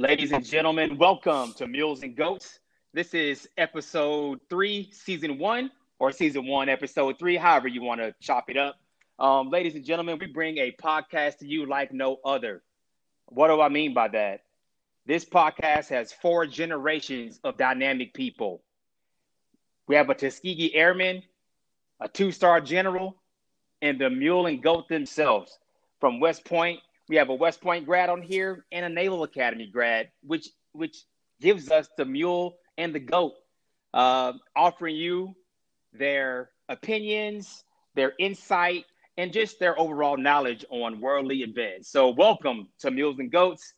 Ladies 0.00 0.32
and 0.32 0.42
gentlemen, 0.42 0.96
welcome 0.96 1.52
to 1.58 1.66
Mules 1.66 2.02
and 2.02 2.16
Goats. 2.16 2.60
This 2.94 3.12
is 3.12 3.46
episode 3.58 4.40
three, 4.48 4.88
season 4.92 5.38
one, 5.38 5.70
or 5.98 6.10
season 6.10 6.46
one, 6.46 6.70
episode 6.70 7.18
three, 7.18 7.36
however 7.36 7.68
you 7.68 7.82
want 7.82 8.00
to 8.00 8.14
chop 8.18 8.48
it 8.48 8.56
up. 8.56 8.76
Um, 9.18 9.50
ladies 9.50 9.74
and 9.74 9.84
gentlemen, 9.84 10.16
we 10.18 10.26
bring 10.28 10.56
a 10.56 10.72
podcast 10.82 11.40
to 11.40 11.46
you 11.46 11.66
like 11.66 11.92
no 11.92 12.16
other. 12.24 12.62
What 13.26 13.48
do 13.48 13.60
I 13.60 13.68
mean 13.68 13.92
by 13.92 14.08
that? 14.08 14.40
This 15.04 15.26
podcast 15.26 15.88
has 15.88 16.14
four 16.14 16.46
generations 16.46 17.38
of 17.44 17.58
dynamic 17.58 18.14
people. 18.14 18.62
We 19.86 19.96
have 19.96 20.08
a 20.08 20.14
Tuskegee 20.14 20.74
Airman, 20.74 21.24
a 22.00 22.08
two 22.08 22.32
star 22.32 22.62
general, 22.62 23.16
and 23.82 24.00
the 24.00 24.08
Mule 24.08 24.46
and 24.46 24.62
Goat 24.62 24.88
themselves. 24.88 25.58
From 26.00 26.20
West 26.20 26.46
Point, 26.46 26.80
we 27.10 27.16
have 27.16 27.28
a 27.28 27.34
West 27.34 27.60
Point 27.60 27.86
grad 27.86 28.08
on 28.08 28.22
here 28.22 28.64
and 28.70 28.86
a 28.86 28.88
Naval 28.88 29.24
Academy 29.24 29.66
grad, 29.66 30.10
which 30.22 30.48
which 30.72 30.96
gives 31.40 31.68
us 31.68 31.88
the 31.98 32.04
Mule 32.04 32.56
and 32.78 32.94
the 32.94 33.00
Goat, 33.00 33.32
uh, 33.92 34.34
offering 34.54 34.94
you 34.94 35.34
their 35.92 36.50
opinions, 36.68 37.64
their 37.96 38.12
insight, 38.20 38.84
and 39.18 39.32
just 39.32 39.58
their 39.58 39.76
overall 39.78 40.16
knowledge 40.16 40.64
on 40.70 41.00
worldly 41.00 41.38
events. 41.38 41.90
So, 41.90 42.10
welcome 42.10 42.68
to 42.78 42.92
Mules 42.92 43.18
and 43.18 43.30
Goats, 43.30 43.74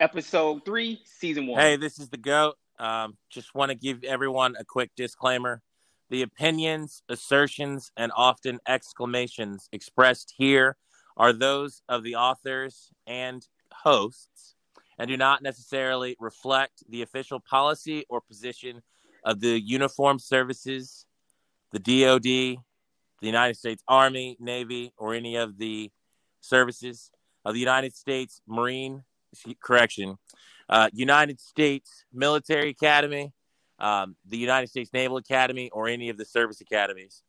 episode 0.00 0.66
three, 0.66 1.00
season 1.06 1.46
one. 1.46 1.58
Hey, 1.58 1.76
this 1.76 1.98
is 1.98 2.10
the 2.10 2.18
Goat. 2.18 2.56
Um, 2.78 3.16
just 3.30 3.54
want 3.54 3.70
to 3.70 3.74
give 3.74 4.04
everyone 4.04 4.54
a 4.60 4.66
quick 4.66 4.90
disclaimer. 4.96 5.62
The 6.10 6.20
opinions, 6.20 7.02
assertions, 7.08 7.90
and 7.96 8.12
often 8.14 8.60
exclamations 8.68 9.70
expressed 9.72 10.34
here 10.36 10.76
are 11.18 11.32
those 11.32 11.82
of 11.88 12.02
the 12.04 12.14
authors 12.14 12.90
and 13.06 13.46
hosts 13.72 14.54
and 14.98 15.08
do 15.08 15.16
not 15.16 15.42
necessarily 15.42 16.16
reflect 16.18 16.82
the 16.88 17.02
official 17.02 17.40
policy 17.40 18.04
or 18.08 18.20
position 18.20 18.82
of 19.24 19.40
the 19.40 19.60
uniformed 19.60 20.20
services, 20.20 21.06
the 21.72 21.78
DoD, 21.78 22.22
the 22.22 23.26
United 23.26 23.56
States 23.56 23.82
Army, 23.88 24.36
Navy, 24.40 24.92
or 24.96 25.14
any 25.14 25.36
of 25.36 25.58
the 25.58 25.90
services 26.40 27.10
of 27.44 27.54
the 27.54 27.60
United 27.60 27.94
States 27.94 28.40
Marine 28.46 29.02
correction, 29.60 30.18
uh, 30.68 30.88
United 30.92 31.40
States 31.40 32.04
Military 32.12 32.70
Academy, 32.70 33.32
um, 33.78 34.16
the 34.26 34.38
United 34.38 34.68
States 34.68 34.92
Naval 34.92 35.16
Academy, 35.16 35.70
or 35.70 35.88
any 35.88 36.08
of 36.08 36.16
the 36.16 36.24
service 36.24 36.60
academies. 36.60 37.22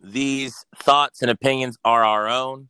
These 0.00 0.66
thoughts 0.76 1.22
and 1.22 1.30
opinions 1.30 1.78
are 1.84 2.04
our 2.04 2.28
own. 2.28 2.68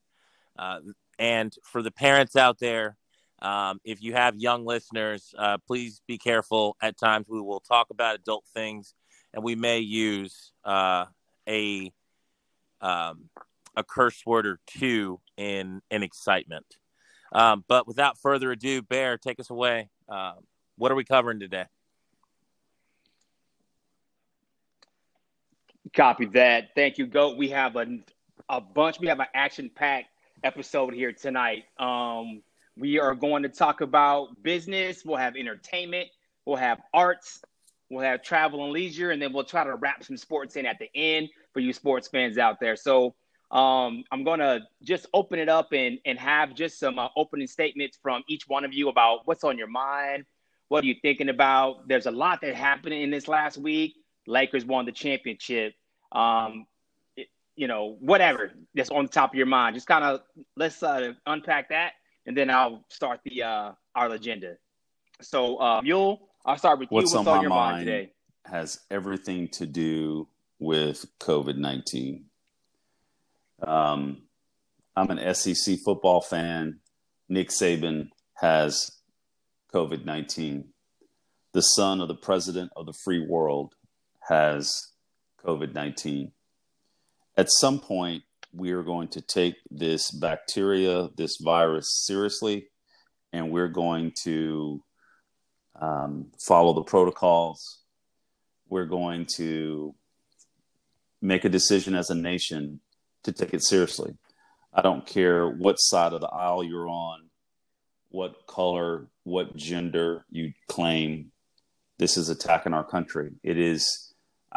Uh, 0.59 0.79
and 1.19 1.55
for 1.63 1.83
the 1.83 1.91
parents 1.91 2.37
out 2.37 2.59
there, 2.59 2.97
um, 3.43 3.81
if 3.85 4.03
you 4.03 4.15
have 4.15 4.37
young 4.37 4.65
listeners, 4.65 5.35
uh, 5.39 5.59
please 5.67 6.01
be 6.07 6.19
careful. 6.19 6.77
At 6.81 6.99
times, 6.99 7.29
we 7.29 7.41
will 7.41 7.61
talk 7.61 7.89
about 7.91 8.15
adult 8.17 8.45
things, 8.55 8.95
and 9.35 9.45
we 9.45 9.55
may 9.55 9.79
use 9.79 10.53
uh, 10.65 11.07
a 11.49 11.93
um, 12.81 13.29
a 13.77 13.85
curse 13.85 14.25
word 14.25 14.47
or 14.47 14.59
two 14.67 15.21
in 15.37 15.83
in 15.91 16.03
excitement. 16.03 16.67
Um, 17.33 17.65
but 17.69 17.87
without 17.87 18.19
further 18.19 18.53
ado, 18.53 18.81
Bear, 18.83 19.19
take 19.19 19.39
us 19.39 19.51
away. 19.51 19.91
Um, 20.09 20.37
what 20.77 20.91
are 20.93 20.95
we 20.95 21.05
covering 21.05 21.41
today? 21.41 21.67
Copy 25.95 26.27
that. 26.27 26.71
Thank 26.75 26.99
you, 26.99 27.07
Goat. 27.07 27.37
We 27.37 27.49
have 27.51 27.77
a, 27.77 27.87
a 28.49 28.61
bunch. 28.61 28.99
We 28.99 29.09
have 29.09 29.21
an 29.21 29.27
action 29.35 29.71
packed 29.75 30.09
episode 30.47 30.95
here 30.95 31.13
tonight. 31.13 31.65
Um, 31.77 32.41
we 32.79 33.01
are 33.01 33.17
going 33.17 33.43
to 33.43 33.49
talk 33.49 33.81
about 33.81 34.41
business. 34.45 35.05
We'll 35.05 35.17
have 35.17 35.35
entertainment. 35.35 36.07
We'll 36.45 36.57
have 36.57 36.79
arts. 36.95 37.43
We'll 37.91 38.05
have 38.05 38.23
travel 38.23 38.63
and 38.63 38.73
leisure, 38.73 39.11
and 39.11 39.21
then 39.21 39.33
we'll 39.33 39.43
try 39.43 39.65
to 39.65 39.75
wrap 39.75 40.05
some 40.05 40.17
sports 40.17 40.55
in 40.55 40.65
at 40.65 40.79
the 40.79 40.89
end 40.95 41.31
for 41.53 41.59
you 41.59 41.73
sports 41.73 42.07
fans 42.07 42.39
out 42.39 42.61
there. 42.61 42.77
So 42.77 43.17
um, 43.51 44.05
I'm 44.13 44.23
going 44.23 44.39
to 44.39 44.61
just 44.85 45.07
open 45.13 45.41
it 45.41 45.49
up 45.49 45.73
and, 45.73 45.99
and 46.05 46.17
have 46.17 46.55
just 46.55 46.79
some 46.79 47.01
uh, 47.01 47.09
opening 47.17 47.49
statements 47.49 47.99
from 48.01 48.23
each 48.29 48.47
one 48.47 48.65
of 48.65 48.73
you 48.73 48.89
about 48.89 49.23
what's 49.25 49.43
on 49.43 49.59
your 49.59 49.67
mind. 49.67 50.27
What 50.69 50.85
are 50.85 50.87
you 50.87 50.95
thinking 51.03 51.29
about? 51.29 51.89
There's 51.89 52.07
a 52.07 52.13
lot 52.13 52.41
that 52.43 52.55
happened 52.55 52.95
in 52.95 53.11
this 53.11 53.27
last 53.27 53.59
week. 53.59 53.97
Lakers 54.29 54.65
won 54.65 54.87
the 54.87 54.93
championship. 54.93 55.75
Um, 56.13 56.67
you 57.57 57.67
know, 57.67 57.97
whatever 58.01 58.53
that's 58.75 58.91
on 58.91 59.07
the 59.07 59.11
top 59.11 59.33
of 59.33 59.37
your 59.37 59.47
mind. 59.47 59.75
Just 59.75 59.87
kind 59.87 60.05
of 60.05 60.21
let's 60.57 60.83
uh, 60.83 61.13
unpack 61.27 61.71
that, 61.71 61.93
and 62.27 62.37
then 62.37 62.51
I'll 62.51 62.85
start 62.89 63.21
the 63.25 63.43
uh, 63.43 63.73
our 63.95 64.11
agenda. 64.11 64.57
So, 65.23 65.57
uh, 65.57 65.81
Mule, 65.83 66.29
I'll 66.45 66.59
start 66.59 66.79
with 66.79 66.91
what's 66.91 67.13
you. 67.13 67.19
What's 67.19 67.29
on, 67.29 67.37
on, 67.39 67.43
your 67.43 67.51
mind, 67.51 67.77
mind 67.77 67.87
today? 67.87 68.13
Has 68.45 68.81
everything 68.91 69.49
to 69.49 69.67
do 69.67 70.29
with 70.59 71.05
COVID 71.19 71.57
nineteen. 71.57 72.27
Um, 73.67 74.23
I'm 74.97 75.11
an 75.11 75.35
SEC 75.35 75.79
football 75.85 76.21
fan. 76.21 76.81
Nick 77.29 77.51
Saban 77.51 78.11
has 78.35 78.91
COVID 79.73 80.05
19. 80.05 80.69
The 81.53 81.61
son 81.61 82.01
of 82.01 82.09
the 82.09 82.15
president 82.15 82.71
of 82.77 82.87
the 82.87 82.95
free 83.05 83.27
world 83.27 83.75
has 84.29 84.93
COVID 85.45 85.75
19. 85.75 86.33
At 87.37 87.51
some 87.51 87.81
point, 87.81 88.23
we 88.53 88.73
are 88.73 88.83
going 88.83 89.09
to 89.09 89.21
take 89.21 89.57
this 89.71 90.11
bacteria, 90.11 91.09
this 91.17 91.37
virus 91.37 92.05
seriously, 92.07 92.69
and 93.33 93.51
we're 93.51 93.69
going 93.69 94.13
to 94.23 94.83
um, 95.81 96.33
follow 96.41 96.73
the 96.73 96.83
protocols. 96.83 97.81
We're 98.69 98.87
going 98.87 99.27
to 99.37 99.95
make 101.21 101.45
a 101.45 101.51
decision 101.51 101.95
as 101.95 102.09
a 102.09 102.15
nation 102.15 102.81
to 103.25 103.33
take 103.33 103.53
it 103.53 103.63
seriously. 103.63 104.17
I 104.73 104.81
don't 104.83 105.07
care 105.07 105.49
what 105.49 105.77
side 105.77 106.13
of 106.13 106.21
the 106.21 106.29
aisle 106.29 106.65
you're 106.65 106.89
on, 106.89 107.29
what 108.09 108.47
color, 108.47 109.09
what 109.25 109.57
gender 109.57 110.25
you 110.31 110.53
claim. 110.69 111.33
This 111.99 112.17
is 112.17 112.29
attacking 112.29 112.73
our 112.73 112.85
country. 112.85 113.33
It 113.43 113.59
is. 113.59 114.06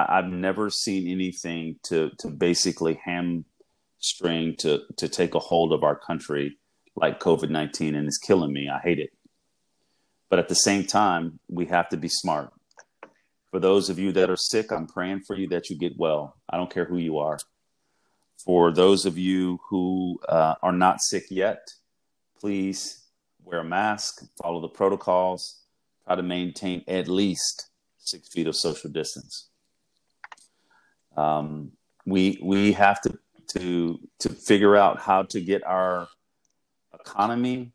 I've 0.07 0.31
never 0.31 0.69
seen 0.69 1.07
anything 1.07 1.77
to 1.83 2.11
to 2.19 2.29
basically 2.29 2.99
hamstring 3.03 4.55
to 4.59 4.81
to 4.97 5.09
take 5.09 5.35
a 5.35 5.39
hold 5.39 5.73
of 5.73 5.83
our 5.83 5.95
country 5.95 6.57
like 6.95 7.19
COVID 7.19 7.49
nineteen, 7.49 7.95
and 7.95 8.07
it's 8.07 8.17
killing 8.17 8.53
me. 8.53 8.69
I 8.69 8.79
hate 8.79 8.99
it. 8.99 9.11
But 10.29 10.39
at 10.39 10.47
the 10.47 10.55
same 10.55 10.85
time, 10.85 11.39
we 11.49 11.65
have 11.65 11.89
to 11.89 11.97
be 11.97 12.09
smart. 12.09 12.53
For 13.51 13.59
those 13.59 13.89
of 13.89 13.97
you 13.97 14.11
that 14.11 14.29
are 14.29 14.37
sick, 14.37 14.71
I'm 14.71 14.85
praying 14.85 15.21
for 15.25 15.35
you 15.35 15.47
that 15.49 15.69
you 15.69 15.77
get 15.77 15.97
well. 15.97 16.35
I 16.47 16.57
don't 16.57 16.71
care 16.71 16.85
who 16.85 16.97
you 16.97 17.17
are. 17.17 17.39
For 18.45 18.71
those 18.71 19.05
of 19.05 19.17
you 19.17 19.59
who 19.69 20.19
uh, 20.29 20.55
are 20.61 20.71
not 20.71 21.01
sick 21.01 21.25
yet, 21.31 21.67
please 22.39 23.03
wear 23.43 23.61
a 23.61 23.63
mask, 23.63 24.23
follow 24.41 24.61
the 24.61 24.69
protocols, 24.69 25.63
try 26.05 26.15
to 26.15 26.23
maintain 26.23 26.83
at 26.87 27.07
least 27.07 27.69
six 27.97 28.29
feet 28.29 28.47
of 28.47 28.55
social 28.55 28.89
distance. 28.91 29.48
Um, 31.19 31.71
we 32.05 32.39
we 32.41 32.71
have 32.73 33.01
to 33.01 33.19
to 33.53 33.99
to 34.19 34.29
figure 34.29 34.75
out 34.75 34.99
how 34.99 35.23
to 35.23 35.41
get 35.41 35.63
our 35.65 36.07
economy, 36.93 37.71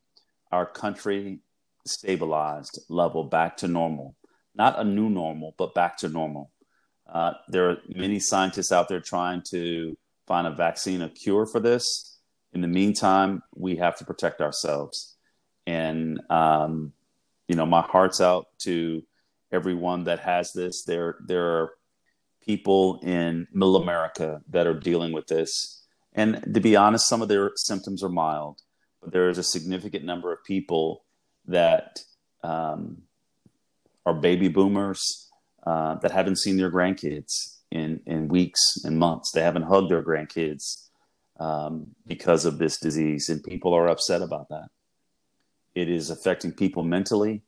our 0.50 0.66
country 0.66 1.40
stabilized, 1.86 2.80
level 2.88 3.24
back 3.24 3.56
to 3.58 3.68
normal. 3.68 4.16
Not 4.54 4.78
a 4.78 4.84
new 4.84 5.10
normal, 5.10 5.54
but 5.58 5.74
back 5.74 5.98
to 5.98 6.08
normal. 6.08 6.50
Uh, 7.12 7.32
there 7.48 7.70
are 7.70 7.76
many 7.88 8.18
scientists 8.18 8.72
out 8.72 8.88
there 8.88 9.00
trying 9.00 9.42
to 9.50 9.96
find 10.26 10.46
a 10.46 10.50
vaccine, 10.50 11.02
a 11.02 11.10
cure 11.10 11.44
for 11.44 11.60
this. 11.60 12.18
In 12.54 12.60
the 12.62 12.68
meantime, 12.68 13.42
we 13.54 13.76
have 13.76 13.96
to 13.98 14.04
protect 14.04 14.40
ourselves. 14.40 15.16
And, 15.66 16.20
um, 16.30 16.92
you 17.48 17.56
know, 17.56 17.66
my 17.66 17.82
heart's 17.82 18.20
out 18.20 18.46
to 18.60 19.02
everyone 19.52 20.04
that 20.04 20.20
has 20.20 20.52
this. 20.52 20.84
There, 20.84 21.16
there 21.26 21.46
are 21.58 21.70
people 22.44 23.00
in 23.02 23.46
middle 23.52 23.76
America 23.76 24.42
that 24.50 24.66
are 24.66 24.78
dealing 24.78 25.12
with 25.12 25.26
this. 25.26 25.82
And 26.12 26.54
to 26.54 26.60
be 26.60 26.76
honest, 26.76 27.08
some 27.08 27.22
of 27.22 27.28
their 27.28 27.52
symptoms 27.56 28.02
are 28.02 28.08
mild, 28.08 28.60
but 29.00 29.12
there 29.12 29.28
is 29.28 29.38
a 29.38 29.42
significant 29.42 30.04
number 30.04 30.32
of 30.32 30.44
people 30.44 31.04
that 31.46 32.00
um, 32.42 33.02
are 34.06 34.14
baby 34.14 34.48
boomers 34.48 35.30
uh, 35.66 35.96
that 35.96 36.10
haven't 36.10 36.38
seen 36.38 36.56
their 36.56 36.70
grandkids 36.70 37.56
in 37.70 38.00
in 38.06 38.28
weeks 38.28 38.60
and 38.84 38.98
months. 38.98 39.32
They 39.32 39.42
haven't 39.42 39.62
hugged 39.62 39.90
their 39.90 40.02
grandkids 40.02 40.88
um, 41.40 41.94
because 42.06 42.44
of 42.44 42.58
this 42.58 42.78
disease, 42.78 43.28
and 43.28 43.42
people 43.42 43.74
are 43.74 43.88
upset 43.88 44.22
about 44.22 44.48
that. 44.50 44.68
It 45.74 45.88
is 45.88 46.10
affecting 46.10 46.52
people 46.52 46.84
mentally, 46.84 47.42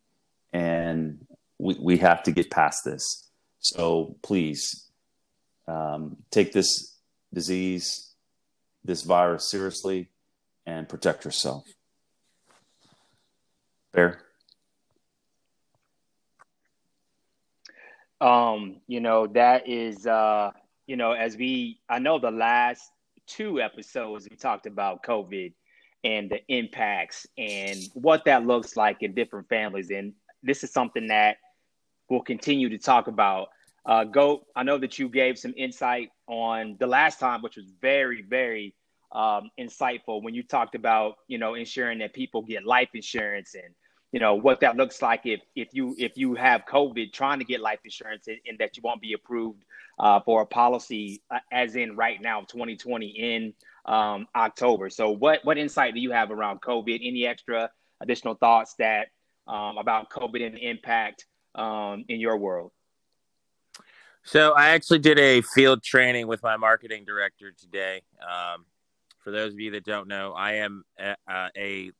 and 0.53 1.25
we 1.59 1.77
we 1.81 1.99
have 1.99 2.23
to 2.25 2.33
get 2.33 2.51
past 2.51 2.85
this. 2.85 3.29
So 3.61 4.17
please 4.23 4.86
um, 5.69 6.17
take 6.31 6.53
this 6.53 6.97
disease, 7.33 8.13
this 8.85 9.03
virus 9.03 9.51
seriously, 9.51 10.09
and 10.65 10.89
protect 10.89 11.25
yourself. 11.25 11.65
Fair. 13.93 14.21
Um, 18.21 18.81
you 18.87 19.01
know, 19.01 19.27
that 19.29 19.69
is 19.69 20.07
uh, 20.07 20.51
you 20.87 20.97
know, 20.97 21.13
as 21.13 21.37
we 21.37 21.81
I 21.89 21.99
know 21.99 22.19
the 22.19 22.31
last 22.31 22.91
two 23.27 23.61
episodes 23.61 24.29
we 24.31 24.37
talked 24.37 24.67
about 24.67 25.03
COVID 25.03 25.53
and 26.05 26.31
the 26.31 26.41
impacts 26.49 27.27
and 27.37 27.79
what 27.95 28.25
that 28.27 28.47
looks 28.47 28.77
like 28.77 29.03
in 29.03 29.15
different 29.15 29.49
families. 29.49 29.91
And 29.91 30.13
this 30.43 30.63
is 30.63 30.73
something 30.73 31.09
that 31.09 31.39
we'll 32.09 32.21
continue 32.21 32.69
to 32.69 32.79
talk 32.79 33.09
about. 33.09 33.49
Uh, 33.87 34.05
Goat, 34.05 34.45
I 34.57 34.65
know 34.65 34.79
that 34.79 34.99
you 34.99 35.09
gave 35.09 35.39
some 35.39 35.55
insight 35.57 36.11
on 36.27 36.77
the 36.81 36.89
last 36.89 37.21
time, 37.21 37.41
which 37.41 37.57
was 37.57 37.67
very, 37.81 38.23
very 38.23 38.75
um, 39.13 39.51
insightful 39.59 40.23
when 40.23 40.35
you 40.35 40.43
talked 40.43 40.75
about, 40.75 41.15
you 41.29 41.39
know, 41.39 41.55
ensuring 41.55 42.01
that 42.01 42.13
people 42.13 42.43
get 42.43 42.65
life 42.65 42.89
insurance 42.95 43.55
and 43.55 43.73
you 44.13 44.21
know 44.21 44.35
what 44.35 44.61
that 44.61 44.77
looks 44.77 45.03
like 45.03 45.27
if 45.27 45.41
if 45.55 45.69
you 45.73 45.95
if 45.99 46.17
you 46.17 46.35
have 46.35 46.65
COVID 46.65 47.13
trying 47.13 47.39
to 47.39 47.45
get 47.45 47.61
life 47.61 47.81
insurance 47.85 48.29
and, 48.29 48.39
and 48.47 48.59
that 48.59 48.77
you 48.77 48.83
won't 48.83 49.03
be 49.03 49.13
approved 49.15 49.65
uh, 49.99 50.21
for 50.21 50.43
a 50.43 50.47
policy 50.47 51.23
uh, 51.31 51.39
as 51.53 51.77
in 51.77 51.97
right 51.97 52.23
now 52.23 52.41
2020 52.41 53.07
in 53.07 53.53
um, 53.85 54.27
October. 54.35 54.91
So 54.91 55.11
what 55.11 55.41
what 55.45 55.59
insight 55.59 55.95
do 55.95 56.01
you 56.01 56.13
have 56.13 56.31
around 56.31 56.61
COVID? 56.63 57.01
Any 57.03 57.27
extra 57.27 57.69
additional 58.01 58.35
thoughts 58.35 58.75
that 58.79 59.09
um, 59.49 59.77
about 59.77 60.09
COVID 60.11 60.47
and 60.47 60.57
impact 60.59 61.27
um, 61.55 62.05
in 62.09 62.21
your 62.21 62.37
world? 62.39 62.71
So 64.27 64.55
I 64.55 64.71
actually 64.71 64.99
did 64.99 65.21
a 65.21 65.41
field 65.41 65.85
training 65.85 66.27
with 66.27 66.43
my 66.43 66.57
marketing 66.57 67.05
director 67.05 67.53
today. 67.53 68.03
Um, 68.21 68.65
for 69.23 69.31
those 69.31 69.53
of 69.53 69.61
you 69.61 69.71
that 69.71 69.85
don't 69.85 70.09
know, 70.09 70.33
I 70.33 70.55
am 70.55 70.83
a 70.99 71.15
a, 71.57 71.93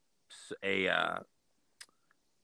a 0.61 0.89
uh, 0.89 1.19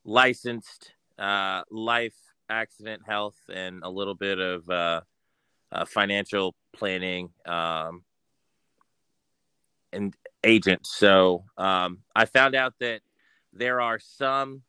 licensed 0.04 0.92
uh, 1.18 1.62
life, 1.68 2.14
accident, 2.48 3.02
health, 3.04 3.34
and 3.52 3.82
a 3.82 3.90
little 3.90 4.14
bit 4.14 4.38
of 4.38 4.70
uh, 4.70 5.00
uh, 5.72 5.84
financial 5.84 6.54
planning 6.72 7.30
um, 7.44 8.04
and 9.92 10.14
agent. 10.44 10.86
So 10.86 11.42
um, 11.58 12.02
I 12.14 12.26
found 12.26 12.54
out 12.54 12.74
that 12.78 13.00
there 13.52 13.80
are 13.80 13.98
some 13.98 14.62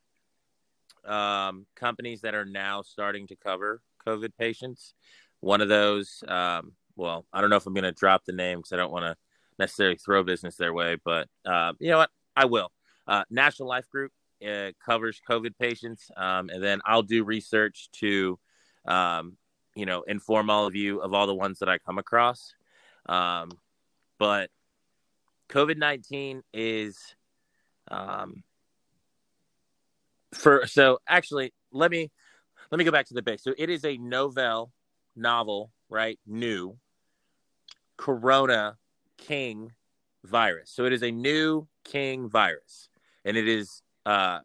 um, 1.05 1.67
companies 1.75 2.21
that 2.21 2.33
are 2.33 2.45
now 2.45 2.81
starting 2.81 3.27
to 3.27 3.35
cover 3.35 3.79
COVID 4.07 4.31
patients. 4.37 4.93
One 5.39 5.61
of 5.61 5.69
those, 5.69 6.23
um, 6.27 6.73
well, 6.95 7.25
I 7.33 7.41
don't 7.41 7.49
know 7.49 7.57
if 7.57 7.65
I'm 7.65 7.73
going 7.73 7.83
to 7.83 7.91
drop 7.91 8.23
the 8.25 8.33
name 8.33 8.59
because 8.59 8.71
I 8.73 8.77
don't 8.77 8.91
want 8.91 9.05
to 9.05 9.15
necessarily 9.59 9.97
throw 9.97 10.23
business 10.23 10.55
their 10.55 10.73
way, 10.73 10.97
but 11.03 11.27
uh, 11.45 11.73
you 11.79 11.89
know 11.91 11.97
what? 11.97 12.09
I 12.35 12.45
will. 12.45 12.71
Uh, 13.07 13.23
National 13.29 13.67
Life 13.67 13.89
Group 13.89 14.11
uh, 14.47 14.71
covers 14.83 15.21
COVID 15.29 15.57
patients, 15.59 16.09
um, 16.15 16.49
and 16.49 16.63
then 16.63 16.81
I'll 16.85 17.03
do 17.03 17.23
research 17.23 17.89
to, 17.93 18.39
um, 18.85 19.37
you 19.75 19.85
know, 19.85 20.03
inform 20.03 20.49
all 20.49 20.65
of 20.65 20.75
you 20.75 21.01
of 21.01 21.13
all 21.13 21.27
the 21.27 21.35
ones 21.35 21.59
that 21.59 21.69
I 21.69 21.77
come 21.77 21.97
across. 21.97 22.55
Um, 23.07 23.51
but 24.17 24.49
COVID 25.49 25.77
nineteen 25.77 26.41
is, 26.53 26.97
um, 27.91 28.43
for 30.33 30.65
so 30.65 30.99
actually 31.07 31.53
let 31.71 31.91
me 31.91 32.09
let 32.73 32.79
me 32.79 32.85
go 32.85 32.91
back 32.91 33.05
to 33.05 33.13
the 33.13 33.21
base. 33.21 33.43
So 33.43 33.53
it 33.55 33.69
is 33.69 33.85
a 33.85 33.97
novel 33.97 34.73
novel, 35.15 35.71
right? 35.89 36.17
New 36.25 36.75
Corona 37.97 38.79
King 39.19 39.73
virus. 40.23 40.71
So 40.71 40.85
it 40.85 40.91
is 40.91 41.03
a 41.03 41.11
new 41.11 41.67
King 41.83 42.27
virus, 42.27 42.89
and 43.25 43.37
it 43.37 43.47
is 43.47 43.83
uh, 44.07 44.39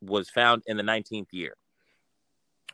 was 0.00 0.30
found 0.30 0.62
in 0.66 0.78
the 0.78 0.82
19th 0.82 1.26
year, 1.32 1.58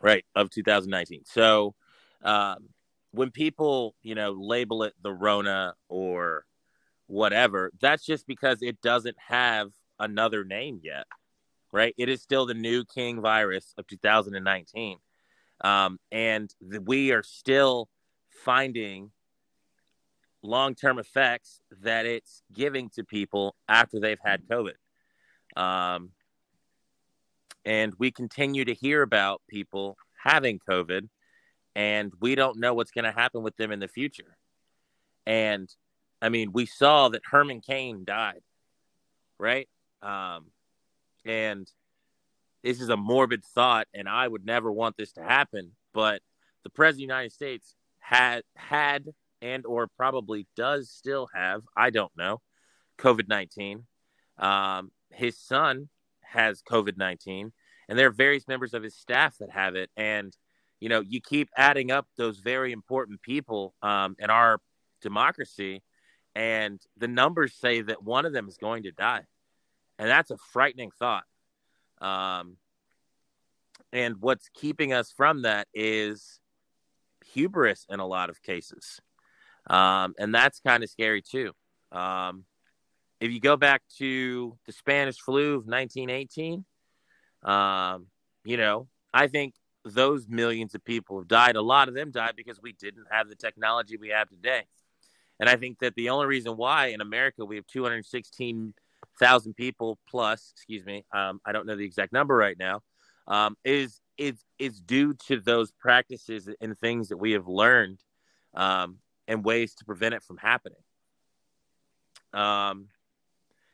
right, 0.00 0.24
of 0.36 0.48
2019. 0.48 1.22
So 1.24 1.74
um, 2.22 2.68
when 3.10 3.32
people, 3.32 3.96
you 4.04 4.14
know, 4.14 4.30
label 4.30 4.84
it 4.84 4.94
the 5.02 5.12
Rona 5.12 5.74
or 5.88 6.44
whatever, 7.08 7.72
that's 7.80 8.06
just 8.06 8.28
because 8.28 8.62
it 8.62 8.80
doesn't 8.80 9.16
have 9.26 9.72
another 9.98 10.44
name 10.44 10.78
yet, 10.84 11.08
right? 11.72 11.94
It 11.99 12.08
is 12.08 12.22
still 12.22 12.46
the 12.46 12.55
new 12.55 12.84
King 12.84 13.20
virus 13.20 13.75
of 13.78 13.87
2019. 13.87 14.99
Um, 15.62 15.99
and 16.11 16.52
the, 16.61 16.81
we 16.81 17.12
are 17.12 17.22
still 17.22 17.88
finding 18.44 19.11
long 20.43 20.75
term 20.75 20.99
effects 20.99 21.61
that 21.82 22.06
it's 22.06 22.43
giving 22.52 22.88
to 22.90 23.05
people 23.05 23.55
after 23.69 24.00
they've 24.00 24.20
had 24.25 24.46
COVID. 24.49 24.75
Um, 25.56 26.11
and 27.64 27.93
we 27.99 28.11
continue 28.11 28.64
to 28.64 28.75
hear 28.75 29.02
about 29.02 29.43
people 29.49 29.96
having 30.23 30.58
COVID, 30.58 31.08
and 31.75 32.12
we 32.20 32.34
don't 32.34 32.58
know 32.58 32.75
what's 32.75 32.90
going 32.90 33.05
to 33.05 33.12
happen 33.12 33.43
with 33.43 33.56
them 33.56 33.70
in 33.70 33.81
the 33.81 33.88
future. 33.88 34.37
And 35.26 35.69
I 36.23 36.28
mean, 36.31 36.52
we 36.52 36.66
saw 36.66 37.11
that 37.11 37.23
Herman 37.25 37.61
Cain 37.61 38.05
died, 38.05 38.43
right? 39.38 39.69
Um, 40.02 40.46
and 41.25 41.70
this 42.62 42.81
is 42.81 42.88
a 42.88 42.96
morbid 42.96 43.44
thought, 43.44 43.88
and 43.94 44.08
I 44.08 44.26
would 44.26 44.44
never 44.44 44.70
want 44.70 44.96
this 44.96 45.12
to 45.12 45.22
happen. 45.22 45.72
But 45.94 46.22
the 46.62 46.70
president 46.70 47.05
of 47.05 47.08
the 47.08 47.14
United 47.14 47.32
States 47.32 47.75
had 48.00 48.43
had 48.56 49.06
and 49.43 49.64
or 49.64 49.87
probably 49.87 50.46
does 50.56 50.90
still 50.90 51.28
have, 51.34 51.62
I 51.76 51.90
don't 51.90 52.12
know, 52.17 52.40
COVID 52.99 53.28
nineteen. 53.28 53.87
Um, 54.38 54.90
his 55.11 55.38
son 55.38 55.88
has 56.22 56.62
COVID 56.62 56.96
19, 56.96 57.52
and 57.88 57.99
there 57.99 58.06
are 58.06 58.12
various 58.12 58.46
members 58.49 58.75
of 58.75 58.82
his 58.82 58.94
staff 58.96 59.38
that 59.38 59.50
have 59.50 59.75
it. 59.75 59.90
And, 59.96 60.37
you 60.78 60.88
know, 60.88 61.00
you 61.00 61.20
keep 61.20 61.49
adding 61.56 61.90
up 61.90 62.06
those 62.16 62.38
very 62.38 62.73
important 62.73 63.23
people 63.23 63.75
um, 63.82 64.16
in 64.19 64.31
our 64.31 64.61
democracy, 65.02 65.82
and 66.34 66.81
the 66.96 67.08
numbers 67.08 67.55
say 67.55 67.82
that 67.82 68.02
one 68.02 68.25
of 68.25 68.32
them 68.32 68.49
is 68.49 68.56
going 68.56 68.84
to 68.84 68.93
die. 68.93 69.23
And 70.00 70.08
that's 70.08 70.31
a 70.31 70.38
frightening 70.38 70.91
thought. 70.99 71.25
Um, 72.00 72.56
and 73.93 74.17
what's 74.19 74.49
keeping 74.55 74.94
us 74.94 75.12
from 75.14 75.43
that 75.43 75.69
is 75.75 76.41
hubris 77.35 77.85
in 77.91 78.00
a 78.00 78.06
lot 78.06 78.31
of 78.31 78.41
cases. 78.43 78.99
Um, 79.69 80.14
and 80.19 80.35
that's 80.35 80.58
kind 80.61 80.82
of 80.82 80.88
scary 80.88 81.21
too. 81.21 81.52
Um, 81.92 82.47
if 83.21 83.30
you 83.30 83.40
go 83.40 83.59
back 83.59 83.83
to 83.99 84.57
the 84.64 84.73
Spanish 84.73 85.19
flu 85.19 85.57
of 85.57 85.66
1918, 85.66 86.64
um, 87.42 88.07
you 88.42 88.57
know, 88.57 88.88
I 89.12 89.26
think 89.26 89.52
those 89.85 90.26
millions 90.26 90.75
of 90.75 90.83
people 90.83 91.19
have 91.19 91.28
died. 91.28 91.57
A 91.57 91.62
lot 91.62 91.88
of 91.88 91.95
them 91.95 92.11
died 92.11 92.33
because 92.37 92.59
we 92.62 92.73
didn't 92.73 93.04
have 93.11 93.28
the 93.28 93.37
technology 93.37 93.99
we 93.99 94.09
have 94.09 94.30
today. 94.30 94.62
And 95.38 95.47
I 95.47 95.57
think 95.57 95.80
that 95.80 95.95
the 95.95 96.09
only 96.09 96.26
reason 96.26 96.57
why 96.57 96.87
in 96.87 97.02
America 97.02 97.45
we 97.45 97.57
have 97.57 97.66
216,000 99.19 99.55
people 99.55 99.99
plus, 100.09 100.52
excuse 100.55 100.85
me, 100.85 101.05
um, 101.14 101.40
I 101.45 101.52
don't 101.52 101.67
know 101.67 101.76
the 101.76 101.85
exact 101.85 102.12
number 102.12 102.37
right 102.37 102.59
now, 102.59 102.83
um, 103.26 103.57
is 103.64 104.00
is 104.19 104.45
is 104.59 104.81
due 104.81 105.14
to 105.29 105.40
those 105.40 105.73
practices 105.73 106.49
and 106.61 106.79
things 106.79 107.09
that 107.09 107.17
we 107.17 107.33
have 107.33 107.49
learned 107.49 107.99
um, 108.55 108.99
and 109.29 109.45
ways 109.45 109.75
to 109.76 109.85
prevent 109.85 110.14
it 110.14 110.23
from 110.23 110.37
happening. 110.37 110.83
Um, 112.33 112.88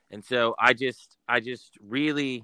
and 0.09 0.23
so 0.23 0.55
I 0.57 0.73
just, 0.73 1.17
I 1.27 1.41
just 1.41 1.77
really, 1.85 2.43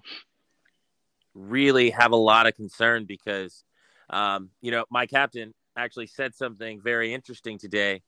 really 1.34 1.92
have 1.92 2.12
a 2.12 2.18
lot 2.18 2.46
of 2.46 2.56
concern 2.56 3.06
because, 3.06 3.64
um, 4.10 4.50
you 4.62 4.72
know, 4.72 4.86
my 4.92 5.06
captain 5.06 5.54
actually 5.78 6.08
said 6.08 6.36
something 6.36 6.82
very 6.82 7.14
interesting 7.14 7.58
today 7.58 8.02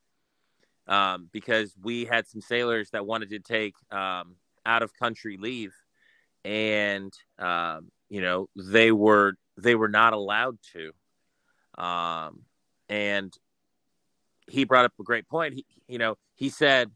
um, 0.88 1.30
because 1.32 1.74
we 1.82 2.06
had 2.06 2.28
some 2.28 2.42
sailors 2.42 2.90
that 2.92 3.06
wanted 3.06 3.30
to 3.30 3.40
take 3.40 3.76
um, 3.92 4.36
out 4.66 4.84
of 4.84 4.94
country 4.94 5.38
leave. 5.38 5.74
And 6.44 7.14
um, 7.40 7.92
you 8.10 8.22
know 8.22 8.50
they 8.56 8.92
were 8.92 9.34
they 9.58 9.76
were 9.76 9.90
not 9.90 10.14
allowed 10.14 10.58
to. 10.74 10.92
Um, 11.82 12.42
and 12.88 13.34
he 14.48 14.64
brought 14.64 14.86
up 14.86 14.94
a 15.00 15.04
great 15.04 15.28
point. 15.28 15.56
He, 15.56 15.66
you 15.88 15.98
know 15.98 16.18
he 16.36 16.50
said 16.50 16.92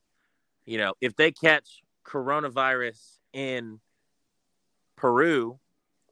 you 0.66 0.78
know 0.78 0.94
if 1.02 1.16
they 1.16 1.32
catch 1.32 1.82
coronavirus 2.06 3.18
in 3.34 3.80
Peru 4.96 5.60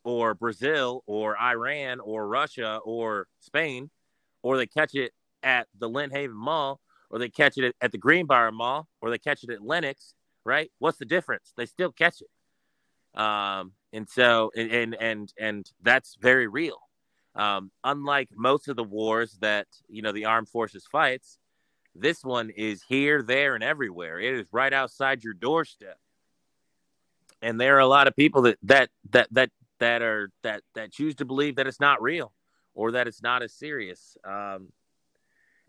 or 0.04 0.34
Brazil 0.34 1.04
or 1.06 1.38
Iran 1.38 2.00
or 2.00 2.28
Russia 2.28 2.80
or 2.84 3.28
Spain, 3.40 3.90
or 4.42 4.58
they 4.58 4.68
catch 4.68 4.96
it 4.96 5.12
at 5.44 5.68
the 5.78 5.90
Lynnhaven 5.90 6.34
Mall, 6.34 6.80
or 7.10 7.20
they 7.20 7.30
catch 7.30 7.58
it 7.58 7.76
at 7.82 7.92
the 7.92 7.98
Greenbrier 7.98 8.52
Mall, 8.52 8.88
or 9.02 9.10
they 9.10 9.18
catch 9.18 9.44
it 9.44 9.50
at 9.50 9.62
Lenox, 9.62 10.14
right? 10.48 10.72
What's 10.80 10.98
the 10.98 11.06
difference? 11.06 11.54
They 11.58 11.66
still 11.66 11.92
catch 11.92 12.22
it. 12.22 13.20
Um, 13.20 13.74
and 13.92 14.08
so, 14.08 14.52
and, 14.56 14.96
and, 14.96 15.34
and 15.38 15.72
that's 15.84 16.18
very 16.22 16.48
real. 16.48 16.80
Um, 17.36 17.70
unlike 17.84 18.30
most 18.34 18.68
of 18.68 18.78
the 18.78 18.84
wars 18.84 19.38
that, 19.42 19.68
you 19.90 20.02
know, 20.02 20.14
the 20.14 20.26
armed 20.26 20.50
forces 20.50 20.88
fights, 20.90 21.38
this 21.94 22.24
one 22.24 22.50
is 22.52 22.82
here, 22.88 23.22
there, 23.22 23.56
and 23.56 23.64
everywhere. 23.64 24.20
It 24.20 24.34
is 24.36 24.48
right 24.52 24.72
outside 24.72 25.24
your 25.24 25.34
doorstep. 25.34 26.00
And 27.42 27.60
there 27.60 27.76
are 27.76 27.80
a 27.80 27.88
lot 27.88 28.08
of 28.08 28.16
people 28.16 28.44
that 28.44 28.58
that 28.64 28.90
that 29.12 29.28
that 29.32 29.52
that 29.80 30.02
are 30.02 30.32
that 30.44 30.62
that 30.74 30.92
choose 30.92 31.16
to 31.16 31.26
believe 31.26 31.58
that 31.58 31.68
it's 31.68 31.80
not 31.80 32.02
real 32.02 32.34
or 32.74 32.92
that 32.92 33.08
it's 33.08 33.22
not 33.22 33.44
as 33.44 33.54
serious. 33.54 34.18
Um, 34.24 34.70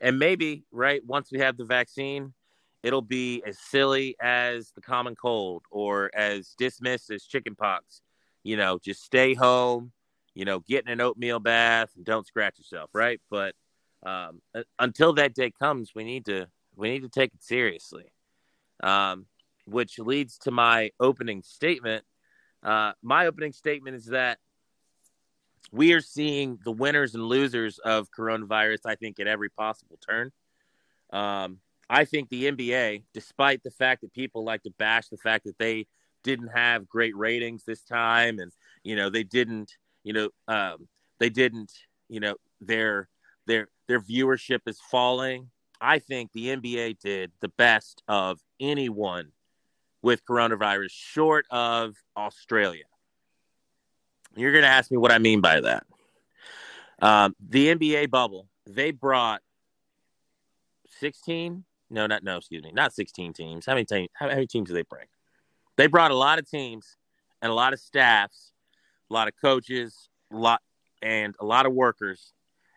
and 0.00 0.18
maybe 0.18 0.64
right 0.70 1.02
once 1.04 1.30
we 1.32 1.40
have 1.40 1.56
the 1.56 1.64
vaccine, 1.64 2.32
it'll 2.82 3.02
be 3.02 3.42
as 3.46 3.58
silly 3.58 4.16
as 4.20 4.72
the 4.72 4.80
common 4.80 5.14
cold 5.14 5.62
or 5.70 6.10
as 6.14 6.54
dismissed 6.58 7.10
as 7.10 7.24
chickenpox. 7.24 8.02
You 8.42 8.56
know, 8.56 8.78
just 8.78 9.04
stay 9.04 9.34
home. 9.34 9.92
You 10.34 10.44
know, 10.44 10.60
get 10.60 10.86
in 10.86 10.92
an 10.92 11.00
oatmeal 11.00 11.40
bath 11.40 11.90
and 11.96 12.04
don't 12.04 12.26
scratch 12.26 12.58
yourself, 12.58 12.90
right? 12.92 13.20
But 13.28 13.54
um, 14.06 14.40
until 14.78 15.14
that 15.14 15.34
day 15.34 15.50
comes, 15.50 15.92
we 15.94 16.04
need 16.04 16.26
to 16.26 16.46
we 16.76 16.90
need 16.90 17.02
to 17.02 17.08
take 17.08 17.34
it 17.34 17.42
seriously. 17.42 18.12
Um, 18.82 19.26
which 19.66 19.98
leads 19.98 20.38
to 20.38 20.50
my 20.50 20.90
opening 20.98 21.42
statement. 21.42 22.04
Uh, 22.62 22.92
my 23.02 23.26
opening 23.26 23.52
statement 23.52 23.96
is 23.96 24.06
that 24.06 24.38
we 25.72 25.92
are 25.92 26.00
seeing 26.00 26.58
the 26.64 26.72
winners 26.72 27.14
and 27.14 27.24
losers 27.24 27.78
of 27.78 28.08
coronavirus, 28.10 28.80
I 28.86 28.94
think, 28.94 29.20
at 29.20 29.26
every 29.26 29.50
possible 29.50 29.98
turn. 30.08 30.32
Um, 31.12 31.58
I 31.90 32.04
think 32.04 32.28
the 32.28 32.50
NBA, 32.50 33.04
despite 33.14 33.62
the 33.62 33.70
fact 33.70 34.02
that 34.02 34.12
people 34.12 34.44
like 34.44 34.62
to 34.64 34.70
bash 34.78 35.08
the 35.08 35.16
fact 35.16 35.44
that 35.44 35.58
they 35.58 35.86
didn't 36.22 36.48
have 36.48 36.88
great 36.88 37.16
ratings 37.16 37.64
this 37.64 37.82
time, 37.82 38.38
and 38.38 38.52
you 38.82 38.96
know 38.96 39.08
they 39.10 39.24
didn't, 39.24 39.72
you 40.04 40.12
know, 40.12 40.28
um, 40.48 40.88
they 41.18 41.30
didn't, 41.30 41.72
you 42.08 42.20
know, 42.20 42.36
their 42.60 43.08
their 43.46 43.68
their 43.86 44.00
viewership 44.00 44.60
is 44.66 44.80
falling. 44.90 45.50
I 45.80 45.98
think 45.98 46.32
the 46.32 46.48
NBA 46.48 46.98
did 46.98 47.32
the 47.40 47.48
best 47.48 48.02
of 48.08 48.40
anyone 48.60 49.32
with 50.02 50.24
coronavirus, 50.24 50.90
short 50.90 51.46
of 51.50 51.94
Australia. 52.16 52.84
You're 54.36 54.52
going 54.52 54.62
to 54.62 54.68
ask 54.68 54.90
me 54.90 54.96
what 54.96 55.12
I 55.12 55.18
mean 55.18 55.40
by 55.40 55.60
that. 55.60 55.86
Um, 57.00 57.34
the 57.40 57.74
NBA 57.74 58.10
bubble, 58.10 58.48
they 58.66 58.90
brought 58.90 59.40
16. 61.00 61.64
No, 61.90 62.06
not 62.06 62.22
no, 62.22 62.36
excuse 62.36 62.62
me, 62.62 62.70
not 62.72 62.92
16 62.92 63.32
teams. 63.32 63.66
How 63.66 63.72
many 63.72 63.84
teams? 63.84 64.08
How, 64.12 64.26
many 64.26 64.46
teams 64.46 64.68
do 64.68 64.74
they 64.74 64.82
bring? 64.82 65.06
They 65.76 65.86
brought 65.86 66.10
a 66.10 66.16
lot 66.16 66.38
of 66.38 66.48
teams 66.48 66.96
and 67.40 67.50
a 67.50 67.54
lot 67.54 67.72
of 67.72 67.80
staffs, 67.80 68.52
a 69.10 69.14
lot 69.14 69.28
of 69.28 69.34
coaches, 69.40 70.08
a 70.32 70.36
lot 70.36 70.60
and 71.00 71.34
a 71.40 71.44
lot 71.44 71.66
of 71.66 71.72
workers, 71.72 72.32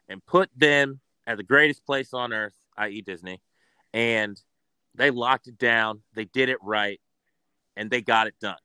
and 0.07 0.25
put 0.25 0.49
them 0.55 1.01
at 1.27 1.37
the 1.37 1.43
greatest 1.43 1.85
place 1.85 2.13
on 2.13 2.31
earth, 2.31 2.55
i.e., 2.77 3.01
Disney, 3.01 3.41
and 3.93 4.39
they 4.95 5.11
locked 5.11 5.47
it 5.47 5.57
down. 5.57 6.01
They 6.13 6.25
did 6.25 6.49
it 6.49 6.57
right, 6.61 7.01
and 7.75 7.89
they 7.89 8.01
got 8.01 8.27
it 8.27 8.35
done 8.39 8.55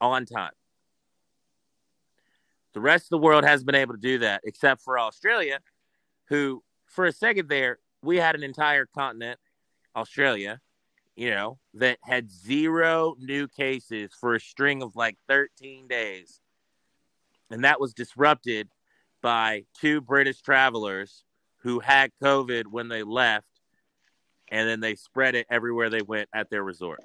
on 0.00 0.24
time. 0.26 0.52
The 2.74 2.80
rest 2.80 3.06
of 3.06 3.10
the 3.10 3.18
world 3.18 3.44
has 3.44 3.64
been 3.64 3.74
able 3.74 3.94
to 3.94 4.00
do 4.00 4.18
that, 4.18 4.42
except 4.44 4.82
for 4.82 4.98
Australia, 4.98 5.60
who, 6.28 6.62
for 6.86 7.06
a 7.06 7.12
second 7.12 7.48
there, 7.48 7.78
we 8.02 8.16
had 8.16 8.34
an 8.34 8.42
entire 8.42 8.86
continent, 8.86 9.38
Australia, 9.96 10.60
you 11.16 11.30
know, 11.30 11.58
that 11.74 11.98
had 12.02 12.30
zero 12.30 13.16
new 13.18 13.48
cases 13.48 14.12
for 14.20 14.34
a 14.34 14.40
string 14.40 14.82
of 14.82 14.94
like 14.94 15.16
13 15.28 15.88
days. 15.88 16.40
And 17.50 17.64
that 17.64 17.80
was 17.80 17.94
disrupted 17.94 18.68
by 19.20 19.64
two 19.80 20.00
British 20.00 20.40
travelers 20.40 21.24
who 21.62 21.80
had 21.80 22.12
COVID 22.22 22.66
when 22.70 22.88
they 22.88 23.02
left, 23.02 23.48
and 24.50 24.68
then 24.68 24.80
they 24.80 24.94
spread 24.94 25.34
it 25.34 25.46
everywhere 25.50 25.90
they 25.90 26.02
went 26.02 26.28
at 26.32 26.50
their 26.50 26.62
resort. 26.62 27.00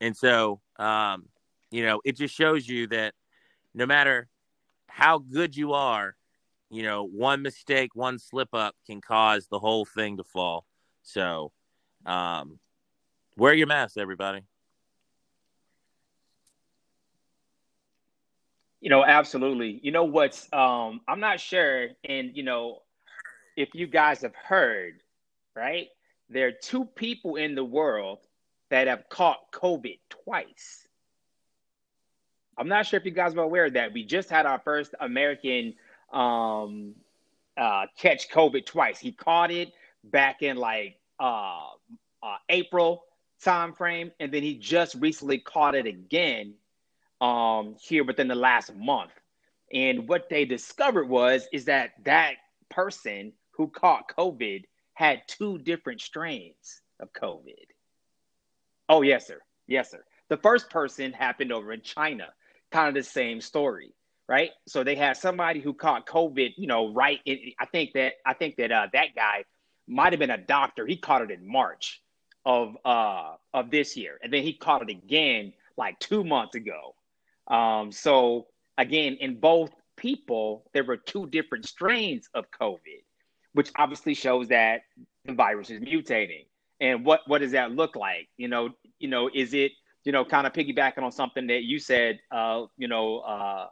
And 0.00 0.16
so, 0.16 0.60
um, 0.78 1.28
you 1.70 1.84
know, 1.84 2.00
it 2.04 2.16
just 2.16 2.34
shows 2.34 2.66
you 2.66 2.86
that 2.88 3.14
no 3.74 3.86
matter 3.86 4.28
how 4.86 5.18
good 5.18 5.54
you 5.56 5.74
are, 5.74 6.16
you 6.70 6.82
know, 6.82 7.04
one 7.04 7.42
mistake, 7.42 7.94
one 7.94 8.18
slip 8.18 8.48
up 8.52 8.74
can 8.86 9.00
cause 9.00 9.46
the 9.48 9.58
whole 9.58 9.84
thing 9.84 10.16
to 10.16 10.24
fall. 10.24 10.66
So, 11.02 11.52
um, 12.04 12.58
wear 13.36 13.54
your 13.54 13.66
mask, 13.66 13.96
everybody. 13.96 14.40
You 18.80 18.90
know, 18.90 19.04
absolutely. 19.04 19.80
You 19.82 19.90
know 19.90 20.04
what's 20.04 20.52
um 20.52 21.00
I'm 21.08 21.20
not 21.20 21.40
sure 21.40 21.88
and 22.04 22.36
you 22.36 22.42
know 22.42 22.82
if 23.56 23.70
you 23.74 23.86
guys 23.86 24.20
have 24.22 24.34
heard, 24.34 25.00
right? 25.54 25.88
There 26.28 26.48
are 26.48 26.52
two 26.52 26.84
people 26.84 27.36
in 27.36 27.54
the 27.54 27.64
world 27.64 28.18
that 28.70 28.86
have 28.86 29.08
caught 29.08 29.50
COVID 29.52 29.98
twice. 30.10 30.86
I'm 32.58 32.68
not 32.68 32.86
sure 32.86 32.98
if 32.98 33.04
you 33.04 33.12
guys 33.12 33.34
were 33.34 33.42
aware 33.42 33.66
of 33.66 33.74
that. 33.74 33.92
We 33.92 34.04
just 34.04 34.28
had 34.28 34.46
our 34.46 34.58
first 34.58 34.94
American 35.00 35.74
um, 36.16 36.94
uh, 37.56 37.86
catch 37.98 38.30
COVID 38.30 38.64
twice. 38.66 38.98
He 38.98 39.12
caught 39.12 39.50
it 39.50 39.72
back 40.04 40.42
in 40.42 40.56
like 40.56 40.98
uh, 41.20 41.68
uh, 42.22 42.36
April 42.48 43.04
time 43.42 43.74
frame, 43.74 44.10
and 44.18 44.32
then 44.32 44.42
he 44.42 44.54
just 44.54 44.94
recently 44.96 45.38
caught 45.38 45.74
it 45.74 45.86
again 45.86 46.54
um, 47.20 47.76
here 47.80 48.04
within 48.04 48.28
the 48.28 48.34
last 48.34 48.74
month. 48.74 49.12
And 49.72 50.08
what 50.08 50.28
they 50.30 50.44
discovered 50.44 51.08
was 51.08 51.48
is 51.52 51.66
that 51.66 51.92
that 52.04 52.34
person 52.70 53.32
who 53.50 53.68
caught 53.68 54.08
COVID 54.16 54.64
had 54.94 55.22
two 55.28 55.58
different 55.58 56.00
strains 56.00 56.80
of 57.00 57.12
COVID. 57.12 57.66
Oh 58.88 59.02
yes, 59.02 59.26
sir. 59.26 59.40
Yes, 59.66 59.90
sir. 59.90 60.04
The 60.28 60.36
first 60.36 60.70
person 60.70 61.12
happened 61.12 61.52
over 61.52 61.72
in 61.72 61.82
China 61.82 62.28
kind 62.70 62.88
of 62.88 62.94
the 62.94 63.08
same 63.08 63.40
story, 63.40 63.92
right? 64.28 64.50
So 64.66 64.84
they 64.84 64.96
had 64.96 65.16
somebody 65.16 65.60
who 65.60 65.72
caught 65.72 66.06
COVID, 66.06 66.54
you 66.56 66.66
know, 66.66 66.92
right. 66.92 67.20
I 67.58 67.66
think 67.66 67.92
that 67.94 68.14
I 68.24 68.34
think 68.34 68.56
that 68.56 68.72
uh, 68.72 68.88
that 68.92 69.14
guy 69.14 69.44
might 69.86 70.12
have 70.12 70.20
been 70.20 70.30
a 70.30 70.38
doctor. 70.38 70.86
He 70.86 70.96
caught 70.96 71.22
it 71.22 71.30
in 71.30 71.46
March 71.46 72.02
of 72.44 72.76
uh, 72.84 73.34
of 73.54 73.70
this 73.70 73.96
year, 73.96 74.18
and 74.22 74.32
then 74.32 74.42
he 74.42 74.52
caught 74.52 74.82
it 74.82 74.90
again 74.90 75.52
like 75.76 75.98
two 76.00 76.24
months 76.24 76.54
ago. 76.54 76.94
Um, 77.48 77.92
so 77.92 78.48
again, 78.78 79.16
in 79.20 79.38
both 79.38 79.70
people, 79.96 80.68
there 80.72 80.84
were 80.84 80.96
two 80.96 81.26
different 81.28 81.66
strains 81.66 82.28
of 82.34 82.50
COVID, 82.50 83.02
which 83.52 83.70
obviously 83.76 84.14
shows 84.14 84.48
that 84.48 84.82
the 85.24 85.32
virus 85.32 85.70
is 85.70 85.80
mutating. 85.80 86.46
And 86.80 87.04
what 87.04 87.20
what 87.26 87.40
does 87.40 87.52
that 87.52 87.72
look 87.72 87.96
like? 87.96 88.28
You 88.36 88.48
know, 88.48 88.70
you 88.98 89.08
know, 89.08 89.30
is 89.32 89.54
it 89.54 89.72
you 90.06 90.12
know, 90.12 90.24
kind 90.24 90.46
of 90.46 90.52
piggybacking 90.52 91.02
on 91.02 91.10
something 91.10 91.48
that 91.48 91.64
you 91.64 91.80
said, 91.80 92.20
uh, 92.30 92.62
you 92.78 92.86
know, 92.86 93.18
uh, 93.18 93.66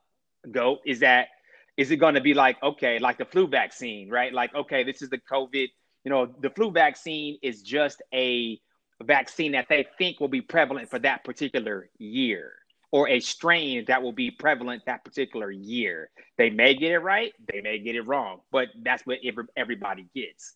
go 0.50 0.78
is 0.84 1.00
that 1.00 1.28
is 1.76 1.90
it 1.90 1.96
going 1.96 2.14
to 2.14 2.20
be 2.20 2.34
like 2.34 2.62
okay, 2.62 2.98
like 2.98 3.18
the 3.18 3.24
flu 3.24 3.46
vaccine, 3.46 4.08
right? 4.08 4.32
Like 4.32 4.54
okay, 4.54 4.84
this 4.84 5.02
is 5.02 5.10
the 5.10 5.18
COVID. 5.18 5.68
You 6.04 6.10
know, 6.10 6.26
the 6.40 6.50
flu 6.50 6.70
vaccine 6.70 7.38
is 7.42 7.62
just 7.62 8.02
a 8.12 8.60
vaccine 9.02 9.52
that 9.52 9.66
they 9.68 9.86
think 9.98 10.20
will 10.20 10.28
be 10.28 10.40
prevalent 10.40 10.90
for 10.90 10.98
that 11.00 11.24
particular 11.24 11.88
year 11.98 12.52
or 12.94 13.08
a 13.08 13.18
strain 13.18 13.84
that 13.88 14.00
will 14.00 14.12
be 14.12 14.30
prevalent 14.30 14.80
that 14.86 15.04
particular 15.04 15.50
year. 15.50 16.08
They 16.38 16.48
may 16.48 16.74
get 16.74 16.92
it 16.92 17.00
right, 17.00 17.32
they 17.52 17.60
may 17.60 17.80
get 17.80 17.96
it 17.96 18.02
wrong, 18.02 18.42
but 18.52 18.68
that's 18.84 19.04
what 19.04 19.18
every, 19.24 19.46
everybody 19.56 20.06
gets. 20.14 20.54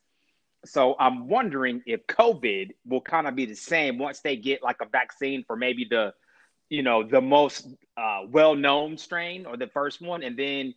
So 0.64 0.94
I'm 1.00 1.26
wondering 1.26 1.82
if 1.84 2.06
COVID 2.06 2.70
will 2.86 3.00
kind 3.00 3.26
of 3.26 3.34
be 3.34 3.46
the 3.46 3.56
same 3.56 3.98
once 3.98 4.20
they 4.20 4.36
get 4.36 4.62
like 4.62 4.76
a 4.80 4.86
vaccine 4.86 5.42
for 5.48 5.56
maybe 5.56 5.88
the, 5.90 6.12
you 6.70 6.82
know, 6.82 7.02
the 7.02 7.20
most 7.20 7.66
uh, 7.96 8.20
well-known 8.28 8.98
strain 8.98 9.46
or 9.46 9.56
the 9.56 9.68
first 9.68 10.00
one, 10.00 10.22
and 10.22 10.36
then 10.36 10.74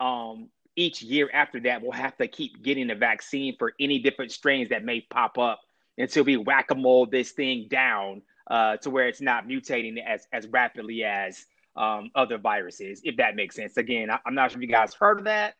um, 0.00 0.48
each 0.76 1.02
year 1.02 1.30
after 1.32 1.60
that, 1.60 1.82
we'll 1.82 1.92
have 1.92 2.16
to 2.16 2.28
keep 2.28 2.62
getting 2.62 2.90
a 2.90 2.94
vaccine 2.94 3.56
for 3.58 3.72
any 3.78 3.98
different 3.98 4.32
strains 4.32 4.70
that 4.70 4.84
may 4.84 5.00
pop 5.00 5.38
up 5.38 5.60
until 5.98 6.24
we 6.24 6.36
whack-a-mole 6.36 7.06
this 7.06 7.32
thing 7.32 7.66
down 7.68 8.22
uh, 8.50 8.76
to 8.78 8.90
where 8.90 9.08
it's 9.08 9.20
not 9.20 9.46
mutating 9.46 9.96
as 10.04 10.26
as 10.32 10.46
rapidly 10.48 11.04
as 11.04 11.44
um, 11.76 12.10
other 12.14 12.38
viruses, 12.38 13.00
if 13.04 13.16
that 13.16 13.36
makes 13.36 13.56
sense. 13.56 13.76
Again, 13.76 14.10
I, 14.10 14.18
am 14.26 14.34
not 14.34 14.50
sure 14.50 14.60
if 14.60 14.66
you 14.66 14.72
guys 14.72 14.94
heard 14.94 15.18
of 15.18 15.24
that, 15.24 15.54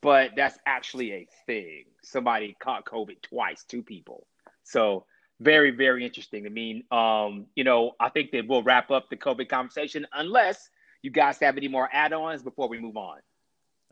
but 0.00 0.32
that's 0.36 0.58
actually 0.66 1.12
a 1.12 1.28
thing. 1.46 1.84
Somebody 2.02 2.56
caught 2.60 2.84
COVID 2.84 3.22
twice, 3.22 3.64
two 3.64 3.82
people. 3.82 4.26
So 4.64 5.04
very, 5.40 5.70
very 5.70 6.04
interesting. 6.04 6.46
I 6.46 6.48
mean, 6.48 6.84
um, 6.90 7.46
you 7.54 7.64
know, 7.64 7.92
I 8.00 8.08
think 8.08 8.30
that 8.32 8.46
we'll 8.46 8.62
wrap 8.62 8.90
up 8.90 9.10
the 9.10 9.16
COVID 9.16 9.48
conversation 9.48 10.06
unless 10.12 10.68
you 11.02 11.10
guys 11.10 11.38
have 11.40 11.56
any 11.56 11.68
more 11.68 11.88
add-ons 11.92 12.42
before 12.42 12.68
we 12.68 12.80
move 12.80 12.96
on. 12.96 13.18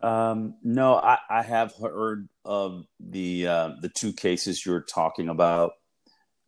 Um, 0.02 0.54
no, 0.62 0.96
I, 0.96 1.18
I, 1.30 1.42
have 1.42 1.74
heard 1.76 2.28
of 2.44 2.86
the 2.98 3.46
uh, 3.46 3.70
the 3.80 3.88
two 3.88 4.12
cases 4.12 4.66
you're 4.66 4.80
talking 4.80 5.28
about. 5.28 5.74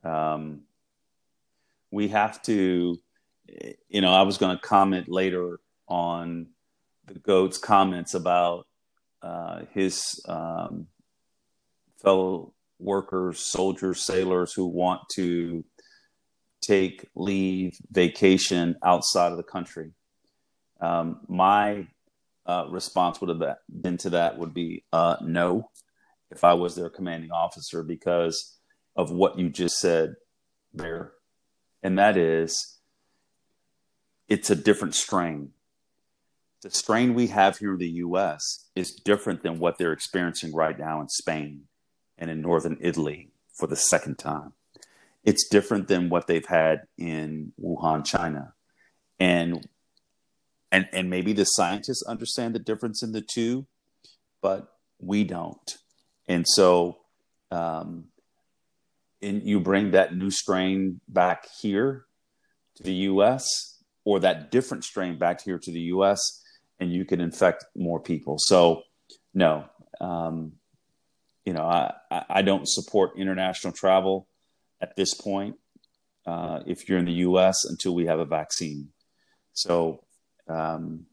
Um, 0.03 0.63
we 1.93 2.09
have 2.09 2.43
to, 2.43 2.99
you 3.89 4.01
know, 4.01 4.13
I 4.13 4.23
was 4.23 4.39
going 4.39 4.57
to 4.57 4.61
comment 4.61 5.09
later 5.09 5.61
on 5.87 6.49
the 7.07 7.15
goat's 7.15 7.59
comments 7.59 8.15
about 8.15 8.67
uh, 9.23 9.61
his 9.73 10.21
um, 10.27 10.89
fellow 12.03 12.54
workers, 12.79 13.39
soldiers, 13.41 14.03
sailors 14.03 14.53
who 14.53 14.67
want 14.67 15.03
to 15.15 15.65
take 16.61 17.07
leave, 17.15 17.77
vacation 17.91 18.77
outside 18.83 19.31
of 19.33 19.37
the 19.37 19.43
country. 19.43 19.93
Um, 20.81 21.21
my 21.29 21.87
uh, 22.47 22.67
response 22.71 23.21
would 23.21 23.31
have 23.31 23.57
been 23.69 23.97
to 23.99 24.11
that 24.11 24.39
would 24.39 24.55
be 24.55 24.85
uh, 24.93 25.17
no, 25.23 25.71
if 26.31 26.45
I 26.45 26.55
was 26.55 26.75
their 26.75 26.91
commanding 26.91 27.31
officer, 27.31 27.83
because 27.83 28.59
of 28.97 29.11
what 29.11 29.39
you 29.39 29.51
just 29.51 29.79
said 29.79 30.15
there, 30.73 31.13
and 31.83 31.99
that 31.99 32.17
is, 32.17 32.79
it's 34.29 34.51
a 34.51 34.57
different 34.57 34.95
strain. 34.95 35.51
The 36.63 36.71
strain 36.71 37.15
we 37.15 37.27
have 37.29 37.59
here 37.59 37.75
in 37.75 37.79
the 37.79 37.89
U.S. 37.89 38.71
is 38.75 38.93
different 38.93 39.43
than 39.43 39.59
what 39.59 39.77
they're 39.77 39.93
experiencing 39.93 40.55
right 40.55 40.79
now 40.79 41.01
in 41.01 41.09
Spain 41.09 41.65
and 42.19 42.31
in 42.31 42.41
northern 42.41 42.79
Italy 42.81 43.31
for 43.53 43.67
the 43.67 43.77
second 43.77 44.19
time. 44.19 44.53
It's 45.23 45.49
different 45.49 45.89
than 45.89 46.11
what 46.11 46.27
they've 46.27 46.47
had 46.47 46.83
in 46.99 47.53
Wuhan, 47.61 48.05
China. 48.05 48.55
And 49.19 49.67
and 50.71 50.89
and 50.93 51.09
maybe 51.09 51.33
the 51.33 51.45
scientists 51.45 52.05
understand 52.07 52.55
the 52.55 52.59
difference 52.59 53.03
in 53.03 53.13
the 53.13 53.23
two, 53.23 53.67
but 54.43 54.69
we 54.99 55.25
don't. 55.25 55.79
And 56.29 56.47
so 56.47 56.99
um, 57.51 58.07
and 59.23 59.43
you 59.43 59.61
bring 59.61 59.93
that 59.93 60.15
new 60.15 60.31
strain 60.31 61.01
back 61.09 61.47
here 61.61 62.05
to 62.77 62.83
the 62.83 62.95
US 63.11 63.47
or 64.05 64.21
that 64.21 64.51
different 64.51 64.85
strain 64.85 65.19
back 65.19 65.43
here 65.43 65.59
to 65.59 65.71
the 65.71 65.81
US 65.81 66.43
and 66.81 66.93
you 66.93 67.05
can 67.05 67.21
infect 67.21 67.65
more 67.75 68.01
people. 68.01 68.37
So 68.39 68.83
no, 69.33 69.67
um, 70.01 70.53
you 71.45 71.53
know, 71.53 71.65
I, 71.65 71.93
I 72.11 72.43
don't 72.43 72.69
support 72.69 73.19
international 73.19 73.73
travel 73.73 74.27
at 74.81 74.97
this 74.97 75.15
point 75.15 75.57
uh, 76.27 76.61
if 76.67 76.89
you're 76.89 76.99
in 76.99 77.05
the 77.05 77.13
U.S. 77.29 77.65
until 77.65 77.95
we 77.95 78.07
have 78.07 78.19
a 78.19 78.25
vaccine. 78.25 78.89
So, 79.53 80.05
um, 80.49 81.07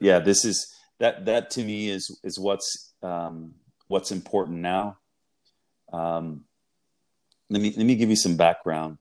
yeah, 0.00 0.18
this 0.18 0.44
is 0.44 0.74
that 1.00 1.26
that 1.26 1.50
to 1.50 1.64
me 1.64 1.88
is 1.88 2.18
is 2.24 2.38
what's 2.38 2.94
um, 3.02 3.54
what's 3.88 4.10
important 4.10 4.58
now. 4.58 4.98
Um, 5.92 6.44
let 7.50 7.60
me 7.60 7.74
let 7.76 7.86
me 7.86 7.94
give 7.94 8.10
you 8.10 8.16
some 8.16 8.36
background. 8.36 8.98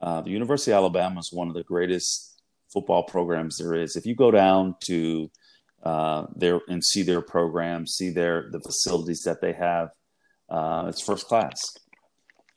Uh, 0.00 0.22
the 0.22 0.30
University 0.30 0.70
of 0.72 0.76
Alabama 0.76 1.20
is 1.20 1.30
one 1.32 1.48
of 1.48 1.54
the 1.54 1.64
greatest 1.64 2.40
football 2.72 3.02
programs 3.02 3.58
there 3.58 3.74
is. 3.74 3.96
If 3.96 4.06
you 4.06 4.14
go 4.14 4.30
down 4.30 4.76
to 4.84 5.30
uh, 5.82 6.26
there 6.36 6.60
and 6.68 6.84
see 6.84 7.02
their 7.02 7.20
program, 7.20 7.86
see 7.86 8.10
their 8.10 8.48
the 8.50 8.60
facilities 8.60 9.22
that 9.24 9.40
they 9.40 9.52
have, 9.52 9.90
uh, 10.50 10.86
it's 10.88 11.02
first 11.02 11.26
class. 11.26 11.58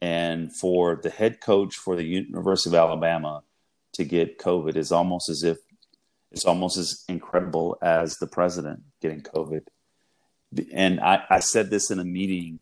And 0.02 0.54
for 0.54 1.00
the 1.02 1.10
head 1.10 1.40
coach 1.40 1.76
for 1.76 1.96
the 1.96 2.04
University 2.04 2.70
of 2.70 2.76
Alabama 2.76 3.44
to 3.94 4.04
get 4.04 4.40
COVID 4.40 4.76
is 4.76 4.92
almost 4.92 5.30
as 5.30 5.44
if 5.44 5.58
it's 6.32 6.46
almost 6.46 6.78
as 6.78 7.06
incredible 7.08 7.78
as 7.82 8.18
the 8.18 8.28
president 8.28 8.82
getting 9.02 9.22
COVID. 9.22 9.62
And 10.74 11.00
I, 11.00 11.24
I 11.30 11.40
said 11.40 11.70
this 11.70 11.92
in 11.92 12.00
a 12.00 12.04
meeting 12.04 12.60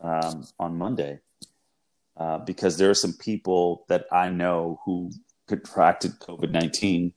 um, 0.00 0.46
on 0.58 0.76
Monday 0.76 1.20
uh, 2.16 2.38
because 2.38 2.76
there 2.76 2.90
are 2.90 2.94
some 2.94 3.14
people 3.14 3.84
that 3.88 4.04
I 4.12 4.28
know 4.28 4.80
who 4.84 5.10
contracted 5.48 6.18
COVID 6.20 6.50
19. 6.50 7.14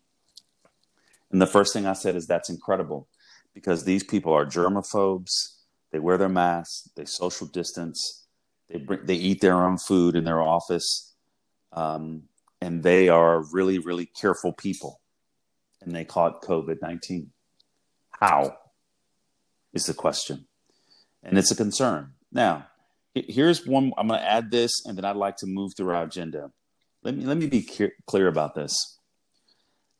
And 1.31 1.41
the 1.41 1.45
first 1.45 1.73
thing 1.73 1.85
I 1.85 1.93
said 1.93 2.15
is 2.15 2.25
that's 2.25 2.49
incredible 2.49 3.07
because 3.53 3.83
these 3.83 4.03
people 4.03 4.33
are 4.33 4.45
germaphobes 4.45 5.58
they 5.91 5.99
wear 5.99 6.17
their 6.17 6.29
masks. 6.29 6.89
They 6.95 7.05
social 7.05 7.47
distance. 7.47 8.25
They 8.69 8.79
bring, 8.79 9.05
they 9.05 9.15
eat 9.15 9.41
their 9.41 9.55
own 9.55 9.77
food 9.77 10.15
in 10.15 10.23
their 10.23 10.41
office, 10.41 11.15
um, 11.73 12.23
and 12.61 12.83
they 12.83 13.09
are 13.09 13.41
really 13.51 13.79
really 13.79 14.05
careful 14.05 14.53
people. 14.53 15.01
And 15.81 15.95
they 15.95 16.05
caught 16.05 16.41
COVID 16.41 16.81
nineteen. 16.81 17.31
How 18.11 18.57
is 19.73 19.85
the 19.85 19.93
question, 19.93 20.45
and 21.23 21.37
it's 21.37 21.51
a 21.51 21.55
concern. 21.55 22.13
Now, 22.31 22.67
here's 23.13 23.65
one. 23.65 23.93
I'm 23.97 24.07
going 24.07 24.19
to 24.19 24.25
add 24.25 24.51
this, 24.51 24.85
and 24.85 24.97
then 24.97 25.05
I'd 25.05 25.15
like 25.15 25.37
to 25.37 25.47
move 25.47 25.71
through 25.75 25.95
our 25.95 26.03
agenda. 26.03 26.51
Let 27.01 27.15
me 27.15 27.25
let 27.25 27.37
me 27.37 27.47
be 27.47 27.67
clear 28.05 28.27
about 28.27 28.55
this 28.55 28.99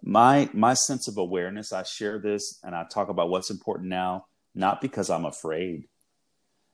my 0.02 0.50
my 0.54 0.74
sense 0.74 1.08
of 1.08 1.18
awareness 1.18 1.74
i 1.74 1.84
share 1.84 2.20
this 2.20 2.60
and 2.64 2.74
i 2.74 2.86
talk 2.86 3.10
about 3.10 3.30
what's 3.30 3.50
important 3.50 3.90
now 3.90 4.26
not 4.56 4.82
because 4.82 5.10
I'm 5.10 5.26
afraid, 5.26 5.88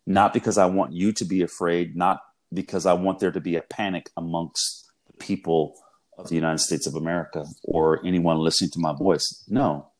not 0.05 0.33
because 0.33 0.57
I 0.57 0.65
want 0.65 0.93
you 0.93 1.11
to 1.13 1.25
be 1.25 1.41
afraid, 1.41 1.95
not 1.95 2.21
because 2.53 2.85
I 2.85 2.93
want 2.93 3.19
there 3.19 3.31
to 3.31 3.41
be 3.41 3.55
a 3.55 3.61
panic 3.61 4.09
amongst 4.15 4.91
the 5.07 5.13
people 5.13 5.75
of 6.17 6.29
the 6.29 6.35
United 6.35 6.59
States 6.59 6.87
of 6.87 6.95
America 6.95 7.45
or 7.63 8.05
anyone 8.05 8.37
listening 8.37 8.71
to 8.71 8.79
my 8.79 8.93
voice. 8.93 9.43
No, 9.47 9.91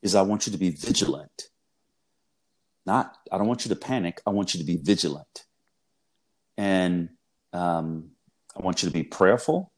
is 0.00 0.14
I 0.14 0.22
want 0.22 0.46
you 0.46 0.52
to 0.52 0.58
be 0.58 0.70
vigilant. 0.70 1.42
Not, 2.86 3.16
I 3.30 3.38
don't 3.38 3.46
want 3.46 3.64
you 3.64 3.68
to 3.68 3.76
panic. 3.76 4.20
I 4.26 4.30
want 4.30 4.54
you 4.54 4.60
to 4.60 4.66
be 4.66 4.76
vigilant. 4.76 5.44
And 6.56 7.10
um, 7.52 8.10
I 8.56 8.62
want 8.62 8.82
you 8.82 8.88
to 8.88 8.92
be 8.92 9.04
prayerful. 9.04 9.72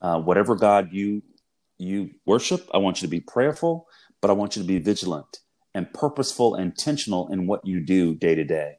Uh, 0.00 0.20
whatever 0.20 0.54
God 0.54 0.88
you 0.92 1.22
you 1.76 2.10
worship, 2.24 2.68
I 2.72 2.78
want 2.78 3.02
you 3.02 3.08
to 3.08 3.10
be 3.10 3.20
prayerful, 3.20 3.88
but 4.20 4.30
I 4.30 4.34
want 4.34 4.54
you 4.54 4.62
to 4.62 4.68
be 4.68 4.78
vigilant 4.78 5.40
and 5.74 5.92
purposeful, 5.92 6.54
and 6.54 6.66
intentional 6.66 7.28
in 7.28 7.46
what 7.46 7.66
you 7.66 7.80
do 7.80 8.14
day 8.14 8.34
to 8.34 8.44
day. 8.44 8.76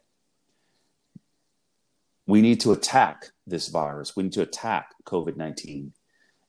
We 2.25 2.41
need 2.41 2.61
to 2.61 2.71
attack 2.71 3.27
this 3.45 3.67
virus. 3.67 4.15
We 4.15 4.23
need 4.23 4.33
to 4.33 4.41
attack 4.41 4.95
COVID 5.05 5.35
19 5.35 5.93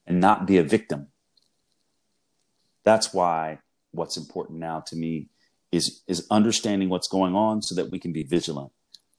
and 0.07 0.21
not 0.21 0.47
be 0.47 0.57
a 0.59 0.63
victim. 0.63 1.09
That's 2.85 3.13
why 3.13 3.59
what's 3.91 4.17
important 4.17 4.61
now 4.61 4.81
to 4.87 4.97
me 4.97 5.29
is, 5.73 6.03
is 6.07 6.27
understanding 6.31 6.89
what's 6.89 7.09
going 7.09 7.35
on 7.35 7.61
so 7.63 7.75
that 7.75 7.91
we 7.91 7.99
can 7.99 8.13
be 8.13 8.23
vigilant. 8.23 8.71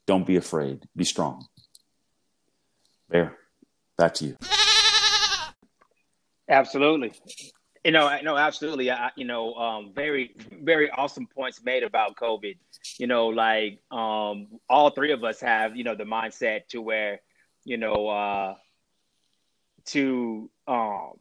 Don't 0.06 0.26
be 0.26 0.38
afraid, 0.38 0.86
be 0.96 1.04
strong. 1.04 1.46
Bear, 3.10 3.38
back 3.98 4.14
to 4.16 4.26
you. 4.26 4.38
Absolutely. 6.50 7.12
You 7.84 7.92
know, 7.92 8.18
no, 8.24 8.36
absolutely. 8.36 8.92
I, 8.92 9.12
you 9.16 9.26
know, 9.26 9.54
um, 9.56 9.92
very, 9.94 10.36
very 10.62 10.90
awesome 10.92 11.28
points 11.28 11.64
made 11.64 11.84
about 11.84 12.16
COVID. 12.16 12.58
You 12.98 13.08
know, 13.08 13.28
like 13.28 13.80
um, 13.92 14.48
all 14.70 14.90
three 14.90 15.12
of 15.12 15.24
us 15.24 15.40
have, 15.42 15.76
you 15.76 15.84
know, 15.84 15.96
the 15.96 16.04
mindset 16.04 16.68
to 16.70 16.82
where, 16.82 17.22
you 17.64 17.78
know, 17.78 18.08
uh, 18.08 18.56
to 19.86 20.50
um, 20.68 21.12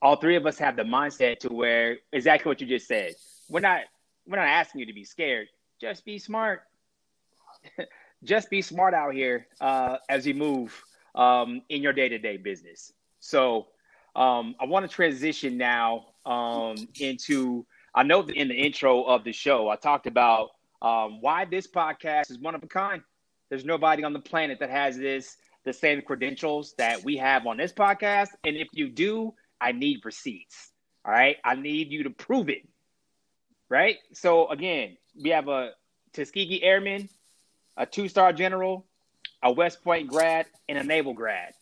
all 0.00 0.16
three 0.16 0.36
of 0.36 0.46
us 0.46 0.58
have 0.58 0.76
the 0.76 0.82
mindset 0.82 1.38
to 1.40 1.52
where 1.52 1.98
exactly 2.12 2.48
what 2.48 2.60
you 2.60 2.66
just 2.66 2.86
said. 2.86 3.12
We're 3.48 3.60
not, 3.60 3.82
we're 4.26 4.36
not 4.36 4.46
asking 4.46 4.80
you 4.80 4.86
to 4.86 4.92
be 4.92 5.04
scared. 5.04 5.48
Just 5.80 6.04
be 6.04 6.18
smart. 6.18 6.62
just 8.24 8.50
be 8.50 8.62
smart 8.62 8.94
out 8.94 9.14
here 9.14 9.46
uh, 9.60 9.98
as 10.08 10.26
you 10.26 10.34
move 10.34 10.82
um, 11.14 11.62
in 11.68 11.82
your 11.82 11.92
day 11.92 12.08
to 12.08 12.18
day 12.18 12.36
business. 12.36 12.92
So 13.20 13.68
um, 14.16 14.54
I 14.60 14.64
want 14.66 14.88
to 14.88 14.94
transition 14.94 15.56
now 15.56 16.06
um, 16.24 16.76
into. 17.00 17.66
I 17.94 18.02
know 18.02 18.22
that 18.22 18.34
in 18.34 18.48
the 18.48 18.54
intro 18.54 19.04
of 19.04 19.22
the 19.24 19.32
show, 19.32 19.68
I 19.68 19.76
talked 19.76 20.06
about 20.06 20.50
um, 20.82 21.20
why 21.20 21.44
this 21.44 21.66
podcast 21.66 22.30
is 22.30 22.38
one 22.38 22.54
of 22.54 22.62
a 22.62 22.66
kind. 22.66 23.02
There's 23.48 23.64
nobody 23.64 24.02
on 24.04 24.12
the 24.12 24.20
planet 24.20 24.58
that 24.60 24.70
has 24.70 24.96
this 24.96 25.36
the 25.64 25.72
same 25.72 26.02
credentials 26.02 26.74
that 26.76 27.02
we 27.04 27.16
have 27.16 27.46
on 27.46 27.56
this 27.56 27.72
podcast. 27.72 28.28
And 28.44 28.56
if 28.56 28.68
you 28.72 28.88
do, 28.88 29.34
I 29.60 29.72
need 29.72 30.04
receipts. 30.04 30.72
All 31.04 31.12
right, 31.12 31.36
I 31.44 31.54
need 31.54 31.90
you 31.90 32.04
to 32.04 32.10
prove 32.10 32.48
it. 32.48 32.68
Right. 33.68 33.96
So 34.12 34.48
again, 34.48 34.96
we 35.20 35.30
have 35.30 35.48
a 35.48 35.70
Tuskegee 36.12 36.62
Airman, 36.62 37.08
a 37.76 37.86
two-star 37.86 38.32
general, 38.32 38.86
a 39.42 39.52
West 39.52 39.82
Point 39.82 40.08
grad, 40.08 40.46
and 40.68 40.78
a 40.78 40.84
Naval 40.84 41.14
grad 41.14 41.54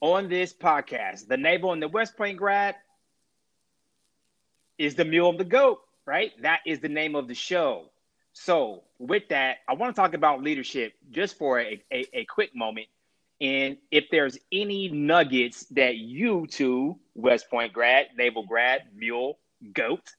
on 0.00 0.28
this 0.28 0.52
podcast. 0.52 1.28
The 1.28 1.36
Naval 1.36 1.72
and 1.72 1.82
the 1.82 1.88
West 1.88 2.16
Point 2.16 2.36
grad 2.38 2.76
is 4.78 4.94
the 4.94 5.04
Mule 5.04 5.30
of 5.30 5.38
the 5.38 5.44
Goat, 5.44 5.80
right? 6.06 6.32
That 6.42 6.60
is 6.66 6.80
the 6.80 6.88
name 6.88 7.14
of 7.14 7.28
the 7.28 7.34
show. 7.34 7.90
So, 8.32 8.84
with 8.98 9.28
that, 9.30 9.58
I 9.68 9.74
want 9.74 9.94
to 9.94 10.00
talk 10.00 10.14
about 10.14 10.42
leadership 10.42 10.92
just 11.10 11.36
for 11.36 11.60
a, 11.60 11.82
a, 11.92 12.04
a 12.12 12.24
quick 12.26 12.54
moment. 12.54 12.86
And 13.40 13.78
if 13.90 14.06
there's 14.10 14.38
any 14.52 14.88
nuggets 14.88 15.64
that 15.70 15.96
you 15.96 16.46
two, 16.46 16.98
West 17.14 17.50
Point 17.50 17.72
grad, 17.72 18.06
Naval 18.16 18.44
grad, 18.44 18.82
Mule, 18.94 19.38
Goat, 19.72 20.10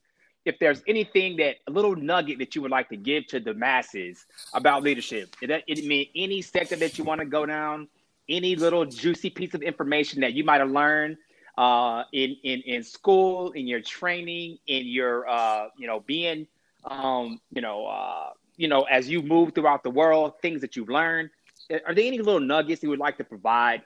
if 0.44 0.58
there's 0.58 0.82
anything 0.86 1.36
that 1.36 1.56
a 1.66 1.70
little 1.70 1.94
nugget 1.94 2.38
that 2.38 2.54
you 2.54 2.62
would 2.62 2.70
like 2.70 2.88
to 2.88 2.96
give 2.96 3.26
to 3.28 3.40
the 3.40 3.54
masses 3.54 4.24
about 4.54 4.82
leadership, 4.82 5.36
it, 5.42 5.50
it 5.66 5.84
mean 5.84 6.08
any 6.14 6.40
sector 6.42 6.76
that 6.76 6.98
you 6.98 7.04
want 7.04 7.20
to 7.20 7.26
go 7.26 7.44
down, 7.44 7.88
any 8.30 8.56
little 8.56 8.86
juicy 8.86 9.28
piece 9.28 9.54
of 9.54 9.62
information 9.62 10.20
that 10.20 10.32
you 10.32 10.44
might 10.44 10.60
have 10.60 10.70
learned 10.70 11.18
uh, 11.58 12.04
in, 12.12 12.36
in, 12.44 12.60
in 12.62 12.82
school, 12.82 13.50
in 13.52 13.66
your 13.66 13.80
training, 13.80 14.58
in 14.66 14.86
your, 14.86 15.28
uh, 15.28 15.66
you 15.76 15.86
know, 15.86 16.00
being, 16.00 16.46
um, 16.84 17.40
you 17.52 17.60
know, 17.60 17.86
uh, 17.86 18.30
you 18.56 18.68
know, 18.68 18.82
as 18.84 19.08
you 19.08 19.20
move 19.22 19.54
throughout 19.54 19.82
the 19.82 19.90
world, 19.90 20.34
things 20.40 20.60
that 20.60 20.76
you've 20.76 20.88
learned. 20.88 21.30
Are 21.70 21.94
there 21.94 22.04
any 22.04 22.18
little 22.18 22.40
nuggets 22.40 22.82
you 22.82 22.88
would 22.88 22.98
like 22.98 23.16
to 23.18 23.24
provide 23.24 23.82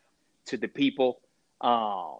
to 0.46 0.56
the 0.56 0.68
people? 0.68 1.20
Um, 1.60 2.18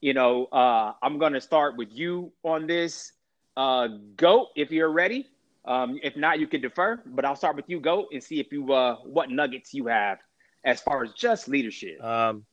you 0.00 0.14
know, 0.14 0.46
uh, 0.46 0.92
I'm 1.02 1.18
going 1.18 1.32
to 1.32 1.40
start 1.40 1.76
with 1.76 1.88
you 1.92 2.32
on 2.42 2.66
this. 2.66 3.12
Uh, 3.56 3.88
Goat, 4.16 4.48
if 4.56 4.70
you're 4.70 4.90
ready. 4.90 5.28
Um, 5.64 5.98
if 6.02 6.16
not, 6.16 6.40
you 6.40 6.46
can 6.46 6.60
defer. 6.60 7.00
But 7.06 7.24
I'll 7.24 7.36
start 7.36 7.56
with 7.56 7.66
you, 7.68 7.78
Goat, 7.78 8.08
and 8.12 8.22
see 8.22 8.40
if 8.40 8.52
you 8.52 8.72
uh, 8.72 8.96
what 9.04 9.30
nuggets 9.30 9.72
you 9.72 9.86
have 9.86 10.18
as 10.64 10.80
far 10.80 11.04
as 11.04 11.12
just 11.12 11.48
leadership. 11.48 12.02
Um, 12.02 12.44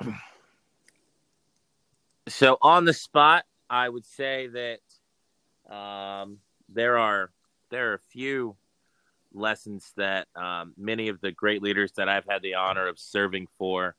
so 2.28 2.58
on 2.62 2.84
the 2.84 2.92
spot, 2.92 3.44
I 3.68 3.88
would 3.88 4.04
say 4.04 4.48
that 4.48 5.74
um, 5.74 6.38
there 6.68 6.98
are 6.98 7.30
there 7.70 7.90
are 7.90 7.94
a 7.94 8.00
few 8.10 8.56
lessons 9.32 9.92
that 9.96 10.28
um, 10.36 10.74
many 10.76 11.08
of 11.08 11.20
the 11.20 11.32
great 11.32 11.62
leaders 11.62 11.92
that 11.96 12.08
I've 12.08 12.26
had 12.28 12.42
the 12.42 12.54
honor 12.54 12.86
of 12.86 12.98
serving 12.98 13.48
for 13.56 13.96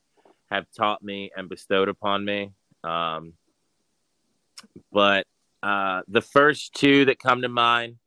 have 0.52 0.68
taught 0.78 1.02
me 1.02 1.32
and 1.36 1.50
bestowed 1.50 1.90
upon 1.90 2.24
me. 2.24 2.52
Um, 2.84 3.34
but 4.92 5.26
uh, 5.64 6.02
the 6.08 6.22
first 6.22 6.74
two 6.76 7.06
that 7.06 7.20
come 7.20 7.42
to 7.42 7.50
mind, 7.50 7.98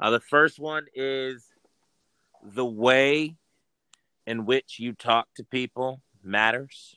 uh, 0.00 0.10
the 0.10 0.20
first 0.20 0.58
one 0.58 0.86
is 0.94 1.46
the 2.42 2.64
way 2.64 3.36
in 4.26 4.46
which 4.46 4.78
you 4.78 4.92
talk 4.92 5.28
to 5.36 5.44
people 5.44 6.00
matters. 6.22 6.96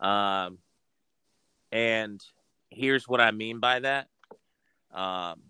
Um, 0.00 0.58
and 1.72 2.20
here's 2.70 3.06
what 3.08 3.20
I 3.20 3.30
mean 3.30 3.60
by 3.60 3.80
that. 3.80 4.08
Um, 4.92 5.42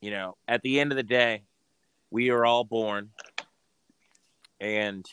you 0.00 0.10
know, 0.10 0.36
at 0.46 0.62
the 0.62 0.80
end 0.80 0.92
of 0.92 0.96
the 0.96 1.02
day, 1.02 1.44
we 2.10 2.30
are 2.30 2.44
all 2.44 2.64
born, 2.64 3.10
and 4.60 5.04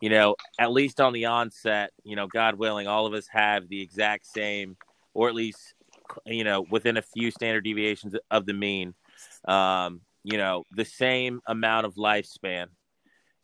you 0.00 0.10
know, 0.10 0.36
at 0.58 0.72
least 0.72 1.00
on 1.00 1.12
the 1.12 1.26
onset, 1.26 1.90
you 2.04 2.16
know, 2.16 2.26
God 2.26 2.56
willing, 2.56 2.86
all 2.86 3.06
of 3.06 3.14
us 3.14 3.26
have 3.28 3.68
the 3.68 3.80
exact 3.80 4.26
same, 4.26 4.76
or 5.14 5.28
at 5.28 5.34
least, 5.34 5.74
you 6.26 6.44
know, 6.44 6.66
within 6.70 6.96
a 6.96 7.02
few 7.02 7.30
standard 7.30 7.64
deviations 7.64 8.14
of 8.30 8.44
the 8.44 8.52
mean, 8.52 8.94
um, 9.46 10.00
you 10.22 10.36
know, 10.36 10.64
the 10.72 10.84
same 10.84 11.40
amount 11.46 11.86
of 11.86 11.94
lifespan, 11.94 12.66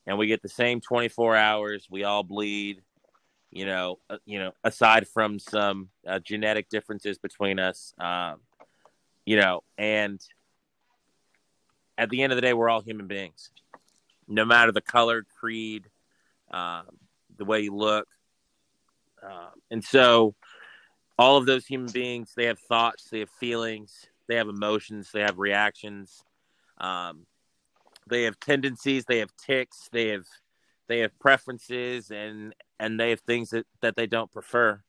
and 0.07 0.19
we 0.19 0.27
get 0.27 0.43
the 0.43 0.49
same 0.49 0.81
24 0.81 1.37
hours. 1.37 1.87
We 1.91 2.05
all 2.05 2.23
bleed, 2.23 2.83
you 3.51 3.67
know, 3.67 3.99
uh, 4.11 4.19
you 4.25 4.39
know, 4.39 4.53
aside 4.65 5.07
from 5.07 5.39
some 5.39 5.89
uh, 6.07 6.19
genetic 6.19 6.69
differences 6.69 7.19
between 7.19 7.59
us, 7.59 7.95
um, 7.99 8.41
you 9.25 9.37
know, 9.37 9.63
and 9.79 10.21
at 11.99 12.11
the 12.11 12.23
end 12.23 12.33
of 12.33 12.37
the 12.37 12.43
day, 12.43 12.55
we're 12.55 12.71
all 12.71 12.81
human 12.81 13.07
beings, 13.07 13.51
no 14.27 14.45
matter 14.45 14.73
the 14.73 14.81
color, 14.81 15.25
creed, 15.39 15.89
um, 16.51 16.87
the 17.37 17.45
way 17.45 17.61
you 17.61 17.75
look. 17.75 18.09
Um, 19.23 19.53
and 19.71 19.85
so, 19.85 20.35
all 21.19 21.37
of 21.37 21.47
those 21.47 21.67
human 21.67 21.93
beings, 21.93 22.33
they 22.35 22.47
have 22.47 22.59
thoughts, 22.59 23.09
they 23.11 23.21
have 23.21 23.31
feelings, 23.31 24.07
they 24.27 24.37
have 24.37 24.49
emotions, 24.49 25.11
they 25.13 25.21
have 25.21 25.39
reactions, 25.39 26.25
um, 26.79 27.27
they 28.09 28.25
have 28.25 28.39
tendencies, 28.41 29.05
they 29.05 29.19
have 29.19 29.31
tics, 29.37 29.89
they 29.93 30.09
have 30.09 30.27
they 30.89 31.01
have 31.01 31.19
preferences, 31.19 32.11
and 32.11 32.55
and 32.79 32.99
they 32.99 33.11
have 33.11 33.21
things 33.21 33.51
that 33.51 33.67
that 33.81 33.97
they 33.97 34.07
don't 34.07 34.31
prefer. 34.31 34.83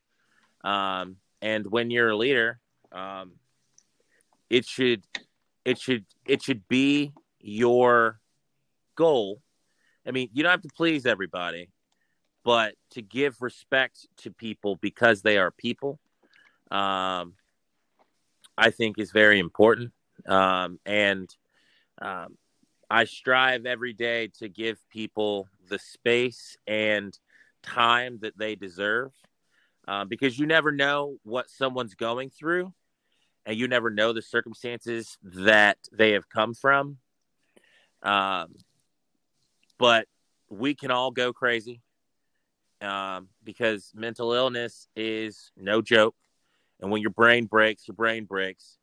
Um, 0.64 1.18
and 1.42 1.70
when 1.70 1.92
you're 1.92 2.10
a 2.10 2.18
leader, 2.18 2.60
um, 2.92 3.34
it 4.50 4.66
should 4.66 5.04
it 5.66 5.80
should 5.80 6.06
it 6.26 6.42
should 6.42 6.68
be 6.68 7.14
your 7.40 8.20
goal. 8.96 9.42
I 10.06 10.12
mean, 10.12 10.30
you 10.34 10.44
don't 10.44 10.52
have 10.52 10.62
to 10.62 10.70
please 10.76 11.06
everybody, 11.06 11.70
but 12.44 12.76
to 12.92 13.02
give 13.02 13.42
respect 13.42 14.08
to 14.18 14.32
people 14.32 14.76
because 14.76 15.22
they 15.22 15.38
are 15.38 15.52
people, 15.52 16.00
um, 16.72 17.34
I 18.58 18.72
think 18.72 19.00
is 19.00 19.12
very 19.12 19.40
important. 19.40 19.94
Um, 20.28 20.80
and 20.86 21.30
um, 22.02 22.38
I 22.94 23.06
strive 23.06 23.66
every 23.66 23.94
day 23.94 24.30
to 24.38 24.48
give 24.48 24.78
people 24.88 25.50
the 25.68 25.80
space 25.80 26.56
and 26.68 27.18
time 27.64 28.20
that 28.22 28.38
they 28.38 28.54
deserve 28.54 29.12
uh, 29.88 30.06
because 30.06 30.38
you 30.38 30.46
never 30.46 30.72
know 30.72 31.18
what 31.24 31.50
someone's 31.50 31.96
going 31.96 32.30
through 32.30 32.72
and 33.48 33.58
you 33.58 33.68
never 33.68 33.90
know 33.90 34.14
the 34.14 34.22
circumstances 34.22 35.18
that 35.24 35.80
they 35.92 36.12
have 36.12 36.30
come 36.30 36.54
from. 36.54 36.98
Um, 38.04 38.54
but 39.80 40.06
we 40.52 40.76
can 40.76 40.92
all 40.92 41.10
go 41.10 41.34
crazy 41.34 41.82
um, 42.80 43.28
because 43.44 43.92
mental 43.96 44.34
illness 44.34 44.88
is 44.96 45.52
no 45.58 45.82
joke. 45.82 46.16
And 46.80 46.92
when 46.92 47.02
your 47.02 47.10
brain 47.10 47.46
breaks, 47.48 47.88
your 47.88 47.96
brain 47.96 48.26
breaks, 48.26 48.78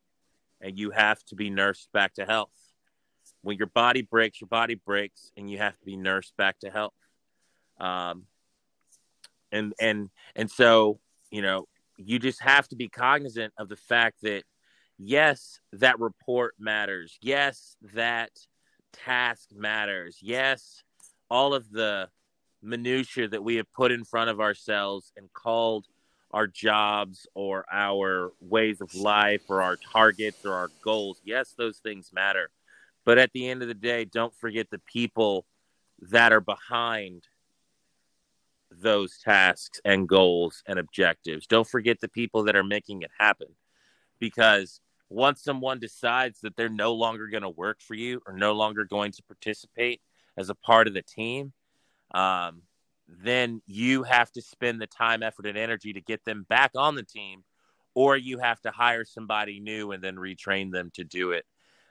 and 0.59 0.77
you 0.77 0.91
have 0.91 1.23
to 1.27 1.35
be 1.35 1.49
nursed 1.49 1.89
back 1.93 2.15
to 2.15 2.25
health. 2.25 2.60
When 3.41 3.57
your 3.57 3.67
body 3.67 4.01
breaks, 4.01 4.39
your 4.39 4.47
body 4.47 4.75
breaks, 4.75 5.31
and 5.35 5.49
you 5.49 5.57
have 5.57 5.77
to 5.79 5.85
be 5.85 5.97
nursed 5.97 6.35
back 6.37 6.59
to 6.59 6.69
health. 6.69 6.93
Um, 7.79 8.25
and 9.51 9.73
and 9.79 10.09
and 10.35 10.49
so 10.49 10.99
you 11.31 11.41
know 11.41 11.67
you 11.97 12.19
just 12.19 12.41
have 12.41 12.67
to 12.69 12.75
be 12.75 12.89
cognizant 12.89 13.53
of 13.57 13.69
the 13.69 13.75
fact 13.75 14.21
that 14.21 14.43
yes, 14.97 15.59
that 15.73 15.99
report 15.99 16.55
matters. 16.59 17.17
Yes, 17.21 17.75
that 17.93 18.31
task 18.93 19.49
matters. 19.53 20.17
Yes, 20.21 20.83
all 21.29 21.53
of 21.53 21.69
the 21.71 22.09
minutia 22.61 23.27
that 23.27 23.43
we 23.43 23.55
have 23.55 23.71
put 23.73 23.91
in 23.91 24.03
front 24.03 24.29
of 24.29 24.39
ourselves 24.39 25.11
and 25.17 25.31
called 25.33 25.87
our 26.31 26.47
jobs 26.47 27.27
or 27.33 27.65
our 27.71 28.31
ways 28.39 28.81
of 28.81 28.93
life 28.95 29.41
or 29.49 29.61
our 29.61 29.75
targets 29.75 30.45
or 30.45 30.53
our 30.53 30.69
goals. 30.81 31.19
Yes, 31.25 31.53
those 31.57 31.77
things 31.79 32.11
matter. 32.13 32.49
But 33.05 33.17
at 33.17 33.31
the 33.33 33.49
end 33.49 33.61
of 33.61 33.67
the 33.67 33.73
day, 33.73 34.05
don't 34.05 34.35
forget 34.35 34.69
the 34.69 34.79
people 34.79 35.45
that 35.99 36.31
are 36.31 36.41
behind 36.41 37.27
those 38.71 39.17
tasks 39.17 39.81
and 39.83 40.07
goals 40.07 40.63
and 40.67 40.79
objectives. 40.79 41.47
Don't 41.47 41.67
forget 41.67 41.99
the 41.99 42.07
people 42.07 42.43
that 42.43 42.55
are 42.55 42.63
making 42.63 43.01
it 43.01 43.11
happen 43.17 43.47
because 44.19 44.79
once 45.09 45.43
someone 45.43 45.79
decides 45.79 46.39
that 46.41 46.55
they're 46.55 46.69
no 46.69 46.93
longer 46.93 47.27
going 47.27 47.43
to 47.43 47.49
work 47.49 47.81
for 47.81 47.95
you 47.95 48.21
or 48.25 48.33
no 48.33 48.53
longer 48.53 48.85
going 48.85 49.11
to 49.11 49.23
participate 49.23 50.01
as 50.37 50.49
a 50.49 50.55
part 50.55 50.87
of 50.87 50.93
the 50.93 51.01
team, 51.01 51.51
um, 52.13 52.61
then 53.07 53.61
you 53.67 54.03
have 54.03 54.31
to 54.31 54.41
spend 54.41 54.79
the 54.79 54.87
time, 54.87 55.21
effort, 55.21 55.45
and 55.45 55.57
energy 55.57 55.91
to 55.93 56.01
get 56.01 56.23
them 56.23 56.45
back 56.47 56.71
on 56.75 56.95
the 56.95 57.03
team, 57.03 57.43
or 57.93 58.15
you 58.15 58.37
have 58.37 58.61
to 58.61 58.71
hire 58.71 59.03
somebody 59.03 59.59
new 59.59 59.91
and 59.91 60.01
then 60.01 60.15
retrain 60.15 60.71
them 60.71 60.91
to 60.93 61.03
do 61.03 61.31
it. 61.31 61.45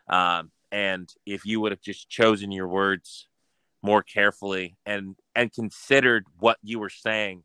Um, 0.08 0.50
and 0.72 1.12
if 1.26 1.44
you 1.44 1.61
would 1.61 1.72
have 1.72 1.80
just 1.80 2.09
chosen 2.09 2.50
your 2.52 2.68
words 2.68 3.28
more 3.83 4.02
carefully 4.02 4.76
and 4.85 5.16
and 5.35 5.52
considered 5.52 6.26
what 6.38 6.59
you 6.62 6.78
were 6.78 6.90
saying 6.90 7.42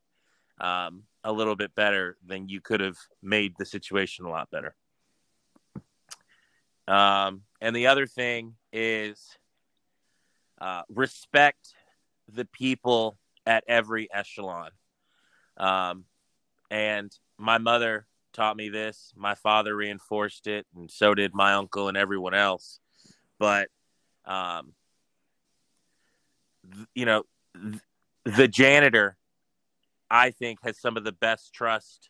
um, 0.59 1.03
a 1.23 1.31
little 1.31 1.55
bit 1.55 1.73
better, 1.75 2.17
then 2.25 2.47
you 2.47 2.61
could 2.61 2.79
have 2.79 2.97
made 3.21 3.53
the 3.57 3.65
situation 3.65 4.25
a 4.25 4.29
lot 4.29 4.49
better. 4.51 4.75
Um, 6.87 7.41
and 7.61 7.75
the 7.75 7.87
other 7.87 8.05
thing 8.05 8.55
is 8.71 9.37
uh, 10.61 10.83
respect 10.89 11.73
the 12.31 12.45
people 12.45 13.17
at 13.45 13.63
every 13.67 14.07
echelon. 14.13 14.71
Um, 15.57 16.05
and 16.69 17.11
my 17.37 17.57
mother 17.57 18.07
taught 18.33 18.57
me 18.57 18.69
this. 18.69 19.13
My 19.15 19.35
father 19.35 19.75
reinforced 19.75 20.47
it, 20.47 20.65
and 20.75 20.91
so 20.91 21.15
did 21.15 21.33
my 21.33 21.53
uncle 21.53 21.87
and 21.87 21.97
everyone 21.97 22.33
else. 22.33 22.79
But, 23.39 23.69
um, 24.25 24.73
th- 26.73 26.87
you 26.95 27.05
know, 27.05 27.23
th- 27.53 27.81
the 28.37 28.47
janitor, 28.47 29.17
I 30.09 30.31
think, 30.31 30.59
has 30.63 30.79
some 30.79 30.97
of 30.97 31.03
the 31.03 31.11
best 31.11 31.53
trust 31.53 32.09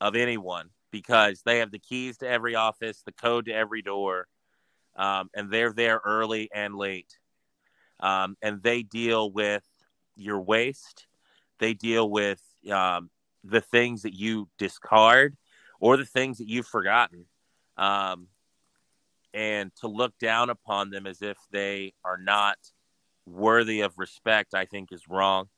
of 0.00 0.16
anyone 0.16 0.70
because 0.90 1.42
they 1.44 1.58
have 1.58 1.70
the 1.70 1.78
keys 1.78 2.18
to 2.18 2.28
every 2.28 2.54
office, 2.54 3.02
the 3.04 3.12
code 3.12 3.46
to 3.46 3.52
every 3.52 3.82
door, 3.82 4.26
um, 4.96 5.30
and 5.34 5.50
they're 5.50 5.72
there 5.72 6.00
early 6.04 6.50
and 6.52 6.74
late. 6.74 7.18
Um, 8.00 8.36
and 8.42 8.62
they 8.62 8.82
deal 8.82 9.30
with 9.30 9.64
your 10.16 10.40
waste, 10.40 11.06
they 11.58 11.74
deal 11.74 12.10
with 12.10 12.40
um, 12.70 13.10
the 13.44 13.60
things 13.60 14.02
that 14.02 14.14
you 14.14 14.48
discard 14.58 15.36
or 15.80 15.96
the 15.96 16.06
things 16.06 16.38
that 16.38 16.48
you've 16.48 16.66
forgotten. 16.66 17.26
Um, 17.76 18.28
and 19.32 19.70
to 19.76 19.88
look 19.88 20.18
down 20.18 20.50
upon 20.50 20.90
them 20.90 21.06
as 21.06 21.22
if 21.22 21.38
they 21.50 21.94
are 22.04 22.18
not 22.18 22.56
worthy 23.26 23.80
of 23.80 23.98
respect, 23.98 24.54
I 24.54 24.64
think 24.64 24.92
is 24.92 25.08
wrong. 25.08 25.48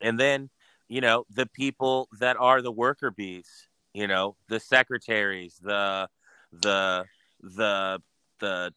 And 0.00 0.20
then, 0.20 0.50
you 0.88 1.00
know, 1.00 1.24
the 1.30 1.46
people 1.46 2.08
that 2.20 2.36
are 2.36 2.60
the 2.60 2.72
worker 2.72 3.10
bees 3.10 3.68
you 3.96 4.06
know 4.06 4.36
the 4.48 4.60
secretaries 4.60 5.58
the 5.62 6.06
the 6.52 7.04
the 7.42 7.98
the 8.40 8.72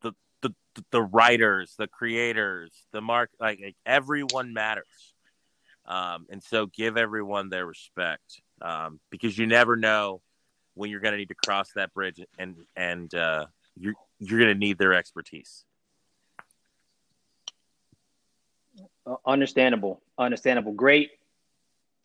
the 0.00 0.14
the, 0.40 0.54
the 0.90 1.02
writers 1.02 1.74
the 1.78 1.86
creators 1.86 2.72
the 2.92 3.00
mark 3.02 3.30
like, 3.38 3.60
like 3.62 3.76
everyone 3.84 4.54
matters 4.54 5.12
um, 5.86 6.26
and 6.30 6.42
so 6.42 6.64
give 6.66 6.96
everyone 6.96 7.50
their 7.50 7.66
respect 7.66 8.40
um, 8.62 8.98
because 9.10 9.36
you 9.36 9.46
never 9.46 9.76
know 9.76 10.22
when 10.74 10.90
you're 10.90 11.00
going 11.00 11.12
to 11.12 11.18
need 11.18 11.28
to 11.28 11.34
cross 11.34 11.68
that 11.74 11.92
bridge 11.94 12.20
and 12.38 12.56
and 12.76 13.14
uh, 13.14 13.46
you're 13.76 13.94
you're 14.18 14.38
going 14.38 14.52
to 14.52 14.58
need 14.58 14.78
their 14.78 14.94
expertise. 14.94 15.64
Uh, 19.06 19.16
understandable, 19.26 20.00
understandable. 20.18 20.72
Great, 20.72 21.10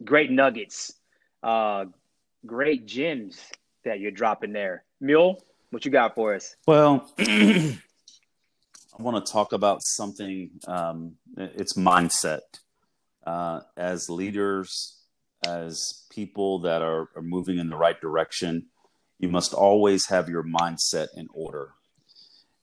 great 0.03 0.31
nuggets, 0.31 0.93
uh, 1.43 1.85
great 2.45 2.85
gems 2.85 3.39
that 3.85 3.99
you're 3.99 4.11
dropping 4.11 4.51
there. 4.51 4.83
Mule, 4.99 5.41
what 5.69 5.85
you 5.85 5.91
got 5.91 6.15
for 6.15 6.35
us? 6.35 6.55
Well, 6.67 7.09
I 7.19 7.77
want 8.99 9.25
to 9.25 9.31
talk 9.31 9.53
about 9.53 9.79
something. 9.81 10.49
Um, 10.67 11.15
it's 11.37 11.77
mindset. 11.77 12.41
Uh, 13.25 13.61
as 13.77 14.09
leaders, 14.09 14.98
as 15.45 16.05
people 16.09 16.59
that 16.59 16.81
are, 16.81 17.09
are 17.15 17.21
moving 17.21 17.57
in 17.57 17.69
the 17.69 17.77
right 17.77 17.99
direction, 17.99 18.65
you 19.19 19.29
must 19.29 19.53
always 19.53 20.07
have 20.07 20.29
your 20.29 20.43
mindset 20.43 21.07
in 21.15 21.27
order. 21.33 21.71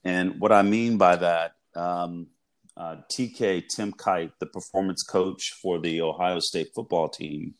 And 0.04 0.40
what 0.40 0.52
I 0.52 0.62
mean 0.62 0.98
by 0.98 1.16
that, 1.16 1.52
um, 1.74 2.28
uh, 2.76 2.96
TK 3.10 3.68
Tim 3.68 3.92
Kight, 3.92 4.32
the 4.38 4.46
performance 4.46 5.02
coach 5.02 5.54
for 5.60 5.78
the 5.78 6.02
Ohio 6.02 6.40
State 6.40 6.68
football 6.74 7.08
team, 7.08 7.54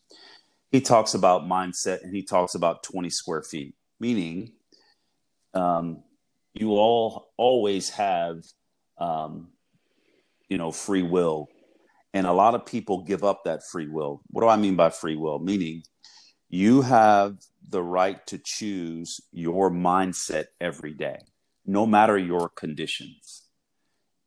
he 0.71 0.81
talks 0.81 1.13
about 1.13 1.43
mindset 1.43 2.03
and 2.03 2.15
he 2.15 2.23
talks 2.23 2.55
about 2.55 2.83
20 2.83 3.09
square 3.09 3.41
feet, 3.41 3.75
meaning 3.99 4.51
um, 5.53 6.03
you 6.53 6.71
all 6.71 7.31
always 7.37 7.89
have, 7.91 8.43
um, 8.97 9.49
you 10.49 10.57
know, 10.57 10.71
free 10.71 11.03
will 11.03 11.49
and 12.13 12.25
a 12.25 12.33
lot 12.33 12.55
of 12.55 12.65
people 12.65 13.03
give 13.03 13.23
up 13.23 13.43
that 13.45 13.61
free 13.71 13.87
will. 13.87 14.21
What 14.27 14.41
do 14.41 14.47
I 14.47 14.55
mean 14.55 14.75
by 14.75 14.89
free 14.89 15.15
will? 15.15 15.39
Meaning 15.39 15.83
you 16.49 16.81
have 16.81 17.37
the 17.69 17.83
right 17.83 18.25
to 18.27 18.39
choose 18.43 19.19
your 19.31 19.69
mindset 19.69 20.45
every 20.61 20.93
day, 20.93 21.19
no 21.65 21.85
matter 21.85 22.17
your 22.17 22.49
conditions. 22.49 23.43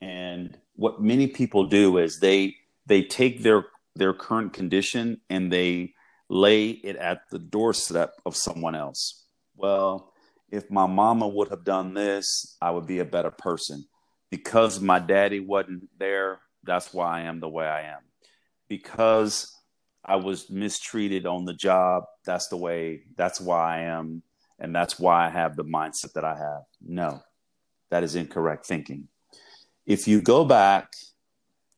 And 0.01 0.59
what 0.75 1.03
many 1.03 1.27
people 1.27 1.67
do 1.67 1.99
is 1.99 2.21
they 2.21 2.57
they 2.87 3.03
take 3.03 3.43
their 3.43 3.67
their 3.97 4.13
current 4.15 4.53
condition 4.53 5.21
and 5.29 5.53
they 5.53 5.95
lay 6.29 6.71
it 6.71 6.97
at 6.97 7.23
the 7.31 7.39
doorstep 7.39 8.15
of 8.25 8.37
someone 8.37 8.75
else. 8.75 9.27
Well, 9.57 10.13
if 10.51 10.71
my 10.71 10.87
mama 10.87 11.29
would 11.29 11.49
have 11.49 11.65
done 11.65 11.95
this, 11.95 12.57
I 12.61 12.71
would 12.71 12.87
be 12.87 12.99
a 13.01 13.05
better 13.05 13.31
person. 13.31 13.85
Because 14.31 14.81
my 14.81 15.01
daddy 15.01 15.41
wasn't 15.41 15.89
there, 15.99 16.41
that's 16.65 16.93
why 16.93 17.19
I 17.19 17.23
am 17.23 17.41
the 17.41 17.49
way 17.49 17.67
I 17.67 17.83
am. 17.83 18.01
Because 18.69 19.57
I 20.05 20.17
was 20.17 20.51
mistreated 20.51 21.27
on 21.27 21.45
the 21.45 21.55
job, 21.55 22.05
that's 22.25 22.49
the 22.49 22.57
way, 22.57 23.03
that's 23.17 23.41
why 23.41 23.79
I 23.79 23.81
am. 23.83 24.23
And 24.59 24.75
that's 24.75 24.99
why 24.99 25.27
I 25.27 25.31
have 25.31 25.57
the 25.57 25.65
mindset 25.65 26.13
that 26.15 26.25
I 26.25 26.37
have. 26.37 26.63
No, 26.83 27.23
that 27.91 28.05
is 28.05 28.15
incorrect 28.15 28.67
thinking. 28.67 29.09
If 29.87 30.07
you 30.07 30.21
go 30.21 30.45
back, 30.45 30.93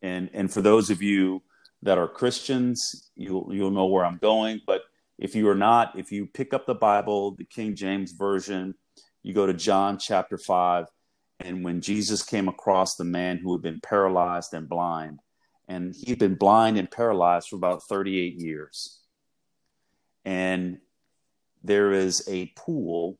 and, 0.02 0.28
and 0.32 0.52
for 0.52 0.62
those 0.62 0.90
of 0.90 1.00
you 1.00 1.42
that 1.82 1.98
are 1.98 2.08
Christians, 2.08 3.10
you'll, 3.14 3.48
you'll 3.52 3.70
know 3.70 3.86
where 3.86 4.04
I'm 4.04 4.18
going. 4.18 4.60
But 4.66 4.82
if 5.18 5.36
you 5.36 5.48
are 5.48 5.54
not, 5.54 5.96
if 5.96 6.10
you 6.10 6.26
pick 6.26 6.52
up 6.52 6.66
the 6.66 6.74
Bible, 6.74 7.36
the 7.36 7.44
King 7.44 7.76
James 7.76 8.12
Version, 8.12 8.74
you 9.22 9.32
go 9.32 9.46
to 9.46 9.54
John 9.54 9.98
chapter 9.98 10.36
5, 10.36 10.86
and 11.44 11.64
when 11.64 11.80
Jesus 11.80 12.22
came 12.22 12.48
across 12.48 12.94
the 12.94 13.04
man 13.04 13.38
who 13.38 13.52
had 13.52 13.62
been 13.62 13.80
paralyzed 13.80 14.54
and 14.54 14.68
blind, 14.68 15.20
and 15.68 15.94
he'd 15.94 16.18
been 16.18 16.34
blind 16.34 16.78
and 16.78 16.90
paralyzed 16.90 17.48
for 17.48 17.56
about 17.56 17.82
38 17.88 18.40
years. 18.40 19.00
And 20.24 20.78
there 21.62 21.92
is 21.92 22.26
a 22.28 22.52
pool 22.56 23.18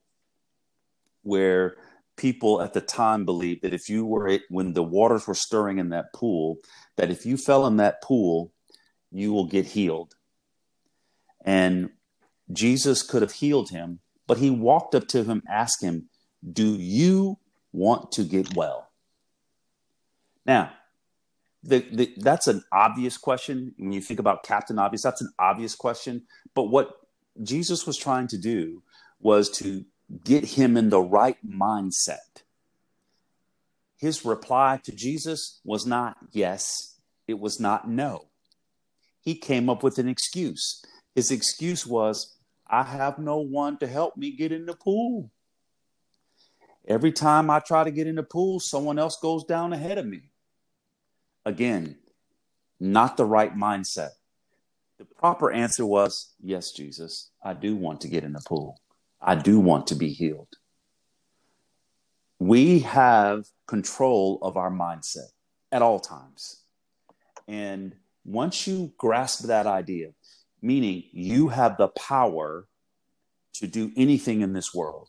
where 1.22 1.76
people 2.16 2.60
at 2.60 2.72
the 2.72 2.80
time 2.80 3.24
believed 3.24 3.62
that 3.62 3.74
if 3.74 3.88
you 3.88 4.04
were 4.04 4.38
when 4.48 4.72
the 4.74 4.82
waters 4.82 5.26
were 5.26 5.34
stirring 5.34 5.78
in 5.78 5.90
that 5.90 6.12
pool 6.12 6.58
that 6.96 7.10
if 7.10 7.24
you 7.24 7.36
fell 7.36 7.66
in 7.66 7.78
that 7.78 8.02
pool 8.02 8.52
you 9.10 9.32
will 9.32 9.46
get 9.46 9.64
healed 9.64 10.14
and 11.44 11.88
jesus 12.52 13.02
could 13.02 13.22
have 13.22 13.32
healed 13.32 13.70
him 13.70 13.98
but 14.26 14.38
he 14.38 14.50
walked 14.50 14.94
up 14.94 15.08
to 15.08 15.24
him 15.24 15.42
asked 15.48 15.82
him 15.82 16.08
do 16.52 16.74
you 16.74 17.38
want 17.72 18.12
to 18.12 18.24
get 18.24 18.54
well? 18.54 18.88
Now, 20.44 20.72
the, 21.62 21.80
the, 21.92 22.14
that's 22.18 22.48
an 22.48 22.64
obvious 22.72 23.16
question. 23.16 23.74
When 23.78 23.92
you 23.92 24.00
think 24.00 24.20
about 24.20 24.42
Captain 24.42 24.78
Obvious, 24.78 25.02
that's 25.02 25.20
an 25.20 25.32
obvious 25.38 25.74
question. 25.74 26.22
But 26.54 26.64
what 26.64 26.90
Jesus 27.42 27.86
was 27.86 27.96
trying 27.96 28.26
to 28.28 28.38
do 28.38 28.82
was 29.20 29.48
to 29.58 29.84
get 30.24 30.44
him 30.44 30.76
in 30.76 30.90
the 30.90 31.00
right 31.00 31.36
mindset. 31.46 32.42
His 33.96 34.24
reply 34.24 34.80
to 34.84 34.92
Jesus 34.92 35.60
was 35.64 35.86
not 35.86 36.16
yes, 36.32 36.98
it 37.28 37.38
was 37.38 37.60
not 37.60 37.88
no. 37.88 38.26
He 39.20 39.36
came 39.36 39.70
up 39.70 39.84
with 39.84 39.98
an 39.98 40.08
excuse. 40.08 40.84
His 41.14 41.30
excuse 41.30 41.86
was, 41.86 42.36
I 42.68 42.82
have 42.82 43.18
no 43.18 43.38
one 43.38 43.78
to 43.78 43.86
help 43.86 44.16
me 44.16 44.32
get 44.32 44.50
in 44.50 44.66
the 44.66 44.74
pool. 44.74 45.30
Every 46.86 47.12
time 47.12 47.48
I 47.48 47.60
try 47.60 47.84
to 47.84 47.90
get 47.90 48.06
in 48.06 48.16
the 48.16 48.22
pool, 48.22 48.58
someone 48.58 48.98
else 48.98 49.18
goes 49.20 49.44
down 49.44 49.72
ahead 49.72 49.98
of 49.98 50.06
me. 50.06 50.30
Again, 51.44 51.98
not 52.80 53.16
the 53.16 53.24
right 53.24 53.54
mindset. 53.54 54.10
The 54.98 55.04
proper 55.04 55.50
answer 55.50 55.86
was 55.86 56.34
yes, 56.40 56.72
Jesus, 56.72 57.30
I 57.42 57.54
do 57.54 57.76
want 57.76 58.00
to 58.02 58.08
get 58.08 58.24
in 58.24 58.32
the 58.32 58.42
pool. 58.46 58.80
I 59.20 59.36
do 59.36 59.60
want 59.60 59.86
to 59.88 59.94
be 59.94 60.08
healed. 60.08 60.48
We 62.40 62.80
have 62.80 63.46
control 63.68 64.40
of 64.42 64.56
our 64.56 64.70
mindset 64.70 65.30
at 65.70 65.82
all 65.82 66.00
times. 66.00 66.62
And 67.46 67.94
once 68.24 68.66
you 68.66 68.92
grasp 68.98 69.44
that 69.46 69.66
idea, 69.66 70.10
meaning 70.60 71.04
you 71.12 71.48
have 71.48 71.76
the 71.76 71.88
power 71.88 72.66
to 73.54 73.66
do 73.68 73.92
anything 73.96 74.40
in 74.40 74.52
this 74.52 74.74
world, 74.74 75.08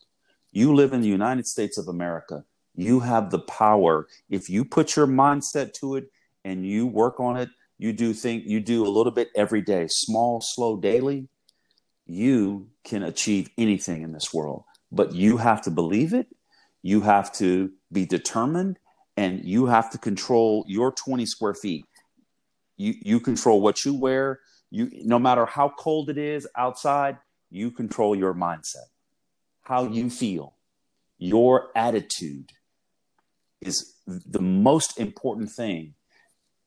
you 0.54 0.76
live 0.76 0.94
in 0.94 1.02
the 1.02 1.08
United 1.08 1.48
States 1.48 1.80
of 1.80 1.88
America. 1.88 2.46
You 2.76 3.00
have 3.00 3.32
the 3.32 3.40
power. 3.40 4.08
If 4.30 4.52
you 4.52 4.64
put 4.64 4.96
your 4.96 5.08
mindset 5.08 5.74
to 5.80 5.96
it 5.96 6.12
and 6.46 6.66
you 6.66 6.86
work 6.86 7.20
on 7.20 7.38
it, 7.38 7.50
you 7.80 7.92
do 7.92 8.14
think 8.14 8.44
you 8.46 8.60
do 8.60 8.86
a 8.86 8.88
little 8.88 9.12
bit 9.12 9.30
every 9.36 9.62
day, 9.62 9.88
small, 9.90 10.42
slow, 10.42 10.78
daily, 10.78 11.28
you 12.06 12.70
can 12.84 13.02
achieve 13.02 13.50
anything 13.58 14.04
in 14.04 14.12
this 14.12 14.32
world. 14.32 14.64
But 14.92 15.14
you 15.14 15.38
have 15.38 15.64
to 15.64 15.72
believe 15.72 16.14
it. 16.14 16.28
You 16.84 17.02
have 17.02 17.34
to 17.34 17.72
be 17.92 18.06
determined 18.06 18.78
and 19.18 19.44
you 19.44 19.66
have 19.66 19.90
to 19.92 19.98
control 19.98 20.66
your 20.68 20.92
20 20.92 21.26
square 21.26 21.56
feet. 21.56 21.86
You, 22.78 22.94
you 23.02 23.20
control 23.20 23.60
what 23.60 23.84
you 23.86 23.96
wear. 23.96 24.40
You, 24.70 24.90
no 25.04 25.18
matter 25.18 25.48
how 25.48 25.70
cold 25.70 26.12
it 26.12 26.20
is 26.20 26.48
outside, 26.56 27.18
you 27.50 27.72
control 27.72 28.16
your 28.16 28.36
mindset 28.36 28.93
how 29.64 29.88
you 29.88 30.10
feel, 30.10 30.56
your 31.18 31.70
attitude 31.76 32.52
is 33.62 33.96
the 34.06 34.42
most 34.42 35.00
important 35.00 35.50
thing. 35.52 35.96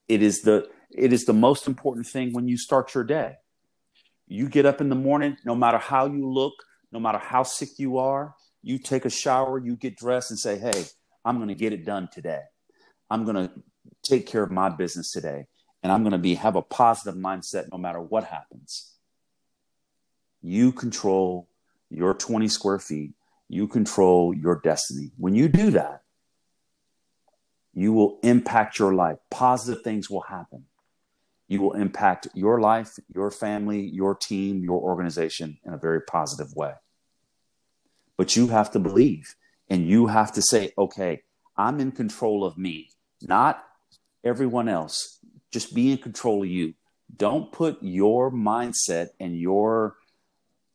It 0.09 0.23
is 0.23 0.43
the 0.43 0.69
it 0.91 1.13
is 1.13 1.27
the 1.27 1.35
most 1.35 1.67
important 1.67 2.07
thing 2.07 2.33
when 2.33 2.49
you 2.49 2.57
start 2.57 2.95
your 2.95 3.05
day. 3.05 3.35
You 4.27 4.49
get 4.49 4.67
up 4.67 4.81
in 4.81 4.89
the 4.89 4.95
morning, 4.95 5.37
no 5.45 5.55
matter 5.55 5.79
how 5.79 6.07
you 6.07 6.29
look, 6.29 6.55
no 6.91 6.99
matter 6.99 7.19
how 7.19 7.43
sick 7.43 7.79
you 7.79 7.99
are, 7.99 8.35
you 8.63 8.79
take 8.79 9.05
a 9.05 9.11
shower, 9.11 9.59
you 9.59 9.77
get 9.77 9.97
dressed 9.97 10.31
and 10.31 10.39
say, 10.39 10.59
"Hey, 10.59 10.85
I'm 11.25 11.37
going 11.37 11.49
to 11.49 11.55
get 11.55 11.73
it 11.73 11.85
done 11.85 12.09
today. 12.11 12.43
I'm 13.11 13.25
going 13.25 13.37
to 13.37 13.53
take 14.03 14.27
care 14.27 14.43
of 14.43 14.51
my 14.51 14.71
business 14.71 15.13
today, 15.13 15.47
and 15.83 15.93
I'm 15.93 16.03
going 16.03 16.13
to 16.13 16.19
be 16.19 16.37
have 16.37 16.57
a 16.57 16.63
positive 16.63 17.21
mindset 17.21 17.67
no 17.71 17.79
matter 17.79 18.01
what 18.01 18.25
happens." 18.25 18.93
You 20.41 20.73
control 20.73 21.49
your 21.91 22.15
20 22.15 22.49
square 22.49 22.79
feet, 22.79 23.13
you 23.49 23.69
control 23.69 24.35
your 24.35 24.61
destiny. 24.63 25.13
When 25.17 25.35
you 25.35 25.49
do 25.49 25.71
that, 25.73 26.03
you 27.73 27.93
will 27.93 28.19
impact 28.23 28.79
your 28.79 28.95
life. 28.95 29.19
Positive 29.31 29.83
things 29.83 30.11
will 30.11 30.23
happen. 30.23 30.65
You 31.49 31.61
will 31.61 31.75
impact 31.75 32.27
your 32.35 32.61
life, 32.61 32.99
your 33.15 33.31
family, 33.31 33.81
your 33.81 34.17
team, 34.17 34.65
your 34.65 34.81
organization 34.81 35.59
in 35.65 35.73
a 35.73 35.79
very 35.79 36.01
positive 36.01 36.55
way. 36.57 36.73
But 38.17 38.35
you 38.35 38.49
have 38.49 38.71
to 38.73 38.79
believe 38.79 39.37
and 39.69 39.87
you 39.87 40.07
have 40.07 40.33
to 40.33 40.43
say, 40.43 40.73
okay, 40.77 41.23
I'm 41.57 41.79
in 41.79 41.93
control 41.93 42.45
of 42.45 42.59
me, 42.59 42.91
not 43.23 43.65
everyone 44.25 44.69
else. 44.69 45.19
Just 45.53 45.75
be 45.75 45.93
in 45.93 45.99
control 45.99 46.43
of 46.43 46.49
you. 46.49 46.75
Don't 47.15 47.53
put 47.53 47.79
your 47.83 48.33
mindset 48.33 49.09
and 49.21 49.39
your 49.39 49.97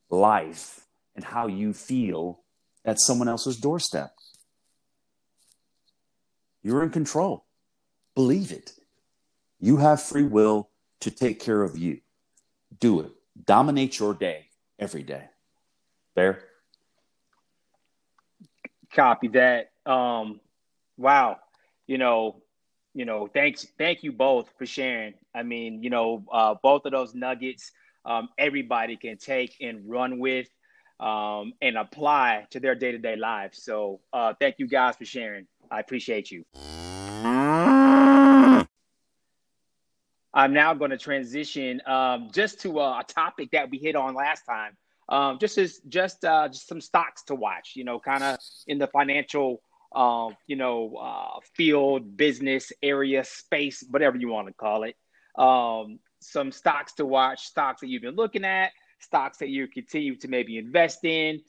life 0.08 0.81
and 1.14 1.24
how 1.24 1.46
you 1.46 1.72
feel 1.72 2.40
at 2.84 3.00
someone 3.00 3.28
else's 3.28 3.58
doorstep. 3.58 4.12
You're 6.62 6.82
in 6.82 6.90
control. 6.90 7.44
Believe 8.14 8.52
it. 8.52 8.72
You 9.60 9.78
have 9.78 10.02
free 10.02 10.24
will 10.24 10.68
to 11.00 11.10
take 11.10 11.40
care 11.40 11.62
of 11.62 11.76
you. 11.76 12.00
Do 12.80 13.00
it. 13.00 13.12
Dominate 13.44 13.98
your 13.98 14.14
day. 14.14 14.46
every 14.78 15.02
day. 15.02 15.24
Bear? 16.14 16.42
Copy 18.92 19.28
that. 19.28 19.70
Um, 19.86 20.40
wow. 20.96 21.38
You 21.86 21.98
know, 21.98 22.42
you 22.94 23.04
know, 23.04 23.26
thanks, 23.26 23.66
thank 23.78 24.02
you 24.02 24.12
both 24.12 24.50
for 24.58 24.66
sharing. 24.66 25.14
I 25.34 25.42
mean, 25.42 25.82
you 25.82 25.90
know, 25.90 26.24
uh, 26.30 26.54
both 26.62 26.84
of 26.84 26.92
those 26.92 27.14
nuggets, 27.14 27.72
um, 28.04 28.28
everybody 28.36 28.96
can 28.96 29.16
take 29.16 29.56
and 29.60 29.88
run 29.88 30.18
with 30.18 30.48
um, 31.02 31.52
and 31.60 31.76
apply 31.76 32.46
to 32.50 32.60
their 32.60 32.74
day 32.76 32.92
to 32.92 32.98
day 32.98 33.16
lives. 33.16 33.62
So, 33.62 34.00
uh, 34.12 34.34
thank 34.38 34.58
you 34.58 34.68
guys 34.68 34.96
for 34.96 35.04
sharing. 35.04 35.46
I 35.70 35.80
appreciate 35.80 36.30
you. 36.30 36.44
I'm 40.34 40.52
now 40.52 40.72
going 40.74 40.92
to 40.92 40.96
transition 40.96 41.82
um, 41.86 42.30
just 42.32 42.60
to 42.60 42.80
a, 42.80 43.00
a, 43.00 43.04
topic 43.06 43.50
that 43.52 43.70
we 43.70 43.78
hit 43.78 43.96
on 43.96 44.14
last 44.14 44.44
time. 44.44 44.76
Um, 45.08 45.38
just 45.38 45.58
as 45.58 45.80
just 45.88 46.24
uh, 46.24 46.48
just 46.48 46.68
some 46.68 46.80
stocks 46.80 47.24
to 47.24 47.34
watch, 47.34 47.72
you 47.74 47.84
know, 47.84 47.98
kind 47.98 48.22
of 48.22 48.38
in 48.66 48.78
the 48.78 48.86
financial, 48.86 49.60
um, 49.94 50.36
you 50.46 50.56
know, 50.56 50.96
uh, 50.96 51.40
field, 51.54 52.16
business 52.16 52.72
area, 52.82 53.24
space, 53.24 53.84
whatever 53.90 54.16
you 54.16 54.28
want 54.28 54.46
to 54.46 54.54
call 54.54 54.84
it. 54.84 54.96
Um, 55.36 55.98
some 56.20 56.52
stocks 56.52 56.94
to 56.94 57.04
watch, 57.04 57.44
stocks 57.44 57.80
that 57.80 57.88
you've 57.88 58.02
been 58.02 58.14
looking 58.14 58.44
at, 58.44 58.70
stocks 59.02 59.38
that 59.38 59.48
you 59.48 59.66
continue 59.66 60.16
to 60.16 60.28
maybe 60.28 60.58
invest 60.58 61.04
in, 61.04 61.40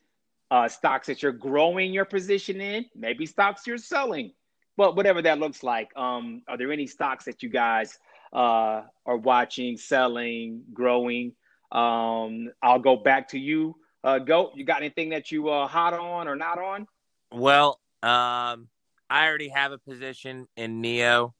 uh, 0.51 0.67
stocks 0.67 1.07
that 1.07 1.23
you're 1.23 1.31
growing 1.31 1.93
your 1.93 2.05
position 2.05 2.61
in, 2.61 2.85
maybe 2.95 3.25
stocks 3.25 3.65
you're 3.65 3.77
selling, 3.77 4.31
but 4.77 4.95
whatever 4.95 5.21
that 5.21 5.39
looks 5.39 5.63
like. 5.63 5.95
Um, 5.97 6.41
are 6.47 6.57
there 6.57 6.71
any 6.71 6.87
stocks 6.87 7.25
that 7.25 7.43
you 7.43 7.49
guys 7.49 7.97
uh, 8.33 8.81
are 9.05 9.17
watching, 9.17 9.77
selling, 9.77 10.63
growing. 10.73 11.33
Um, 11.71 12.49
I'll 12.61 12.79
go 12.79 12.95
back 12.95 13.29
to 13.29 13.39
you. 13.39 13.75
Uh, 14.03 14.19
Go. 14.19 14.51
You 14.55 14.65
got 14.65 14.81
anything 14.81 15.09
that 15.09 15.31
you 15.31 15.49
uh, 15.49 15.67
hot 15.67 15.93
on 15.93 16.27
or 16.27 16.35
not 16.35 16.59
on? 16.59 16.87
Well, 17.31 17.79
um, 18.01 18.67
I 19.09 19.27
already 19.27 19.49
have 19.49 19.71
a 19.71 19.77
position 19.77 20.47
in 20.57 20.81
NIO, 20.81 21.33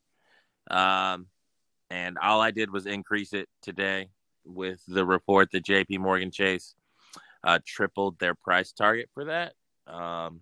um, 0.72 1.28
and 1.90 2.18
all 2.18 2.40
I 2.40 2.52
did 2.52 2.72
was 2.72 2.86
increase 2.86 3.34
it 3.34 3.50
today 3.62 4.10
with 4.46 4.82
the 4.88 5.06
report 5.06 5.52
that 5.52 5.66
J.P. 5.66 5.98
Morgan 6.00 6.32
Chase 6.32 6.76
uh, 7.44 7.60
tripled 7.66 8.20
their 8.20 8.36
price 8.36 8.72
target 8.72 9.10
for 9.14 9.26
that. 9.26 9.54
Um, 9.88 10.42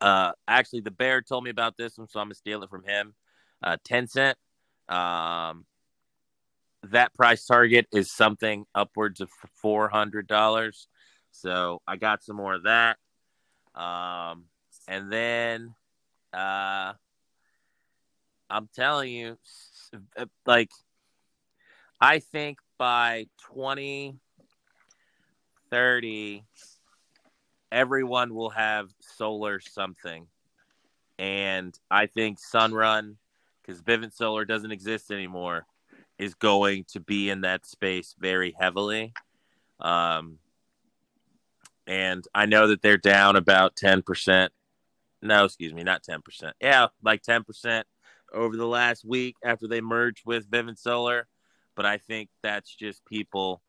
uh, 0.00 0.32
actually, 0.46 0.80
the 0.80 0.90
bear 0.90 1.22
told 1.22 1.44
me 1.44 1.50
about 1.50 1.76
this 1.76 1.98
one, 1.98 2.08
so 2.08 2.20
I'm 2.20 2.26
gonna 2.26 2.34
steal 2.34 2.62
it 2.62 2.70
from 2.70 2.84
him. 2.84 3.14
Uh, 3.62 3.76
Tencent 3.88 4.34
um, 4.88 5.64
that 6.90 7.14
price 7.14 7.44
target 7.44 7.86
is 7.92 8.14
something 8.14 8.64
upwards 8.74 9.20
of 9.20 9.28
four 9.54 9.88
hundred 9.88 10.26
dollars. 10.26 10.88
So 11.32 11.82
I 11.86 11.96
got 11.96 12.22
some 12.22 12.36
more 12.36 12.54
of 12.54 12.62
that. 12.64 12.96
Um, 13.74 14.44
and 14.88 15.12
then 15.12 15.74
uh, 16.32 16.92
I'm 18.48 18.68
telling 18.74 19.12
you, 19.12 19.38
like, 20.46 20.70
I 22.00 22.20
think 22.20 22.58
by 22.78 23.26
2030, 23.54 26.44
everyone 27.72 28.34
will 28.34 28.50
have 28.50 28.90
solar 29.00 29.58
something. 29.60 30.26
And 31.18 31.74
I 31.90 32.06
think 32.06 32.38
Sunrun 32.38 33.16
because 33.66 33.82
Vivint 33.82 34.12
Solar 34.12 34.44
doesn't 34.44 34.70
exist 34.70 35.10
anymore, 35.10 35.66
is 36.18 36.34
going 36.34 36.84
to 36.92 37.00
be 37.00 37.30
in 37.30 37.42
that 37.42 37.66
space 37.66 38.14
very 38.18 38.54
heavily. 38.58 39.12
Um, 39.80 40.38
and 41.86 42.24
I 42.34 42.46
know 42.46 42.68
that 42.68 42.82
they're 42.82 42.96
down 42.96 43.36
about 43.36 43.76
10%. 43.76 44.48
No, 45.22 45.44
excuse 45.44 45.74
me, 45.74 45.82
not 45.82 46.04
10%. 46.04 46.52
Yeah, 46.60 46.88
like 47.02 47.22
10% 47.22 47.82
over 48.32 48.56
the 48.56 48.66
last 48.66 49.04
week 49.04 49.36
after 49.44 49.66
they 49.66 49.80
merged 49.80 50.22
with 50.24 50.50
Vivint 50.50 50.78
Solar. 50.78 51.26
But 51.76 51.86
I 51.86 51.98
think 51.98 52.30
that's 52.42 52.74
just 52.74 53.04
people 53.04 53.62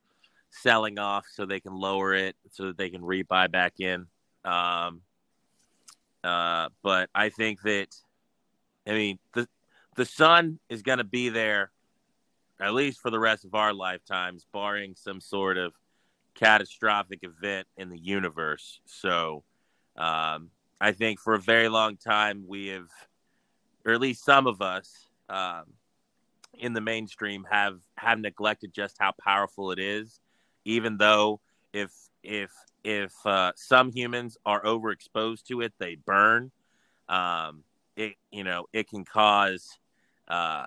selling 0.50 0.98
off 0.98 1.26
so 1.32 1.46
they 1.46 1.60
can 1.60 1.74
lower 1.74 2.16
it 2.16 2.36
so 2.52 2.68
that 2.68 2.78
they 2.78 2.90
can 2.90 3.02
rebuy 3.02 3.52
back 3.52 3.74
in. 3.80 4.08
Um, 4.44 5.02
uh, 6.24 6.70
but 6.82 7.10
I 7.14 7.30
think 7.30 7.62
that, 7.62 7.88
I 8.88 8.92
mean, 8.92 9.20
the, 9.34 9.48
the 9.96 10.06
sun 10.06 10.60
is 10.70 10.82
going 10.82 10.98
to 10.98 11.04
be 11.04 11.30
there 11.30 11.72
at 12.60 12.74
least 12.74 13.02
for 13.02 13.12
the 13.12 13.20
rest 13.20 13.46
of 13.46 13.54
our 13.54 13.74
lifetimes, 13.74 14.46
barring 14.52 14.96
some 14.96 15.22
sort 15.22 15.58
of 15.58 15.74
catastrophic 16.34 17.20
event 17.22 17.68
in 17.78 17.90
the 17.90 18.00
universe. 18.00 18.80
So, 18.86 19.44
um, 19.96 20.50
I 20.80 20.92
think 20.92 21.20
for 21.20 21.34
a 21.34 21.40
very 21.40 21.70
long 21.70 21.98
time 21.98 22.46
we 22.48 22.68
have, 22.68 22.90
or 23.86 23.94
at 23.94 24.02
least 24.02 24.24
some 24.24 24.48
of 24.48 24.62
us 24.62 25.08
um, 25.30 25.66
in 26.60 26.74
the 26.74 26.82
mainstream 26.82 27.46
have 27.50 27.80
have 27.98 28.20
neglected 28.20 28.74
just 28.74 28.98
how 29.00 29.14
powerful 29.24 29.72
it 29.72 29.80
is. 29.80 30.20
Even 30.66 30.98
though 30.98 31.40
if 31.74 31.92
if 32.24 32.52
if 32.84 33.14
uh, 33.26 33.52
some 33.56 33.92
humans 33.92 34.38
are 34.46 34.64
overexposed 34.64 35.44
to 35.44 35.62
it, 35.62 35.74
they 35.80 35.96
burn. 35.96 36.52
Um, 37.10 37.64
it 37.96 38.16
you 38.32 38.44
know 38.44 38.66
it 38.74 38.90
can 38.90 39.06
cause 39.06 39.80
uh, 40.28 40.66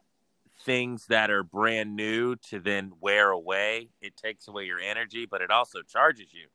things 0.65 1.07
that 1.07 1.31
are 1.31 1.43
brand 1.43 1.97
new 1.97 2.37
to 2.51 2.61
then 2.61 2.93
wear 3.01 3.31
away. 3.31 3.89
It 4.01 4.17
takes 4.17 4.49
away 4.49 4.65
your 4.65 4.81
energy, 4.81 5.27
but 5.31 5.43
it 5.43 5.51
also 5.51 5.83
charges 5.83 6.27
you, 6.33 6.49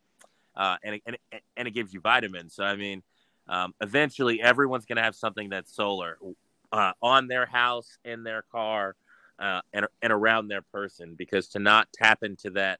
uh, 0.56 0.78
and, 0.84 0.96
it, 0.96 1.02
and, 1.06 1.18
it, 1.32 1.44
and 1.58 1.68
it 1.68 1.72
gives 1.72 1.94
you 1.94 2.02
vitamins. 2.02 2.56
So 2.56 2.64
I 2.64 2.76
mean, 2.76 3.04
um, 3.48 3.74
eventually 3.82 4.42
everyone's 4.42 4.86
going 4.86 4.98
to 4.98 5.04
have 5.04 5.16
something 5.16 5.50
that's 5.50 5.74
solar 5.76 6.18
uh, 6.72 6.92
on 7.02 7.28
their 7.28 7.46
house, 7.46 7.98
in 8.04 8.24
their 8.24 8.44
car, 8.52 8.96
uh, 9.40 9.62
and 9.74 9.86
and 10.02 10.12
around 10.14 10.48
their 10.48 10.62
person. 10.62 11.16
Because 11.16 11.48
to 11.50 11.60
not 11.60 11.88
tap 11.94 12.24
into 12.24 12.52
that 12.52 12.80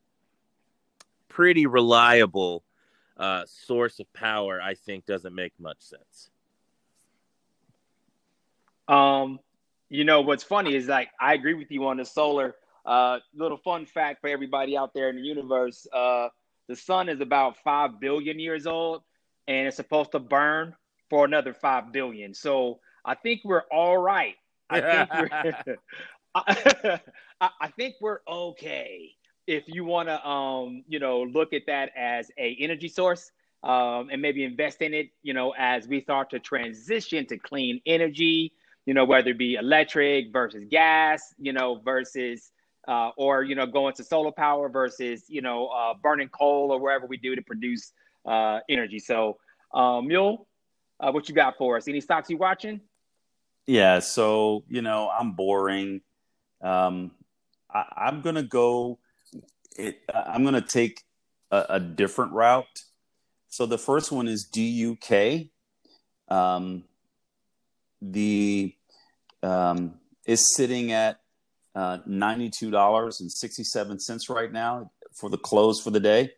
pretty 1.28 1.66
reliable 1.66 2.64
uh, 3.18 3.44
source 3.46 4.00
of 4.00 4.12
power, 4.14 4.62
I 4.62 4.76
think, 4.76 5.06
doesn't 5.06 5.34
make 5.34 5.54
much 5.60 5.82
sense. 5.82 6.30
Um, 8.88 9.40
you 9.90 10.04
know 10.04 10.22
what's 10.22 10.44
funny 10.44 10.76
is 10.76 10.88
like 10.88 11.10
I 11.20 11.34
agree 11.34 11.54
with 11.54 11.72
you 11.72 11.88
on 11.88 11.98
the 11.98 12.06
solar. 12.06 12.56
Uh, 12.86 13.20
little 13.34 13.58
fun 13.58 13.86
fact 13.86 14.22
for 14.22 14.28
everybody 14.28 14.78
out 14.78 14.94
there 14.94 15.10
in 15.10 15.16
the 15.16 15.22
universe: 15.22 15.88
uh, 15.94 16.30
the 16.68 16.76
sun 16.76 17.10
is 17.10 17.20
about 17.22 17.58
five 17.64 18.00
billion 18.00 18.40
years 18.40 18.68
old, 18.68 19.02
and 19.48 19.68
it's 19.68 19.78
supposed 19.78 20.12
to 20.12 20.20
burn 20.20 20.76
for 21.10 21.26
another 21.26 21.54
five 21.54 21.92
billion. 21.92 22.34
So 22.34 22.80
I 23.04 23.16
think 23.16 23.42
we're 23.44 23.64
all 23.72 23.98
right. 23.98 24.36
I 24.70 24.82
think 24.82 25.14
we're, 25.68 25.78
I, 27.42 27.50
I 27.62 27.68
think 27.76 27.96
we're 28.02 28.20
okay 28.28 29.12
if 29.48 29.64
you 29.68 29.86
want 29.86 30.10
to, 30.10 30.28
um, 30.28 30.84
you 30.88 31.00
know, 31.00 31.24
look 31.24 31.54
at 31.54 31.64
that 31.68 31.92
as 31.96 32.32
a 32.38 32.58
energy 32.60 32.88
source. 32.88 33.32
Um, 33.64 34.10
and 34.12 34.22
maybe 34.22 34.44
invest 34.44 34.84
in 34.84 34.94
it, 34.94 35.10
you 35.24 35.34
know, 35.34 35.56
as 35.58 35.88
we 35.88 36.00
start 36.00 36.30
to 36.30 36.40
transition 36.40 37.26
to 37.26 37.38
clean 37.40 37.82
energy, 37.88 38.54
you 38.86 38.94
know, 38.94 39.06
whether 39.06 39.32
it 39.32 39.40
be 39.40 39.56
electric 39.56 40.32
versus 40.32 40.66
gas, 40.70 41.34
you 41.40 41.52
know, 41.52 41.82
versus 41.84 42.52
uh, 42.88 43.10
or 43.18 43.44
you 43.44 43.56
know 43.56 43.66
going 43.66 43.94
to 43.96 44.04
solar 44.04 44.32
power 44.32 44.70
versus 44.70 45.24
you 45.28 45.42
know 45.42 45.68
uh, 45.68 45.94
burning 46.02 46.30
coal 46.30 46.72
or 46.72 46.80
wherever 46.80 47.06
we 47.06 47.18
do 47.18 47.36
to 47.36 47.42
produce 47.42 47.94
uh, 48.26 48.60
energy. 48.70 49.00
So, 49.00 49.38
um, 49.74 50.08
Mule, 50.08 50.48
uh, 51.00 51.12
what 51.12 51.28
you 51.30 51.36
got 51.36 51.58
for 51.58 51.78
us? 51.78 51.88
Any 51.88 52.02
stocks 52.02 52.30
you 52.30 52.38
watching? 52.38 52.82
Yeah, 53.68 54.00
so 54.00 54.64
you 54.70 54.82
know 54.82 55.10
I'm 55.10 55.32
boring. 55.32 56.02
Um, 56.62 57.12
I, 57.74 58.08
am 58.08 58.22
gonna 58.22 58.44
go. 58.44 59.00
It, 59.78 60.00
I'm 60.14 60.44
gonna 60.44 60.62
take 60.62 61.04
a, 61.52 61.66
a, 61.70 61.80
different 61.80 62.32
route. 62.32 62.66
So 63.50 63.66
the 63.66 63.78
first 63.78 64.12
one 64.12 64.28
is 64.28 64.46
DUK. 64.46 65.50
Um, 66.30 66.84
the 68.02 68.74
um, 69.44 69.96
is 70.26 70.56
sitting 70.56 70.92
at 70.92 71.20
uh, 71.76 72.00
$92.67 72.08 74.30
right 74.30 74.52
now 74.52 74.92
for 75.14 75.30
the 75.30 75.38
close 75.38 75.80
for 75.82 75.92
the 75.92 76.00
day. 76.00 76.32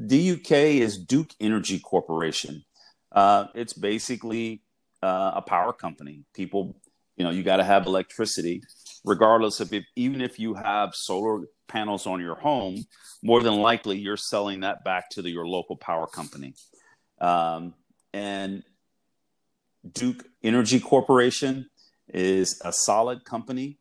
DUK 0.00 0.52
is 0.52 0.98
Duke 0.98 1.30
Energy 1.40 1.78
Corporation. 1.78 2.64
Uh, 3.12 3.46
it's 3.54 3.74
basically 3.74 4.62
uh, 5.02 5.32
a 5.36 5.42
power 5.42 5.72
company. 5.72 6.24
People, 6.34 6.76
you 7.16 7.24
know, 7.24 7.30
you 7.30 7.42
got 7.42 7.56
to 7.58 7.64
have 7.64 7.86
electricity, 7.86 8.62
regardless 9.04 9.60
of 9.60 9.72
if, 9.72 9.84
even 9.96 10.20
if 10.20 10.38
you 10.38 10.54
have 10.54 10.94
solar 10.94 11.44
panels 11.68 12.06
on 12.06 12.20
your 12.20 12.34
home, 12.34 12.84
more 13.22 13.42
than 13.42 13.56
likely 13.56 13.98
you're 13.98 14.16
selling 14.16 14.60
that 14.60 14.84
back 14.84 15.10
to 15.10 15.22
the, 15.22 15.30
your 15.30 15.46
local 15.46 15.76
power 15.76 16.06
company. 16.06 16.54
Um, 17.20 17.74
and 18.12 18.62
Duke 19.92 20.24
Energy 20.42 20.80
Corporation 20.80 21.68
is 22.08 22.60
a 22.64 22.72
solid 22.72 23.24
company. 23.24 23.78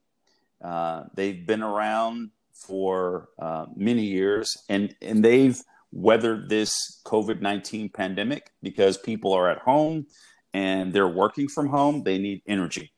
Uh, 0.61 1.03
they've 1.15 1.45
been 1.45 1.61
around 1.61 2.31
for 2.53 3.29
uh, 3.39 3.65
many 3.75 4.03
years, 4.03 4.55
and 4.69 4.95
and 5.01 5.23
they've 5.23 5.59
weathered 5.91 6.49
this 6.49 7.01
COVID 7.05 7.41
19 7.41 7.89
pandemic 7.89 8.51
because 8.61 8.97
people 8.97 9.33
are 9.33 9.49
at 9.49 9.59
home 9.59 10.07
and 10.53 10.93
they're 10.93 11.07
working 11.07 11.47
from 11.47 11.67
home. 11.67 12.03
They 12.03 12.17
need 12.17 12.41
energy. 12.47 12.92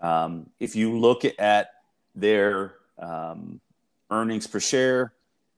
Um, 0.00 0.50
if 0.60 0.76
you 0.76 0.98
look 0.98 1.22
at 1.38 1.70
their 2.14 2.74
um, 2.98 3.60
earnings 4.10 4.46
per 4.46 4.60
share, 4.60 5.12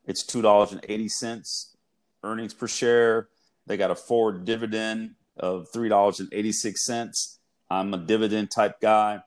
it's 0.07 0.25
$2.80 0.25 1.75
earnings 2.23 2.55
per 2.55 2.69
share. 2.69 3.29
They 3.67 3.77
got 3.77 3.91
a 3.91 3.95
forward 3.95 4.45
dividend 4.45 5.15
of 5.37 5.71
$3.86. 5.73 7.37
I'm 7.71 7.95
a 7.95 7.99
dividend 7.99 8.51
type 8.51 8.81
guy. 8.81 9.21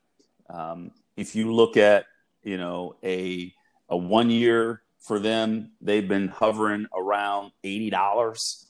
Um, 0.50 0.92
if 1.16 1.36
you 1.36 1.54
look 1.54 1.78
at, 1.78 2.06
you 2.44 2.58
know, 2.58 2.96
a, 3.04 3.54
a 3.90 3.98
one 3.98 4.30
year 4.30 4.82
for 5.00 5.20
them, 5.20 5.72
they've 5.82 6.08
been 6.08 6.28
hovering 6.28 6.88
around 6.96 7.52
$80. 7.64 8.66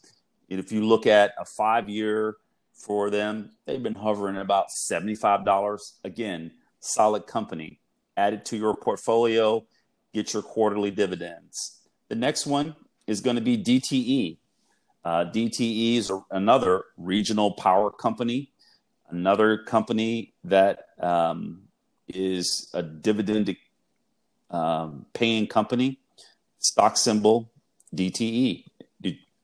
And 0.49 0.59
if 0.59 0.71
you 0.71 0.85
look 0.85 1.07
at 1.07 1.33
a 1.39 1.45
five 1.45 1.89
year 1.89 2.37
for 2.85 3.09
them, 3.09 3.51
they've 3.65 3.81
been 3.81 3.95
hovering 3.95 4.37
about 4.37 4.67
$75. 4.69 5.79
Again, 6.03 6.51
solid 6.79 7.27
company. 7.27 7.79
Add 8.17 8.33
it 8.33 8.45
to 8.45 8.57
your 8.57 8.75
portfolio, 8.75 9.65
get 10.13 10.33
your 10.33 10.43
quarterly 10.43 10.91
dividends. 10.91 11.79
The 12.09 12.15
next 12.15 12.45
one 12.45 12.75
is 13.07 13.21
going 13.21 13.37
to 13.37 13.41
be 13.41 13.57
DTE. 13.57 14.37
Uh, 15.03 15.25
DTE 15.25 15.97
is 15.97 16.11
another 16.31 16.85
regional 16.97 17.51
power 17.53 17.89
company, 17.89 18.51
another 19.09 19.57
company 19.57 20.33
that 20.43 20.87
um, 20.99 21.63
is 22.07 22.69
a 22.73 22.83
dividend 22.83 23.55
um, 24.49 25.05
paying 25.13 25.47
company. 25.47 25.99
Stock 26.59 26.97
symbol 26.97 27.51
DTE. 27.95 28.65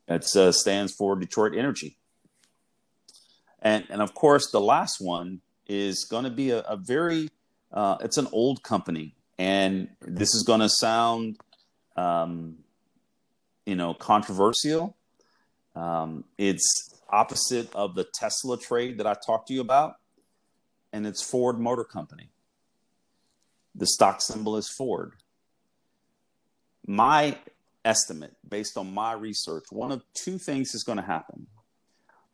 That 0.07 0.35
uh, 0.35 0.51
stands 0.51 0.93
for 0.93 1.15
Detroit 1.15 1.53
Energy. 1.55 1.99
And, 3.62 3.86
and 3.89 4.01
of 4.01 4.14
course, 4.14 4.51
the 4.51 4.62
last 4.62 5.01
one 5.01 5.41
is 5.68 6.05
going 6.05 6.24
to 6.24 6.30
be 6.30 6.51
a, 6.51 6.60
a 6.60 6.78
very, 6.78 7.30
uh, 7.72 7.97
it's 8.01 8.18
an 8.18 8.28
old 8.32 8.64
company. 8.64 9.16
And 9.38 9.89
this 10.01 10.34
is 10.34 10.43
going 10.43 10.60
to 10.60 10.70
sound, 10.70 11.38
um, 11.95 12.57
you 13.66 13.76
know, 13.76 13.93
controversial. 13.93 14.95
Um, 15.76 16.26
it's 16.38 16.93
opposite 17.10 17.74
of 17.74 17.95
the 17.95 18.05
Tesla 18.14 18.57
trade 18.57 18.97
that 18.97 19.07
I 19.07 19.16
talked 19.26 19.47
to 19.47 19.53
you 19.53 19.62
about, 19.62 19.95
and 20.91 21.07
it's 21.07 21.24
Ford 21.24 21.60
Motor 21.60 21.84
Company. 21.84 22.30
The 23.76 23.88
stock 23.88 24.22
symbol 24.22 24.57
is 24.57 24.70
Ford. 24.78 25.14
My 26.86 27.38
estimate, 27.86 28.36
based 28.47 28.78
on 28.78 28.93
my 28.93 29.14
research, 29.14 29.66
one 29.70 29.91
of 29.91 30.03
two 30.14 30.38
things 30.38 30.74
is 30.74 30.84
going 30.84 30.97
to 30.97 31.03
happen. 31.03 31.47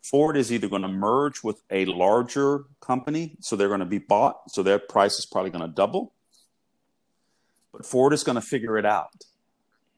Ford 0.10 0.38
is 0.38 0.52
either 0.52 0.68
going 0.68 0.84
to 0.84 0.88
merge 0.88 1.44
with 1.44 1.62
a 1.72 1.86
larger 1.86 2.66
company, 2.80 3.36
so 3.40 3.56
they're 3.56 3.70
going 3.70 3.80
to 3.80 3.86
be 3.86 3.98
bought, 3.98 4.52
so 4.52 4.62
their 4.62 4.78
price 4.78 5.18
is 5.18 5.26
probably 5.26 5.50
going 5.50 5.64
to 5.64 5.74
double. 5.74 6.14
But 7.72 7.86
Ford 7.86 8.14
is 8.14 8.24
going 8.24 8.36
to 8.36 8.42
figure 8.42 8.78
it 8.78 8.86
out. 8.86 9.26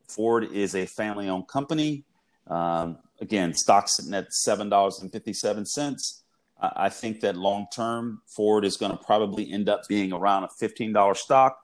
Ford 0.08 0.46
is 0.46 0.76
a 0.76 0.86
family 0.86 1.28
owned 1.28 1.50
company. 1.50 2.06
Um, 2.48 3.00
again, 3.20 3.54
stock 3.54 3.90
sitting 3.90 4.14
at 4.14 4.30
$7.57. 4.30 6.22
I 6.60 6.90
think 6.90 7.20
that 7.20 7.36
long 7.36 7.68
term, 7.76 8.22
Ford 8.26 8.66
is 8.66 8.78
going 8.78 8.92
to 8.92 8.98
probably 8.98 9.52
end 9.52 9.68
up 9.68 9.82
being 9.90 10.14
around 10.14 10.46
a 10.46 10.48
$15 10.48 11.18
stock. 11.18 11.60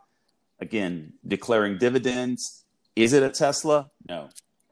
Again, 0.60 1.14
declaring 1.26 1.78
dividends. 1.78 2.66
Is 2.96 3.14
it 3.14 3.24
a 3.24 3.30
Tesla? 3.30 3.90
No. 4.08 4.30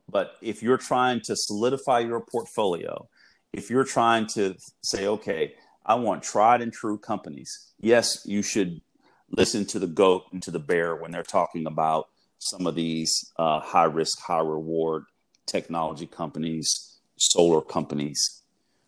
But 0.10 0.36
if 0.42 0.62
you're 0.62 0.78
trying 0.78 1.22
to 1.22 1.36
solidify 1.36 2.00
your 2.00 2.20
portfolio, 2.20 3.08
if 3.54 3.70
you're 3.70 3.84
trying 3.84 4.28
to 4.28 4.56
say, 4.82 5.08
okay, 5.08 5.56
I 5.86 5.96
want 5.96 6.24
tried 6.24 6.62
and 6.62 6.72
true 6.72 6.98
companies, 6.98 7.74
yes, 7.80 8.26
you 8.26 8.42
should 8.42 8.82
listen 9.30 9.66
to 9.66 9.80
the 9.80 9.88
goat 9.88 10.24
and 10.32 10.42
to 10.44 10.52
the 10.52 10.60
bear 10.60 10.96
when 10.96 11.12
they're 11.12 11.24
talking 11.24 11.66
about 11.66 12.10
some 12.40 12.66
of 12.66 12.76
these 12.76 13.32
uh, 13.38 13.60
high 13.60 13.86
risk, 13.86 14.20
high 14.22 14.40
reward 14.40 15.04
technology 15.46 16.08
companies, 16.08 17.00
solar 17.18 17.62
companies. 17.62 18.42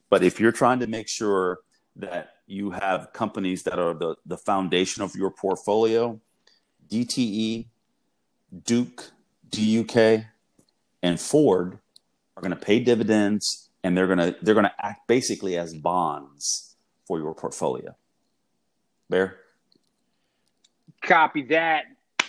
But 0.09 0.23
if 0.23 0.39
you're 0.39 0.51
trying 0.51 0.79
to 0.79 0.87
make 0.87 1.07
sure 1.09 1.59
that 1.95 2.35
you 2.47 2.71
have 2.71 3.13
companies 3.13 3.63
that 3.63 3.79
are 3.79 3.93
the, 3.93 4.15
the 4.25 4.37
foundation 4.37 5.03
of 5.03 5.15
your 5.15 5.31
portfolio, 5.31 6.19
DTE, 6.89 7.67
Duke, 8.65 9.11
DUK, 9.49 10.25
and 11.01 11.19
Ford 11.19 11.79
are 12.35 12.41
going 12.41 12.51
to 12.51 12.65
pay 12.65 12.79
dividends 12.79 13.62
and 13.83 13.97
they're 13.97 14.07
to 14.07 14.35
they're 14.41 14.55
to 14.65 14.73
act 14.79 15.07
basically 15.07 15.57
as 15.57 15.73
bonds 15.73 16.75
for 17.05 17.19
your 17.19 17.33
portfolio. 17.33 17.95
Bear? 19.09 19.37
Copy 21.01 21.43
that. 21.43 21.85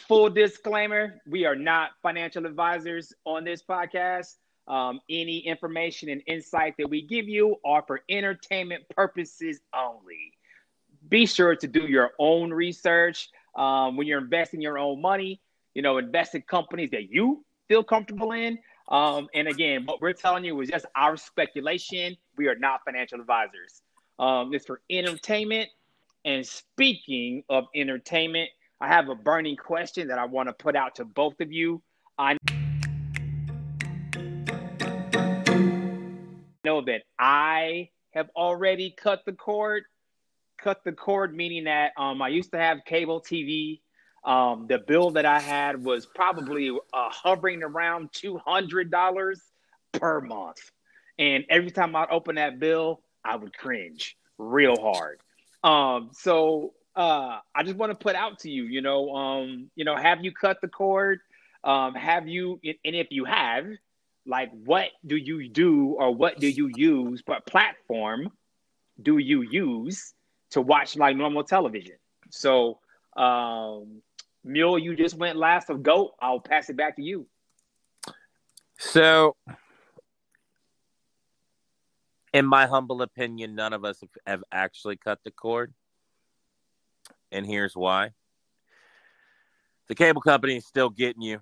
Full 0.08 0.30
disclaimer: 0.30 1.20
We 1.26 1.46
are 1.46 1.56
not 1.56 1.90
financial 2.02 2.44
advisors 2.46 3.12
on 3.24 3.44
this 3.44 3.62
podcast. 3.62 4.34
Um, 4.66 5.00
any 5.10 5.38
information 5.40 6.08
and 6.08 6.22
insight 6.26 6.74
that 6.78 6.88
we 6.88 7.02
give 7.02 7.28
you 7.28 7.56
are 7.66 7.84
for 7.86 8.00
entertainment 8.08 8.84
purposes 8.96 9.60
only. 9.74 10.32
Be 11.08 11.26
sure 11.26 11.54
to 11.54 11.66
do 11.66 11.86
your 11.86 12.12
own 12.18 12.50
research 12.50 13.28
um, 13.56 13.96
when 13.96 14.06
you're 14.06 14.20
investing 14.22 14.62
your 14.62 14.78
own 14.78 15.02
money. 15.02 15.40
You 15.74 15.82
know, 15.82 15.98
invest 15.98 16.34
in 16.34 16.42
companies 16.42 16.90
that 16.92 17.10
you 17.10 17.44
feel 17.68 17.84
comfortable 17.84 18.32
in. 18.32 18.58
Um, 18.88 19.28
and 19.34 19.48
again, 19.48 19.84
what 19.86 20.00
we're 20.02 20.12
telling 20.12 20.44
you 20.44 20.60
is 20.60 20.68
just 20.68 20.86
our 20.94 21.16
speculation. 21.16 22.16
We 22.36 22.48
are 22.48 22.54
not 22.54 22.80
financial 22.84 23.20
advisors. 23.20 23.82
Um, 24.18 24.52
it's 24.52 24.66
for 24.66 24.80
entertainment. 24.90 25.68
And 26.24 26.46
speaking 26.46 27.44
of 27.48 27.66
entertainment, 27.74 28.50
I 28.80 28.88
have 28.88 29.08
a 29.08 29.14
burning 29.14 29.56
question 29.56 30.08
that 30.08 30.18
I 30.18 30.26
want 30.26 30.48
to 30.48 30.52
put 30.52 30.76
out 30.76 30.96
to 30.96 31.04
both 31.04 31.40
of 31.40 31.52
you. 31.52 31.82
I 32.18 32.36
know 36.64 36.80
that 36.82 37.02
I 37.18 37.90
have 38.12 38.30
already 38.36 38.90
cut 38.90 39.22
the 39.24 39.32
cord. 39.32 39.84
Cut 40.58 40.82
the 40.84 40.92
cord, 40.92 41.34
meaning 41.34 41.64
that 41.64 41.92
um, 41.98 42.22
I 42.22 42.28
used 42.28 42.52
to 42.52 42.58
have 42.58 42.78
cable 42.86 43.20
TV. 43.20 43.80
Um, 44.24 44.66
the 44.68 44.78
bill 44.78 45.10
that 45.12 45.26
I 45.26 45.38
had 45.38 45.84
was 45.84 46.06
probably 46.06 46.70
uh, 46.70 47.08
hovering 47.10 47.62
around 47.62 48.10
$200 48.12 49.40
per 49.92 50.20
month. 50.20 50.70
And 51.18 51.44
every 51.48 51.70
time 51.70 51.94
I'd 51.94 52.10
open 52.10 52.36
that 52.36 52.58
bill, 52.58 53.00
I 53.24 53.36
would 53.36 53.56
cringe 53.56 54.16
real 54.38 54.76
hard. 54.80 55.20
Um, 55.62 56.10
so 56.12 56.72
uh, 56.96 57.38
I 57.54 57.62
just 57.62 57.76
want 57.76 57.92
to 57.92 57.98
put 57.98 58.16
out 58.16 58.40
to 58.40 58.50
you, 58.50 58.64
you 58.64 58.80
know, 58.80 59.10
um, 59.14 59.70
you 59.74 59.84
know, 59.84 59.96
have 59.96 60.24
you 60.24 60.32
cut 60.32 60.58
the 60.60 60.68
cord? 60.68 61.20
Um, 61.62 61.94
have 61.94 62.28
you, 62.28 62.60
and 62.62 62.94
if 62.94 63.08
you 63.10 63.24
have, 63.24 63.66
like, 64.26 64.50
what 64.64 64.88
do 65.06 65.16
you 65.16 65.48
do 65.48 65.96
or 65.98 66.14
what 66.14 66.38
do 66.38 66.48
you 66.48 66.70
use? 66.74 67.22
What 67.26 67.46
platform 67.46 68.30
do 69.00 69.18
you 69.18 69.42
use 69.42 70.14
to 70.50 70.60
watch 70.60 70.96
like 70.96 71.16
normal 71.16 71.44
television? 71.44 71.96
So, 72.30 72.78
um, 73.16 74.02
Mule, 74.44 74.78
you 74.78 74.94
just 74.94 75.16
went 75.16 75.36
last 75.36 75.70
of 75.70 75.82
GOAT. 75.82 76.12
I'll 76.20 76.40
pass 76.40 76.68
it 76.68 76.76
back 76.76 76.96
to 76.96 77.02
you. 77.02 77.26
So, 78.78 79.36
in 82.32 82.44
my 82.44 82.66
humble 82.66 83.02
opinion, 83.02 83.54
none 83.54 83.72
of 83.72 83.84
us 83.84 84.02
have 84.26 84.42
actually 84.52 84.96
cut 84.96 85.20
the 85.24 85.30
cord 85.30 85.72
and 87.34 87.44
here's 87.44 87.76
why. 87.76 88.10
The 89.88 89.94
cable 89.94 90.22
company 90.22 90.56
is 90.56 90.66
still 90.66 90.88
getting 90.88 91.20
you 91.22 91.40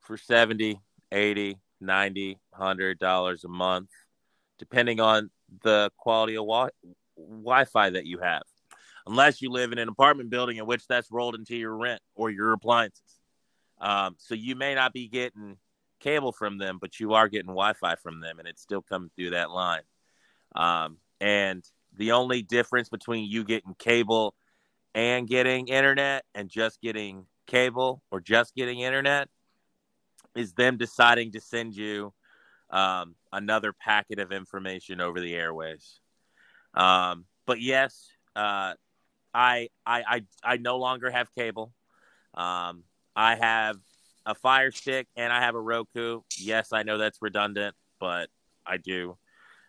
for 0.00 0.16
70, 0.16 0.80
80, 1.12 1.58
90, 1.80 2.38
100 2.50 2.98
dollars 2.98 3.44
a 3.44 3.48
month 3.48 3.90
depending 4.58 5.00
on 5.00 5.30
the 5.62 5.90
quality 5.96 6.36
of 6.36 6.42
wi- 6.44 6.70
Wi-Fi 7.16 7.90
that 7.90 8.06
you 8.06 8.18
have. 8.18 8.42
Unless 9.10 9.42
you 9.42 9.50
live 9.50 9.72
in 9.72 9.78
an 9.78 9.88
apartment 9.88 10.30
building 10.30 10.58
in 10.58 10.66
which 10.66 10.86
that's 10.86 11.10
rolled 11.10 11.34
into 11.34 11.56
your 11.56 11.76
rent 11.76 12.00
or 12.14 12.30
your 12.30 12.52
appliances. 12.52 13.02
Um, 13.80 14.14
so 14.18 14.36
you 14.36 14.54
may 14.54 14.76
not 14.76 14.92
be 14.92 15.08
getting 15.08 15.56
cable 15.98 16.30
from 16.30 16.58
them, 16.58 16.78
but 16.80 17.00
you 17.00 17.14
are 17.14 17.28
getting 17.28 17.48
Wi-Fi 17.48 17.96
from 17.96 18.20
them, 18.20 18.38
and 18.38 18.46
it's 18.46 18.62
still 18.62 18.82
coming 18.82 19.10
through 19.16 19.30
that 19.30 19.50
line. 19.50 19.82
Um, 20.54 20.98
and 21.20 21.64
the 21.96 22.12
only 22.12 22.42
difference 22.42 22.88
between 22.88 23.28
you 23.28 23.42
getting 23.42 23.74
cable 23.80 24.36
and 24.94 25.26
getting 25.26 25.66
internet 25.66 26.24
and 26.36 26.48
just 26.48 26.80
getting 26.80 27.26
cable 27.48 28.04
or 28.12 28.20
just 28.20 28.54
getting 28.54 28.78
internet 28.78 29.28
is 30.36 30.52
them 30.52 30.76
deciding 30.76 31.32
to 31.32 31.40
send 31.40 31.74
you 31.74 32.14
um, 32.70 33.16
another 33.32 33.72
packet 33.72 34.20
of 34.20 34.30
information 34.30 35.00
over 35.00 35.20
the 35.20 35.34
airways. 35.34 35.98
Um, 36.74 37.24
but 37.44 37.60
yes, 37.60 38.06
uh, 38.36 38.74
I, 39.32 39.68
I, 39.86 40.02
I 40.06 40.22
I 40.42 40.56
no 40.56 40.78
longer 40.78 41.10
have 41.10 41.32
cable. 41.34 41.72
Um, 42.34 42.84
I 43.14 43.36
have 43.36 43.76
a 44.26 44.34
Fire 44.34 44.70
Stick, 44.70 45.08
and 45.16 45.32
I 45.32 45.40
have 45.40 45.54
a 45.54 45.60
Roku. 45.60 46.20
Yes, 46.38 46.72
I 46.72 46.82
know 46.82 46.98
that's 46.98 47.18
redundant, 47.20 47.74
but 47.98 48.28
I 48.66 48.76
do. 48.76 49.16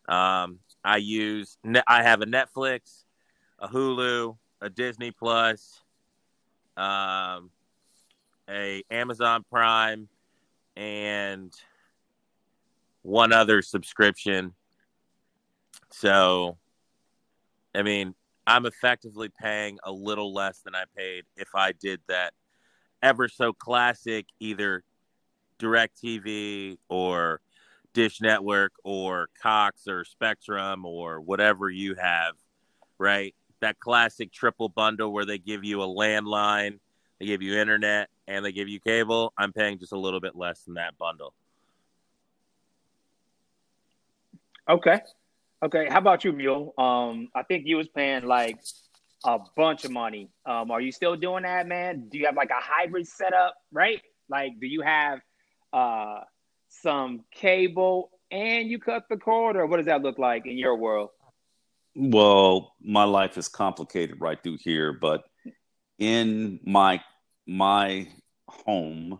Um, 0.07 0.59
I 0.83 0.97
use 0.97 1.57
I 1.87 2.03
have 2.03 2.21
a 2.21 2.25
Netflix, 2.25 3.03
a 3.59 3.67
Hulu, 3.67 4.37
a 4.61 4.69
Disney 4.69 5.11
Plus, 5.11 5.81
um, 6.77 7.51
a 8.49 8.83
Amazon 8.89 9.45
Prime, 9.49 10.07
and 10.75 11.53
one 13.03 13.33
other 13.33 13.61
subscription. 13.61 14.53
So, 15.89 16.57
I 17.75 17.83
mean, 17.83 18.15
I'm 18.47 18.65
effectively 18.65 19.29
paying 19.29 19.77
a 19.83 19.91
little 19.91 20.33
less 20.33 20.59
than 20.59 20.75
I 20.75 20.83
paid 20.97 21.25
if 21.35 21.49
I 21.55 21.73
did 21.73 22.01
that 22.07 22.33
ever 23.01 23.27
so 23.27 23.53
classic 23.53 24.25
either 24.39 24.83
DirecTV 25.59 26.77
or 26.89 27.41
Dish 27.93 28.21
Network 28.21 28.73
or 28.83 29.29
Cox 29.41 29.87
or 29.87 30.03
Spectrum 30.03 30.85
or 30.85 31.21
whatever 31.21 31.69
you 31.69 31.95
have, 31.95 32.33
right? 32.97 33.35
That 33.59 33.79
classic 33.79 34.31
triple 34.31 34.69
bundle 34.69 35.11
where 35.13 35.25
they 35.25 35.37
give 35.37 35.63
you 35.63 35.81
a 35.83 35.87
landline, 35.87 36.79
they 37.19 37.27
give 37.27 37.41
you 37.41 37.59
internet, 37.59 38.09
and 38.27 38.43
they 38.43 38.51
give 38.51 38.69
you 38.69 38.79
cable. 38.79 39.33
I'm 39.37 39.53
paying 39.53 39.77
just 39.77 39.91
a 39.91 39.99
little 39.99 40.19
bit 40.19 40.35
less 40.35 40.63
than 40.63 40.75
that 40.75 40.97
bundle. 40.97 41.33
Okay. 44.69 45.01
Okay. 45.63 45.87
How 45.89 45.99
about 45.99 46.23
you, 46.23 46.31
Mule? 46.31 46.73
Um, 46.77 47.29
I 47.35 47.43
think 47.43 47.63
you 47.65 47.77
was 47.77 47.87
paying 47.87 48.25
like 48.25 48.57
a 49.25 49.39
bunch 49.55 49.85
of 49.85 49.91
money. 49.91 50.29
Um, 50.45 50.71
are 50.71 50.81
you 50.81 50.91
still 50.91 51.15
doing 51.15 51.43
that, 51.43 51.67
man? 51.67 52.07
Do 52.09 52.17
you 52.17 52.25
have 52.25 52.35
like 52.35 52.49
a 52.49 52.59
hybrid 52.59 53.07
setup, 53.07 53.55
right? 53.71 54.01
Like, 54.29 54.53
do 54.59 54.67
you 54.67 54.81
have 54.81 55.19
uh 55.73 56.21
some 56.69 57.21
cable 57.31 58.09
and 58.31 58.69
you 58.69 58.79
cut 58.79 59.03
the 59.09 59.17
cord, 59.17 59.55
or 59.55 59.65
what 59.67 59.77
does 59.77 59.85
that 59.85 60.01
look 60.01 60.17
like 60.17 60.45
in 60.45 60.57
your 60.57 60.75
world? 60.75 61.09
Well, 61.95 62.73
my 62.81 63.03
life 63.03 63.37
is 63.37 63.49
complicated 63.49 64.21
right 64.21 64.41
through 64.41 64.57
here, 64.61 64.93
but 64.93 65.23
in 65.99 66.59
my 66.65 67.01
my 67.45 68.07
home, 68.47 69.19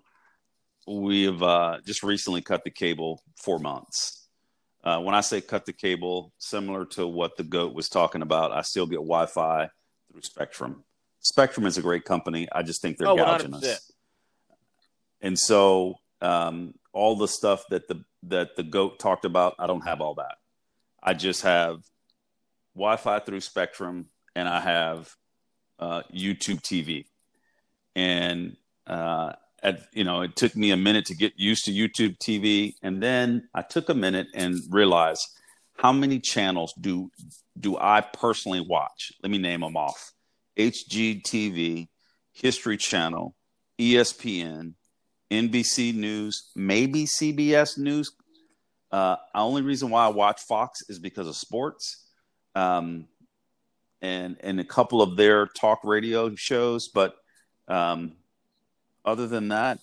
we've 0.87 1.41
uh, 1.43 1.77
just 1.85 2.03
recently 2.03 2.41
cut 2.41 2.63
the 2.63 2.71
cable 2.71 3.21
four 3.43 3.59
months. 3.59 4.20
Uh, 4.83 4.99
when 4.99 5.13
I 5.13 5.21
say 5.21 5.41
cut 5.41 5.65
the 5.65 5.73
cable, 5.73 6.33
similar 6.37 6.85
to 6.85 7.07
what 7.07 7.37
the 7.37 7.43
goat 7.43 7.73
was 7.73 7.87
talking 7.87 8.21
about, 8.21 8.51
I 8.51 8.61
still 8.61 8.87
get 8.87 8.95
Wi-Fi 8.95 9.69
through 10.11 10.21
Spectrum. 10.21 10.83
Spectrum 11.19 11.67
is 11.67 11.77
a 11.77 11.81
great 11.81 12.03
company. 12.03 12.47
I 12.51 12.63
just 12.63 12.81
think 12.81 12.97
they're 12.97 13.07
oh, 13.07 13.15
gouging 13.15 13.51
100%. 13.51 13.63
us. 13.63 13.91
And 15.21 15.37
so 15.37 15.95
um, 16.21 16.73
all 16.93 17.15
the 17.15 17.27
stuff 17.27 17.63
that 17.69 17.87
the 17.87 18.03
that 18.23 18.55
the 18.55 18.63
goat 18.63 18.99
talked 18.99 19.25
about, 19.25 19.55
I 19.59 19.67
don't 19.67 19.85
have 19.85 20.01
all 20.01 20.15
that. 20.15 20.35
I 21.01 21.13
just 21.13 21.43
have 21.43 21.83
Wi-Fi 22.75 23.19
through 23.19 23.41
Spectrum, 23.41 24.07
and 24.35 24.47
I 24.47 24.61
have 24.61 25.15
uh, 25.79 26.03
YouTube 26.13 26.61
TV. 26.61 27.05
And 27.95 28.55
uh, 28.87 29.33
at, 29.63 29.81
you 29.93 30.03
know, 30.03 30.21
it 30.21 30.35
took 30.35 30.55
me 30.55 30.71
a 30.71 30.77
minute 30.77 31.05
to 31.05 31.15
get 31.15 31.33
used 31.37 31.65
to 31.65 31.71
YouTube 31.71 32.17
TV, 32.17 32.73
and 32.81 33.01
then 33.01 33.47
I 33.53 33.61
took 33.61 33.89
a 33.89 33.93
minute 33.93 34.27
and 34.33 34.59
realized 34.69 35.27
how 35.77 35.91
many 35.91 36.19
channels 36.19 36.73
do 36.79 37.09
do 37.59 37.77
I 37.77 38.01
personally 38.01 38.61
watch? 38.61 39.11
Let 39.21 39.31
me 39.31 39.37
name 39.37 39.61
them 39.61 39.77
off: 39.77 40.11
HGTV, 40.57 41.87
History 42.33 42.77
Channel, 42.77 43.35
ESPN, 43.79 44.73
NBC 45.29 45.95
News, 45.95 46.49
maybe 46.55 47.05
CBS 47.05 47.77
News. 47.77 48.11
Uh, 48.91 49.15
only 49.33 49.61
reason 49.61 49.89
why 49.89 50.05
I 50.05 50.09
watch 50.09 50.41
Fox 50.41 50.81
is 50.89 50.99
because 50.99 51.27
of 51.27 51.35
sports, 51.35 52.05
um, 52.55 53.07
and 54.01 54.37
and 54.41 54.59
a 54.59 54.65
couple 54.65 55.01
of 55.01 55.17
their 55.17 55.45
talk 55.45 55.79
radio 55.83 56.35
shows. 56.35 56.89
But 56.89 57.15
um, 57.67 58.13
other 59.05 59.27
than 59.27 59.49
that, 59.49 59.79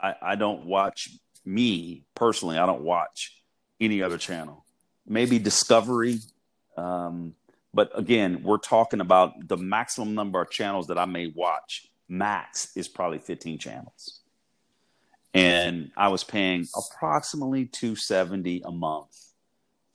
I, 0.00 0.14
I 0.20 0.34
don't 0.36 0.66
watch 0.66 1.10
me 1.44 2.04
personally. 2.14 2.58
I 2.58 2.66
don't 2.66 2.82
watch 2.82 3.42
any 3.80 4.02
other 4.02 4.18
channel. 4.18 4.64
Maybe 5.06 5.38
Discovery, 5.38 6.18
um, 6.76 7.34
but 7.72 7.90
again, 7.98 8.42
we're 8.42 8.58
talking 8.58 9.00
about 9.00 9.48
the 9.48 9.56
maximum 9.56 10.14
number 10.14 10.40
of 10.40 10.50
channels 10.50 10.88
that 10.88 10.98
I 10.98 11.06
may 11.06 11.26
watch. 11.28 11.86
Max 12.08 12.76
is 12.76 12.88
probably 12.88 13.18
15 13.18 13.58
channels 13.58 14.18
and 15.34 15.90
I 15.96 16.08
was 16.08 16.24
paying 16.24 16.66
approximately 16.74 17.66
270 17.66 18.62
a 18.64 18.70
month 18.70 19.16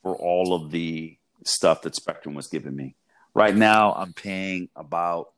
for 0.02 0.16
all 0.16 0.54
of 0.54 0.70
the 0.70 1.18
stuff 1.44 1.82
that 1.82 1.94
Spectrum 1.94 2.34
was 2.34 2.46
giving 2.46 2.74
me. 2.74 2.94
Right 3.34 3.54
now, 3.54 3.92
I'm 3.92 4.12
paying 4.12 4.68
about 4.76 5.32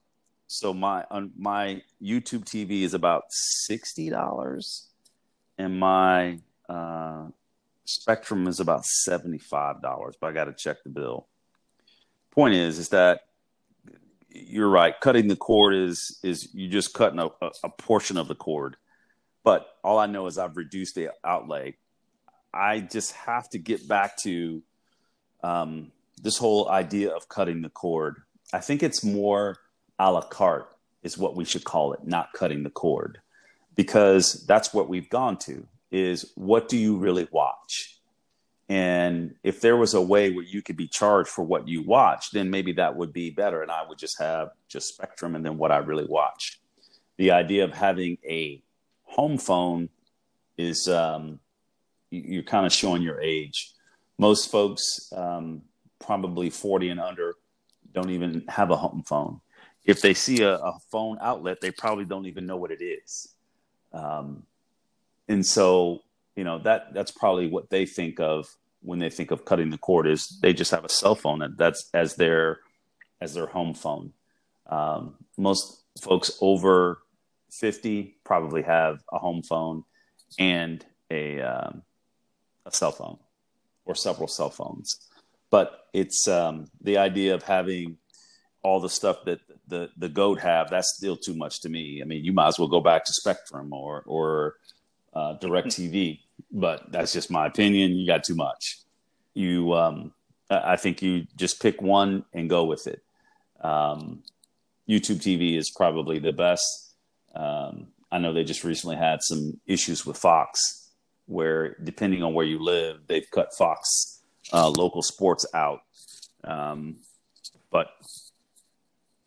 so 0.46 0.72
my 0.72 1.04
on 1.10 1.32
my 1.36 1.82
YouTube 2.02 2.44
TV 2.44 2.82
is 2.82 2.94
about 2.94 3.24
sixty 3.30 4.10
dollars, 4.10 4.88
and 5.58 5.78
my 5.78 6.38
uh, 6.68 7.26
Spectrum 7.84 8.46
is 8.46 8.60
about 8.60 8.84
seventy 8.84 9.38
five 9.38 9.82
dollars. 9.82 10.16
But 10.20 10.28
I 10.28 10.32
got 10.32 10.44
to 10.44 10.52
check 10.52 10.82
the 10.82 10.90
bill. 10.90 11.26
Point 12.30 12.54
is, 12.54 12.78
is 12.78 12.90
that 12.90 13.22
you're 14.30 14.68
right. 14.68 14.94
Cutting 15.00 15.28
the 15.28 15.36
cord 15.36 15.74
is 15.74 16.18
is 16.22 16.48
you're 16.52 16.70
just 16.70 16.94
cutting 16.94 17.18
a, 17.18 17.28
a 17.64 17.68
portion 17.70 18.16
of 18.16 18.28
the 18.28 18.34
cord 18.34 18.76
but 19.46 19.76
all 19.84 20.00
I 20.00 20.06
know 20.06 20.26
is 20.26 20.38
I've 20.38 20.56
reduced 20.56 20.96
the 20.96 21.10
outlay. 21.24 21.76
I 22.52 22.80
just 22.80 23.12
have 23.12 23.48
to 23.50 23.58
get 23.58 23.86
back 23.86 24.16
to 24.22 24.60
um, 25.44 25.92
this 26.20 26.36
whole 26.36 26.68
idea 26.68 27.10
of 27.10 27.28
cutting 27.28 27.62
the 27.62 27.68
cord. 27.68 28.22
I 28.52 28.58
think 28.58 28.82
it's 28.82 29.04
more 29.04 29.56
a 29.98 30.10
la 30.10 30.22
carte, 30.22 30.68
is 31.02 31.18
what 31.18 31.36
we 31.36 31.44
should 31.44 31.64
call 31.64 31.92
it, 31.92 32.00
not 32.04 32.32
cutting 32.32 32.62
the 32.62 32.70
cord, 32.70 33.20
because 33.74 34.44
that's 34.46 34.74
what 34.74 34.88
we've 34.88 35.08
gone 35.08 35.36
to. 35.38 35.66
Is 35.90 36.32
what 36.34 36.68
do 36.68 36.76
you 36.76 36.96
really 36.96 37.28
watch? 37.30 37.96
And 38.68 39.36
if 39.44 39.60
there 39.60 39.76
was 39.76 39.94
a 39.94 40.00
way 40.00 40.30
where 40.30 40.44
you 40.44 40.60
could 40.60 40.76
be 40.76 40.88
charged 40.88 41.28
for 41.28 41.44
what 41.44 41.68
you 41.68 41.82
watch, 41.82 42.32
then 42.32 42.50
maybe 42.50 42.72
that 42.72 42.96
would 42.96 43.12
be 43.12 43.30
better. 43.30 43.62
And 43.62 43.70
I 43.70 43.86
would 43.88 43.98
just 43.98 44.18
have 44.18 44.50
just 44.68 44.88
Spectrum 44.88 45.36
and 45.36 45.44
then 45.44 45.56
what 45.56 45.70
I 45.70 45.78
really 45.78 46.06
watch. 46.06 46.60
The 47.16 47.30
idea 47.30 47.64
of 47.64 47.72
having 47.72 48.18
a 48.28 48.60
home 49.04 49.38
phone 49.38 49.88
is 50.58 50.88
um, 50.88 51.38
you're 52.10 52.42
kind 52.42 52.66
of 52.66 52.72
showing 52.72 53.02
your 53.02 53.20
age. 53.20 53.70
Most 54.18 54.50
folks, 54.50 55.12
um, 55.14 55.62
probably 56.00 56.50
40 56.50 56.88
and 56.90 57.00
under, 57.00 57.34
don't 57.92 58.10
even 58.10 58.44
have 58.48 58.70
a 58.70 58.76
home 58.76 59.04
phone. 59.06 59.40
If 59.86 60.02
they 60.02 60.14
see 60.14 60.42
a, 60.42 60.56
a 60.56 60.78
phone 60.90 61.18
outlet, 61.20 61.60
they 61.60 61.70
probably 61.70 62.04
don't 62.04 62.26
even 62.26 62.46
know 62.46 62.56
what 62.56 62.70
it 62.70 62.82
is. 62.82 63.28
Um, 63.92 64.42
and 65.28 65.44
so, 65.44 66.02
you 66.34 66.44
know, 66.44 66.58
that 66.60 66.92
that's 66.92 67.10
probably 67.10 67.48
what 67.48 67.70
they 67.70 67.86
think 67.86 68.20
of 68.20 68.46
when 68.82 68.98
they 68.98 69.10
think 69.10 69.30
of 69.30 69.44
cutting 69.44 69.70
the 69.70 69.78
cord 69.78 70.06
is 70.06 70.38
they 70.42 70.52
just 70.52 70.70
have 70.70 70.84
a 70.84 70.88
cell 70.88 71.14
phone 71.14 71.42
and 71.42 71.56
that's 71.56 71.88
as 71.94 72.16
their 72.16 72.60
as 73.20 73.34
their 73.34 73.46
home 73.46 73.74
phone. 73.74 74.12
Um, 74.68 75.14
most 75.36 75.82
folks 76.00 76.36
over 76.40 77.02
50 77.52 78.16
probably 78.24 78.62
have 78.62 79.02
a 79.12 79.18
home 79.18 79.42
phone 79.42 79.84
and 80.38 80.84
a 81.10 81.40
um, 81.40 81.82
a 82.64 82.72
cell 82.72 82.92
phone 82.92 83.18
or 83.84 83.94
several 83.94 84.28
cell 84.28 84.50
phones. 84.50 85.08
But 85.50 85.86
it's 85.92 86.26
um, 86.28 86.66
the 86.80 86.98
idea 86.98 87.34
of 87.34 87.44
having 87.44 87.96
all 88.66 88.80
the 88.80 88.94
stuff 89.00 89.24
that 89.24 89.40
the 89.68 89.90
the 89.96 90.08
goat 90.08 90.38
have. 90.40 90.70
That's 90.70 90.96
still 90.96 91.16
too 91.16 91.34
much 91.34 91.60
to 91.62 91.68
me. 91.68 92.00
I 92.02 92.04
mean, 92.04 92.24
you 92.24 92.32
might 92.32 92.48
as 92.48 92.58
well 92.58 92.68
go 92.68 92.80
back 92.80 93.04
to 93.04 93.12
Spectrum 93.12 93.72
or 93.72 94.02
or 94.06 94.56
uh, 95.14 95.38
DirecTV. 95.38 96.20
but 96.52 96.92
that's 96.92 97.12
just 97.12 97.30
my 97.30 97.46
opinion. 97.46 97.96
You 97.96 98.06
got 98.06 98.24
too 98.24 98.34
much. 98.34 98.78
You, 99.34 99.72
um, 99.74 100.12
I 100.50 100.76
think 100.76 101.02
you 101.02 101.26
just 101.36 101.60
pick 101.60 101.80
one 101.80 102.24
and 102.32 102.50
go 102.50 102.64
with 102.64 102.86
it. 102.86 103.02
Um, 103.60 104.22
YouTube 104.88 105.20
TV 105.26 105.56
is 105.56 105.70
probably 105.70 106.18
the 106.18 106.32
best 106.32 106.86
um, 107.36 107.88
I 108.10 108.18
know 108.18 108.32
they 108.32 108.44
just 108.44 108.64
recently 108.64 108.96
had 108.96 109.22
some 109.22 109.60
issues 109.66 110.06
with 110.06 110.16
Fox, 110.16 110.90
where 111.26 111.76
depending 111.82 112.22
on 112.22 112.34
where 112.34 112.46
you 112.46 112.58
live, 112.62 113.00
they've 113.06 113.30
cut 113.30 113.54
Fox 113.56 114.22
uh, 114.52 114.68
local 114.70 115.02
sports 115.02 115.44
out. 115.52 115.80
Um, 116.44 116.96
but 117.70 117.88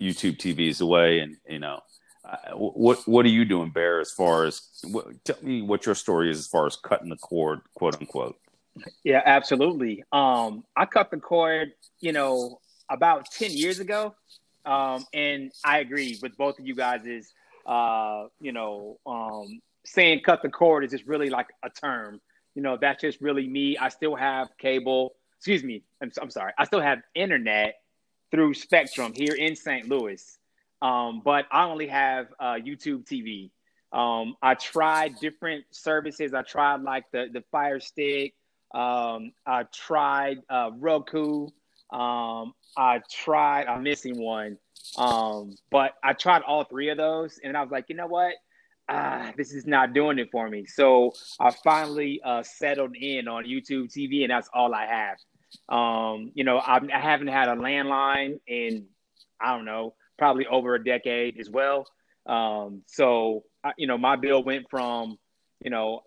YouTube 0.01 0.37
TV 0.37 0.69
is 0.69 0.81
away, 0.81 1.19
and 1.19 1.37
you 1.47 1.59
know, 1.59 1.81
what 2.53 2.99
what 3.07 3.25
are 3.25 3.29
you 3.29 3.45
doing, 3.45 3.69
Bear? 3.69 3.99
As 3.99 4.11
far 4.11 4.45
as 4.45 4.61
what, 4.83 5.23
tell 5.23 5.37
me 5.41 5.61
what 5.61 5.85
your 5.85 5.95
story 5.95 6.29
is 6.29 6.39
as 6.39 6.47
far 6.47 6.65
as 6.65 6.75
cutting 6.75 7.09
the 7.09 7.17
cord, 7.17 7.61
quote 7.75 7.99
unquote. 7.99 8.37
Yeah, 9.03 9.21
absolutely. 9.25 10.03
Um, 10.11 10.63
I 10.75 10.85
cut 10.85 11.11
the 11.11 11.17
cord, 11.17 11.73
you 11.99 12.11
know, 12.11 12.59
about 12.89 13.31
ten 13.31 13.51
years 13.51 13.79
ago, 13.79 14.15
um, 14.65 15.05
and 15.13 15.51
I 15.65 15.79
agree 15.79 16.17
with 16.21 16.37
both 16.37 16.59
of 16.59 16.67
you 16.67 16.75
guys. 16.75 17.05
Is 17.05 17.33
uh, 17.65 18.27
you 18.39 18.51
know, 18.51 18.99
um, 19.05 19.59
saying 19.85 20.21
cut 20.25 20.41
the 20.41 20.49
cord 20.49 20.83
is 20.83 20.91
just 20.91 21.05
really 21.05 21.29
like 21.29 21.47
a 21.63 21.69
term. 21.69 22.21
You 22.55 22.61
know, 22.61 22.77
that's 22.79 23.01
just 23.01 23.21
really 23.21 23.47
me. 23.47 23.77
I 23.77 23.89
still 23.89 24.15
have 24.15 24.49
cable. 24.57 25.13
Excuse 25.37 25.63
me. 25.63 25.83
I'm, 26.01 26.11
I'm 26.21 26.29
sorry. 26.29 26.51
I 26.57 26.65
still 26.65 26.81
have 26.81 26.99
internet 27.15 27.75
through 28.31 28.53
Spectrum 28.53 29.13
here 29.13 29.33
in 29.33 29.55
St. 29.55 29.87
Louis, 29.87 30.37
um, 30.81 31.21
but 31.23 31.45
I 31.51 31.65
only 31.65 31.87
have 31.87 32.27
uh, 32.39 32.53
YouTube 32.53 33.05
TV. 33.05 33.51
Um, 33.91 34.35
I 34.41 34.53
tried 34.53 35.19
different 35.19 35.65
services. 35.71 36.33
I 36.33 36.43
tried 36.43 36.81
like 36.81 37.05
the 37.11 37.27
the 37.31 37.43
Fire 37.51 37.79
Stick. 37.79 38.33
Um, 38.73 39.31
I 39.45 39.63
tried 39.73 40.37
uh, 40.49 40.71
Roku. 40.77 41.47
Um, 41.91 42.53
I 42.77 43.01
tried. 43.09 43.65
I'm 43.65 43.83
missing 43.83 44.19
one. 44.19 44.57
Um, 44.97 45.55
but 45.71 45.93
I 46.03 46.13
tried 46.13 46.43
all 46.43 46.63
three 46.63 46.89
of 46.89 46.97
those, 46.97 47.39
and 47.43 47.57
I 47.57 47.61
was 47.61 47.71
like, 47.71 47.85
you 47.89 47.95
know 47.95 48.07
what? 48.07 48.35
Ah, 48.87 49.31
this 49.37 49.53
is 49.53 49.67
not 49.67 49.93
doing 49.93 50.17
it 50.17 50.29
for 50.31 50.49
me. 50.49 50.65
So 50.65 51.13
I 51.39 51.51
finally 51.51 52.21
uh, 52.23 52.41
settled 52.41 52.95
in 52.95 53.27
on 53.27 53.45
YouTube 53.45 53.91
TV, 53.91 54.23
and 54.23 54.31
that's 54.31 54.49
all 54.53 54.73
I 54.73 54.85
have. 54.87 55.17
Um, 55.67 56.31
you 56.33 56.43
know, 56.43 56.61
I've, 56.65 56.83
I 56.89 56.99
haven't 56.99 57.27
had 57.27 57.49
a 57.49 57.55
landline 57.55 58.39
in 58.47 58.87
I 59.41 59.55
don't 59.55 59.65
know, 59.65 59.95
probably 60.17 60.45
over 60.47 60.75
a 60.75 60.83
decade 60.83 61.39
as 61.39 61.49
well. 61.49 61.87
Um, 62.25 62.83
so 62.85 63.43
you 63.77 63.87
know, 63.87 63.97
my 63.97 64.15
bill 64.15 64.43
went 64.43 64.69
from, 64.69 65.17
you 65.63 65.69
know, 65.69 66.01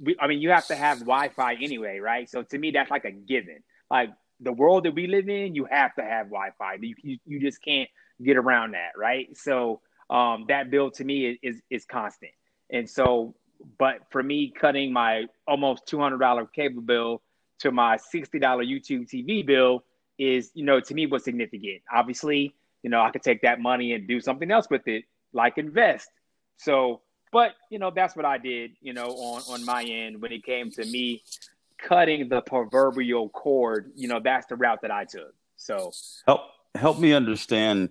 we, 0.00 0.16
I 0.20 0.26
mean, 0.26 0.40
you 0.40 0.50
have 0.50 0.66
to 0.68 0.76
have 0.76 1.00
Wi-Fi 1.00 1.54
anyway, 1.54 1.98
right? 1.98 2.28
So 2.28 2.42
to 2.42 2.58
me, 2.58 2.70
that's 2.70 2.90
like 2.90 3.04
a 3.04 3.10
given. 3.10 3.62
Like 3.90 4.10
the 4.40 4.52
world 4.52 4.84
that 4.84 4.94
we 4.94 5.06
live 5.06 5.28
in, 5.28 5.54
you 5.54 5.66
have 5.70 5.94
to 5.94 6.02
have 6.02 6.26
Wi-Fi. 6.26 6.74
You 6.80 6.94
you, 7.02 7.18
you 7.24 7.40
just 7.40 7.62
can't 7.62 7.88
get 8.22 8.36
around 8.36 8.72
that, 8.72 8.92
right? 8.96 9.28
So 9.36 9.80
um, 10.10 10.46
that 10.48 10.70
bill 10.70 10.90
to 10.92 11.04
me 11.04 11.26
is, 11.26 11.38
is 11.42 11.62
is 11.70 11.84
constant. 11.84 12.32
And 12.70 12.88
so, 12.88 13.34
but 13.78 14.00
for 14.10 14.22
me, 14.22 14.52
cutting 14.58 14.92
my 14.92 15.26
almost 15.46 15.86
two 15.86 15.98
hundred 15.98 16.18
dollar 16.18 16.46
cable 16.46 16.82
bill 16.82 17.22
to 17.60 17.70
my 17.70 17.96
sixty 17.96 18.38
dollar 18.38 18.64
YouTube 18.64 19.08
TV 19.08 19.44
bill 19.44 19.84
is, 20.18 20.50
you 20.54 20.64
know, 20.64 20.80
to 20.80 20.94
me 20.94 21.06
was 21.06 21.24
significant. 21.24 21.82
Obviously, 21.92 22.54
you 22.82 22.90
know, 22.90 23.00
I 23.00 23.10
could 23.10 23.22
take 23.22 23.42
that 23.42 23.60
money 23.60 23.92
and 23.92 24.06
do 24.06 24.20
something 24.20 24.50
else 24.50 24.68
with 24.70 24.86
it, 24.86 25.04
like 25.32 25.58
invest. 25.58 26.08
So, 26.56 27.02
but 27.32 27.52
you 27.70 27.78
know, 27.78 27.90
that's 27.94 28.16
what 28.16 28.24
I 28.24 28.38
did, 28.38 28.72
you 28.80 28.92
know, 28.92 29.08
on 29.08 29.42
on 29.48 29.64
my 29.64 29.82
end 29.82 30.22
when 30.22 30.32
it 30.32 30.44
came 30.44 30.70
to 30.72 30.84
me 30.84 31.22
cutting 31.78 32.28
the 32.28 32.40
proverbial 32.40 33.28
cord. 33.28 33.92
You 33.94 34.08
know, 34.08 34.20
that's 34.20 34.46
the 34.46 34.56
route 34.56 34.82
that 34.82 34.90
I 34.90 35.04
took. 35.04 35.34
So 35.56 35.92
help 36.26 36.42
help 36.74 36.98
me 36.98 37.12
understand. 37.12 37.90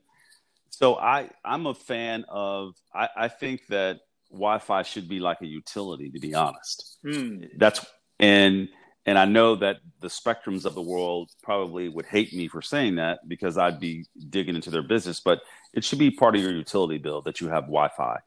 So 0.70 0.96
I 0.96 1.30
I'm 1.44 1.68
a 1.68 1.74
fan 1.74 2.26
of. 2.30 2.76
I, 2.94 3.10
I 3.16 3.28
think 3.28 3.68
that 3.68 4.02
Wi-Fi 4.32 4.84
should 4.84 5.08
be 5.08 5.20
like 5.20 5.42
a 5.42 5.48
utility. 5.48 6.10
To 6.12 6.20
be 6.20 6.34
honest, 6.34 6.98
mm. 7.06 7.50
that's 7.58 7.86
and 8.20 8.70
and 9.06 9.18
I 9.18 9.26
know 9.26 9.56
that 9.58 9.78
the 10.00 10.08
spectrums 10.08 10.66
of 10.66 10.76
the 10.76 10.82
world 10.82 11.32
probably 11.44 11.90
would 11.90 12.06
hate 12.06 12.34
me 12.34 12.48
for 12.48 12.62
saying 12.62 12.96
that 12.96 13.20
because 13.28 13.58
I'd 13.58 13.80
be 13.80 14.06
digging 14.30 14.56
into 14.56 14.72
their 14.72 14.84
business, 14.84 15.20
but 15.20 15.42
it 15.74 15.84
should 15.84 16.00
be 16.00 16.12
part 16.12 16.36
of 16.36 16.42
your 16.42 16.52
utility 16.52 16.98
bill 16.98 17.22
that 17.24 17.40
you 17.42 17.48
have 17.50 17.64
Wi 17.64 17.90
Fi. 17.96 18.18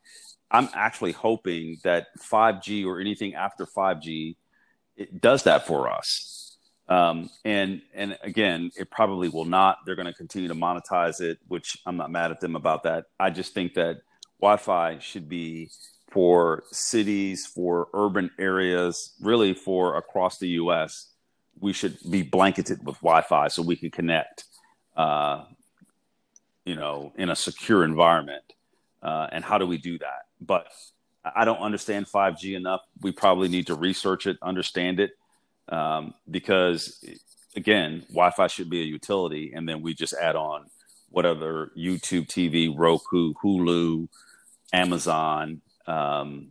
I'm 0.51 0.69
actually 0.75 1.13
hoping 1.13 1.79
that 1.85 2.07
5G 2.31 2.87
or 2.87 3.01
anything 3.01 3.35
after 3.35 3.67
5G 3.67 4.37
it 4.99 5.21
does 5.21 5.45
that 5.45 5.67
for 5.67 5.91
us. 5.91 6.57
Um, 6.89 7.31
and 7.45 7.83
and 7.95 8.19
again, 8.23 8.71
it 8.77 8.91
probably 8.91 9.29
will 9.29 9.45
not. 9.45 9.79
They're 9.85 9.95
going 9.95 10.07
to 10.07 10.15
continue 10.15 10.49
to 10.49 10.55
monetize 10.55 11.21
it, 11.21 11.39
which 11.47 11.79
I'm 11.87 11.97
not 11.97 12.11
mad 12.11 12.31
at 12.31 12.41
them 12.41 12.57
about 12.57 12.83
that. 12.83 13.05
I 13.21 13.31
just 13.31 13.55
think 13.55 13.75
that 13.75 13.99
Wi-Fi 14.41 14.99
should 14.99 15.29
be 15.29 15.71
for 16.11 16.65
cities, 16.71 17.47
for 17.47 17.89
urban 17.93 18.31
areas, 18.39 19.15
really 19.21 19.55
for 19.55 19.97
across 19.97 20.39
the 20.39 20.49
U.S. 20.49 21.11
We 21.61 21.73
should 21.73 21.99
be 22.09 22.23
blanketed 22.23 22.85
with 22.85 22.97
Wi-Fi 22.97 23.49
so 23.49 23.63
we 23.63 23.77
can 23.77 23.91
connect, 23.91 24.45
uh, 24.97 25.45
you 26.65 26.75
know, 26.75 27.13
in 27.17 27.31
a 27.31 27.37
secure 27.37 27.85
environment. 27.85 28.45
Uh, 29.03 29.29
and 29.31 29.45
how 29.45 29.59
do 29.59 29.67
we 29.67 29.79
do 29.79 29.99
that? 29.99 30.27
But 30.41 30.69
I 31.37 31.45
don't 31.45 31.61
understand 31.61 32.07
5G 32.07 32.57
enough. 32.57 32.81
We 33.01 33.13
probably 33.13 33.49
need 33.49 33.67
to 33.69 33.75
research 33.75 34.27
it, 34.27 34.39
understand 34.43 35.01
it, 35.01 35.13
um, 35.69 36.15
because 36.31 37.05
again, 37.55 38.05
Wi-Fi 38.09 38.47
should 38.47 38.71
be 38.71 38.81
a 38.81 38.85
utility, 38.85 39.53
and 39.55 39.69
then 39.69 39.83
we 39.83 39.95
just 39.95 40.15
add 40.15 40.37
on 40.37 40.67
whatever 41.11 41.73
YouTube 41.77 42.27
TV, 42.29 42.73
Roku, 42.75 43.35
Hulu, 43.35 44.09
Amazon, 44.73 45.61
um, 45.89 46.51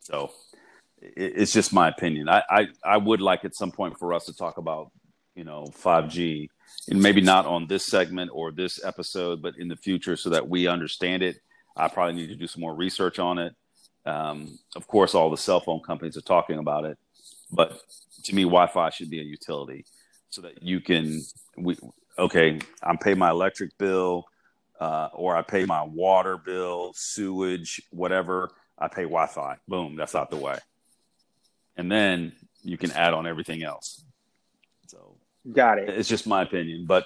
so 0.00 0.30
it, 1.00 1.32
it's 1.36 1.52
just 1.52 1.72
my 1.72 1.88
opinion. 1.88 2.28
I, 2.28 2.42
I, 2.48 2.66
I 2.84 2.96
would 2.96 3.20
like 3.20 3.44
at 3.44 3.54
some 3.54 3.72
point 3.72 3.98
for 3.98 4.14
us 4.14 4.26
to 4.26 4.36
talk 4.36 4.56
about, 4.56 4.90
you 5.34 5.44
know, 5.44 5.64
5G 5.82 6.48
and 6.88 7.02
maybe 7.02 7.20
not 7.20 7.46
on 7.46 7.66
this 7.66 7.86
segment 7.86 8.30
or 8.32 8.52
this 8.52 8.82
episode, 8.84 9.42
but 9.42 9.58
in 9.58 9.68
the 9.68 9.76
future 9.76 10.16
so 10.16 10.30
that 10.30 10.48
we 10.48 10.66
understand 10.66 11.22
it. 11.22 11.36
I 11.76 11.88
probably 11.88 12.14
need 12.14 12.28
to 12.28 12.36
do 12.36 12.46
some 12.46 12.60
more 12.60 12.74
research 12.74 13.18
on 13.18 13.38
it. 13.38 13.54
Um, 14.04 14.58
of 14.76 14.86
course, 14.86 15.14
all 15.14 15.30
the 15.30 15.36
cell 15.36 15.60
phone 15.60 15.80
companies 15.80 16.16
are 16.16 16.22
talking 16.22 16.58
about 16.58 16.84
it, 16.84 16.98
but 17.50 17.80
to 18.24 18.34
me, 18.34 18.42
Wi-Fi 18.42 18.90
should 18.90 19.10
be 19.10 19.20
a 19.20 19.24
utility 19.24 19.84
so 20.28 20.42
that 20.42 20.62
you 20.62 20.80
can. 20.80 21.22
We 21.56 21.76
okay. 22.18 22.58
I'm 22.82 22.98
paying 22.98 23.18
my 23.18 23.30
electric 23.30 23.78
bill 23.78 24.26
uh, 24.80 25.08
or 25.12 25.36
I 25.36 25.42
pay 25.42 25.64
my 25.64 25.82
water 25.82 26.36
bill, 26.36 26.92
sewage, 26.94 27.82
whatever. 27.90 28.50
I 28.78 28.88
pay 28.88 29.02
Wi 29.02 29.26
Fi. 29.26 29.56
Boom, 29.68 29.96
that's 29.96 30.14
out 30.14 30.30
the 30.30 30.36
way. 30.36 30.58
And 31.76 31.90
then 31.90 32.32
you 32.62 32.76
can 32.76 32.90
add 32.92 33.14
on 33.14 33.26
everything 33.26 33.62
else. 33.62 34.04
So, 34.86 35.16
got 35.50 35.78
it. 35.78 35.88
It's 35.88 36.08
just 36.08 36.26
my 36.26 36.42
opinion, 36.42 36.86
but 36.86 37.04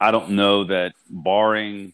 I 0.00 0.10
don't 0.10 0.30
know 0.30 0.64
that 0.64 0.94
barring, 1.10 1.92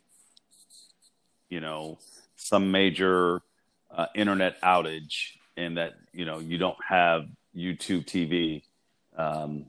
you 1.49 1.61
know, 1.61 1.99
some 2.37 2.71
major 2.71 3.43
uh, 3.91 4.07
internet 4.15 4.61
outage 4.63 5.33
and 5.57 5.77
that, 5.77 5.95
you 6.13 6.25
know, 6.25 6.39
you 6.39 6.57
don't 6.57 6.79
have 6.89 7.25
YouTube 7.55 8.05
TV. 8.05 8.63
Um, 9.17 9.67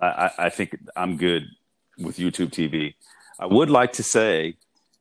I, 0.00 0.30
I 0.38 0.48
think 0.48 0.78
I'm 0.94 1.16
good 1.16 1.44
with 1.98 2.18
YouTube 2.18 2.50
TV. 2.50 2.94
I 3.42 3.46
would 3.46 3.70
like 3.70 3.94
to 3.94 4.04
say 4.04 4.54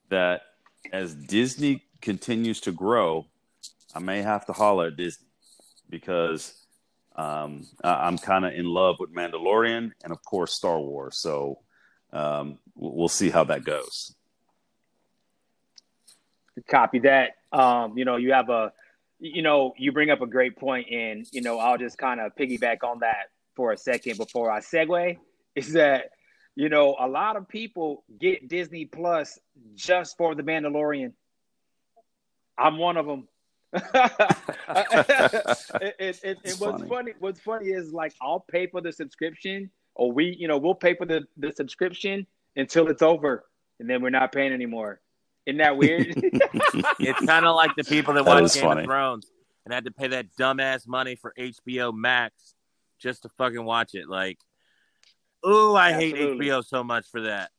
that 0.09 0.41
as 0.91 1.13
Disney 1.13 1.85
continues 2.01 2.59
to 2.61 2.71
grow, 2.71 3.27
I 3.93 3.99
may 3.99 4.23
have 4.23 4.47
to 4.47 4.51
holler 4.51 4.87
at 4.87 4.95
Disney 4.95 5.27
because 5.91 6.55
um, 7.15 7.67
I'm 7.83 8.17
kind 8.17 8.43
of 8.43 8.53
in 8.53 8.65
love 8.65 8.95
with 8.99 9.13
Mandalorian 9.13 9.91
and, 10.03 10.11
of 10.11 10.25
course, 10.25 10.55
Star 10.55 10.79
Wars. 10.79 11.21
So 11.21 11.59
um, 12.11 12.57
we'll 12.73 13.09
see 13.09 13.29
how 13.29 13.43
that 13.43 13.63
goes. 13.63 14.15
Copy 16.67 16.97
that. 17.01 17.33
Um, 17.51 17.95
you 17.95 18.05
know, 18.05 18.15
you 18.15 18.33
have 18.33 18.49
a, 18.49 18.73
you 19.19 19.43
know, 19.43 19.75
you 19.77 19.91
bring 19.91 20.09
up 20.09 20.21
a 20.21 20.27
great 20.27 20.57
point, 20.57 20.87
and 20.89 21.27
you 21.31 21.41
know, 21.43 21.59
I'll 21.59 21.77
just 21.77 21.99
kind 21.99 22.19
of 22.19 22.35
piggyback 22.35 22.83
on 22.83 23.01
that 23.01 23.29
for 23.55 23.71
a 23.71 23.77
second 23.77 24.17
before 24.17 24.49
I 24.49 24.61
segue. 24.61 25.19
Is 25.53 25.73
that 25.73 26.09
you 26.55 26.69
know, 26.69 26.95
a 26.99 27.07
lot 27.07 27.35
of 27.37 27.47
people 27.47 28.03
get 28.19 28.47
Disney 28.47 28.85
Plus 28.85 29.39
just 29.75 30.17
for 30.17 30.35
the 30.35 30.43
Mandalorian. 30.43 31.13
I'm 32.57 32.77
one 32.77 32.97
of 32.97 33.05
them. 33.05 33.27
it, 33.73 33.85
it, 35.79 36.19
it, 36.23 36.37
it 36.43 36.55
what's 36.59 36.59
funny. 36.59 36.89
funny. 36.89 37.13
What's 37.19 37.39
funny 37.39 37.67
is 37.67 37.93
like 37.93 38.13
I'll 38.21 38.41
pay 38.41 38.67
for 38.67 38.81
the 38.81 38.91
subscription, 38.91 39.71
or 39.95 40.11
we, 40.11 40.35
you 40.37 40.47
know, 40.47 40.57
we'll 40.57 40.75
pay 40.75 40.93
for 40.93 41.05
the, 41.05 41.25
the 41.37 41.53
subscription 41.53 42.27
until 42.55 42.89
it's 42.89 43.01
over, 43.01 43.45
and 43.79 43.89
then 43.89 44.01
we're 44.01 44.09
not 44.09 44.33
paying 44.33 44.51
anymore. 44.51 44.99
Isn't 45.45 45.59
that 45.59 45.77
weird? 45.77 46.07
it's 46.15 47.25
kind 47.25 47.45
of 47.45 47.55
like 47.55 47.75
the 47.75 47.83
people 47.83 48.13
that, 48.15 48.25
that 48.25 48.41
watch 48.41 48.53
Game 48.53 48.63
funny. 48.63 48.81
of 48.81 48.85
Thrones 48.85 49.31
and 49.65 49.73
had 49.73 49.85
to 49.85 49.91
pay 49.91 50.07
that 50.07 50.27
dumbass 50.39 50.87
money 50.87 51.15
for 51.15 51.33
HBO 51.37 51.93
Max 51.93 52.53
just 52.99 53.23
to 53.23 53.29
fucking 53.29 53.63
watch 53.63 53.95
it. 53.95 54.07
Like 54.07 54.37
Oh, 55.43 55.75
I 55.75 55.91
Absolutely. 55.91 56.45
hate 56.45 56.51
HBO 56.51 56.65
so 56.65 56.83
much 56.83 57.07
for 57.09 57.21
that. 57.21 57.49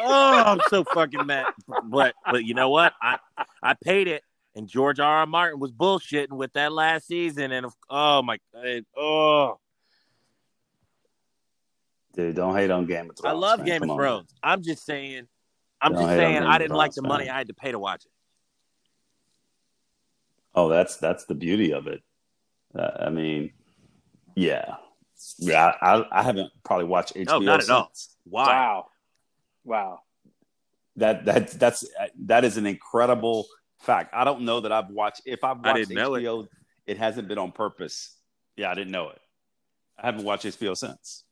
Oh, 0.00 0.42
I'm 0.46 0.60
so 0.68 0.84
fucking 0.84 1.26
mad. 1.26 1.46
But 1.84 2.14
but 2.30 2.44
you 2.44 2.54
know 2.54 2.70
what? 2.70 2.92
I 3.00 3.18
I 3.62 3.74
paid 3.74 4.08
it, 4.08 4.22
and 4.54 4.68
George 4.68 5.00
R. 5.00 5.18
R. 5.18 5.26
Martin 5.26 5.60
was 5.60 5.72
bullshitting 5.72 6.32
with 6.32 6.52
that 6.54 6.72
last 6.72 7.06
season, 7.06 7.52
and 7.52 7.66
oh 7.90 8.22
my 8.22 8.38
god, 8.54 8.84
oh. 8.96 9.58
Dude, 12.14 12.34
don't 12.34 12.56
hate 12.56 12.70
on 12.70 12.86
Game 12.86 13.10
of 13.10 13.18
Thrones. 13.18 13.34
I 13.34 13.36
love 13.36 13.58
man. 13.58 13.66
Game 13.66 13.80
Come 13.80 13.90
of 13.90 13.96
Thrones. 13.98 14.32
On. 14.42 14.52
I'm 14.52 14.62
just 14.62 14.86
saying, 14.86 15.26
I'm 15.82 15.92
don't 15.92 16.02
just 16.02 16.14
saying, 16.14 16.42
I 16.42 16.56
didn't 16.56 16.70
Thrones, 16.70 16.78
like 16.78 16.92
the 16.94 17.02
man. 17.02 17.08
money 17.08 17.28
I 17.28 17.36
had 17.36 17.48
to 17.48 17.54
pay 17.54 17.72
to 17.72 17.78
watch 17.78 18.04
it. 18.06 18.10
Oh, 20.54 20.68
that's 20.70 20.96
that's 20.96 21.26
the 21.26 21.34
beauty 21.34 21.72
of 21.74 21.86
it. 21.86 22.00
Uh, 22.74 22.90
I 23.00 23.10
mean, 23.10 23.52
yeah, 24.34 24.76
yeah, 25.38 25.72
I, 25.80 26.04
I 26.12 26.22
haven't 26.22 26.50
probably 26.64 26.86
watched 26.86 27.14
HBO. 27.14 27.26
No, 27.26 27.38
not 27.38 27.62
at 27.62 27.70
all. 27.70 27.90
Why? 28.24 28.46
Wow, 28.46 28.86
wow. 29.64 30.00
That 30.96 31.24
that 31.26 31.50
that's 31.52 31.84
that 32.24 32.44
is 32.44 32.56
an 32.56 32.66
incredible 32.66 33.46
Fact. 33.80 34.10
I 34.14 34.24
don't 34.24 34.40
know 34.42 34.60
that 34.60 34.72
I've 34.72 34.88
watched. 34.88 35.22
If 35.26 35.44
I've 35.44 35.58
I 35.62 35.72
watched 35.72 35.88
didn't 35.88 35.96
know 35.96 36.12
HBO, 36.12 36.44
it. 36.44 36.50
it. 36.86 36.98
hasn't 36.98 37.28
been 37.28 37.38
on 37.38 37.52
purpose. 37.52 38.16
Yeah, 38.56 38.70
I 38.70 38.74
didn't 38.74 38.90
know 38.90 39.10
it. 39.10 39.20
I 39.98 40.06
haven't 40.06 40.24
watched 40.24 40.44
HBO 40.46 40.76
since. 40.76 41.24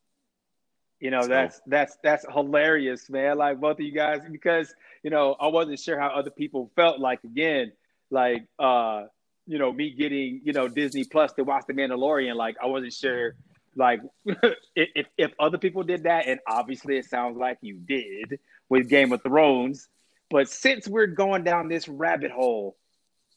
You 1.00 1.10
know, 1.10 1.22
So- 1.22 1.28
that's 1.28 1.60
that's 1.66 1.96
that's 2.02 2.26
hilarious, 2.30 3.08
man. 3.10 3.38
Like 3.38 3.60
both 3.60 3.78
of 3.78 3.80
you 3.80 3.92
guys, 3.92 4.20
because 4.30 4.74
you 5.02 5.10
know, 5.10 5.34
I 5.40 5.46
wasn't 5.48 5.80
sure 5.80 5.98
how 5.98 6.08
other 6.08 6.30
people 6.30 6.70
felt. 6.76 7.00
Like 7.00 7.24
again, 7.24 7.72
like 8.10 8.46
uh, 8.58 9.04
you 9.46 9.58
know, 9.58 9.72
me 9.72 9.90
getting 9.90 10.42
you 10.44 10.52
know 10.52 10.68
Disney 10.68 11.04
Plus 11.04 11.32
to 11.32 11.44
watch 11.44 11.64
The 11.66 11.72
Mandalorian. 11.72 12.36
Like 12.36 12.56
I 12.62 12.66
wasn't 12.66 12.92
sure, 12.92 13.36
like 13.76 14.00
if 14.76 15.06
if- 15.18 15.32
other 15.38 15.58
people 15.58 15.82
did 15.82 16.04
that, 16.04 16.26
and 16.26 16.40
obviously 16.46 16.96
it 16.96 17.06
sounds 17.06 17.36
like 17.36 17.58
you 17.60 17.76
did 17.76 18.38
with 18.68 18.88
Game 18.88 19.12
of 19.12 19.22
Thrones. 19.22 19.88
But 20.30 20.48
since 20.48 20.88
we're 20.88 21.06
going 21.06 21.44
down 21.44 21.68
this 21.68 21.88
rabbit 21.88 22.30
hole 22.30 22.76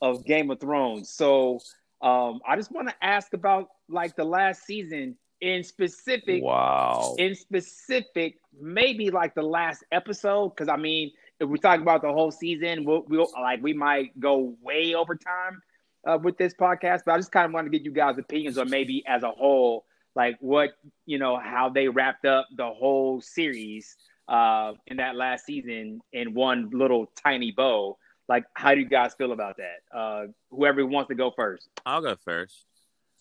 of 0.02 0.26
Game 0.26 0.50
of 0.52 0.60
Thrones, 0.60 1.10
so 1.10 1.60
um, 2.02 2.40
I 2.48 2.56
just 2.56 2.72
want 2.72 2.88
to 2.90 2.96
ask 3.02 3.34
about 3.34 3.70
like 3.90 4.16
the 4.16 4.24
last 4.24 4.66
season 4.66 5.16
in 5.42 5.64
specific 5.64 6.42
Wow. 6.44 7.16
in 7.20 7.36
specific, 7.36 8.40
maybe 8.60 9.12
like 9.12 9.36
the 9.36 9.44
last 9.44 9.84
episode, 9.92 10.50
because 10.50 10.68
I 10.70 10.78
mean, 10.78 11.12
if 11.40 11.48
we 11.48 11.60
talk 11.60 11.80
about 11.82 12.02
the 12.02 12.12
whole 12.12 12.32
season, 12.32 12.86
we'll, 12.86 13.04
we'll 13.08 13.30
like 13.40 13.62
we 13.62 13.74
might 13.74 14.20
go 14.20 14.56
way 14.64 14.96
over 14.96 15.16
time 15.16 15.62
uh, 16.08 16.18
with 16.18 16.38
this 16.38 16.54
podcast. 16.56 17.02
But 17.06 17.14
I 17.14 17.18
just 17.18 17.32
kind 17.32 17.46
of 17.46 17.52
want 17.54 17.66
to 17.66 17.72
get 17.72 17.86
you 17.86 17.92
guys' 17.92 18.18
opinions 18.18 18.58
on 18.58 18.70
maybe 18.70 19.04
as 19.08 19.22
a 19.24 19.30
whole, 19.30 19.86
like 20.18 20.36
what 20.40 20.72
you 21.06 21.20
know, 21.20 21.38
how 21.38 21.70
they 21.70 21.88
wrapped 21.88 22.26
up 22.26 22.48
the 22.58 22.66
whole 22.66 23.22
series 23.22 23.96
uh, 24.28 24.74
in 24.88 24.98
that 24.98 25.16
last 25.16 25.46
season 25.46 26.02
in 26.12 26.34
one 26.34 26.72
little 26.74 27.06
tiny 27.24 27.52
bow. 27.52 27.98
Like, 28.28 28.44
how 28.56 28.74
do 28.74 28.82
you 28.82 28.90
guys 28.90 29.14
feel 29.14 29.32
about 29.32 29.58
that? 29.58 29.98
Uh, 29.98 30.26
whoever 30.50 30.86
wants 30.86 31.10
to 31.10 31.16
go 31.16 31.32
first. 31.34 31.70
I'll 31.86 32.02
go 32.02 32.16
first. 32.26 32.66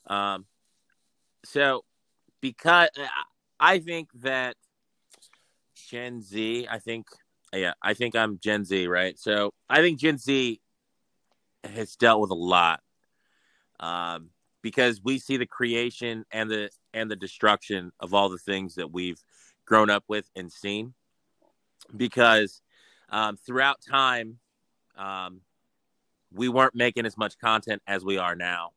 Um, 0.07 0.47
so 1.45 1.85
because 2.41 2.89
I 3.61 3.79
think 3.79 4.09
that 4.23 4.57
Gen 5.91 6.23
Z, 6.23 6.67
I 6.69 6.79
think, 6.79 7.07
yeah, 7.55 7.75
I 7.83 7.93
think 7.93 8.17
I'm 8.17 8.39
Gen 8.43 8.65
Z, 8.65 8.87
right? 8.89 9.19
So 9.19 9.53
I 9.69 9.83
think 9.83 10.01
Gen 10.01 10.17
Z 10.17 10.61
has 11.63 11.95
dealt 11.97 12.23
with 12.23 12.31
a 12.31 12.35
lot, 12.35 12.81
um, 13.81 14.31
because 14.67 15.01
we 15.01 15.17
see 15.17 15.37
the 15.37 15.47
creation 15.47 16.25
and 16.33 16.51
the 16.51 16.69
and 16.93 17.09
the 17.09 17.15
destruction 17.15 17.93
of 18.01 18.13
all 18.13 18.29
the 18.29 18.37
things 18.37 18.75
that 18.75 18.91
we've 18.91 19.23
grown 19.65 19.89
up 19.91 20.03
with 20.09 20.29
and 20.35 20.51
seen. 20.51 20.93
Because 21.97 22.63
um, 23.09 23.37
throughout 23.37 23.77
time, 23.89 24.41
um, 24.99 25.43
we 26.33 26.49
weren't 26.49 26.75
making 26.75 27.07
as 27.07 27.17
much 27.17 27.39
content 27.39 27.81
as 27.87 28.05
we 28.05 28.19
are 28.19 28.35
now. 28.35 28.73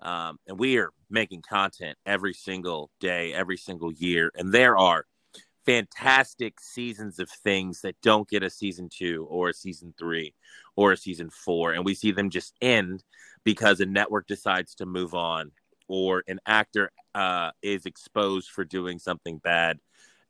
Um, 0.00 0.38
and 0.46 0.58
we 0.58 0.78
are 0.78 0.88
making 1.10 1.42
content 1.42 1.98
every 2.06 2.32
single 2.32 2.90
day, 2.98 3.34
every 3.34 3.58
single 3.58 3.92
year. 3.92 4.32
And 4.34 4.50
there 4.54 4.78
are 4.78 5.04
fantastic 5.64 6.60
seasons 6.60 7.18
of 7.18 7.28
things 7.30 7.80
that 7.82 8.00
don't 8.02 8.28
get 8.28 8.42
a 8.42 8.50
season 8.50 8.88
two 8.88 9.26
or 9.28 9.50
a 9.50 9.54
season 9.54 9.94
three 9.98 10.34
or 10.76 10.92
a 10.92 10.96
season 10.96 11.30
four. 11.30 11.72
And 11.72 11.84
we 11.84 11.94
see 11.94 12.12
them 12.12 12.30
just 12.30 12.54
end 12.60 13.04
because 13.44 13.80
a 13.80 13.86
network 13.86 14.26
decides 14.26 14.74
to 14.76 14.86
move 14.86 15.14
on 15.14 15.52
or 15.88 16.22
an 16.28 16.40
actor 16.46 16.90
uh, 17.14 17.50
is 17.62 17.86
exposed 17.86 18.50
for 18.50 18.64
doing 18.64 18.98
something 18.98 19.38
bad, 19.38 19.80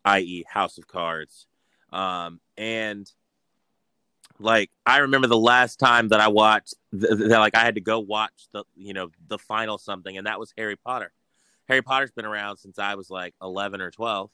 i.e., 0.04 0.44
House 0.48 0.78
of 0.78 0.88
Cards. 0.88 1.46
Um, 1.92 2.40
and 2.56 3.10
like 4.38 4.70
I 4.86 4.98
remember 4.98 5.26
the 5.26 5.36
last 5.36 5.78
time 5.78 6.08
that 6.08 6.20
I 6.20 6.28
watched 6.28 6.74
th- 6.92 7.18
th- 7.18 7.30
like 7.30 7.54
I 7.54 7.60
had 7.60 7.74
to 7.74 7.80
go 7.80 7.98
watch 7.98 8.48
the 8.52 8.64
you 8.76 8.94
know 8.94 9.10
the 9.28 9.38
final 9.38 9.76
something 9.76 10.16
and 10.16 10.26
that 10.26 10.40
was 10.40 10.54
Harry 10.56 10.76
Potter. 10.76 11.12
Harry 11.68 11.82
Potter's 11.82 12.10
been 12.10 12.24
around 12.24 12.56
since 12.56 12.78
I 12.78 12.94
was 12.94 13.10
like 13.10 13.34
11 13.42 13.80
or 13.80 13.90
12, 13.90 14.30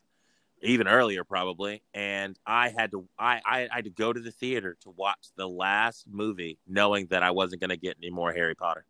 even 0.63 0.89
earlier 0.89 1.25
probably, 1.25 1.83
and 1.95 2.39
I 2.47 2.71
had 2.71 2.91
to 2.93 3.07
I 3.19 3.41
I, 3.45 3.69
I 3.71 3.77
had 3.77 3.85
to 3.85 3.91
go 3.91 4.13
to 4.13 4.21
the 4.21 4.31
theater 4.31 4.77
to 4.83 4.91
watch 4.91 5.29
the 5.37 5.49
last 5.49 6.07
movie 6.11 6.59
knowing 6.67 7.07
that 7.07 7.23
I 7.23 7.31
wasn't 7.31 7.61
going 7.61 7.71
to 7.71 7.77
get 7.77 7.97
any 8.03 8.11
more 8.11 8.33
Harry 8.33 8.55
Potter. 8.55 8.85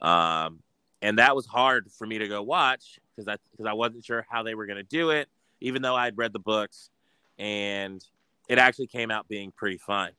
Um 0.00 0.60
and 1.02 1.18
that 1.18 1.36
was 1.36 1.46
hard 1.46 1.90
for 1.92 2.06
me 2.06 2.18
to 2.18 2.28
go 2.28 2.42
watch 2.42 2.98
because 3.14 3.28
I 3.28 3.36
because 3.52 3.66
I 3.66 3.74
wasn't 3.74 4.04
sure 4.04 4.26
how 4.28 4.42
they 4.42 4.54
were 4.54 4.66
going 4.66 4.78
to 4.78 4.82
do 4.82 5.10
it 5.10 5.28
even 5.60 5.82
though 5.82 5.94
I'd 5.94 6.18
read 6.18 6.32
the 6.32 6.38
books 6.38 6.90
and 7.38 8.04
it 8.48 8.58
actually 8.58 8.86
came 8.86 9.10
out 9.10 9.28
being 9.28 9.52
pretty 9.52 9.78
fun 9.78 10.12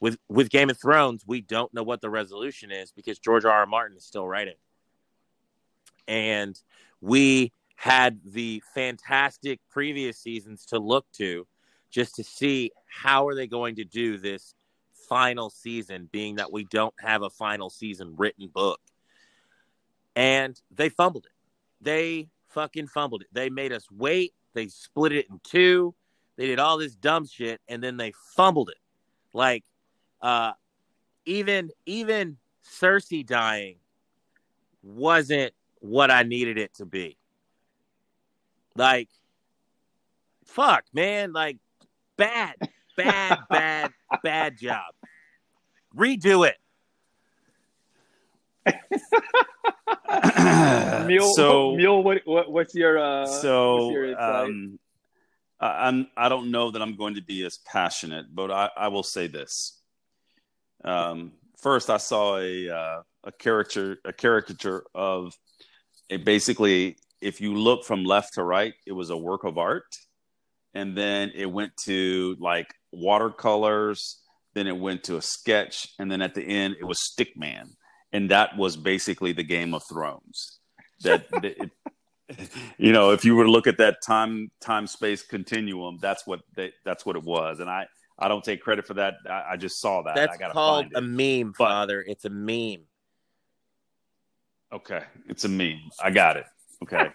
with 0.00 0.18
with 0.28 0.50
Game 0.50 0.70
of 0.70 0.78
Thrones, 0.78 1.24
we 1.26 1.40
don't 1.40 1.72
know 1.74 1.82
what 1.82 2.00
the 2.00 2.10
resolution 2.10 2.70
is 2.70 2.92
because 2.92 3.18
George 3.18 3.44
R. 3.44 3.52
R. 3.52 3.66
Martin 3.66 3.96
is 3.96 4.04
still 4.04 4.26
writing, 4.26 4.54
and 6.06 6.60
we 7.00 7.52
had 7.78 8.18
the 8.24 8.60
fantastic 8.74 9.60
previous 9.70 10.18
seasons 10.18 10.66
to 10.66 10.80
look 10.80 11.06
to 11.12 11.46
just 11.90 12.16
to 12.16 12.24
see 12.24 12.72
how 12.88 13.28
are 13.28 13.36
they 13.36 13.46
going 13.46 13.76
to 13.76 13.84
do 13.84 14.18
this 14.18 14.52
final 15.08 15.48
season 15.48 16.08
being 16.10 16.34
that 16.34 16.50
we 16.50 16.64
don't 16.64 16.92
have 16.98 17.22
a 17.22 17.30
final 17.30 17.70
season 17.70 18.14
written 18.16 18.48
book. 18.48 18.80
And 20.16 20.60
they 20.72 20.88
fumbled 20.88 21.26
it. 21.26 21.32
They 21.80 22.30
fucking 22.48 22.88
fumbled 22.88 23.22
it. 23.22 23.28
They 23.30 23.48
made 23.48 23.72
us 23.72 23.86
wait. 23.92 24.34
They 24.54 24.66
split 24.66 25.12
it 25.12 25.26
in 25.30 25.38
two. 25.44 25.94
They 26.36 26.48
did 26.48 26.58
all 26.58 26.78
this 26.78 26.96
dumb 26.96 27.28
shit 27.28 27.60
and 27.68 27.80
then 27.80 27.96
they 27.96 28.12
fumbled 28.34 28.70
it. 28.70 28.78
Like 29.32 29.62
uh 30.20 30.54
even 31.24 31.70
even 31.86 32.38
Cersei 32.68 33.24
dying 33.24 33.76
wasn't 34.82 35.54
what 35.78 36.10
I 36.10 36.24
needed 36.24 36.58
it 36.58 36.74
to 36.74 36.84
be. 36.84 37.18
Like 38.78 39.08
fuck, 40.46 40.84
man, 40.94 41.32
like 41.32 41.58
bad, 42.16 42.54
bad, 42.96 43.38
bad, 43.50 43.90
bad 44.22 44.56
job. 44.56 44.94
Redo 45.96 46.48
it. 46.48 46.56
Mule, 51.06 51.34
so 51.34 51.74
Mule, 51.74 52.04
what, 52.04 52.22
what 52.24 52.52
what's 52.52 52.74
your 52.74 52.98
uh, 52.98 53.22
what's 53.22 53.42
so 53.42 53.90
your 53.90 54.20
um, 54.20 54.78
I, 55.58 55.88
I'm 55.88 56.06
I 56.16 56.28
don't 56.28 56.52
know 56.52 56.70
that 56.70 56.80
I'm 56.80 56.94
going 56.94 57.16
to 57.16 57.22
be 57.22 57.44
as 57.44 57.58
passionate, 57.58 58.26
but 58.32 58.52
I, 58.52 58.70
I 58.76 58.88
will 58.88 59.02
say 59.02 59.26
this. 59.26 59.80
Um, 60.84 61.32
first, 61.60 61.90
I 61.90 61.96
saw 61.96 62.38
a 62.38 62.70
uh, 62.70 63.02
a 63.24 63.32
caricature 63.32 63.98
a 64.04 64.12
caricature 64.12 64.84
of 64.94 65.36
a 66.10 66.18
basically 66.18 66.96
if 67.20 67.40
you 67.40 67.54
look 67.54 67.84
from 67.84 68.04
left 68.04 68.34
to 68.34 68.42
right, 68.42 68.74
it 68.86 68.92
was 68.92 69.10
a 69.10 69.16
work 69.16 69.44
of 69.44 69.58
art, 69.58 69.96
and 70.74 70.96
then 70.96 71.32
it 71.34 71.46
went 71.46 71.76
to 71.84 72.36
like 72.38 72.72
watercolors, 72.92 74.20
then 74.54 74.66
it 74.66 74.76
went 74.76 75.04
to 75.04 75.16
a 75.16 75.22
sketch, 75.22 75.88
and 75.98 76.10
then 76.10 76.22
at 76.22 76.34
the 76.34 76.42
end 76.42 76.76
it 76.80 76.84
was 76.84 76.98
Stickman, 76.98 77.70
and 78.12 78.30
that 78.30 78.56
was 78.56 78.76
basically 78.76 79.32
the 79.32 79.44
Game 79.44 79.74
of 79.74 79.82
Thrones. 79.88 80.58
That, 81.02 81.26
it, 81.44 81.70
you 82.76 82.90
know, 82.90 83.12
if 83.12 83.24
you 83.24 83.36
were 83.36 83.44
to 83.44 83.50
look 83.52 83.68
at 83.68 83.78
that 83.78 83.98
time 84.04 84.50
time 84.60 84.88
space 84.88 85.22
continuum, 85.22 85.98
that's 86.02 86.26
what 86.26 86.40
they, 86.56 86.72
that's 86.84 87.06
what 87.06 87.14
it 87.14 87.22
was. 87.22 87.60
And 87.60 87.70
I 87.70 87.86
I 88.18 88.26
don't 88.26 88.42
take 88.42 88.60
credit 88.60 88.84
for 88.84 88.94
that. 88.94 89.14
I, 89.30 89.52
I 89.52 89.56
just 89.56 89.80
saw 89.80 90.02
that. 90.02 90.16
That's 90.16 90.36
called 90.52 90.86
a 90.96 91.00
meme, 91.00 91.54
But- 91.56 91.68
father. 91.68 92.04
It's 92.04 92.24
a 92.24 92.30
meme. 92.30 92.82
Okay, 94.72 95.02
it's 95.28 95.44
a 95.44 95.48
meme. 95.48 95.80
I 96.02 96.10
got 96.10 96.36
it. 96.36 96.44
Okay, 96.82 97.10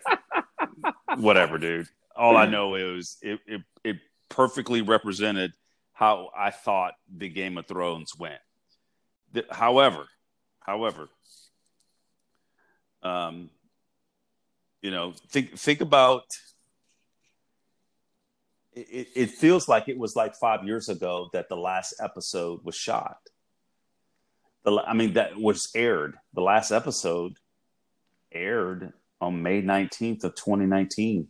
whatever, 1.18 1.58
dude. 1.58 1.88
All 2.16 2.38
I 2.38 2.46
know 2.46 2.76
is 2.76 3.18
it, 3.22 3.40
it 3.48 3.62
it 3.84 3.98
perfectly 4.30 4.82
represented 4.82 5.54
how 5.94 6.30
I 6.38 6.52
thought 6.52 6.94
the 7.16 7.30
Game 7.30 7.58
of 7.58 7.68
Thrones 7.68 8.12
went. 8.18 8.42
The- 9.32 9.46
however, 9.50 10.06
however, 10.60 11.10
um, 13.02 13.50
you 14.82 14.92
know, 14.92 15.14
think 15.30 15.58
think 15.58 15.82
about. 15.82 16.24
It, 18.76 19.08
it 19.16 19.30
feels 19.30 19.68
like 19.68 19.88
it 19.88 20.00
was 20.00 20.16
like 20.16 20.34
five 20.36 20.64
years 20.66 20.90
ago 20.90 21.30
that 21.34 21.48
the 21.48 21.56
last 21.56 21.94
episode 22.02 22.62
was 22.64 22.76
shot. 22.76 23.18
The, 24.64 24.72
I 24.80 24.94
mean, 24.94 25.14
that 25.14 25.38
was 25.38 25.70
aired. 25.76 26.16
The 26.34 26.42
last 26.42 26.72
episode 26.72 27.34
aired 28.32 28.94
on 29.24 29.42
May 29.42 29.62
19th 29.62 30.24
of 30.24 30.36
2019. 30.36 31.28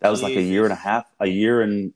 That 0.00 0.08
was 0.08 0.22
like 0.22 0.36
a 0.36 0.42
year 0.42 0.64
and 0.64 0.72
a 0.72 0.76
half, 0.76 1.04
a 1.20 1.26
year 1.26 1.60
and 1.60 1.92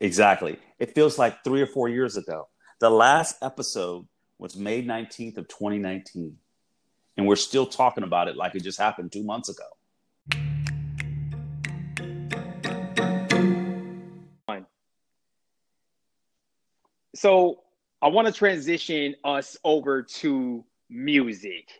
exactly. 0.00 0.58
It 0.78 0.94
feels 0.94 1.18
like 1.18 1.44
three 1.44 1.62
or 1.62 1.66
four 1.66 1.88
years 1.88 2.16
ago. 2.16 2.48
The 2.80 2.90
last 2.90 3.36
episode 3.42 4.06
was 4.38 4.56
May 4.56 4.82
19th 4.82 5.36
of 5.36 5.46
2019. 5.48 6.36
And 7.16 7.28
we're 7.28 7.36
still 7.36 7.66
talking 7.66 8.02
about 8.02 8.26
it 8.26 8.36
like 8.36 8.56
it 8.56 8.64
just 8.64 8.80
happened 8.80 9.12
two 9.12 9.22
months 9.22 9.48
ago. 9.48 9.66
So 17.14 17.60
I 18.02 18.08
want 18.08 18.26
to 18.26 18.32
transition 18.32 19.14
us 19.24 19.56
over 19.64 20.02
to 20.02 20.64
music, 20.90 21.70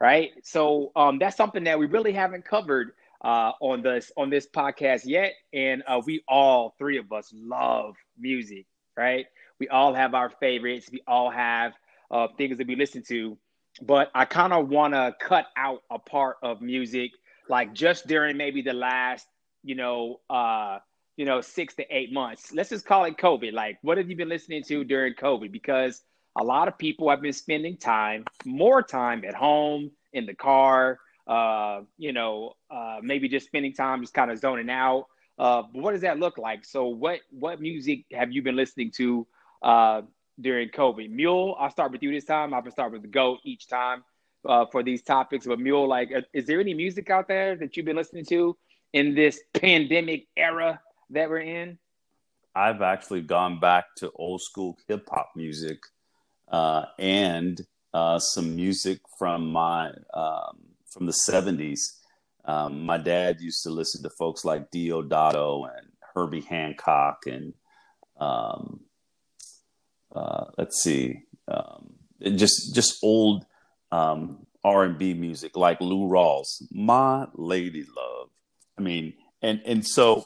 right? 0.00 0.30
So 0.42 0.92
um, 0.96 1.18
that's 1.18 1.36
something 1.36 1.64
that 1.64 1.78
we 1.78 1.86
really 1.86 2.12
haven't 2.12 2.44
covered 2.44 2.92
uh, 3.22 3.52
on 3.60 3.82
this 3.82 4.12
on 4.16 4.30
this 4.30 4.46
podcast 4.46 5.02
yet, 5.04 5.34
and 5.52 5.82
uh, 5.86 6.00
we 6.04 6.22
all 6.28 6.74
three 6.78 6.98
of 6.98 7.12
us 7.12 7.32
love 7.34 7.96
music, 8.18 8.66
right? 8.96 9.26
We 9.58 9.68
all 9.68 9.92
have 9.94 10.14
our 10.14 10.30
favorites. 10.30 10.88
We 10.92 11.02
all 11.06 11.30
have 11.30 11.72
uh, 12.10 12.28
things 12.36 12.58
that 12.58 12.66
we 12.68 12.76
listen 12.76 13.02
to, 13.08 13.36
but 13.82 14.10
I 14.14 14.24
kind 14.24 14.52
of 14.52 14.68
want 14.68 14.94
to 14.94 15.16
cut 15.20 15.46
out 15.56 15.82
a 15.90 15.98
part 15.98 16.36
of 16.42 16.60
music, 16.60 17.10
like 17.48 17.74
just 17.74 18.06
during 18.06 18.36
maybe 18.36 18.62
the 18.62 18.72
last, 18.72 19.26
you 19.64 19.74
know, 19.74 20.20
uh, 20.30 20.78
you 21.16 21.24
know, 21.24 21.40
six 21.40 21.74
to 21.74 21.84
eight 21.94 22.12
months. 22.12 22.52
Let's 22.52 22.70
just 22.70 22.86
call 22.86 23.04
it 23.04 23.16
COVID. 23.16 23.52
Like, 23.52 23.78
what 23.82 23.98
have 23.98 24.08
you 24.08 24.14
been 24.14 24.28
listening 24.28 24.62
to 24.68 24.84
during 24.84 25.14
COVID? 25.14 25.50
Because 25.50 26.02
a 26.38 26.44
lot 26.44 26.68
of 26.68 26.78
people 26.78 27.10
have 27.10 27.20
been 27.20 27.32
spending 27.32 27.76
time, 27.76 28.24
more 28.44 28.82
time 28.82 29.24
at 29.24 29.34
home, 29.34 29.90
in 30.12 30.24
the 30.24 30.34
car, 30.34 30.98
uh, 31.26 31.82
you 31.98 32.12
know, 32.12 32.54
uh, 32.70 32.98
maybe 33.02 33.28
just 33.28 33.46
spending 33.46 33.74
time 33.74 34.00
just 34.00 34.14
kind 34.14 34.30
of 34.30 34.38
zoning 34.38 34.70
out. 34.70 35.06
Uh, 35.38 35.62
but 35.62 35.82
what 35.82 35.92
does 35.92 36.00
that 36.00 36.18
look 36.18 36.38
like? 36.38 36.64
So, 36.64 36.86
what 36.86 37.20
what 37.30 37.60
music 37.60 38.04
have 38.12 38.32
you 38.32 38.42
been 38.42 38.56
listening 38.56 38.90
to 38.92 39.26
uh, 39.62 40.02
during 40.40 40.70
COVID? 40.70 41.10
Mule, 41.10 41.56
I'll 41.58 41.70
start 41.70 41.92
with 41.92 42.02
you 42.02 42.12
this 42.12 42.24
time. 42.24 42.54
I'll 42.54 42.68
start 42.70 42.92
with 42.92 43.02
the 43.02 43.08
GOAT 43.08 43.40
each 43.44 43.68
time 43.68 44.02
uh, 44.48 44.66
for 44.72 44.82
these 44.82 45.02
topics. 45.02 45.46
But 45.46 45.60
Mule, 45.60 45.86
like, 45.86 46.10
uh, 46.14 46.22
is 46.32 46.46
there 46.46 46.60
any 46.60 46.74
music 46.74 47.10
out 47.10 47.28
there 47.28 47.56
that 47.56 47.76
you've 47.76 47.86
been 47.86 47.96
listening 47.96 48.24
to 48.26 48.56
in 48.92 49.14
this 49.14 49.40
pandemic 49.54 50.26
era 50.36 50.80
that 51.10 51.28
we're 51.28 51.40
in? 51.40 51.78
I've 52.54 52.82
actually 52.82 53.20
gone 53.22 53.60
back 53.60 53.94
to 53.98 54.10
old 54.16 54.42
school 54.42 54.76
hip 54.88 55.08
hop 55.08 55.30
music 55.36 55.78
uh, 56.50 56.86
and 56.98 57.60
uh, 57.94 58.18
some 58.18 58.56
music 58.56 59.00
from 59.18 59.50
my 59.50 59.90
um, 60.14 60.58
from 60.90 61.06
the 61.06 61.16
'70s. 61.28 61.80
Um, 62.44 62.84
my 62.86 62.96
dad 62.96 63.40
used 63.40 63.62
to 63.64 63.70
listen 63.70 64.02
to 64.02 64.10
folks 64.18 64.44
like 64.44 64.70
Deodato 64.70 65.68
and 65.76 65.88
Herbie 66.14 66.40
Hancock 66.40 67.24
and 67.26 67.52
um, 68.18 68.80
uh, 70.14 70.46
let's 70.56 70.82
see, 70.82 71.22
um, 71.46 71.94
just 72.36 72.74
just 72.74 72.98
old 73.02 73.44
um, 73.92 74.46
R 74.64 74.84
and 74.84 74.98
B 74.98 75.14
music 75.14 75.56
like 75.56 75.80
Lou 75.80 76.08
Rawls, 76.08 76.62
"My 76.70 77.26
Lady 77.34 77.84
Love." 77.96 78.30
I 78.78 78.82
mean, 78.82 79.14
and 79.42 79.60
and 79.64 79.86
so 79.86 80.24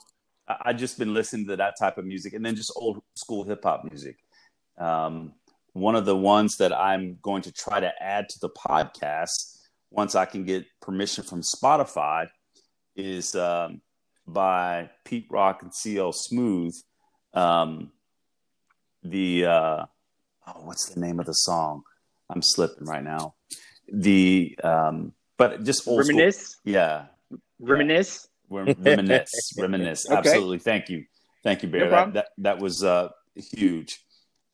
I 0.48 0.72
just 0.72 0.98
been 0.98 1.14
listening 1.14 1.46
to 1.48 1.56
that 1.56 1.74
type 1.78 1.98
of 1.98 2.04
music, 2.04 2.32
and 2.32 2.44
then 2.44 2.56
just 2.56 2.72
old 2.76 3.02
school 3.14 3.44
hip 3.44 3.62
hop 3.62 3.84
music. 3.84 4.16
Um, 4.78 5.34
one 5.72 5.96
of 5.96 6.04
the 6.04 6.16
ones 6.16 6.56
that 6.58 6.72
I'm 6.72 7.18
going 7.22 7.42
to 7.42 7.52
try 7.52 7.80
to 7.80 7.92
add 8.00 8.28
to 8.28 8.38
the 8.40 8.50
podcast 8.50 9.58
once 9.90 10.14
I 10.14 10.24
can 10.24 10.44
get 10.44 10.66
permission 10.80 11.24
from 11.24 11.42
Spotify 11.42 12.28
is 12.96 13.34
um, 13.34 13.80
by 14.26 14.90
Pete 15.04 15.26
Rock 15.30 15.62
and 15.62 15.74
CL 15.74 16.12
Smooth. 16.12 16.74
Um, 17.34 17.92
the 19.02 19.46
uh, 19.46 19.84
oh, 20.46 20.60
what's 20.62 20.90
the 20.90 21.00
name 21.00 21.20
of 21.20 21.26
the 21.26 21.32
song? 21.32 21.82
I'm 22.28 22.42
slipping 22.42 22.86
right 22.86 23.02
now. 23.02 23.34
The 23.92 24.58
um, 24.62 25.12
but 25.36 25.64
just 25.64 25.88
old 25.88 26.00
reminisce. 26.00 26.50
School. 26.50 26.72
Yeah, 26.72 27.06
reminisce. 27.58 28.28
Yeah. 28.28 28.28
Reminisce, 28.50 29.54
reminisce. 29.58 30.06
okay. 30.06 30.18
Absolutely. 30.18 30.58
Thank 30.58 30.90
you, 30.90 31.06
thank 31.42 31.62
you, 31.62 31.70
Bear. 31.70 31.86
No 31.86 31.90
that, 31.90 32.12
that 32.12 32.26
that 32.38 32.58
was 32.58 32.84
uh, 32.84 33.08
huge. 33.34 33.98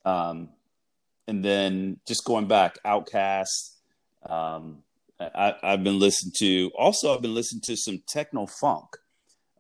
Um, 0.05 0.51
and 1.29 1.45
then 1.45 2.01
just 2.07 2.25
going 2.25 2.49
back, 2.49 2.79
OutKast. 2.85 3.75
Um, 4.27 4.79
I, 5.21 5.55
have 5.63 5.85
been 5.85 5.99
listening 5.99 6.33
to. 6.39 6.71
Also, 6.77 7.15
I've 7.15 7.21
been 7.21 7.35
listening 7.35 7.61
to 7.67 7.77
some 7.77 8.03
techno 8.09 8.47
funk. 8.47 8.87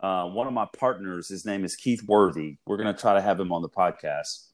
Uh, 0.00 0.28
one 0.28 0.46
of 0.46 0.54
my 0.54 0.66
partners, 0.78 1.28
his 1.28 1.44
name 1.44 1.64
is 1.64 1.76
Keith 1.76 2.02
Worthy. 2.06 2.56
We're 2.64 2.78
going 2.78 2.92
to 2.92 2.98
try 2.98 3.14
to 3.14 3.20
have 3.20 3.38
him 3.38 3.52
on 3.52 3.62
the 3.62 3.68
podcast. 3.68 4.46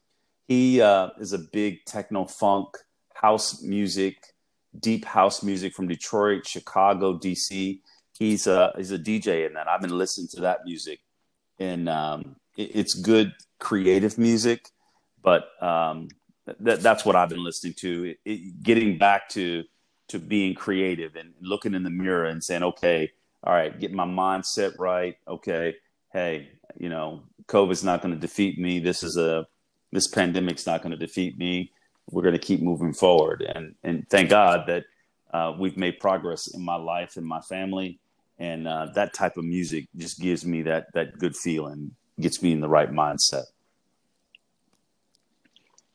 He 0.48 0.80
uh, 0.82 1.10
is 1.20 1.32
a 1.32 1.38
big 1.38 1.84
techno 1.86 2.24
funk 2.24 2.68
house 3.14 3.62
music, 3.62 4.16
deep 4.78 5.04
house 5.04 5.42
music 5.42 5.72
from 5.72 5.86
Detroit, 5.86 6.46
Chicago, 6.46 7.16
DC. 7.16 7.80
He's 8.18 8.46
a 8.46 8.72
he's 8.76 8.90
a 8.90 8.98
DJ 8.98 9.46
in 9.46 9.54
that. 9.54 9.68
I've 9.68 9.80
been 9.80 9.96
listening 9.96 10.28
to 10.32 10.40
that 10.42 10.64
music, 10.64 11.00
and 11.60 11.88
um, 11.88 12.36
it, 12.56 12.70
it's 12.74 12.94
good 12.94 13.34
creative 13.60 14.18
music. 14.18 14.70
But 15.22 15.44
um, 15.62 16.08
that, 16.46 16.82
that's 16.82 17.04
what 17.04 17.16
I've 17.16 17.28
been 17.28 17.44
listening 17.44 17.74
to. 17.78 18.04
It, 18.04 18.18
it, 18.24 18.62
getting 18.62 18.98
back 18.98 19.28
to 19.30 19.64
to 20.08 20.18
being 20.18 20.54
creative 20.54 21.16
and 21.16 21.32
looking 21.40 21.74
in 21.74 21.82
the 21.82 21.90
mirror 21.90 22.26
and 22.26 22.44
saying, 22.44 22.62
okay, 22.62 23.10
all 23.42 23.54
right, 23.54 23.78
getting 23.78 23.96
my 23.96 24.04
mindset 24.04 24.78
right. 24.78 25.16
Okay, 25.26 25.76
hey, 26.12 26.50
you 26.76 26.88
know, 26.88 27.22
COVID's 27.46 27.84
not 27.84 28.02
going 28.02 28.14
to 28.14 28.20
defeat 28.20 28.58
me. 28.58 28.80
This 28.80 29.02
is 29.02 29.16
a 29.16 29.46
this 29.92 30.08
pandemic's 30.08 30.66
not 30.66 30.82
going 30.82 30.90
to 30.90 30.98
defeat 30.98 31.38
me. 31.38 31.72
We're 32.10 32.22
going 32.22 32.34
to 32.34 32.38
keep 32.38 32.60
moving 32.60 32.92
forward, 32.92 33.42
and 33.42 33.74
and 33.82 34.08
thank 34.10 34.28
God 34.30 34.66
that 34.66 34.84
uh, 35.32 35.54
we've 35.58 35.76
made 35.76 35.98
progress 35.98 36.48
in 36.54 36.62
my 36.62 36.76
life 36.76 37.16
and 37.16 37.26
my 37.26 37.40
family, 37.40 37.98
and 38.38 38.68
uh, 38.68 38.88
that 38.94 39.14
type 39.14 39.36
of 39.36 39.44
music 39.44 39.86
just 39.96 40.20
gives 40.20 40.44
me 40.44 40.62
that 40.62 40.92
that 40.92 41.18
good 41.18 41.34
feeling, 41.34 41.92
gets 42.20 42.42
me 42.42 42.52
in 42.52 42.60
the 42.60 42.68
right 42.68 42.90
mindset. 42.90 43.44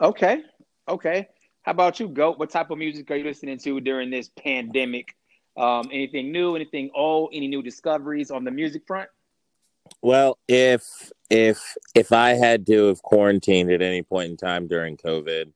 Okay, 0.02 0.44
okay. 0.88 1.28
How 1.64 1.72
about 1.74 2.00
you, 2.00 2.08
Goat? 2.08 2.40
What 2.40 2.50
type 2.50 2.72
of 2.72 2.78
music 2.78 3.12
are 3.12 3.18
you 3.18 3.26
listening 3.26 3.58
to 3.60 3.82
during 3.82 4.10
this 4.10 4.30
pandemic? 4.30 5.16
Um, 5.58 5.90
anything 5.92 6.32
new? 6.32 6.56
Anything 6.56 6.90
old? 6.96 7.32
Any 7.34 7.48
new 7.48 7.62
discoveries 7.62 8.32
on 8.32 8.46
the 8.46 8.52
music 8.52 8.84
front? 8.88 9.10
Well, 10.02 10.38
if 10.48 11.12
if 11.30 11.76
if 11.96 12.14
I 12.14 12.30
had 12.30 12.66
to 12.68 12.88
have 12.88 13.02
quarantined 13.02 13.72
at 13.72 13.82
any 13.82 14.02
point 14.02 14.32
in 14.32 14.38
time 14.38 14.68
during 14.68 14.96
COVID, 14.96 15.52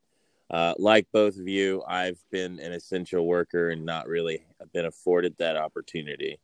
uh, 0.50 0.74
like 0.78 1.08
both 1.14 1.38
of 1.38 1.48
you, 1.48 1.82
I've 1.88 2.20
been 2.30 2.60
an 2.60 2.74
essential 2.74 3.26
worker 3.26 3.70
and 3.70 3.86
not 3.86 4.08
really 4.08 4.44
been 4.74 4.86
afforded 4.86 5.36
that 5.38 5.56
opportunity. 5.56 6.40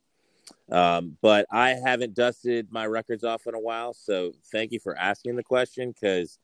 Um, 0.71 1.17
but 1.21 1.45
I 1.51 1.71
haven't 1.71 2.15
dusted 2.15 2.71
my 2.71 2.85
records 2.85 3.23
off 3.23 3.45
in 3.45 3.55
a 3.55 3.59
while, 3.59 3.93
so 3.93 4.31
thank 4.51 4.71
you 4.71 4.79
for 4.79 4.97
asking 4.97 5.35
the 5.35 5.43
question 5.43 5.91
because 5.91 6.39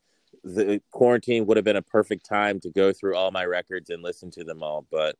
the 0.46 0.80
quarantine 0.92 1.44
would 1.46 1.56
have 1.56 1.64
been 1.64 1.76
a 1.76 1.82
perfect 1.82 2.24
time 2.24 2.60
to 2.60 2.70
go 2.70 2.92
through 2.92 3.16
all 3.16 3.32
my 3.32 3.44
records 3.44 3.90
and 3.90 4.02
listen 4.02 4.30
to 4.30 4.44
them 4.44 4.62
all. 4.62 4.86
But 4.90 5.16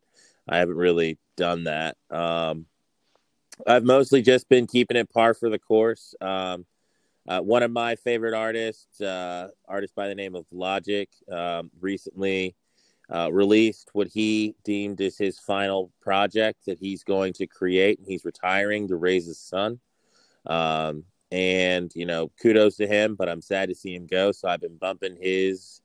I 0.49 0.59
haven't 0.59 0.77
really 0.77 1.19
done 1.37 1.65
that. 1.65 1.97
Um, 2.11 2.67
I've 3.67 3.85
mostly 3.85 4.23
just 4.23 4.49
been 4.49 4.67
keeping 4.67 4.97
it 4.97 5.13
par 5.13 5.35
for 5.35 5.51
the 5.51 5.59
course. 5.59 6.15
Um, 6.21 6.65
uh, 7.27 7.41
one 7.41 7.65
of 7.65 7.73
my 7.73 7.97
favorite 7.97 8.35
artists, 8.35 9.01
uh, 9.01 9.49
artist 9.67 9.97
by 9.97 10.07
the 10.07 10.15
name 10.15 10.37
of 10.37 10.47
Logic, 10.53 11.09
um, 11.31 11.73
recently 11.81 12.55
uh, 13.13 13.31
released 13.33 13.91
what 13.95 14.07
he 14.07 14.55
deemed 14.65 15.01
as 15.01 15.19
his 15.19 15.41
final 15.41 15.91
project 16.01 16.67
that 16.67 16.79
he's 16.79 17.03
going 17.03 17.33
to 17.33 17.47
create, 17.49 17.99
and 17.99 18.07
he's 18.07 18.25
retiring 18.25 18.87
to 18.89 18.97
raise 18.97 19.27
his 19.27 19.41
son. 19.41 19.81
Um, 20.47 21.05
and 21.31 21.91
you 21.95 22.07
know, 22.07 22.31
kudos 22.41 22.77
to 22.77 22.87
him, 22.87 23.15
but 23.15 23.29
I'm 23.29 23.43
sad 23.43 23.69
to 23.69 23.75
see 23.75 23.95
him 23.95 24.07
go. 24.07 24.33
So 24.33 24.49
I've 24.49 24.61
been 24.61 24.77
bumping 24.77 25.17
his 25.21 25.81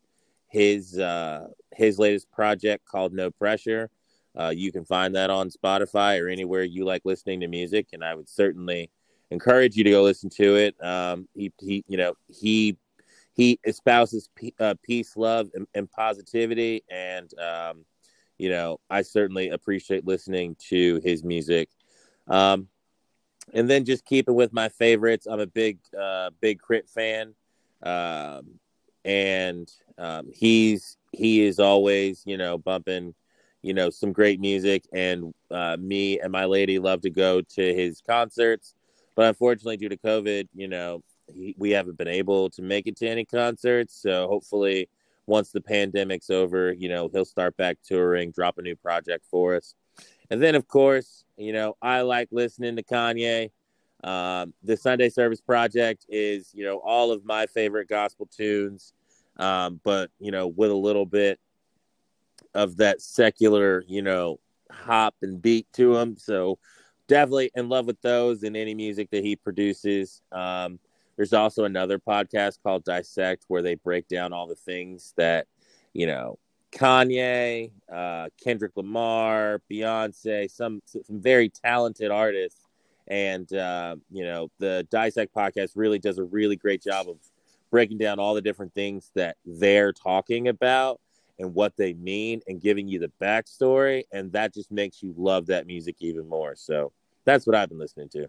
his 0.48 0.98
uh, 0.98 1.48
his 1.74 1.98
latest 1.98 2.30
project 2.32 2.86
called 2.86 3.14
No 3.14 3.32
Pressure. 3.32 3.89
Uh, 4.38 4.54
you 4.56 4.72
can 4.72 4.86
find 4.86 5.16
that 5.16 5.30
on 5.30 5.50
Spotify 5.50 6.22
or 6.22 6.30
anywhere 6.30 6.64
you 6.64 6.86
like 6.86 7.02
listening 7.06 7.42
to 7.42 7.48
music, 7.48 7.88
and 7.94 8.04
I 8.04 8.16
would 8.16 8.30
certainly 8.30 8.89
encourage 9.30 9.76
you 9.76 9.84
to 9.84 9.89
go 9.89 10.04
listen 10.04 10.30
to 10.30 10.56
it. 10.58 10.76
Um, 10.84 11.28
he, 11.34 11.52
he, 11.60 11.84
you 11.88 11.98
know, 11.98 12.14
he 12.28 12.78
he 13.34 13.60
espouses 13.66 14.30
p- 14.36 14.54
uh, 14.60 14.76
peace, 14.84 15.16
love, 15.16 15.50
and, 15.54 15.68
and 15.74 15.89
positivity, 15.89 16.84
and 16.89 17.34
um, 17.39 17.86
you 18.38 18.50
know, 18.50 18.80
I 18.89 19.02
certainly 19.04 19.50
appreciate 19.50 20.06
listening 20.06 20.56
to 20.70 21.00
his 21.04 21.24
music. 21.24 21.70
Um, 22.28 22.68
and 23.54 23.70
then 23.70 23.86
just 23.86 24.06
keeping 24.06 24.36
with 24.36 24.54
my 24.54 24.70
favorites, 24.70 25.28
I'm 25.28 25.39
a 25.39 25.48
big, 25.48 25.80
uh, 26.00 26.30
Big 26.39 26.60
K.R.I.T. 26.60 26.88
fan, 26.94 27.34
um, 27.84 28.60
and 29.04 29.72
um, 29.98 30.30
he's 30.34 30.98
he 31.12 31.44
is 31.46 31.60
always, 31.60 32.24
you 32.26 32.38
know, 32.38 32.58
bumping 32.58 33.14
you 33.62 33.74
know, 33.74 33.89
some 33.89 34.12
great 34.12 34.39
music. 34.39 34.86
And 34.94 35.34
uh, 35.50 35.78
me 35.80 36.20
and 36.20 36.32
my 36.32 36.46
lady 36.46 36.80
love 36.80 37.02
to 37.02 37.10
go 37.10 37.42
to 37.42 37.74
his 37.74 38.02
concerts. 38.02 38.74
But 39.16 39.28
unfortunately, 39.28 39.78
due 39.78 39.89
to 39.89 39.98
COVID, 39.98 40.48
you 40.54 40.68
know, 40.68 41.04
he, 41.28 41.56
we 41.58 41.72
haven't 41.72 41.98
been 41.98 42.08
able 42.08 42.50
to 42.52 42.62
make 42.62 42.88
it 42.88 42.98
to 42.98 43.08
any 43.08 43.26
concerts. 43.26 44.02
So 44.02 44.28
hopefully, 44.28 44.89
once 45.28 45.52
the 45.52 45.62
pandemic's 45.62 46.30
over, 46.30 46.74
you 46.74 46.89
know, 46.89 47.10
he'll 47.12 47.26
start 47.26 47.56
back 47.58 47.78
touring, 47.84 48.32
drop 48.32 48.58
a 48.58 48.62
new 48.62 48.76
project 48.76 49.26
for 49.30 49.56
us. 49.56 49.76
And 50.32 50.42
then, 50.42 50.56
of 50.56 50.68
course, 50.68 51.24
you 51.38 51.54
know, 51.54 51.78
I 51.82 52.02
like 52.02 52.30
listening 52.32 52.76
to 52.78 52.84
Kanye. 52.84 53.52
Um, 54.04 54.56
the 54.64 54.76
Sunday 54.76 55.10
Service 55.10 55.42
Project 55.42 56.08
is, 56.10 56.50
you 56.56 56.66
know, 56.66 56.78
all 56.78 57.12
of 57.12 57.24
my 57.24 57.46
favorite 57.46 57.88
gospel 57.88 58.28
tunes 58.36 58.94
um, 59.38 59.80
but 59.84 60.12
you 60.20 60.32
know, 60.32 60.48
with 60.48 60.72
a 60.72 60.76
little 60.76 61.06
bit 61.06 61.40
of 62.54 62.78
that 62.78 63.02
secular, 63.02 63.84
you 63.88 64.02
know, 64.02 64.40
hop 64.70 65.16
and 65.22 65.42
beat 65.42 65.68
to 65.74 65.94
them. 65.94 66.18
So 66.18 66.60
definitely 67.08 67.52
in 67.56 67.70
love 67.70 67.86
with 67.86 68.02
those 68.02 68.44
and 68.44 68.56
any 68.56 68.74
music 68.74 69.10
that 69.12 69.24
he 69.24 69.36
produces. 69.36 70.22
Um, 70.32 70.80
there's 71.16 71.34
also 71.34 71.66
another 71.66 72.00
podcast 72.00 72.60
called 72.64 72.84
Dissect 72.84 73.46
where 73.48 73.62
they 73.62 73.76
break 73.76 74.08
down 74.08 74.34
all 74.34 74.48
the 74.48 74.56
things 74.56 75.14
that, 75.18 75.48
you 75.94 76.08
know, 76.08 76.40
Kanye, 76.72 77.72
uh, 77.91 78.30
Kendrick 78.41 78.72
Lamar, 78.76 79.61
Beyonce, 79.69 80.49
some 80.49 80.82
some 80.86 81.03
very 81.09 81.49
talented 81.49 82.11
artists, 82.11 82.67
and 83.07 83.51
uh, 83.53 83.95
you 84.09 84.24
know 84.24 84.49
the 84.59 84.88
Dissect 84.89 85.34
podcast 85.34 85.72
really 85.76 85.99
does 85.99 86.17
a 86.17 86.24
really 86.24 86.55
great 86.55 86.82
job 86.82 87.09
of 87.09 87.17
breaking 87.69 87.97
down 87.97 88.19
all 88.19 88.34
the 88.34 88.41
different 88.41 88.74
things 88.74 89.11
that 89.15 89.38
they're 89.45 89.93
talking 89.93 90.47
about 90.49 90.99
and 91.39 91.53
what 91.53 91.76
they 91.76 91.93
mean, 91.93 92.41
and 92.47 92.61
giving 92.61 92.88
you 92.88 92.99
the 92.99 93.11
backstory, 93.22 94.03
and 94.11 94.32
that 94.32 94.53
just 94.53 94.72
makes 94.72 95.01
you 95.01 95.13
love 95.17 95.47
that 95.47 95.65
music 95.65 95.95
even 95.99 96.28
more. 96.28 96.55
So 96.55 96.91
that's 97.26 97.47
what 97.47 97.55
I've 97.55 97.69
been 97.69 97.80
listening 97.80 98.09
to. 98.09 98.28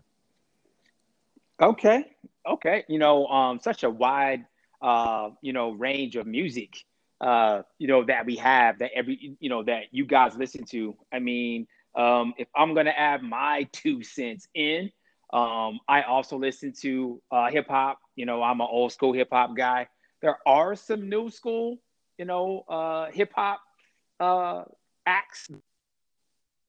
Okay, 1.61 2.17
okay, 2.47 2.85
you 2.89 2.99
know, 2.99 3.27
um, 3.27 3.61
such 3.61 3.85
a 3.85 3.91
wide, 3.91 4.47
uh, 4.81 5.31
you 5.43 5.53
know, 5.53 5.71
range 5.71 6.17
of 6.17 6.27
music 6.27 6.85
uh, 7.23 7.63
you 7.79 7.89
know, 7.89 8.05
that 8.05 8.27
we 8.27 8.37
have 8.37 8.81
that 8.81 8.91
every, 8.95 9.37
you 9.41 9.49
know, 9.49 9.63
that 9.65 9.85
you 9.93 10.07
guys 10.07 10.37
listen 10.37 10.65
to. 10.67 10.97
I 11.13 11.21
mean, 11.21 11.69
um, 11.95 12.35
if 12.39 12.49
I'm 12.55 12.75
going 12.75 12.87
to 12.87 12.99
add 12.99 13.23
my 13.23 13.69
two 13.73 14.03
cents 14.03 14.49
in, 14.55 14.91
um, 15.33 15.81
I 15.89 16.03
also 16.03 16.37
listen 16.39 16.73
to 16.83 17.23
uh, 17.31 17.51
hip 17.51 17.69
hop. 17.69 18.01
You 18.17 18.27
know, 18.27 18.43
I'm 18.43 18.61
an 18.61 18.69
old 18.71 18.93
school 18.93 19.13
hip 19.13 19.29
hop 19.33 19.57
guy. 19.57 19.89
There 20.21 20.39
are 20.47 20.75
some 20.75 21.09
new 21.09 21.31
school, 21.31 21.79
you 22.19 22.25
know, 22.27 22.65
uh, 22.69 23.11
hip 23.11 23.33
hop 23.35 23.61
uh, 24.21 24.65
acts. 25.07 25.51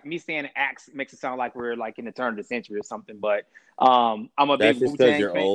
Me 0.03 0.17
saying 0.19 0.49
acts 0.55 0.89
makes 0.93 1.13
it 1.13 1.19
sound 1.19 1.37
like 1.39 1.55
we're 1.55 1.75
like 1.75 1.97
in 1.99 2.05
the 2.05 2.11
turn 2.11 2.29
of 2.33 2.37
the 2.37 2.43
century 2.43 2.79
or 2.79 2.83
something, 2.83 3.17
but 3.19 3.45
um, 3.79 4.29
I'm 4.37 4.49
a 4.49 4.57
That's 4.57 4.77
big 4.77 4.79
just 4.79 4.97
because 4.97 5.17
Wu-Tang 5.17 5.19
you're 5.19 5.31
fan. 5.33 5.49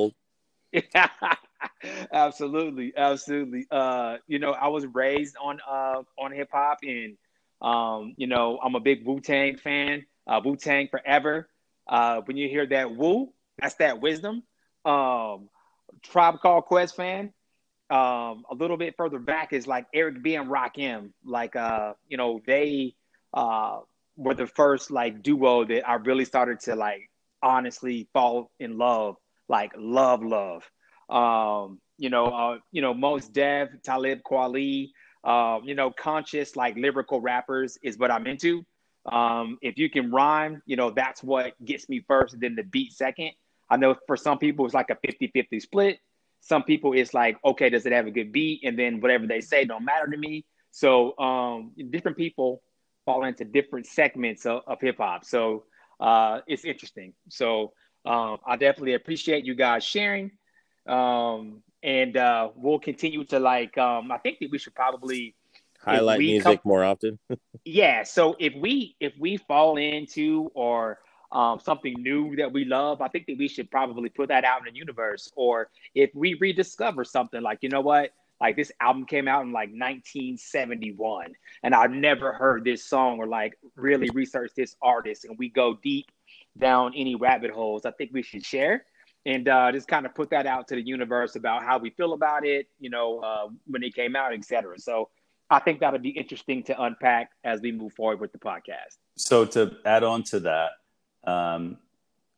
absolutely, 2.13 2.93
absolutely. 2.95 3.65
Uh, 3.71 4.17
you 4.27 4.39
know, 4.39 4.51
I 4.51 4.67
was 4.69 4.85
raised 4.85 5.35
on 5.41 5.59
uh 5.67 6.03
on 6.17 6.31
hip 6.31 6.49
hop, 6.51 6.79
and 6.83 7.17
um, 7.61 8.13
you 8.17 8.27
know, 8.27 8.59
I'm 8.63 8.75
a 8.75 8.79
big 8.79 9.05
Wu 9.05 9.19
Tang 9.19 9.57
fan. 9.57 10.05
Uh, 10.27 10.41
Wu 10.43 10.55
Tang 10.55 10.87
forever. 10.89 11.49
Uh, 11.87 12.21
when 12.25 12.37
you 12.37 12.47
hear 12.47 12.65
that 12.67 12.95
Wu, 12.95 13.33
that's 13.57 13.75
that 13.75 13.99
wisdom. 14.01 14.43
Um, 14.85 15.49
Tribe 16.03 16.39
Called 16.41 16.65
Quest 16.65 16.95
fan. 16.95 17.33
Um, 17.89 18.45
a 18.49 18.55
little 18.57 18.77
bit 18.77 18.95
further 18.97 19.19
back 19.19 19.53
is 19.53 19.67
like 19.67 19.87
Eric 19.93 20.21
B 20.23 20.35
and 20.35 20.49
Rakim. 20.49 21.11
Like, 21.25 21.55
uh, 21.55 21.93
you 22.07 22.17
know, 22.17 22.41
they 22.45 22.95
uh 23.33 23.79
were 24.15 24.33
the 24.35 24.47
first 24.47 24.91
like 24.91 25.23
duo 25.23 25.65
that 25.65 25.87
I 25.87 25.95
really 25.95 26.25
started 26.25 26.59
to 26.61 26.75
like 26.75 27.09
honestly 27.41 28.07
fall 28.13 28.51
in 28.59 28.77
love, 28.77 29.15
like 29.47 29.71
love, 29.77 30.23
love. 30.23 30.69
Um, 31.09 31.79
you 31.97 32.09
know, 32.09 32.25
uh, 32.25 32.57
you 32.71 32.81
know, 32.81 32.93
Mos 32.93 33.27
Def, 33.27 33.69
Talib 33.83 34.19
Kweli, 34.23 34.91
uh, 35.23 35.59
you 35.63 35.75
know, 35.75 35.91
conscious 35.91 36.55
like 36.55 36.75
lyrical 36.77 37.19
rappers 37.19 37.77
is 37.83 37.97
what 37.97 38.11
I'm 38.11 38.25
into. 38.27 38.65
Um, 39.11 39.57
if 39.61 39.77
you 39.77 39.89
can 39.89 40.11
rhyme, 40.11 40.61
you 40.65 40.75
know, 40.75 40.91
that's 40.91 41.23
what 41.23 41.53
gets 41.63 41.89
me 41.89 42.03
first, 42.07 42.39
then 42.39 42.55
the 42.55 42.63
beat 42.63 42.93
second. 42.93 43.31
I 43.69 43.77
know 43.77 43.95
for 44.07 44.17
some 44.17 44.37
people 44.37 44.65
it's 44.65 44.73
like 44.73 44.89
a 44.89 44.95
50-50 44.95 45.61
split. 45.61 45.99
Some 46.41 46.63
people 46.63 46.93
it's 46.93 47.13
like, 47.13 47.37
okay, 47.43 47.69
does 47.69 47.85
it 47.85 47.91
have 47.91 48.07
a 48.07 48.11
good 48.11 48.31
beat? 48.31 48.61
And 48.63 48.77
then 48.77 49.01
whatever 49.01 49.27
they 49.27 49.41
say 49.41 49.65
don't 49.65 49.83
matter 49.83 50.07
to 50.07 50.17
me. 50.17 50.45
So 50.71 51.17
um, 51.17 51.71
different 51.89 52.17
people 52.17 52.61
fall 53.05 53.25
into 53.25 53.43
different 53.43 53.87
segments 53.87 54.45
of, 54.45 54.61
of 54.67 54.79
hip 54.79 54.97
hop. 54.97 55.25
So 55.25 55.65
uh, 55.99 56.39
it's 56.47 56.65
interesting. 56.65 57.13
So 57.29 57.73
um, 58.05 58.37
I 58.45 58.55
definitely 58.55 58.93
appreciate 58.93 59.45
you 59.45 59.55
guys 59.55 59.83
sharing. 59.83 60.31
Um, 60.87 61.61
and 61.81 62.17
uh, 62.17 62.49
we'll 62.55 62.79
continue 62.79 63.23
to 63.25 63.39
like, 63.39 63.77
um, 63.77 64.11
I 64.11 64.17
think 64.17 64.39
that 64.39 64.51
we 64.51 64.57
should 64.57 64.75
probably 64.75 65.35
Highlight 65.81 66.19
music 66.19 66.43
come- 66.43 66.59
more 66.65 66.83
often. 66.83 67.17
yeah 67.65 68.03
so 68.03 68.35
if 68.39 68.53
we 68.55 68.95
if 68.99 69.13
we 69.17 69.37
fall 69.37 69.77
into 69.77 70.51
or 70.53 70.99
um, 71.31 71.59
something 71.59 71.93
new 71.99 72.35
that 72.35 72.51
we 72.51 72.65
love 72.65 73.01
i 73.01 73.07
think 73.07 73.27
that 73.27 73.37
we 73.37 73.47
should 73.47 73.69
probably 73.69 74.09
put 74.09 74.29
that 74.29 74.43
out 74.43 74.59
in 74.67 74.73
the 74.73 74.77
universe. 74.77 75.31
Or 75.35 75.69
if 75.95 76.09
we 76.13 76.33
rediscover 76.35 77.03
something 77.03 77.41
like 77.41 77.59
you 77.61 77.69
know 77.69 77.81
what? 77.81 78.11
Like 78.41 78.55
this 78.55 78.71
album 78.79 79.05
came 79.05 79.27
out 79.27 79.43
in 79.43 79.51
like 79.51 79.69
1971 79.69 81.33
and 81.63 81.75
i've 81.75 81.91
never 81.91 82.31
heard 82.31 82.63
this 82.63 82.85
song 82.85 83.19
or 83.19 83.27
like 83.27 83.57
really 83.75 84.09
research 84.11 84.51
this 84.55 84.77
artist 84.81 85.25
and 85.25 85.37
we 85.37 85.49
go 85.49 85.77
deep 85.83 86.05
down 86.57 86.93
any 86.95 87.15
rabbit 87.15 87.51
holes 87.51 87.85
i 87.85 87.91
think 87.91 88.11
we 88.13 88.23
should 88.23 88.45
share 88.45 88.85
and 89.25 89.47
uh, 89.47 89.71
just 89.71 89.87
kind 89.87 90.05
of 90.05 90.15
put 90.15 90.29
that 90.29 90.45
out 90.45 90.67
to 90.67 90.75
the 90.75 90.81
universe 90.81 91.35
about 91.35 91.63
how 91.63 91.77
we 91.77 91.89
feel 91.91 92.13
about 92.13 92.45
it 92.45 92.67
you 92.79 92.89
know 92.89 93.19
uh, 93.19 93.47
when 93.67 93.83
it 93.83 93.93
came 93.93 94.15
out 94.15 94.33
etc 94.33 94.77
so 94.77 95.09
I 95.49 95.59
think 95.59 95.79
that 95.79 95.91
would 95.91 96.03
be 96.03 96.09
interesting 96.09 96.63
to 96.63 96.81
unpack 96.81 97.31
as 97.43 97.61
we 97.61 97.71
move 97.71 97.93
forward 97.93 98.19
with 98.19 98.31
the 98.31 98.37
podcast. 98.37 98.97
So 99.17 99.45
to 99.45 99.77
add 99.83 100.03
on 100.03 100.23
to 100.23 100.41
that, 100.41 100.71
um, 101.23 101.77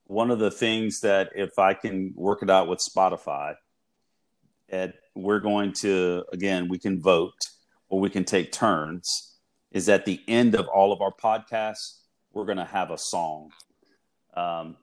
one 0.05 0.31
of 0.31 0.39
the 0.39 0.51
things 0.51 1.01
that 1.01 1.31
if 1.35 1.59
I 1.59 1.73
can 1.73 2.13
work 2.15 2.41
it 2.41 2.49
out 2.49 2.67
with 2.67 2.79
Spotify, 2.79 3.55
and 4.69 4.93
we're 5.13 5.41
going 5.41 5.73
to 5.81 6.23
again 6.31 6.69
we 6.69 6.79
can 6.79 7.01
vote 7.01 7.37
or 7.89 7.99
we 7.99 8.09
can 8.09 8.23
take 8.23 8.51
turns. 8.51 9.27
Is 9.71 9.87
at 9.87 10.05
the 10.05 10.19
end 10.27 10.55
of 10.55 10.67
all 10.67 10.91
of 10.91 10.99
our 11.01 11.13
podcasts, 11.13 11.99
we're 12.33 12.43
going 12.43 12.57
to 12.57 12.65
have 12.65 12.91
a 12.91 12.97
song, 12.97 13.51
um, 14.35 14.75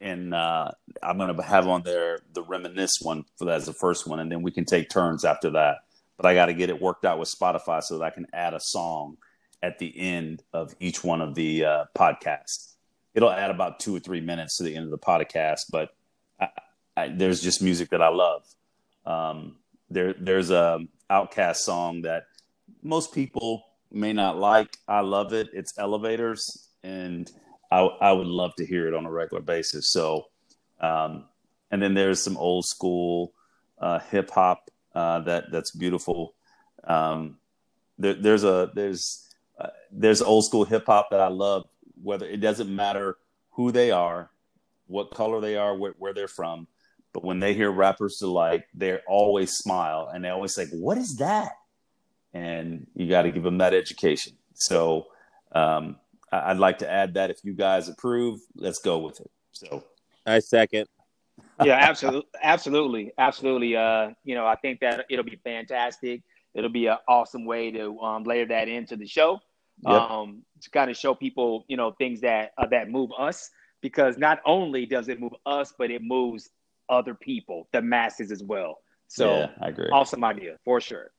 and 0.00 0.34
uh, 0.34 0.70
I'm 1.02 1.18
going 1.18 1.34
to 1.34 1.42
have 1.42 1.66
on 1.66 1.82
there 1.82 2.18
the 2.32 2.42
reminisce 2.42 2.98
one 3.00 3.24
for 3.36 3.46
that 3.46 3.56
as 3.56 3.66
the 3.66 3.72
first 3.72 4.06
one, 4.06 4.20
and 4.20 4.30
then 4.30 4.42
we 4.42 4.50
can 4.50 4.64
take 4.64 4.90
turns 4.90 5.24
after 5.24 5.50
that 5.50 5.78
but 6.18 6.26
I 6.26 6.34
got 6.34 6.46
to 6.46 6.54
get 6.54 6.68
it 6.68 6.82
worked 6.82 7.06
out 7.06 7.18
with 7.18 7.30
Spotify 7.30 7.82
so 7.82 7.96
that 7.96 8.04
I 8.04 8.10
can 8.10 8.26
add 8.34 8.52
a 8.52 8.60
song 8.60 9.16
at 9.62 9.78
the 9.78 9.96
end 9.96 10.42
of 10.52 10.74
each 10.80 11.02
one 11.02 11.22
of 11.22 11.34
the 11.34 11.64
uh, 11.64 11.84
podcasts. 11.96 12.74
It'll 13.14 13.30
add 13.30 13.50
about 13.50 13.80
two 13.80 13.96
or 13.96 14.00
three 14.00 14.20
minutes 14.20 14.58
to 14.58 14.64
the 14.64 14.74
end 14.74 14.84
of 14.84 14.90
the 14.90 14.98
podcast, 14.98 15.62
but 15.70 15.90
I, 16.38 16.48
I, 16.96 17.08
there's 17.08 17.40
just 17.40 17.62
music 17.62 17.90
that 17.90 18.02
I 18.02 18.08
love. 18.08 18.42
Um, 19.06 19.56
there, 19.90 20.12
there's 20.12 20.50
a 20.50 20.80
OutKast 21.08 21.56
song 21.56 22.02
that 22.02 22.24
most 22.82 23.14
people 23.14 23.64
may 23.90 24.12
not 24.12 24.38
like. 24.38 24.76
I 24.86 25.00
love 25.00 25.32
it. 25.32 25.48
It's 25.52 25.78
Elevators, 25.78 26.68
and 26.82 27.30
I, 27.70 27.80
I 27.80 28.12
would 28.12 28.26
love 28.26 28.54
to 28.56 28.66
hear 28.66 28.88
it 28.88 28.94
on 28.94 29.06
a 29.06 29.10
regular 29.10 29.42
basis. 29.42 29.90
So, 29.90 30.26
um, 30.80 31.24
and 31.70 31.82
then 31.82 31.94
there's 31.94 32.22
some 32.22 32.36
old 32.36 32.64
school 32.64 33.32
uh, 33.78 33.98
hip 33.98 34.30
hop 34.30 34.70
uh, 34.94 35.20
that 35.20 35.52
that's 35.52 35.70
beautiful. 35.70 36.34
Um, 36.84 37.38
there, 37.98 38.14
there's 38.14 38.44
a 38.44 38.70
there's 38.74 39.28
uh, 39.60 39.68
there's 39.90 40.22
old 40.22 40.44
school 40.44 40.64
hip 40.64 40.86
hop 40.86 41.10
that 41.10 41.20
I 41.20 41.28
love. 41.28 41.66
Whether 42.02 42.26
it 42.26 42.40
doesn't 42.40 42.74
matter 42.74 43.16
who 43.50 43.72
they 43.72 43.90
are, 43.90 44.30
what 44.86 45.10
color 45.10 45.40
they 45.40 45.56
are, 45.56 45.76
where, 45.76 46.14
they're 46.14 46.28
from, 46.28 46.68
but 47.12 47.24
when 47.24 47.40
they 47.40 47.54
hear 47.54 47.72
rappers 47.72 48.22
alike, 48.22 48.68
they 48.72 48.98
always 49.08 49.52
smile 49.52 50.08
and 50.12 50.24
they 50.24 50.28
always 50.28 50.54
say, 50.54 50.66
"What 50.66 50.96
is 50.96 51.16
that?" 51.16 51.52
And 52.32 52.86
you 52.94 53.08
got 53.08 53.22
to 53.22 53.32
give 53.32 53.42
them 53.42 53.58
that 53.58 53.74
education. 53.74 54.34
So 54.54 55.08
um, 55.52 55.96
I'd 56.32 56.58
like 56.58 56.78
to 56.78 56.90
add 56.90 57.14
that 57.14 57.30
if 57.30 57.38
you 57.42 57.54
guys 57.54 57.88
approve, 57.88 58.40
let's 58.54 58.78
go 58.80 58.98
with 58.98 59.20
it. 59.20 59.30
So 59.52 59.84
I 60.26 60.38
second. 60.40 60.86
yeah, 61.62 61.74
absolutely, 61.74 62.28
absolutely, 62.42 63.12
absolutely. 63.18 63.76
Uh, 63.76 64.10
you 64.24 64.34
know, 64.34 64.46
I 64.46 64.56
think 64.56 64.80
that 64.80 65.06
it'll 65.10 65.24
be 65.24 65.40
fantastic. 65.42 66.22
It'll 66.54 66.70
be 66.70 66.86
an 66.86 66.98
awesome 67.08 67.44
way 67.44 67.70
to 67.72 67.98
um, 68.00 68.24
layer 68.24 68.46
that 68.46 68.68
into 68.68 68.96
the 68.96 69.06
show, 69.06 69.40
Yep. 69.86 70.02
um, 70.02 70.42
to 70.60 70.70
kind 70.70 70.90
of 70.90 70.96
show 70.96 71.14
people, 71.14 71.64
you 71.68 71.76
know, 71.76 71.92
things 71.92 72.20
that 72.22 72.52
uh, 72.58 72.66
that 72.66 72.90
move 72.90 73.10
us. 73.18 73.50
Because 73.80 74.18
not 74.18 74.40
only 74.44 74.86
does 74.86 75.08
it 75.08 75.20
move 75.20 75.34
us, 75.46 75.72
but 75.78 75.90
it 75.90 76.02
moves 76.02 76.50
other 76.88 77.14
people, 77.14 77.68
the 77.72 77.80
masses 77.80 78.32
as 78.32 78.42
well. 78.42 78.78
So 79.06 79.38
yeah, 79.38 79.50
I 79.60 79.68
agree. 79.68 79.88
awesome 79.92 80.24
idea 80.24 80.56
for 80.64 80.80
sure. 80.80 81.12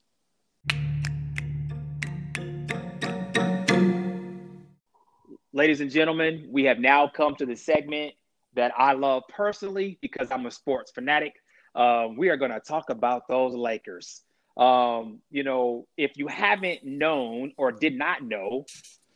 Ladies 5.59 5.81
and 5.81 5.91
gentlemen, 5.91 6.47
we 6.49 6.63
have 6.63 6.79
now 6.79 7.09
come 7.09 7.35
to 7.35 7.45
the 7.45 7.57
segment 7.57 8.13
that 8.55 8.71
I 8.77 8.93
love 8.93 9.23
personally 9.27 9.99
because 10.01 10.31
I'm 10.31 10.45
a 10.45 10.51
sports 10.51 10.89
fanatic. 10.89 11.33
Um, 11.75 12.15
we 12.15 12.29
are 12.29 12.37
going 12.37 12.51
to 12.51 12.61
talk 12.61 12.89
about 12.89 13.27
those 13.27 13.53
Lakers. 13.53 14.21
Um, 14.55 15.19
you 15.29 15.43
know, 15.43 15.85
if 15.97 16.13
you 16.15 16.27
haven't 16.27 16.85
known 16.85 17.51
or 17.57 17.73
did 17.73 17.97
not 17.97 18.23
know, 18.23 18.67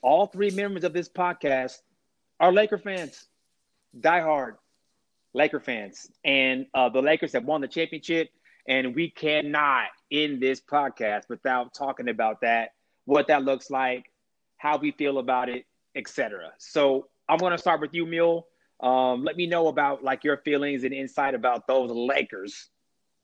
all 0.01 0.27
three 0.27 0.49
members 0.49 0.83
of 0.83 0.91
this 0.91 1.07
podcast 1.07 1.77
are 2.41 2.51
Laker 2.51 2.77
fans, 2.77 3.29
diehard 3.97 4.55
Laker 5.33 5.61
fans, 5.61 6.11
and 6.25 6.65
uh, 6.73 6.89
the 6.89 7.01
Lakers 7.01 7.31
have 7.31 7.45
won 7.45 7.61
the 7.61 7.69
championship. 7.69 8.27
And 8.67 8.93
we 8.93 9.09
cannot 9.09 9.85
end 10.11 10.41
this 10.41 10.59
podcast 10.59 11.29
without 11.29 11.73
talking 11.73 12.09
about 12.09 12.41
that, 12.41 12.73
what 13.05 13.29
that 13.29 13.45
looks 13.45 13.69
like, 13.69 14.11
how 14.57 14.77
we 14.77 14.91
feel 14.91 15.19
about 15.19 15.47
it, 15.47 15.65
etc. 15.95 16.51
So 16.57 17.07
I'm 17.27 17.37
going 17.37 17.51
to 17.51 17.57
start 17.57 17.81
with 17.81 17.93
you, 17.93 18.05
Mule. 18.05 18.47
Um, 18.79 19.23
let 19.23 19.37
me 19.37 19.47
know 19.47 19.67
about 19.67 20.03
like 20.03 20.23
your 20.23 20.37
feelings 20.37 20.83
and 20.83 20.93
insight 20.93 21.35
about 21.35 21.67
those 21.67 21.89
Lakers 21.91 22.69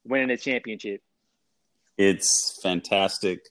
winning 0.05 0.30
the 0.30 0.38
championship. 0.38 1.01
It's 1.97 2.59
fantastic. 2.63 3.41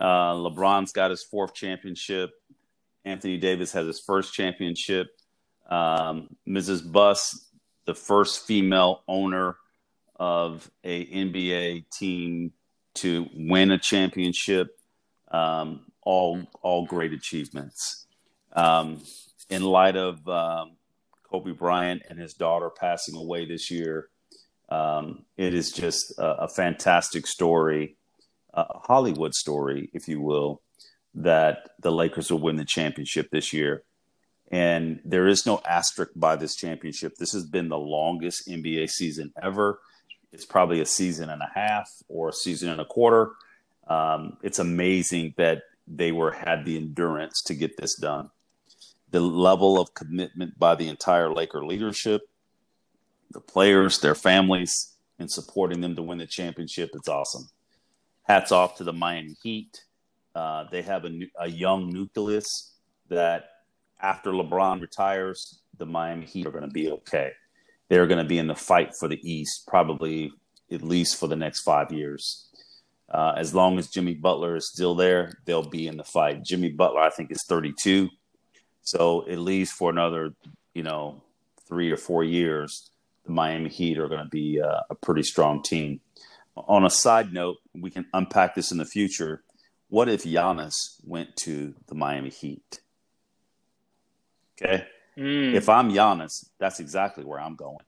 Uh, 0.00 0.32
LeBron's 0.34 0.92
got 0.92 1.10
his 1.10 1.22
fourth 1.22 1.54
championship. 1.54 2.30
Anthony 3.04 3.36
Davis 3.36 3.72
has 3.72 3.86
his 3.86 4.00
first 4.00 4.32
championship. 4.32 5.08
Um, 5.68 6.36
Mrs. 6.48 6.90
Buss, 6.90 7.50
the 7.84 7.94
first 7.94 8.46
female 8.46 9.02
owner 9.06 9.56
of 10.16 10.70
a 10.84 11.04
NBA 11.06 11.90
team 11.90 12.52
to 12.94 13.26
win 13.34 13.70
a 13.72 13.78
championship. 13.78 14.78
Um, 15.30 15.86
all 16.02 16.42
all 16.62 16.86
great 16.86 17.12
achievements. 17.12 18.06
Um, 18.52 19.02
in 19.48 19.62
light 19.62 19.96
of 19.96 20.26
um, 20.28 20.76
Kobe 21.24 21.52
Bryant 21.52 22.02
and 22.08 22.18
his 22.18 22.34
daughter 22.34 22.70
passing 22.70 23.16
away 23.16 23.44
this 23.44 23.70
year, 23.70 24.08
um, 24.68 25.24
it 25.36 25.54
is 25.54 25.70
just 25.70 26.18
a, 26.18 26.44
a 26.44 26.48
fantastic 26.48 27.26
story, 27.26 27.96
a 28.54 28.64
Hollywood 28.78 29.34
story, 29.34 29.90
if 29.92 30.08
you 30.08 30.20
will, 30.20 30.62
that 31.14 31.70
the 31.80 31.92
Lakers 31.92 32.30
will 32.30 32.38
win 32.38 32.56
the 32.56 32.64
championship 32.64 33.28
this 33.30 33.52
year. 33.52 33.82
And 34.50 35.00
there 35.04 35.26
is 35.26 35.46
no 35.46 35.60
asterisk 35.66 36.12
by 36.14 36.36
this 36.36 36.54
championship. 36.54 37.14
This 37.16 37.32
has 37.32 37.44
been 37.44 37.68
the 37.68 37.78
longest 37.78 38.48
NBA 38.48 38.90
season 38.90 39.32
ever. 39.42 39.80
It's 40.32 40.44
probably 40.44 40.80
a 40.80 40.86
season 40.86 41.28
and 41.28 41.42
a 41.42 41.50
half 41.54 41.90
or 42.08 42.30
a 42.30 42.32
season 42.32 42.70
and 42.70 42.80
a 42.80 42.84
quarter. 42.84 43.32
Um, 43.86 44.36
it's 44.42 44.58
amazing 44.58 45.34
that 45.36 45.62
they 45.86 46.12
were 46.12 46.32
had 46.32 46.64
the 46.64 46.76
endurance 46.76 47.42
to 47.46 47.54
get 47.54 47.76
this 47.76 47.96
done. 47.98 48.30
The 49.12 49.20
level 49.20 49.80
of 49.80 49.94
commitment 49.94 50.58
by 50.58 50.74
the 50.74 50.88
entire 50.88 51.32
Laker 51.32 51.64
leadership, 51.64 52.22
the 53.30 53.40
players, 53.40 54.00
their 54.00 54.14
families, 54.14 54.96
and 55.18 55.30
supporting 55.30 55.80
them 55.80 55.94
to 55.96 56.02
win 56.02 56.18
the 56.18 56.26
championship, 56.26 56.90
it's 56.94 57.08
awesome. 57.08 57.48
Hats 58.24 58.52
off 58.52 58.76
to 58.78 58.84
the 58.84 58.92
Miami 58.92 59.36
Heat. 59.42 59.84
Uh, 60.34 60.64
they 60.70 60.82
have 60.82 61.04
a, 61.04 61.20
a 61.38 61.48
young 61.48 61.90
nucleus 61.90 62.74
that 63.08 63.44
after 64.00 64.32
LeBron 64.32 64.80
retires, 64.80 65.60
the 65.78 65.86
Miami 65.86 66.26
Heat 66.26 66.46
are 66.46 66.50
going 66.50 66.64
to 66.64 66.70
be 66.70 66.90
okay. 66.90 67.32
They're 67.88 68.06
going 68.06 68.22
to 68.22 68.28
be 68.28 68.38
in 68.38 68.46
the 68.46 68.54
fight 68.54 68.94
for 68.98 69.08
the 69.08 69.20
East, 69.22 69.66
probably 69.66 70.32
at 70.70 70.82
least 70.82 71.20
for 71.20 71.26
the 71.26 71.36
next 71.36 71.62
five 71.62 71.92
years. 71.92 72.48
Uh, 73.12 73.34
as 73.36 73.54
long 73.54 73.78
as 73.78 73.88
Jimmy 73.88 74.14
Butler 74.14 74.56
is 74.56 74.70
still 74.70 74.94
there, 74.94 75.34
they'll 75.44 75.68
be 75.68 75.86
in 75.86 75.98
the 75.98 76.04
fight. 76.04 76.42
Jimmy 76.44 76.70
Butler, 76.70 77.00
I 77.00 77.10
think, 77.10 77.30
is 77.30 77.44
32. 77.46 78.08
So 78.82 79.26
at 79.28 79.38
least 79.38 79.74
for 79.74 79.90
another, 79.90 80.34
you 80.74 80.82
know, 80.82 81.22
three 81.68 81.90
or 81.90 81.96
four 81.96 82.24
years, 82.24 82.90
the 83.24 83.32
Miami 83.32 83.70
Heat 83.70 83.98
are 83.98 84.08
going 84.08 84.22
to 84.22 84.28
be 84.28 84.60
uh, 84.60 84.80
a 84.90 84.94
pretty 84.94 85.22
strong 85.22 85.62
team. 85.62 86.00
On 86.56 86.84
a 86.84 86.90
side 86.90 87.32
note, 87.32 87.58
we 87.74 87.90
can 87.90 88.06
unpack 88.12 88.54
this 88.54 88.72
in 88.72 88.78
the 88.78 88.84
future. 88.84 89.42
What 89.88 90.08
if 90.08 90.24
Giannis 90.24 91.00
went 91.04 91.36
to 91.36 91.74
the 91.86 91.94
Miami 91.94 92.30
Heat? 92.30 92.80
Okay, 94.60 94.86
mm. 95.16 95.54
if 95.54 95.68
I'm 95.68 95.90
Giannis, 95.90 96.46
that's 96.58 96.80
exactly 96.80 97.24
where 97.24 97.40
I'm 97.40 97.56
going. 97.56 97.84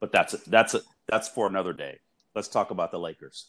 But 0.00 0.12
that's 0.12 0.32
that's 0.44 0.74
a, 0.74 0.80
that's 1.08 1.28
for 1.28 1.46
another 1.46 1.72
day. 1.72 1.98
Let's 2.34 2.48
talk 2.48 2.70
about 2.70 2.92
the 2.92 2.98
Lakers. 2.98 3.48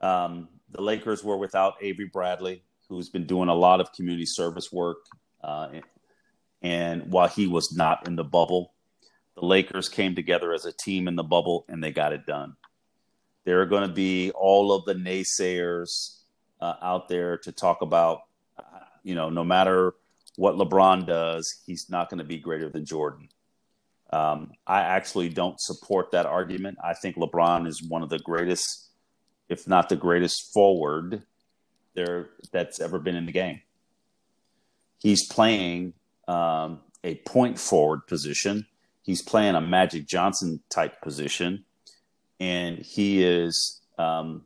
Um, 0.00 0.48
the 0.70 0.80
Lakers 0.80 1.22
were 1.24 1.36
without 1.36 1.74
Avery 1.82 2.06
Bradley, 2.10 2.62
who's 2.88 3.10
been 3.10 3.26
doing 3.26 3.48
a 3.48 3.54
lot 3.54 3.80
of 3.80 3.92
community 3.92 4.26
service 4.26 4.72
work. 4.72 4.98
Uh, 5.42 5.68
and 6.62 7.10
while 7.10 7.28
he 7.28 7.46
was 7.46 7.72
not 7.74 8.06
in 8.06 8.16
the 8.16 8.24
bubble, 8.24 8.72
the 9.34 9.44
Lakers 9.44 9.88
came 9.88 10.14
together 10.14 10.52
as 10.52 10.64
a 10.64 10.72
team 10.72 11.08
in 11.08 11.16
the 11.16 11.22
bubble 11.22 11.64
and 11.68 11.82
they 11.82 11.92
got 11.92 12.12
it 12.12 12.26
done. 12.26 12.56
There 13.44 13.60
are 13.62 13.66
going 13.66 13.88
to 13.88 13.94
be 13.94 14.30
all 14.32 14.72
of 14.72 14.84
the 14.84 14.94
naysayers 14.94 16.18
uh, 16.60 16.74
out 16.82 17.08
there 17.08 17.38
to 17.38 17.52
talk 17.52 17.82
about, 17.82 18.22
uh, 18.58 18.62
you 19.02 19.14
know, 19.14 19.30
no 19.30 19.44
matter 19.44 19.94
what 20.36 20.56
LeBron 20.56 21.06
does, 21.06 21.62
he's 21.66 21.88
not 21.88 22.10
going 22.10 22.18
to 22.18 22.24
be 22.24 22.38
greater 22.38 22.68
than 22.68 22.84
Jordan. 22.84 23.28
Um, 24.10 24.52
I 24.66 24.80
actually 24.80 25.28
don't 25.28 25.60
support 25.60 26.10
that 26.12 26.26
argument. 26.26 26.78
I 26.82 26.94
think 26.94 27.16
LeBron 27.16 27.66
is 27.66 27.82
one 27.82 28.02
of 28.02 28.08
the 28.08 28.18
greatest 28.18 28.88
if 29.48 29.66
not 29.66 29.88
the 29.88 29.96
greatest 29.96 30.52
forward 30.52 31.22
there 31.94 32.30
that's 32.52 32.80
ever 32.80 32.98
been 32.98 33.16
in 33.16 33.26
the 33.26 33.32
game. 33.32 33.60
He's 34.98 35.26
playing 35.26 35.94
um, 36.26 36.80
a 37.04 37.16
point 37.16 37.58
forward 37.58 38.06
position. 38.06 38.66
He's 39.02 39.22
playing 39.22 39.54
a 39.54 39.60
Magic 39.60 40.06
Johnson 40.06 40.60
type 40.68 41.00
position, 41.00 41.64
and 42.40 42.78
he 42.78 43.22
is 43.22 43.80
um, 43.98 44.44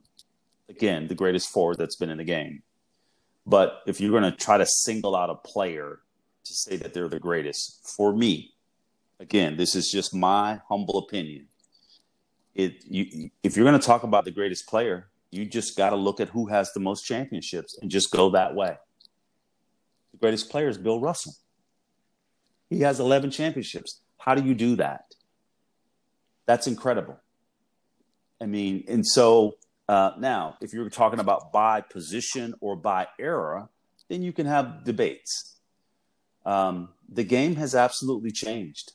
again 0.68 1.08
the 1.08 1.14
greatest 1.14 1.48
forward 1.48 1.78
that's 1.78 1.96
been 1.96 2.10
in 2.10 2.18
the 2.18 2.24
game. 2.24 2.62
But 3.44 3.82
if 3.86 4.00
you're 4.00 4.12
going 4.18 4.30
to 4.30 4.36
try 4.36 4.58
to 4.58 4.66
single 4.66 5.16
out 5.16 5.30
a 5.30 5.34
player 5.34 6.00
to 6.44 6.54
say 6.54 6.76
that 6.76 6.94
they're 6.94 7.08
the 7.08 7.18
greatest, 7.18 7.80
for 7.96 8.12
me, 8.12 8.52
again, 9.18 9.56
this 9.56 9.74
is 9.74 9.90
just 9.90 10.14
my 10.14 10.60
humble 10.68 10.98
opinion 10.98 11.48
it 12.54 12.84
you 12.86 13.30
if 13.42 13.56
you're 13.56 13.64
going 13.64 13.78
to 13.78 13.86
talk 13.86 14.02
about 14.02 14.24
the 14.24 14.30
greatest 14.30 14.66
player, 14.68 15.08
you 15.30 15.44
just 15.44 15.76
got 15.76 15.90
to 15.90 15.96
look 15.96 16.20
at 16.20 16.28
who 16.28 16.46
has 16.46 16.72
the 16.72 16.80
most 16.80 17.02
championships 17.02 17.78
and 17.80 17.90
just 17.90 18.10
go 18.10 18.30
that 18.30 18.54
way. 18.54 18.76
Greatest 20.22 20.50
player 20.50 20.68
is 20.68 20.78
Bill 20.78 21.00
Russell. 21.00 21.34
He 22.70 22.80
has 22.80 23.00
11 23.00 23.32
championships. 23.32 24.00
How 24.18 24.36
do 24.36 24.42
you 24.42 24.54
do 24.54 24.76
that? 24.76 25.14
That's 26.46 26.68
incredible. 26.68 27.18
I 28.40 28.46
mean, 28.46 28.84
and 28.86 29.04
so 29.04 29.56
uh, 29.88 30.12
now, 30.18 30.56
if 30.60 30.72
you're 30.72 30.88
talking 30.90 31.18
about 31.18 31.52
by 31.52 31.80
position 31.80 32.54
or 32.60 32.76
by 32.76 33.08
era, 33.18 33.68
then 34.08 34.22
you 34.22 34.32
can 34.32 34.46
have 34.46 34.84
debates. 34.84 35.56
Um, 36.46 36.90
the 37.08 37.24
game 37.24 37.56
has 37.56 37.74
absolutely 37.74 38.30
changed 38.30 38.92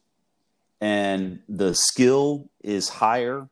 and 0.80 1.42
the 1.50 1.74
skill 1.74 2.50
is 2.64 2.88
higher 2.88 3.50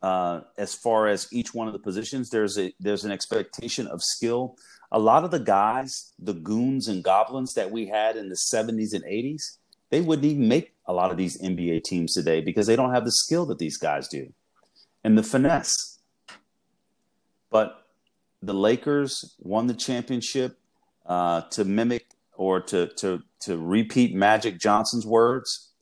uh, 0.00 0.40
as 0.56 0.74
far 0.74 1.08
as 1.08 1.28
each 1.30 1.52
one 1.52 1.66
of 1.66 1.74
the 1.74 1.78
positions. 1.78 2.30
There's 2.30 2.58
a 2.58 2.72
there's 2.80 3.04
an 3.04 3.12
expectation 3.12 3.86
of 3.86 4.02
skill. 4.02 4.56
A 4.92 4.98
lot 4.98 5.24
of 5.24 5.30
the 5.30 5.40
guys, 5.40 6.12
the 6.18 6.34
goons 6.34 6.86
and 6.86 7.02
goblins 7.02 7.54
that 7.54 7.70
we 7.70 7.86
had 7.86 8.16
in 8.16 8.28
the 8.28 8.38
70s 8.52 8.92
and 8.92 9.02
80s, 9.04 9.58
they 9.90 10.00
wouldn't 10.00 10.24
even 10.24 10.46
make 10.46 10.74
a 10.86 10.92
lot 10.92 11.10
of 11.10 11.16
these 11.16 11.40
NBA 11.42 11.82
teams 11.82 12.12
today 12.12 12.40
because 12.40 12.66
they 12.66 12.76
don't 12.76 12.94
have 12.94 13.04
the 13.04 13.10
skill 13.10 13.46
that 13.46 13.58
these 13.58 13.76
guys 13.76 14.06
do 14.06 14.32
and 15.02 15.18
the 15.18 15.22
finesse. 15.22 15.98
But 17.50 17.86
the 18.40 18.54
Lakers 18.54 19.34
won 19.40 19.66
the 19.66 19.74
championship 19.74 20.58
uh, 21.06 21.42
to 21.50 21.64
mimic 21.64 22.06
or 22.34 22.60
to 22.60 22.86
to 22.98 23.22
to 23.40 23.58
repeat 23.58 24.14
Magic 24.14 24.58
Johnson's 24.58 25.06
words 25.06 25.72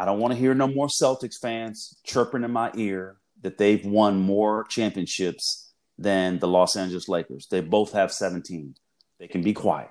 I 0.00 0.06
don't 0.06 0.18
want 0.18 0.32
to 0.32 0.40
hear 0.40 0.54
no 0.54 0.66
more 0.66 0.88
Celtics 0.88 1.38
fans 1.42 1.94
chirping 2.04 2.42
in 2.42 2.50
my 2.50 2.70
ear 2.74 3.18
that 3.42 3.58
they've 3.58 3.84
won 3.84 4.18
more 4.18 4.64
championships 4.64 5.69
than 6.00 6.38
the 6.38 6.48
Los 6.48 6.76
Angeles 6.76 7.08
Lakers. 7.08 7.46
They 7.50 7.60
both 7.60 7.92
have 7.92 8.10
17. 8.10 8.74
They 9.18 9.28
can 9.28 9.42
be 9.42 9.52
quiet. 9.52 9.90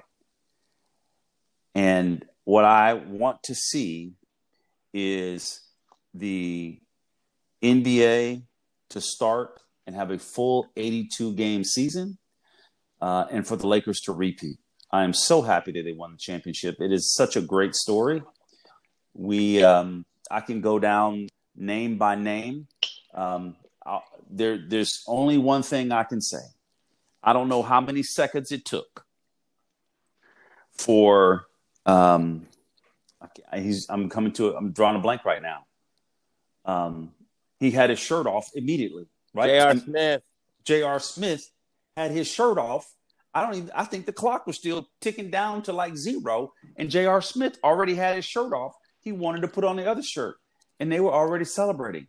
And 1.76 2.26
what 2.44 2.66
I 2.66 2.94
want 2.94 3.44
to 3.44 3.56
see 3.56 4.14
is 4.94 5.62
the 6.14 6.80
NBA 7.64 8.44
to 8.90 9.02
start 9.02 9.62
and 9.86 9.96
have 9.96 10.12
a 10.12 10.18
full 10.18 10.68
82 10.76 11.36
game 11.36 11.64
season 11.64 12.18
uh, 13.02 13.26
and 13.32 13.48
for 13.48 13.56
the 13.56 13.68
Lakers 13.68 14.02
to 14.02 14.12
repeat. 14.12 14.58
I 14.92 15.04
am 15.04 15.14
so 15.14 15.44
happy 15.44 15.72
that 15.74 15.84
they 15.84 15.94
won 15.94 16.12
the 16.12 16.18
championship. 16.18 16.82
It 16.82 16.92
is 16.92 17.14
such 17.14 17.36
a 17.38 17.42
great 17.42 17.76
story 17.76 18.24
we 19.14 19.64
um, 19.64 20.06
I 20.32 20.42
can 20.42 20.62
go 20.62 20.80
down 20.80 21.28
name 21.56 21.98
by 21.98 22.16
name. 22.16 22.68
Um, 23.14 23.56
there, 24.30 24.58
there's 24.58 25.04
only 25.08 25.38
one 25.38 25.64
thing 25.64 25.92
I 25.92 26.04
can 26.04 26.22
say. 26.22 26.42
I 27.24 27.34
don't 27.34 27.50
know 27.50 27.62
how 27.62 27.82
many 27.82 28.04
seconds 28.04 28.52
it 28.52 28.66
took 28.66 29.06
for. 30.72 31.48
Um, 31.86 32.48
he's. 33.54 33.90
I'm 33.90 34.10
coming 34.10 34.32
to. 34.34 34.56
I'm 34.56 34.72
drawing 34.72 34.96
a 34.96 35.00
blank 35.00 35.26
right 35.26 35.42
now. 35.42 35.66
Um, 36.66 37.12
he 37.60 37.72
had 37.72 37.90
his 37.90 38.00
shirt 38.00 38.28
off 38.28 38.50
immediately. 38.56 39.08
Right, 39.34 39.48
J.R. 39.48 39.78
Smith. 39.78 40.22
J.R. 40.64 41.00
Smith 41.00 41.52
had 41.98 42.12
his 42.12 42.28
shirt 42.28 42.58
off. 42.58 42.90
I 43.34 43.44
don't 43.44 43.56
even. 43.56 43.72
I 43.76 43.84
think 43.84 44.06
the 44.06 44.14
clock 44.14 44.48
was 44.48 44.56
still 44.56 44.88
ticking 45.02 45.30
down 45.30 45.64
to 45.64 45.74
like 45.74 45.98
zero, 45.98 46.54
and 46.78 46.90
J.R. 46.90 47.22
Smith 47.22 47.58
already 47.64 47.96
had 47.96 48.16
his 48.16 48.26
shirt 48.26 48.54
off 48.54 48.76
he 49.02 49.12
wanted 49.12 49.42
to 49.42 49.48
put 49.48 49.64
on 49.64 49.76
the 49.76 49.90
other 49.90 50.04
shirt, 50.04 50.36
and 50.80 50.92
they 50.92 51.00
were 51.00 51.12
already 51.14 51.46
celebrating. 51.46 52.08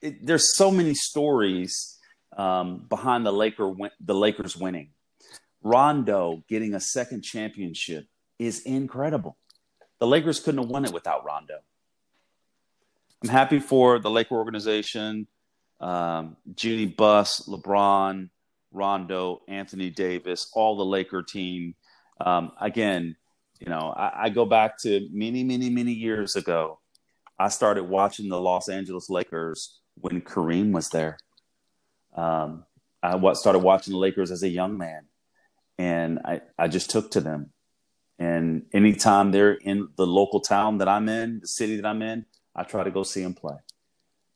It, 0.00 0.24
there's 0.24 0.56
so 0.56 0.70
many 0.70 0.94
stories 0.94 1.98
um, 2.36 2.86
behind 2.88 3.26
the 3.26 3.32
Laker 3.32 3.72
the 4.00 4.14
Lakers 4.14 4.56
winning. 4.56 4.90
Rondo 5.62 6.44
getting 6.48 6.74
a 6.74 6.80
second 6.80 7.22
championship 7.22 8.06
is 8.38 8.60
incredible. 8.60 9.36
The 9.98 10.06
Lakers 10.06 10.40
couldn't 10.40 10.62
have 10.62 10.70
won 10.70 10.84
it 10.84 10.92
without 10.92 11.24
Rondo. 11.24 11.58
I'm 13.22 13.30
happy 13.30 13.58
for 13.58 13.98
the 13.98 14.10
Laker 14.10 14.34
organization, 14.34 15.26
um, 15.80 16.36
Jeanie 16.54 16.86
Buss, 16.86 17.48
LeBron, 17.48 18.28
Rondo, 18.72 19.42
Anthony 19.48 19.90
Davis, 19.90 20.50
all 20.52 20.76
the 20.76 20.84
Laker 20.84 21.22
team. 21.22 21.74
Um, 22.20 22.52
again, 22.60 23.16
you 23.58 23.68
know, 23.68 23.92
I, 23.96 24.24
I, 24.24 24.28
go 24.28 24.44
back 24.44 24.78
to 24.82 25.08
many, 25.10 25.44
many, 25.44 25.70
many 25.70 25.92
years 25.92 26.36
ago. 26.36 26.78
I 27.38 27.48
started 27.48 27.84
watching 27.84 28.28
the 28.28 28.40
Los 28.40 28.68
Angeles 28.68 29.10
Lakers 29.10 29.78
when 30.00 30.20
Kareem 30.22 30.72
was 30.72 30.88
there. 30.88 31.18
Um, 32.14 32.64
I 33.02 33.32
started 33.34 33.58
watching 33.60 33.92
the 33.92 33.98
Lakers 33.98 34.30
as 34.30 34.42
a 34.42 34.48
young 34.48 34.78
man, 34.78 35.06
and 35.78 36.18
I, 36.24 36.40
I 36.58 36.68
just 36.68 36.90
took 36.90 37.10
to 37.12 37.20
them. 37.20 37.50
And 38.18 38.64
anytime 38.72 39.30
they're 39.30 39.52
in 39.52 39.88
the 39.96 40.06
local 40.06 40.40
town 40.40 40.78
that 40.78 40.88
I'm 40.88 41.08
in, 41.08 41.40
the 41.40 41.46
city 41.46 41.76
that 41.76 41.86
I'm 41.86 42.00
in, 42.00 42.24
I 42.54 42.62
try 42.62 42.82
to 42.82 42.90
go 42.90 43.02
see 43.02 43.22
them 43.22 43.34
play. 43.34 43.56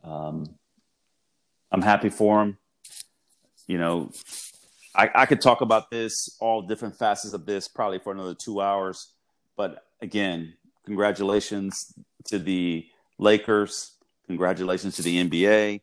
Um, 0.04 0.44
I'm 1.72 1.82
happy 1.82 2.10
for 2.10 2.40
them. 2.40 2.58
You 3.66 3.78
know, 3.78 4.10
I, 4.94 5.10
I 5.14 5.26
could 5.26 5.40
talk 5.40 5.62
about 5.62 5.90
this, 5.90 6.36
all 6.40 6.62
different 6.62 6.96
facets 6.98 7.32
of 7.32 7.46
this, 7.46 7.68
probably 7.68 7.98
for 7.98 8.12
another 8.12 8.34
two 8.34 8.60
hours. 8.60 9.14
But 9.56 9.84
again, 10.02 10.54
congratulations 10.84 11.94
to 12.26 12.38
the 12.38 12.86
Lakers. 13.18 13.92
Congratulations 14.26 14.96
to 14.96 15.02
the 15.02 15.28
NBA. 15.28 15.80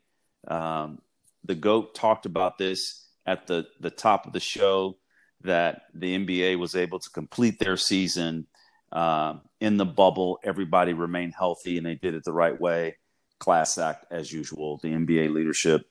Um, 0.47 0.99
the 1.43 1.55
GOAT 1.55 1.95
talked 1.95 2.26
about 2.26 2.57
this 2.57 3.05
at 3.26 3.47
the, 3.47 3.68
the 3.80 3.89
top 3.89 4.26
of 4.26 4.34
the 4.34 4.39
show 4.39 4.97
that 5.43 5.84
the 5.93 6.18
NBA 6.18 6.57
was 6.57 6.76
able 6.76 6.99
to 6.99 7.09
complete 7.09 7.59
their 7.59 7.77
season 7.77 8.47
uh, 8.91 9.35
in 9.59 9.77
the 9.77 9.85
bubble. 9.85 10.39
Everybody 10.43 10.93
remained 10.93 11.34
healthy 11.38 11.77
and 11.77 11.85
they 11.85 11.95
did 11.95 12.14
it 12.14 12.23
the 12.23 12.34
right 12.34 12.59
way. 12.59 12.97
Class 13.39 13.77
act 13.77 14.05
as 14.11 14.31
usual, 14.31 14.80
the 14.81 14.89
NBA 14.89 15.31
leadership 15.34 15.85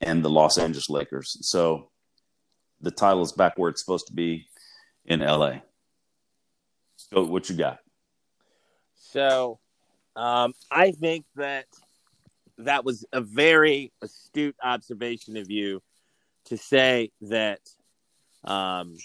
and 0.00 0.24
the 0.24 0.30
Los 0.30 0.58
Angeles 0.58 0.88
Lakers. 0.88 1.36
So 1.42 1.90
the 2.80 2.90
title 2.90 3.22
is 3.22 3.32
back 3.32 3.58
where 3.58 3.70
it's 3.70 3.82
supposed 3.82 4.06
to 4.08 4.12
be 4.12 4.46
in 5.04 5.20
LA. 5.20 5.60
So 6.96 7.24
what 7.24 7.48
you 7.50 7.56
got? 7.56 7.78
So 8.94 9.58
um, 10.16 10.54
I 10.70 10.92
think 10.92 11.26
that 11.36 11.66
that 12.58 12.84
was 12.84 13.04
a 13.12 13.20
very 13.20 13.92
astute 14.02 14.56
observation 14.62 15.36
of 15.36 15.50
you 15.50 15.82
to 16.46 16.56
say 16.56 17.10
that 17.20 17.60
um, 18.44 18.96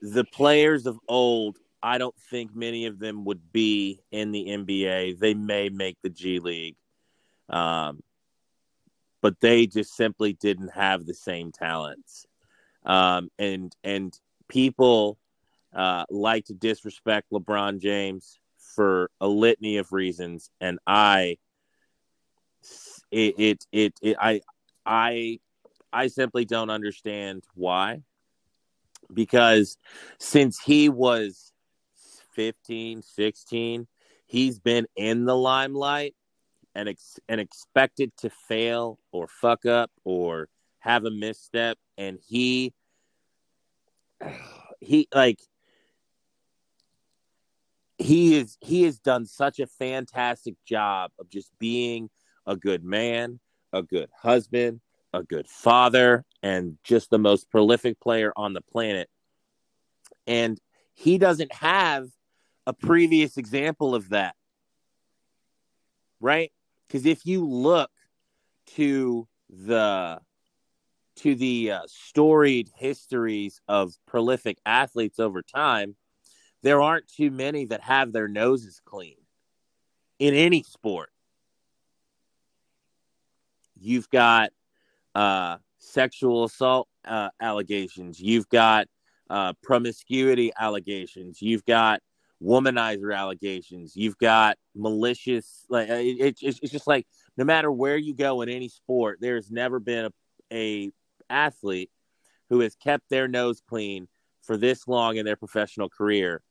the 0.00 0.24
players 0.24 0.86
of 0.86 0.98
old, 1.08 1.58
I 1.82 1.98
don't 1.98 2.18
think 2.30 2.54
many 2.54 2.86
of 2.86 2.98
them 2.98 3.24
would 3.24 3.52
be 3.52 4.00
in 4.10 4.32
the 4.32 4.46
NBA. 4.46 5.18
They 5.18 5.34
may 5.34 5.68
make 5.68 5.98
the 6.02 6.10
G 6.10 6.40
League. 6.40 6.76
Um, 7.48 8.02
but 9.20 9.40
they 9.40 9.66
just 9.66 9.94
simply 9.94 10.32
didn't 10.32 10.72
have 10.72 11.06
the 11.06 11.14
same 11.14 11.52
talents. 11.52 12.26
Um, 12.84 13.30
and 13.38 13.74
and 13.84 14.18
people 14.48 15.16
uh, 15.72 16.04
like 16.10 16.46
to 16.46 16.54
disrespect 16.54 17.30
LeBron 17.30 17.80
James 17.80 18.38
for 18.74 19.10
a 19.20 19.28
litany 19.28 19.76
of 19.76 19.92
reasons, 19.92 20.50
and 20.60 20.78
I 20.86 21.38
it 23.10 23.34
it 23.38 23.66
it, 23.72 23.94
it 24.02 24.16
I 24.20 24.40
I 24.86 25.40
I 25.92 26.06
simply 26.08 26.44
don't 26.44 26.70
understand 26.70 27.44
why. 27.54 28.02
Because 29.12 29.76
since 30.18 30.58
he 30.58 30.88
was 30.88 31.52
15, 32.34 33.02
16, 33.02 33.86
he's 34.26 34.58
been 34.58 34.86
in 34.96 35.26
the 35.26 35.36
limelight 35.36 36.14
and 36.74 36.88
ex- 36.88 37.20
and 37.28 37.40
expected 37.40 38.12
to 38.18 38.30
fail 38.30 38.98
or 39.10 39.28
fuck 39.28 39.66
up 39.66 39.90
or 40.04 40.48
have 40.78 41.04
a 41.04 41.10
misstep 41.10 41.78
and 41.98 42.18
he 42.26 42.72
he 44.80 45.08
like 45.14 45.40
he 48.02 48.36
is 48.36 48.56
he 48.60 48.82
has 48.82 48.98
done 48.98 49.26
such 49.26 49.60
a 49.60 49.66
fantastic 49.66 50.54
job 50.66 51.12
of 51.18 51.28
just 51.30 51.50
being 51.58 52.10
a 52.46 52.56
good 52.56 52.84
man, 52.84 53.38
a 53.72 53.82
good 53.82 54.10
husband, 54.20 54.80
a 55.12 55.22
good 55.22 55.48
father 55.48 56.24
and 56.42 56.78
just 56.82 57.10
the 57.10 57.18
most 57.18 57.50
prolific 57.50 58.00
player 58.00 58.32
on 58.36 58.52
the 58.52 58.60
planet. 58.60 59.08
And 60.26 60.58
he 60.94 61.18
doesn't 61.18 61.52
have 61.54 62.08
a 62.66 62.72
previous 62.72 63.36
example 63.36 63.94
of 63.94 64.10
that. 64.10 64.34
Right? 66.20 66.52
Because 66.86 67.06
if 67.06 67.24
you 67.24 67.46
look 67.46 67.90
to 68.76 69.26
the 69.48 70.20
to 71.16 71.34
the 71.34 71.72
uh, 71.72 71.80
storied 71.86 72.70
histories 72.74 73.60
of 73.68 73.92
prolific 74.06 74.58
athletes 74.64 75.18
over 75.18 75.42
time, 75.42 75.94
there 76.62 76.80
aren't 76.80 77.08
too 77.08 77.30
many 77.30 77.66
that 77.66 77.80
have 77.82 78.12
their 78.12 78.28
noses 78.28 78.80
clean 78.84 79.16
in 80.18 80.34
any 80.34 80.62
sport. 80.62 81.10
You've 83.78 84.08
got 84.10 84.50
uh, 85.14 85.56
sexual 85.78 86.44
assault 86.44 86.88
uh, 87.04 87.30
allegations. 87.40 88.20
You've 88.20 88.48
got 88.48 88.86
uh, 89.28 89.54
promiscuity 89.62 90.52
allegations. 90.58 91.42
You've 91.42 91.64
got 91.64 92.00
womanizer 92.42 93.16
allegations. 93.16 93.96
You've 93.96 94.18
got 94.18 94.56
malicious. 94.74 95.64
Like 95.68 95.90
uh, 95.90 95.94
it, 95.94 96.36
it's 96.42 96.60
it's 96.60 96.72
just 96.72 96.86
like 96.86 97.06
no 97.36 97.44
matter 97.44 97.72
where 97.72 97.96
you 97.96 98.14
go 98.14 98.42
in 98.42 98.48
any 98.48 98.68
sport, 98.68 99.18
there's 99.20 99.50
never 99.50 99.80
been 99.80 100.06
a, 100.06 100.10
a 100.52 100.92
athlete 101.30 101.90
who 102.50 102.60
has 102.60 102.74
kept 102.76 103.08
their 103.08 103.26
nose 103.26 103.62
clean 103.66 104.06
for 104.42 104.56
this 104.56 104.86
long 104.86 105.16
in 105.16 105.24
their 105.24 105.36
professional 105.36 105.88
career. 105.88 106.42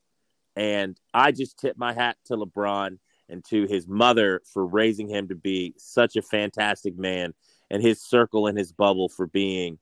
And 0.55 0.99
I 1.13 1.31
just 1.31 1.57
tip 1.57 1.77
my 1.77 1.93
hat 1.93 2.17
to 2.25 2.35
LeBron 2.35 2.97
and 3.29 3.43
to 3.45 3.65
his 3.65 3.87
mother 3.87 4.41
for 4.53 4.65
raising 4.65 5.07
him 5.07 5.29
to 5.29 5.35
be 5.35 5.73
such 5.77 6.15
a 6.15 6.21
fantastic 6.21 6.97
man 6.97 7.33
and 7.69 7.81
his 7.81 8.01
circle 8.01 8.47
and 8.47 8.57
his 8.57 8.73
bubble 8.73 9.07
for 9.07 9.27
being 9.27 9.79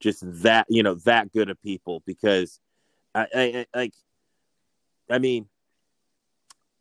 just 0.00 0.22
that, 0.42 0.66
you 0.68 0.82
know, 0.82 0.94
that 0.94 1.32
good 1.32 1.50
of 1.50 1.60
people 1.62 2.02
because 2.04 2.60
I, 3.14 3.26
I, 3.34 3.42
I 3.74 3.78
like 3.78 3.94
I 5.10 5.18
mean, 5.18 5.46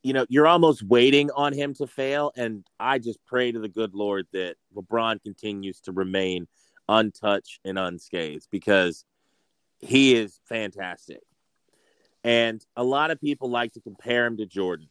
you 0.04 0.14
know, 0.14 0.26
you're 0.30 0.48
almost 0.48 0.84
waiting 0.84 1.30
on 1.32 1.54
him 1.54 1.74
to 1.76 1.88
fail. 1.88 2.32
And 2.36 2.66
I 2.80 3.00
just 3.00 3.20
pray 3.26 3.52
to 3.52 3.60
the 3.60 3.70
good 3.70 3.94
Lord 3.94 4.28
that 4.34 4.56
LeBron 4.76 5.22
continues 5.22 5.80
to 5.82 5.92
remain 5.92 6.48
untouched 6.88 7.60
and 7.66 7.78
unscathed 7.78 8.48
because 8.52 9.06
he 9.80 10.16
is 10.16 10.40
fantastic. 10.48 11.22
And 12.28 12.62
a 12.76 12.84
lot 12.84 13.10
of 13.10 13.22
people 13.22 13.50
like 13.50 13.72
to 13.76 13.80
compare 13.80 14.26
him 14.26 14.36
to 14.36 14.46
Jordan. 14.46 14.90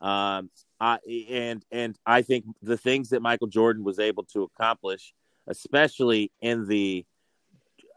Um, 0.00 0.48
I, 0.80 1.00
and 1.28 1.62
and 1.70 1.98
I 2.06 2.22
think 2.22 2.46
the 2.62 2.78
things 2.78 3.10
that 3.10 3.20
Michael 3.20 3.48
Jordan 3.48 3.84
was 3.84 3.98
able 3.98 4.24
to 4.32 4.44
accomplish, 4.44 5.12
especially 5.46 6.32
in 6.40 6.66
the 6.66 7.04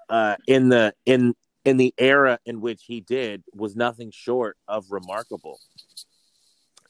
uh, 0.10 0.36
in 0.46 0.68
the 0.68 0.94
in 1.06 1.36
in 1.64 1.78
the 1.78 1.94
era 1.98 2.38
in 2.46 2.60
which 2.60 2.84
he 2.86 3.00
did 3.00 3.46
was 3.54 3.78
nothing 3.78 4.12
short 4.12 4.58
of 4.68 4.92
remarkable. 4.92 5.58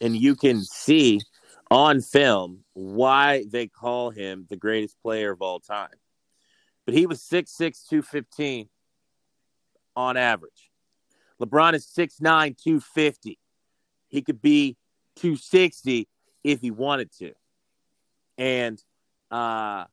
And 0.01 0.17
you 0.17 0.35
can 0.35 0.63
see 0.63 1.21
on 1.69 2.01
film 2.01 2.63
why 2.73 3.45
they 3.47 3.67
call 3.67 4.09
him 4.09 4.47
the 4.49 4.57
greatest 4.57 4.99
player 5.03 5.31
of 5.31 5.43
all 5.43 5.59
time. 5.59 5.93
But 6.85 6.95
he 6.95 7.05
was 7.05 7.21
6'6, 7.21 7.87
215 7.87 8.69
on 9.95 10.17
average. 10.17 10.71
LeBron 11.41 11.73
is 11.73 11.85
6'9, 11.85 12.57
250. 12.57 13.37
He 14.07 14.21
could 14.21 14.41
be 14.41 14.77
260 15.17 16.07
if 16.43 16.61
he 16.61 16.71
wanted 16.71 17.11
to. 17.19 17.33
And 18.37 18.81
uh, 19.31 19.85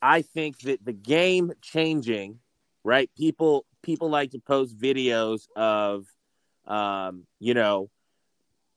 I 0.00 0.22
think 0.22 0.60
that 0.60 0.84
the 0.84 0.92
game 0.92 1.52
changing, 1.60 2.40
right? 2.84 3.10
People 3.16 3.66
people 3.82 4.08
like 4.08 4.30
to 4.30 4.38
post 4.38 4.78
videos 4.78 5.48
of, 5.56 6.06
um, 6.66 7.26
you 7.40 7.52
know, 7.52 7.90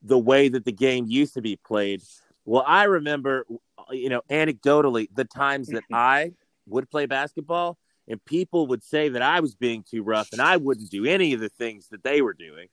the 0.01 0.17
way 0.17 0.49
that 0.49 0.65
the 0.65 0.71
game 0.71 1.05
used 1.07 1.35
to 1.35 1.41
be 1.41 1.57
played. 1.57 2.01
Well, 2.43 2.63
I 2.65 2.83
remember, 2.83 3.45
you 3.91 4.09
know, 4.09 4.21
anecdotally, 4.29 5.07
the 5.13 5.25
times 5.25 5.67
that 5.69 5.83
I 5.93 6.33
would 6.67 6.89
play 6.89 7.05
basketball, 7.05 7.77
and 8.07 8.23
people 8.23 8.67
would 8.67 8.83
say 8.83 9.09
that 9.09 9.21
I 9.21 9.39
was 9.39 9.55
being 9.55 9.83
too 9.83 10.03
rough 10.03 10.29
and 10.31 10.41
I 10.41 10.57
wouldn't 10.57 10.89
do 10.89 11.05
any 11.05 11.33
of 11.33 11.39
the 11.39 11.49
things 11.49 11.87
that 11.89 12.03
they 12.03 12.21
were 12.21 12.33
doing. 12.33 12.67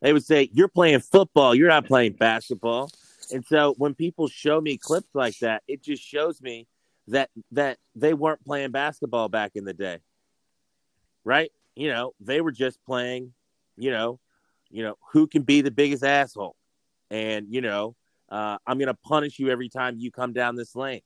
They 0.00 0.12
would 0.12 0.24
say, 0.24 0.50
You're 0.52 0.68
playing 0.68 1.00
football, 1.00 1.54
you're 1.54 1.68
not 1.68 1.86
playing 1.86 2.14
basketball. 2.14 2.90
And 3.32 3.44
so 3.46 3.74
when 3.78 3.94
people 3.94 4.28
show 4.28 4.60
me 4.60 4.76
clips 4.76 5.14
like 5.14 5.38
that, 5.38 5.62
it 5.66 5.82
just 5.82 6.02
shows 6.02 6.42
me 6.42 6.66
that 7.08 7.30
that 7.52 7.78
they 7.94 8.14
weren't 8.14 8.44
playing 8.44 8.70
basketball 8.70 9.28
back 9.28 9.52
in 9.54 9.64
the 9.64 9.72
day. 9.72 9.98
Right? 11.24 11.52
You 11.74 11.88
know, 11.88 12.12
they 12.20 12.40
were 12.40 12.52
just 12.52 12.84
playing, 12.84 13.32
you 13.76 13.90
know, 13.92 14.18
you 14.70 14.82
know, 14.82 14.96
who 15.12 15.26
can 15.26 15.42
be 15.42 15.60
the 15.60 15.70
biggest 15.70 16.04
asshole. 16.04 16.56
And, 17.10 17.46
you 17.50 17.60
know, 17.60 17.94
uh, 18.28 18.58
I'm 18.66 18.78
going 18.78 18.88
to 18.88 18.94
punish 18.94 19.38
you 19.38 19.50
every 19.50 19.68
time 19.68 19.96
you 19.98 20.10
come 20.10 20.32
down 20.32 20.56
this 20.56 20.74
lane. 20.74 21.02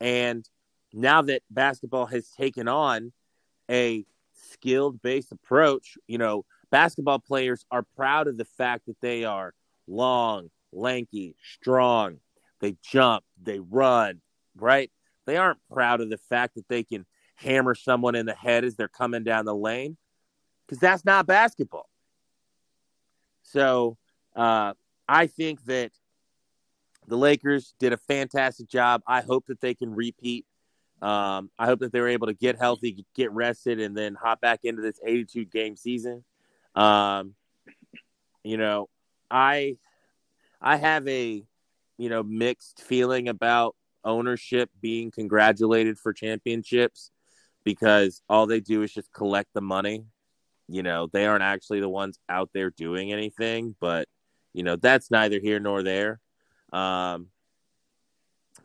And 0.00 0.46
now 0.92 1.22
that 1.22 1.42
basketball 1.50 2.06
has 2.06 2.28
taken 2.30 2.68
on 2.68 3.12
a 3.70 4.04
skilled 4.52 5.02
based 5.02 5.32
approach, 5.32 5.98
you 6.06 6.18
know, 6.18 6.44
basketball 6.70 7.18
players 7.18 7.64
are 7.70 7.84
proud 7.96 8.28
of 8.28 8.36
the 8.36 8.44
fact 8.44 8.86
that 8.86 9.00
they 9.00 9.24
are 9.24 9.54
long, 9.86 10.50
lanky, 10.72 11.36
strong. 11.42 12.18
They 12.60 12.76
jump, 12.82 13.24
they 13.42 13.60
run, 13.60 14.20
right? 14.56 14.90
They 15.26 15.36
aren't 15.36 15.58
proud 15.70 16.00
of 16.00 16.10
the 16.10 16.18
fact 16.18 16.54
that 16.54 16.68
they 16.68 16.82
can 16.82 17.04
hammer 17.34 17.74
someone 17.74 18.14
in 18.14 18.26
the 18.26 18.34
head 18.34 18.64
as 18.64 18.76
they're 18.76 18.88
coming 18.88 19.24
down 19.24 19.44
the 19.44 19.54
lane 19.54 19.96
because 20.66 20.78
that's 20.78 21.04
not 21.04 21.26
basketball. 21.26 21.88
So 23.42 23.98
uh, 24.34 24.74
I 25.08 25.26
think 25.26 25.64
that 25.66 25.92
the 27.06 27.16
Lakers 27.16 27.74
did 27.78 27.92
a 27.92 27.96
fantastic 27.96 28.68
job. 28.68 29.02
I 29.06 29.20
hope 29.20 29.46
that 29.46 29.60
they 29.60 29.74
can 29.74 29.94
repeat. 29.94 30.44
Um, 31.02 31.50
I 31.58 31.66
hope 31.66 31.80
that 31.80 31.92
they're 31.92 32.08
able 32.08 32.28
to 32.28 32.34
get 32.34 32.58
healthy, 32.58 33.04
get 33.14 33.30
rested, 33.32 33.80
and 33.80 33.96
then 33.96 34.14
hop 34.14 34.40
back 34.40 34.60
into 34.64 34.82
this 34.82 34.98
82 35.04 35.44
game 35.44 35.76
season. 35.76 36.24
Um, 36.74 37.34
you 38.42 38.56
know, 38.56 38.88
I 39.30 39.76
I 40.60 40.76
have 40.76 41.06
a 41.08 41.44
you 41.98 42.08
know 42.08 42.22
mixed 42.22 42.82
feeling 42.82 43.28
about 43.28 43.76
ownership 44.04 44.70
being 44.80 45.10
congratulated 45.10 45.98
for 45.98 46.12
championships 46.12 47.10
because 47.64 48.22
all 48.28 48.46
they 48.46 48.60
do 48.60 48.82
is 48.82 48.92
just 48.92 49.12
collect 49.12 49.52
the 49.52 49.60
money. 49.60 50.04
You 50.68 50.82
know, 50.82 51.08
they 51.12 51.26
aren't 51.26 51.42
actually 51.42 51.80
the 51.80 51.88
ones 51.88 52.18
out 52.28 52.50
there 52.54 52.70
doing 52.70 53.12
anything, 53.12 53.74
but 53.80 54.08
you 54.54 54.62
know, 54.62 54.76
that's 54.76 55.10
neither 55.10 55.40
here 55.40 55.60
nor 55.60 55.82
there. 55.82 56.20
Um, 56.72 57.28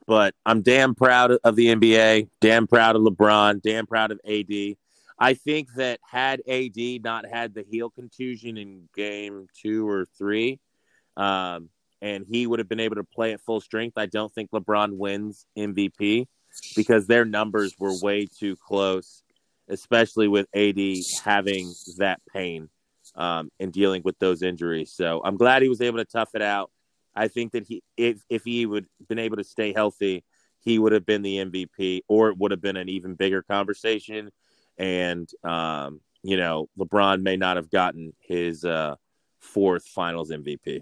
but 0.07 0.33
I'm 0.45 0.61
damn 0.61 0.95
proud 0.95 1.31
of 1.43 1.55
the 1.55 1.67
NBA, 1.67 2.29
damn 2.39 2.67
proud 2.67 2.95
of 2.95 3.01
LeBron, 3.01 3.61
damn 3.61 3.87
proud 3.87 4.11
of 4.11 4.19
AD. 4.25 4.75
I 5.19 5.35
think 5.35 5.73
that 5.75 5.99
had 6.09 6.41
AD 6.47 7.03
not 7.03 7.25
had 7.27 7.53
the 7.53 7.63
heel 7.69 7.89
contusion 7.89 8.57
in 8.57 8.89
game 8.95 9.47
two 9.61 9.87
or 9.87 10.05
three, 10.17 10.59
um, 11.15 11.69
and 12.01 12.25
he 12.27 12.47
would 12.47 12.59
have 12.59 12.67
been 12.67 12.79
able 12.79 12.95
to 12.95 13.03
play 13.03 13.33
at 13.33 13.41
full 13.41 13.61
strength, 13.61 13.97
I 13.97 14.07
don't 14.07 14.33
think 14.33 14.49
LeBron 14.51 14.97
wins 14.97 15.45
MVP 15.57 16.27
because 16.75 17.07
their 17.07 17.25
numbers 17.25 17.75
were 17.77 17.93
way 18.01 18.25
too 18.25 18.55
close, 18.55 19.21
especially 19.69 20.27
with 20.27 20.47
AD 20.55 20.79
having 21.23 21.71
that 21.97 22.19
pain 22.33 22.69
um, 23.15 23.51
and 23.59 23.71
dealing 23.71 24.01
with 24.03 24.17
those 24.19 24.41
injuries. 24.41 24.93
So 24.95 25.21
I'm 25.23 25.37
glad 25.37 25.61
he 25.61 25.69
was 25.69 25.81
able 25.81 25.99
to 25.99 26.05
tough 26.05 26.29
it 26.33 26.41
out. 26.41 26.71
I 27.15 27.27
think 27.27 27.51
that 27.53 27.65
he, 27.67 27.83
if 27.97 28.23
if 28.29 28.43
he 28.43 28.65
would 28.65 28.88
been 29.07 29.19
able 29.19 29.38
to 29.38 29.43
stay 29.43 29.73
healthy, 29.73 30.23
he 30.61 30.79
would 30.79 30.91
have 30.91 31.05
been 31.05 31.21
the 31.21 31.38
MVP, 31.38 32.01
or 32.07 32.29
it 32.29 32.38
would 32.38 32.51
have 32.51 32.61
been 32.61 32.77
an 32.77 32.89
even 32.89 33.15
bigger 33.15 33.41
conversation. 33.41 34.31
And 34.77 35.29
um, 35.43 36.01
you 36.23 36.38
know, 36.38 36.69
LeBron 36.77 37.21
may 37.21 37.38
not 37.38 37.57
have 37.57 37.69
gotten 37.69 38.13
his 38.19 38.63
uh, 38.63 38.95
fourth 39.39 39.85
Finals 39.85 40.31
MVP. 40.31 40.81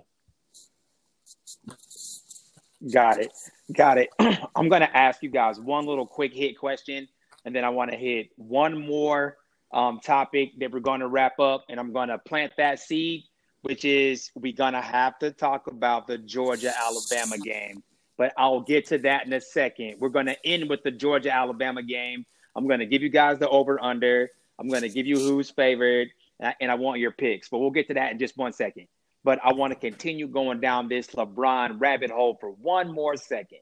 Got 2.92 3.20
it. 3.20 3.32
Got 3.74 3.98
it. 3.98 4.10
I'm 4.56 4.70
going 4.70 4.82
to 4.82 4.98
ask 4.98 5.22
you 5.22 5.30
guys 5.30 5.60
one 5.60 5.86
little 5.86 6.06
quick 6.06 6.34
hit 6.34 6.58
question, 6.58 7.08
and 7.46 7.56
then 7.56 7.64
I 7.64 7.70
want 7.70 7.92
to 7.92 7.98
hit 7.98 8.30
one 8.36 8.80
more 8.80 9.38
um, 9.74 10.00
topic 10.00 10.52
that 10.60 10.72
we're 10.72 10.80
going 10.80 11.02
to 11.02 11.08
wrap 11.08 11.40
up, 11.40 11.66
and 11.70 11.80
I'm 11.80 11.92
going 11.92 12.10
to 12.10 12.18
plant 12.18 12.54
that 12.58 12.80
seed, 12.80 13.24
which 13.62 13.86
is 13.86 14.32
we're 14.36 14.54
to 14.74 14.82
have 14.82 15.20
to 15.20 15.32
talk 15.32 15.68
about 15.68 16.08
the 16.08 16.18
Georgia 16.18 16.74
Alabama 16.78 17.38
game. 17.38 17.84
But 18.18 18.34
I'll 18.38 18.62
get 18.62 18.88
to 18.88 18.98
that 19.00 19.26
in 19.26 19.34
a 19.34 19.42
second. 19.42 19.96
We're 20.00 20.10
to 20.26 20.46
end 20.46 20.70
with 20.70 20.84
the 20.84 20.92
Georgia 20.92 21.34
Alabama 21.34 21.82
game. 21.84 22.26
I'm 22.56 22.68
to 22.80 22.86
give 22.86 23.02
you 23.02 23.10
guys 23.10 23.40
the 23.40 23.48
over 23.48 23.82
under. 23.82 24.30
I'm 24.60 24.68
to 24.82 24.90
give 24.90 25.06
you 25.06 25.18
who's 25.18 25.50
favored, 25.50 26.10
and 26.40 26.70
I 26.70 26.76
want 26.76 27.00
your 27.00 27.12
picks. 27.12 27.48
But 27.48 27.60
we'll 27.60 27.72
get 27.72 27.88
to 27.88 27.94
that 27.94 28.12
in 28.12 28.20
just 28.20 28.36
one 28.36 28.52
second 28.52 28.88
but 29.24 29.40
I 29.44 29.54
want 29.54 29.74
to 29.74 29.80
continue 29.80 30.28
going 30.28 30.60
down 30.60 30.88
this 30.88 31.08
LeBron 31.08 31.80
rabbit 31.80 32.12
hole 32.12 32.38
for 32.40 32.52
one 32.52 32.94
more 32.94 33.18
second. 33.18 33.60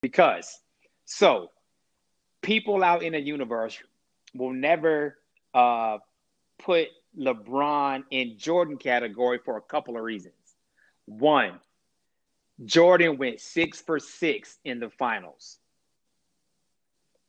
Because, 0.00 0.60
so 1.04 1.50
people 2.42 2.84
out 2.84 3.02
in 3.02 3.12
the 3.12 3.20
universe 3.20 3.76
will 4.34 4.52
never 4.52 5.18
uh, 5.52 5.98
put 6.60 6.88
LeBron 7.16 8.04
in 8.10 8.38
Jordan 8.38 8.76
category 8.76 9.38
for 9.44 9.56
a 9.56 9.60
couple 9.60 9.96
of 9.96 10.02
reasons. 10.02 10.34
One, 11.06 11.60
Jordan 12.64 13.18
went 13.18 13.40
six 13.40 13.80
for 13.80 13.98
six 13.98 14.58
in 14.64 14.80
the 14.80 14.90
finals. 14.90 15.58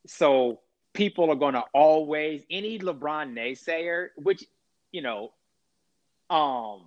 So 0.06 0.60
people 0.92 1.30
are 1.30 1.36
going 1.36 1.54
to 1.54 1.64
always, 1.72 2.42
any 2.50 2.78
LeBron 2.78 3.32
naysayer, 3.32 4.08
which, 4.16 4.44
you 4.90 5.02
know, 5.02 5.32
um, 6.30 6.82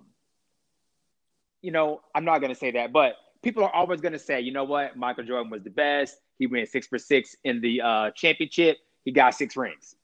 you 1.60 1.70
know, 1.70 2.00
I'm 2.14 2.24
not 2.24 2.40
gonna 2.40 2.54
say 2.54 2.72
that, 2.72 2.92
but 2.92 3.16
people 3.42 3.62
are 3.64 3.74
always 3.74 4.00
gonna 4.00 4.18
say, 4.18 4.40
you 4.40 4.52
know 4.52 4.64
what, 4.64 4.96
Michael 4.96 5.24
Jordan 5.24 5.50
was 5.50 5.62
the 5.62 5.70
best. 5.70 6.18
He 6.38 6.46
went 6.46 6.68
six 6.68 6.86
for 6.86 6.98
six 6.98 7.36
in 7.44 7.60
the 7.60 7.80
uh, 7.80 8.10
championship. 8.10 8.78
He 9.04 9.12
got 9.12 9.34
six 9.34 9.56
rings. 9.56 9.94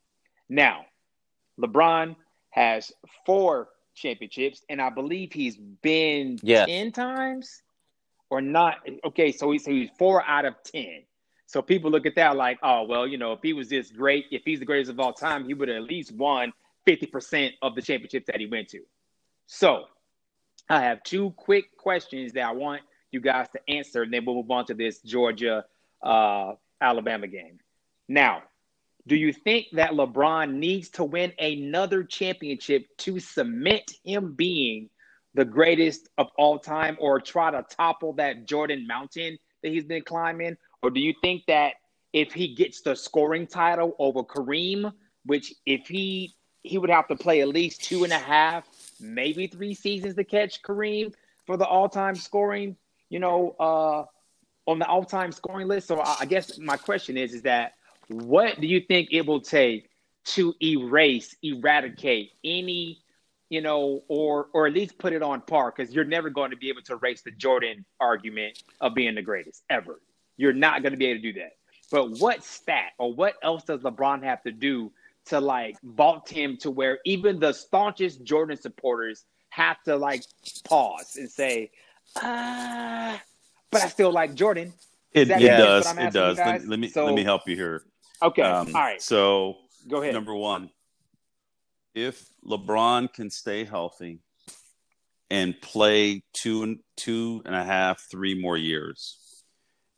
Now, 0.48 0.84
LeBron 1.58 2.16
has 2.50 2.92
four 3.24 3.68
championships, 3.94 4.62
and 4.68 4.80
I 4.80 4.90
believe 4.90 5.32
he's 5.32 5.56
been 5.56 6.38
yes. 6.42 6.66
ten 6.66 6.92
times 6.92 7.62
or 8.28 8.40
not. 8.40 8.76
Okay, 9.04 9.32
so 9.32 9.50
he's, 9.50 9.66
he's 9.66 9.90
four 9.98 10.24
out 10.26 10.44
of 10.44 10.54
ten. 10.64 11.02
So 11.46 11.62
people 11.62 11.90
look 11.90 12.06
at 12.06 12.14
that 12.14 12.36
like, 12.36 12.58
oh 12.62 12.84
well, 12.84 13.06
you 13.06 13.18
know, 13.18 13.32
if 13.32 13.40
he 13.42 13.52
was 13.52 13.68
this 13.68 13.90
great, 13.90 14.26
if 14.30 14.42
he's 14.44 14.60
the 14.60 14.64
greatest 14.64 14.90
of 14.90 15.00
all 15.00 15.12
time, 15.12 15.44
he 15.44 15.54
would 15.54 15.68
have 15.68 15.78
at 15.78 15.82
least 15.82 16.12
won 16.12 16.52
fifty 16.84 17.06
percent 17.06 17.54
of 17.62 17.74
the 17.74 17.82
championships 17.82 18.26
that 18.26 18.38
he 18.38 18.46
went 18.46 18.68
to. 18.68 18.80
So 19.46 19.86
I 20.68 20.80
have 20.82 21.02
two 21.02 21.32
quick 21.32 21.76
questions 21.76 22.32
that 22.34 22.44
I 22.44 22.52
want 22.52 22.82
you 23.10 23.20
guys 23.20 23.48
to 23.54 23.60
answer, 23.68 24.02
and 24.02 24.12
then 24.12 24.24
we'll 24.24 24.36
move 24.36 24.50
on 24.50 24.66
to 24.66 24.74
this 24.74 25.00
Georgia 25.00 25.64
uh, 26.02 26.52
Alabama 26.80 27.26
game. 27.26 27.58
Now, 28.06 28.44
do 29.06 29.16
you 29.16 29.32
think 29.32 29.66
that 29.72 29.92
LeBron 29.92 30.54
needs 30.54 30.88
to 30.90 31.04
win 31.04 31.32
another 31.38 32.04
championship 32.04 32.86
to 32.98 33.18
cement 33.18 33.92
him 34.04 34.34
being 34.34 34.90
the 35.34 35.44
greatest 35.44 36.08
of 36.18 36.28
all 36.36 36.58
time 36.58 36.96
or 37.00 37.20
try 37.20 37.50
to 37.50 37.64
topple 37.70 38.12
that 38.14 38.46
Jordan 38.46 38.86
mountain 38.86 39.38
that 39.62 39.70
he's 39.70 39.84
been 39.84 40.02
climbing? 40.02 40.56
Or 40.82 40.90
do 40.90 41.00
you 41.00 41.14
think 41.22 41.44
that 41.46 41.74
if 42.12 42.32
he 42.32 42.54
gets 42.54 42.82
the 42.82 42.94
scoring 42.94 43.46
title 43.46 43.94
over 43.98 44.22
Kareem, 44.22 44.92
which 45.24 45.54
if 45.66 45.86
he 45.86 46.34
he 46.62 46.76
would 46.76 46.90
have 46.90 47.08
to 47.08 47.16
play 47.16 47.40
at 47.40 47.48
least 47.48 47.84
two 47.84 48.04
and 48.04 48.12
a 48.12 48.18
half 48.18 48.66
maybe 49.00 49.46
three 49.46 49.74
seasons 49.74 50.14
to 50.14 50.24
catch 50.24 50.62
Kareem 50.62 51.14
for 51.46 51.56
the 51.56 51.64
all-time 51.64 52.14
scoring, 52.14 52.76
you 53.08 53.18
know, 53.18 53.56
uh, 53.58 54.04
on 54.70 54.78
the 54.78 54.86
all-time 54.86 55.32
scoring 55.32 55.68
list. 55.68 55.88
So 55.88 56.00
I, 56.00 56.18
I 56.20 56.26
guess 56.26 56.58
my 56.58 56.76
question 56.76 57.16
is, 57.16 57.32
is 57.32 57.42
that 57.42 57.72
what 58.10 58.60
do 58.60 58.66
you 58.66 58.80
think 58.80 59.08
it 59.12 59.24
will 59.24 59.40
take 59.40 59.88
to 60.24 60.54
erase, 60.60 61.36
eradicate 61.42 62.32
any, 62.44 62.98
you 63.48 63.60
know, 63.60 64.02
or 64.08 64.48
or 64.52 64.66
at 64.66 64.72
least 64.72 64.98
put 64.98 65.12
it 65.12 65.22
on 65.22 65.40
par? 65.42 65.72
Because 65.74 65.94
you're 65.94 66.04
never 66.04 66.28
going 66.28 66.50
to 66.50 66.56
be 66.56 66.68
able 66.68 66.82
to 66.82 66.94
erase 66.94 67.22
the 67.22 67.30
Jordan 67.30 67.84
argument 68.00 68.62
of 68.80 68.94
being 68.94 69.14
the 69.14 69.22
greatest 69.22 69.62
ever. 69.70 70.00
You're 70.36 70.52
not 70.52 70.82
going 70.82 70.92
to 70.92 70.98
be 70.98 71.06
able 71.06 71.22
to 71.22 71.32
do 71.32 71.40
that. 71.40 71.52
But 71.92 72.18
what 72.18 72.44
stat 72.44 72.92
or 72.98 73.12
what 73.14 73.34
else 73.42 73.64
does 73.64 73.80
LeBron 73.80 74.24
have 74.24 74.42
to 74.42 74.52
do 74.52 74.92
to 75.26 75.40
like 75.40 75.76
vault 75.82 76.28
him 76.28 76.56
to 76.58 76.70
where 76.70 76.98
even 77.04 77.38
the 77.38 77.52
staunchest 77.52 78.24
Jordan 78.24 78.56
supporters 78.56 79.24
have 79.50 79.82
to 79.84 79.96
like 79.96 80.24
pause 80.64 81.16
and 81.16 81.30
say, 81.30 81.70
ah, 82.16 83.20
but 83.70 83.82
I 83.82 83.88
still 83.88 84.12
like 84.12 84.34
Jordan. 84.34 84.72
It, 85.12 85.30
it 85.30 85.40
does. 85.40 85.96
It 85.96 86.12
does. 86.12 86.38
Let, 86.38 86.66
let, 86.66 86.78
me 86.78 86.88
so, 86.88 87.04
let 87.04 87.14
me 87.14 87.24
help 87.24 87.48
you 87.48 87.56
here. 87.56 87.84
Okay. 88.22 88.42
Um, 88.42 88.68
All 88.74 88.82
right. 88.82 89.00
So 89.00 89.56
go 89.88 90.02
ahead. 90.02 90.14
Number 90.14 90.34
one, 90.34 90.70
if 91.94 92.24
LeBron 92.44 93.12
can 93.12 93.30
stay 93.30 93.64
healthy 93.64 94.20
and 95.30 95.60
play 95.60 96.22
two 96.32 96.62
and 96.62 96.78
two 96.96 97.42
and 97.44 97.54
a 97.54 97.64
half, 97.64 98.02
three 98.10 98.40
more 98.40 98.56
years, 98.56 99.42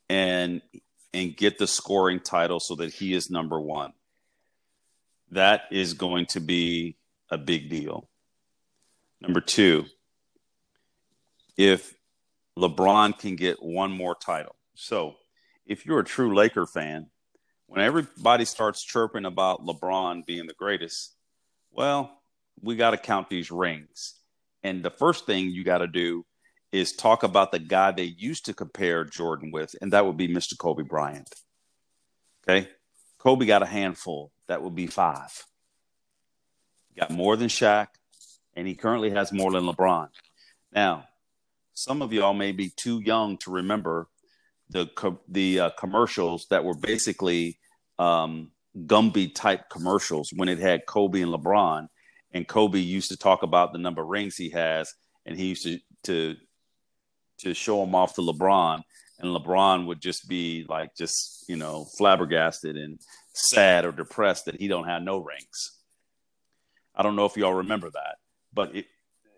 and 0.08 0.62
and 1.14 1.36
get 1.36 1.58
the 1.58 1.66
scoring 1.66 2.20
title 2.20 2.60
so 2.60 2.76
that 2.76 2.92
he 2.92 3.12
is 3.14 3.30
number 3.30 3.60
one 3.60 3.92
that 5.32 5.62
is 5.70 5.94
going 5.94 6.26
to 6.26 6.40
be 6.40 6.96
a 7.30 7.38
big 7.38 7.68
deal. 7.68 8.08
Number 9.20 9.40
two, 9.40 9.86
if 11.56 11.94
LeBron 12.58 13.18
can 13.18 13.36
get 13.36 13.62
one 13.62 13.90
more 13.90 14.14
title. 14.14 14.54
So, 14.74 15.14
if 15.66 15.86
you're 15.86 16.00
a 16.00 16.04
true 16.04 16.34
Laker 16.34 16.66
fan, 16.66 17.06
when 17.72 17.80
everybody 17.80 18.44
starts 18.44 18.84
chirping 18.84 19.24
about 19.24 19.64
LeBron 19.64 20.26
being 20.26 20.46
the 20.46 20.52
greatest, 20.52 21.16
well, 21.70 22.20
we 22.60 22.76
got 22.76 22.90
to 22.90 22.98
count 22.98 23.30
these 23.30 23.50
rings. 23.50 24.12
And 24.62 24.82
the 24.82 24.90
first 24.90 25.24
thing 25.24 25.48
you 25.48 25.64
got 25.64 25.78
to 25.78 25.86
do 25.86 26.26
is 26.70 26.92
talk 26.92 27.22
about 27.22 27.50
the 27.50 27.58
guy 27.58 27.90
they 27.90 28.04
used 28.04 28.44
to 28.44 28.52
compare 28.52 29.06
Jordan 29.06 29.50
with, 29.52 29.74
and 29.80 29.90
that 29.94 30.04
would 30.04 30.18
be 30.18 30.28
Mr. 30.28 30.56
Kobe 30.58 30.82
Bryant. 30.82 31.34
Okay. 32.46 32.68
Kobe 33.16 33.46
got 33.46 33.62
a 33.62 33.66
handful. 33.66 34.32
That 34.48 34.60
would 34.60 34.74
be 34.74 34.86
five. 34.86 35.46
got 36.94 37.10
more 37.10 37.38
than 37.38 37.48
Shaq, 37.48 37.86
and 38.52 38.68
he 38.68 38.74
currently 38.74 39.12
has 39.12 39.32
more 39.32 39.50
than 39.50 39.64
LeBron. 39.64 40.08
Now, 40.74 41.06
some 41.72 42.02
of 42.02 42.12
y'all 42.12 42.34
may 42.34 42.52
be 42.52 42.68
too 42.68 43.00
young 43.00 43.38
to 43.38 43.50
remember 43.50 44.08
the 44.72 45.18
the 45.28 45.60
uh, 45.60 45.70
commercials 45.78 46.46
that 46.50 46.64
were 46.64 46.74
basically 46.74 47.58
um, 47.98 48.50
Gumby 48.76 49.34
type 49.34 49.68
commercials 49.70 50.30
when 50.34 50.48
it 50.48 50.58
had 50.58 50.86
Kobe 50.86 51.20
and 51.20 51.32
LeBron, 51.32 51.88
and 52.32 52.48
Kobe 52.48 52.78
used 52.78 53.10
to 53.10 53.16
talk 53.16 53.42
about 53.42 53.72
the 53.72 53.78
number 53.78 54.02
of 54.02 54.08
rings 54.08 54.36
he 54.36 54.50
has, 54.50 54.92
and 55.26 55.36
he 55.36 55.46
used 55.46 55.64
to 55.64 55.78
to 56.04 56.36
to 57.40 57.54
show 57.54 57.82
him 57.82 57.94
off 57.94 58.14
to 58.14 58.22
LeBron, 58.22 58.82
and 59.18 59.36
LeBron 59.36 59.86
would 59.86 60.00
just 60.00 60.28
be 60.28 60.64
like 60.68 60.96
just 60.96 61.44
you 61.48 61.56
know 61.56 61.86
flabbergasted 61.98 62.76
and 62.76 62.98
sad 63.34 63.84
or 63.84 63.92
depressed 63.92 64.46
that 64.46 64.58
he 64.58 64.68
don't 64.68 64.88
have 64.88 65.02
no 65.02 65.18
rings. 65.18 65.78
I 66.94 67.02
don't 67.02 67.16
know 67.16 67.26
if 67.26 67.36
y'all 67.36 67.54
remember 67.54 67.90
that, 67.90 68.16
but 68.54 68.74
it, 68.74 68.86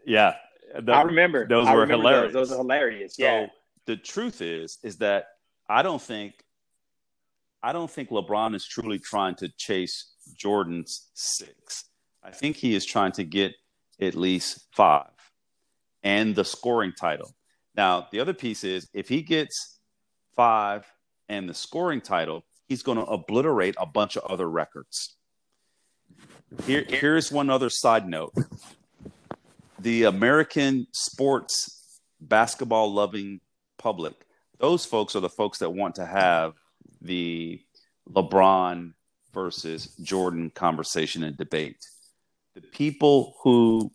yeah, 0.07 0.35
the, 0.81 0.93
I 0.93 1.03
remember 1.03 1.47
those 1.47 1.67
I 1.67 1.75
were 1.75 1.81
remember 1.81 2.09
hilarious. 2.09 2.33
Those. 2.33 2.49
those 2.51 2.57
are 2.57 2.63
hilarious. 2.63 3.17
So 3.17 3.25
yeah. 3.25 3.47
The 3.87 3.97
truth 3.97 4.41
is, 4.41 4.79
is 4.83 4.97
that 4.99 5.27
I 5.69 5.83
don't 5.83 6.03
think, 6.03 6.35
I 7.63 7.73
don't 7.73 7.91
think 7.91 8.11
LeBron 8.11 8.55
is 8.55 8.67
truly 8.67 8.99
trying 8.99 9.35
to 9.37 9.49
chase 9.57 10.13
Jordan's 10.37 11.11
six. 11.15 11.85
I 12.23 12.31
think 12.31 12.57
he 12.57 12.75
is 12.75 12.87
trying 12.87 13.13
to 13.13 13.25
get 13.25 13.53
at 14.01 14.15
least 14.15 14.67
five 14.73 15.11
and 16.03 16.35
the 16.35 16.45
scoring 16.45 16.93
title. 16.99 17.35
Now, 17.77 18.09
the 18.11 18.21
other 18.21 18.35
piece 18.35 18.65
is 18.65 18.89
if 18.93 19.09
he 19.09 19.23
gets 19.23 19.79
five 20.37 20.87
and 21.29 21.49
the 21.49 21.55
scoring 21.55 22.01
title, 22.01 22.45
he's 22.67 22.83
going 22.83 22.99
to 22.99 23.05
obliterate 23.05 23.75
a 23.79 23.87
bunch 23.87 24.17
of 24.17 24.25
other 24.25 24.49
records. 24.49 25.17
Here, 26.67 26.85
here's 26.87 27.33
one 27.33 27.51
other 27.51 27.71
side 27.71 28.07
note 28.07 28.33
the 29.79 30.05
American 30.05 30.87
sports 30.93 32.01
basketball 32.21 32.93
loving 32.93 33.41
public, 33.85 34.15
those 34.59 34.87
folks 34.87 35.15
are 35.15 35.21
the 35.21 35.29
folks 35.29 35.59
that 35.59 35.69
want 35.69 35.95
to 35.97 36.07
have 36.07 36.55
the 37.03 37.61
LeBron 38.11 38.95
versus 39.35 39.95
Jordan 40.03 40.51
conversation 40.51 41.23
and 41.23 41.37
debate. 41.37 41.77
The 42.55 42.63
people 42.63 43.37
who, 43.43 43.93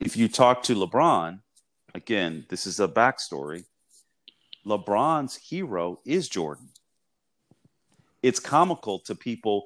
if 0.00 0.18
you 0.18 0.28
talk 0.28 0.62
to 0.64 0.74
LeBron, 0.74 1.40
again, 1.94 2.44
this 2.50 2.66
is 2.66 2.78
a 2.78 2.86
backstory. 2.86 3.64
LeBron's 4.66 5.36
hero 5.36 6.00
is 6.04 6.28
Jordan. 6.28 6.68
It's 8.22 8.38
comical 8.38 8.98
to 9.06 9.14
people. 9.14 9.64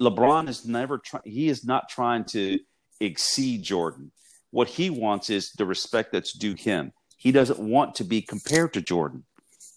LeBron 0.00 0.48
is 0.48 0.66
never 0.66 0.96
trying, 0.96 1.24
he 1.26 1.48
is 1.48 1.62
not 1.62 1.90
trying 1.90 2.24
to 2.24 2.58
exceed 3.00 3.62
Jordan. 3.62 4.12
What 4.50 4.68
he 4.68 4.88
wants 4.88 5.28
is 5.28 5.52
the 5.52 5.66
respect 5.66 6.10
that's 6.12 6.32
due 6.32 6.54
him. 6.54 6.92
He 7.16 7.32
doesn't 7.32 7.58
want 7.58 7.96
to 7.96 8.04
be 8.04 8.22
compared 8.22 8.74
to 8.74 8.80
Jordan. 8.80 9.24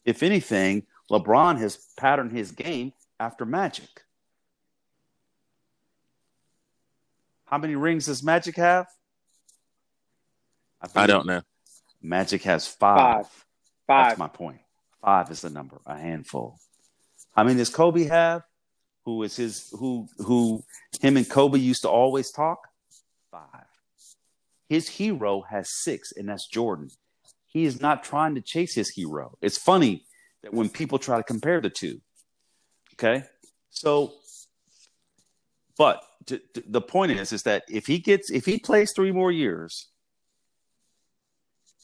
If 0.05 0.23
anything, 0.23 0.83
LeBron 1.09 1.57
has 1.59 1.77
patterned 1.97 2.31
his 2.31 2.51
game 2.51 2.93
after 3.19 3.45
Magic. 3.45 4.03
How 7.45 7.57
many 7.57 7.75
rings 7.75 8.05
does 8.05 8.21
Magic 8.21 8.57
have? 8.57 8.85
I, 10.81 11.03
I 11.03 11.07
don't 11.07 11.25
know. 11.25 11.41
Magic 12.01 12.43
has 12.43 12.67
five. 12.67 13.25
Five. 13.25 13.45
Five. 13.87 14.09
That's 14.09 14.19
my 14.19 14.27
point. 14.27 14.59
Five 15.01 15.31
is 15.31 15.41
the 15.41 15.49
number, 15.49 15.79
a 15.85 15.97
handful. 15.97 16.59
How 17.35 17.43
many 17.43 17.57
does 17.57 17.69
Kobe 17.69 18.03
have? 18.05 18.43
Who 19.05 19.23
is 19.23 19.35
his 19.35 19.73
who 19.79 20.07
who 20.17 20.63
him 21.01 21.17
and 21.17 21.27
Kobe 21.27 21.57
used 21.57 21.81
to 21.83 21.89
always 21.89 22.31
talk? 22.31 22.67
Five. 23.31 23.65
His 24.67 24.87
hero 24.87 25.41
has 25.49 25.69
six, 25.69 26.11
and 26.11 26.29
that's 26.29 26.47
Jordan. 26.47 26.89
He 27.49 27.65
is 27.65 27.81
not 27.81 28.03
trying 28.03 28.35
to 28.35 28.41
chase 28.41 28.73
his 28.73 28.89
hero. 28.89 29.37
It's 29.41 29.57
funny 29.57 30.05
that 30.43 30.53
when 30.53 30.69
people 30.69 30.99
try 30.99 31.17
to 31.17 31.23
compare 31.23 31.59
the 31.59 31.69
two. 31.69 31.99
Okay. 32.93 33.23
So, 33.71 34.13
but 35.77 36.01
the 36.67 36.81
point 36.81 37.11
is, 37.11 37.33
is 37.33 37.43
that 37.43 37.63
if 37.69 37.87
he 37.87 37.99
gets, 37.99 38.29
if 38.29 38.45
he 38.45 38.59
plays 38.59 38.93
three 38.95 39.11
more 39.11 39.31
years, 39.31 39.87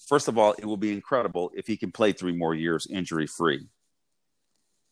first 0.08 0.28
of 0.28 0.38
all, 0.38 0.54
it 0.54 0.66
will 0.66 0.78
be 0.78 0.94
incredible 0.94 1.52
if 1.56 1.68
he 1.68 1.78
can 1.78 1.92
play 1.92 2.12
three 2.12 2.36
more 2.36 2.54
years 2.54 2.88
injury 2.88 3.28
free. 3.28 3.68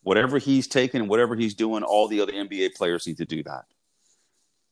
Whatever 0.01 0.37
he's 0.37 0.67
taking, 0.67 1.07
whatever 1.07 1.35
he's 1.35 1.53
doing, 1.53 1.83
all 1.83 2.07
the 2.07 2.21
other 2.21 2.33
NBA 2.33 2.73
players 2.75 3.07
need 3.07 3.17
to 3.17 3.25
do 3.25 3.43
that. 3.43 3.65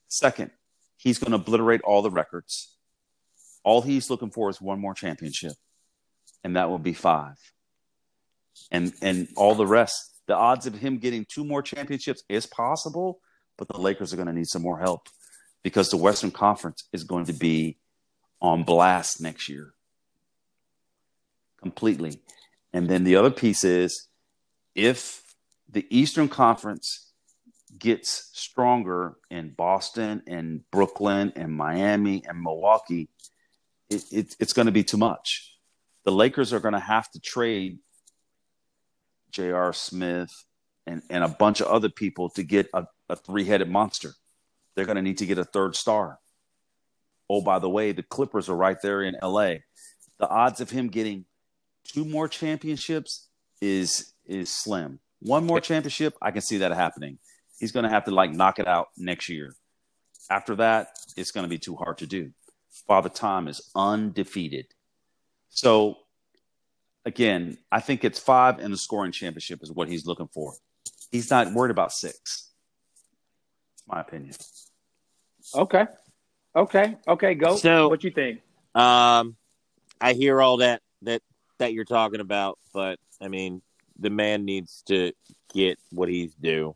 Second, 0.08 0.52
he's 0.98 1.20
going 1.20 1.32
to 1.32 1.38
obliterate 1.38 1.82
all 1.82 2.02
the 2.02 2.10
records. 2.10 2.76
All 3.64 3.82
he's 3.82 4.10
looking 4.10 4.32
for 4.32 4.50
is 4.50 4.60
one 4.60 4.80
more 4.80 4.94
championship, 4.94 5.54
and 6.44 6.56
that 6.56 6.70
will 6.70 6.80
be 6.80 6.94
five. 6.94 7.38
And 8.72 8.94
and 9.02 9.28
all 9.36 9.56
the 9.56 9.68
rest, 9.68 10.22
the 10.28 10.36
odds 10.36 10.66
of 10.66 10.76
him 10.76 10.98
getting 10.98 11.26
two 11.26 11.44
more 11.44 11.62
championships 11.62 12.24
is 12.30 12.46
possible, 12.46 13.20
but 13.58 13.68
the 13.68 13.80
Lakers 13.80 14.14
are 14.14 14.18
going 14.18 14.28
to 14.28 14.34
need 14.34 14.48
some 14.48 14.62
more 14.62 14.80
help 14.80 15.08
because 15.64 15.90
the 15.90 15.98
Western 15.98 16.32
Conference 16.32 16.88
is 16.94 17.04
going 17.04 17.26
to 17.26 17.34
be 17.34 17.78
on 18.42 18.64
blast 18.64 19.22
next 19.22 19.50
year. 19.50 19.74
Completely. 21.62 22.20
And 22.74 22.90
then 22.90 23.04
the 23.04 23.16
other 23.16 23.30
piece 23.30 23.64
is 23.64 24.08
if 24.74 25.22
the 25.70 25.86
Eastern 25.90 26.28
Conference 26.28 27.12
gets 27.78 28.30
stronger 28.34 29.16
in 29.30 29.52
Boston 29.52 30.24
and 30.28 30.62
Brooklyn 30.72 31.34
and 31.36 31.54
Miami 31.54 32.24
and 32.28 32.42
Milwaukee, 32.42 33.10
it, 33.90 34.04
it, 34.12 34.36
it's 34.40 34.54
going 34.54 34.66
to 34.66 34.72
be 34.72 34.84
too 34.84 34.98
much. 34.98 35.51
The 36.06 36.12
Lakers 36.12 36.54
are 36.54 36.60
going 36.60 36.74
to 36.74 36.80
have 36.80 37.10
to 37.12 37.20
trade 37.20 37.80
J.R. 39.32 39.74
Smith 39.74 40.32
and, 40.88 41.02
and 41.10 41.24
a 41.24 41.30
bunch 41.30 41.62
of 41.62 41.68
other 41.68 41.90
people 41.90 42.30
to 42.32 42.44
get 42.44 42.68
a, 42.74 42.86
a 43.10 43.16
three 43.16 43.46
headed 43.46 43.70
monster. 43.70 44.14
They're 44.76 44.86
going 44.86 44.96
to 44.96 45.02
need 45.02 45.20
to 45.20 45.26
get 45.26 45.38
a 45.38 45.44
third 45.44 45.76
star. 45.76 46.20
Oh, 47.30 47.42
by 47.42 47.60
the 47.60 47.70
way, 47.70 47.92
the 47.92 48.04
Clippers 48.04 48.50
are 48.50 48.56
right 48.56 48.78
there 48.82 49.02
in 49.04 49.16
LA. 49.22 49.56
The 50.20 50.28
odds 50.28 50.60
of 50.60 50.70
him 50.70 50.88
getting 50.88 51.26
two 51.86 52.06
more 52.06 52.28
championships 52.28 53.28
is 53.62 54.14
is 54.26 54.50
slim. 54.50 55.00
One 55.20 55.46
more 55.46 55.62
championship, 55.62 56.16
I 56.22 56.32
can 56.32 56.42
see 56.42 56.58
that 56.58 56.72
happening. 56.72 57.20
He's 57.60 57.72
going 57.72 57.84
to 57.84 57.90
have 57.90 58.06
to 58.06 58.12
like 58.12 58.32
knock 58.32 58.60
it 58.60 58.68
out 58.68 58.88
next 58.98 59.30
year. 59.30 59.54
After 60.30 60.56
that, 60.56 60.90
it's 61.16 61.32
going 61.32 61.44
to 61.44 61.50
be 61.50 61.58
too 61.58 61.76
hard 61.76 62.00
to 62.00 62.08
do. 62.08 62.32
Father 62.88 63.10
Time 63.10 63.48
is 63.48 63.62
undefeated. 63.76 64.68
So, 65.52 65.98
again, 67.06 67.58
I 67.72 67.80
think 67.82 68.04
it's 68.04 68.20
five 68.20 68.60
and 68.60 68.74
the 68.74 68.78
scoring 68.78 69.12
championship 69.12 69.60
is 69.62 69.72
what 69.72 69.88
he's 69.88 70.06
looking 70.06 70.28
for. 70.28 70.54
He's 71.12 71.30
not 71.30 71.54
worried 71.54 71.72
about 71.72 71.92
six. 71.92 72.50
My 73.88 74.02
opinion. 74.02 74.34
Okay. 75.54 75.86
Okay. 76.56 76.98
Okay. 77.08 77.36
Go. 77.36 77.56
So- 77.58 77.90
what 77.90 78.04
you 78.04 78.12
think? 78.12 78.42
Um, 78.74 79.36
I 80.00 80.14
hear 80.14 80.42
all 80.42 80.58
that 80.58 80.82
that 81.02 81.22
that 81.60 81.74
you're 81.74 81.86
talking 81.86 82.22
about, 82.22 82.58
but 82.74 83.00
I 83.22 83.28
mean, 83.28 83.62
the 84.00 84.10
man 84.10 84.46
needs 84.46 84.82
to 84.88 85.12
get 85.54 85.78
what 85.92 86.08
he's 86.08 86.34
due. 86.36 86.76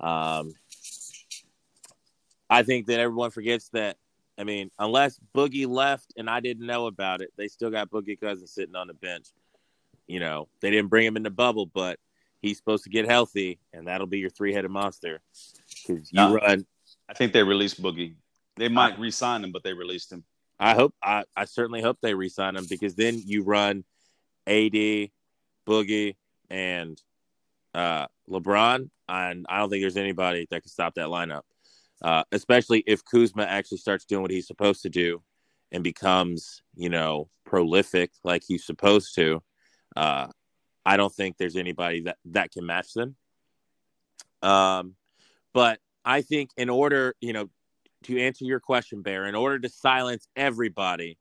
Um, 0.00 0.54
I 2.48 2.62
think 2.62 2.86
that 2.86 2.98
everyone 2.98 3.30
forgets 3.30 3.68
that. 3.70 3.98
I 4.38 4.44
mean, 4.44 4.70
unless 4.78 5.18
Boogie 5.34 5.68
left 5.68 6.14
and 6.16 6.28
I 6.28 6.40
didn't 6.40 6.66
know 6.66 6.86
about 6.86 7.20
it, 7.20 7.32
they 7.36 7.48
still 7.48 7.70
got 7.70 7.90
Boogie 7.90 8.18
Cousins 8.18 8.50
sitting 8.50 8.74
on 8.74 8.86
the 8.86 8.94
bench. 8.94 9.28
You 10.06 10.20
know, 10.20 10.48
they 10.60 10.70
didn't 10.70 10.88
bring 10.88 11.06
him 11.06 11.16
in 11.16 11.22
the 11.22 11.30
bubble, 11.30 11.66
but 11.66 11.98
he's 12.40 12.56
supposed 12.56 12.84
to 12.84 12.90
get 12.90 13.06
healthy, 13.06 13.58
and 13.72 13.86
that'll 13.86 14.06
be 14.06 14.18
your 14.18 14.30
three-headed 14.30 14.70
monster. 14.70 15.20
Because 15.86 16.12
you 16.12 16.36
run. 16.36 16.66
I 17.08 17.14
think 17.14 17.32
they 17.32 17.42
released 17.42 17.80
Boogie. 17.80 18.14
They 18.56 18.68
might 18.68 18.98
re-sign 18.98 19.44
him, 19.44 19.52
but 19.52 19.62
they 19.62 19.72
released 19.72 20.12
him. 20.12 20.24
I 20.58 20.74
hope. 20.74 20.94
I, 21.02 21.24
I 21.36 21.44
certainly 21.46 21.82
hope 21.82 21.98
they 22.00 22.14
re-sign 22.14 22.56
him 22.56 22.66
because 22.68 22.94
then 22.94 23.20
you 23.24 23.42
run 23.42 23.84
AD, 24.46 25.10
Boogie, 25.66 26.16
and 26.50 27.00
uh, 27.74 28.06
LeBron, 28.28 28.90
and 29.08 29.46
I 29.48 29.58
don't 29.58 29.70
think 29.70 29.82
there's 29.82 29.96
anybody 29.96 30.46
that 30.50 30.62
can 30.62 30.70
stop 30.70 30.94
that 30.94 31.06
lineup. 31.06 31.42
Uh, 32.02 32.24
especially 32.32 32.82
if 32.86 33.04
Kuzma 33.04 33.44
actually 33.44 33.78
starts 33.78 34.04
doing 34.04 34.22
what 34.22 34.30
he's 34.30 34.46
supposed 34.46 34.82
to 34.82 34.90
do 34.90 35.22
and 35.70 35.84
becomes, 35.84 36.62
you 36.74 36.88
know, 36.88 37.28
prolific 37.44 38.10
like 38.24 38.42
he's 38.46 38.64
supposed 38.66 39.14
to, 39.14 39.42
uh, 39.94 40.26
I 40.84 40.96
don't 40.96 41.12
think 41.12 41.36
there's 41.36 41.56
anybody 41.56 42.00
that 42.02 42.16
that 42.26 42.50
can 42.50 42.66
match 42.66 42.92
them. 42.92 43.14
Um, 44.42 44.96
but 45.54 45.78
I 46.04 46.22
think 46.22 46.50
in 46.56 46.68
order, 46.68 47.14
you 47.20 47.32
know, 47.32 47.48
to 48.04 48.20
answer 48.20 48.44
your 48.44 48.58
question, 48.58 49.02
Bear, 49.02 49.26
in 49.26 49.36
order 49.36 49.60
to 49.60 49.68
silence 49.68 50.26
everybody, 50.34 51.18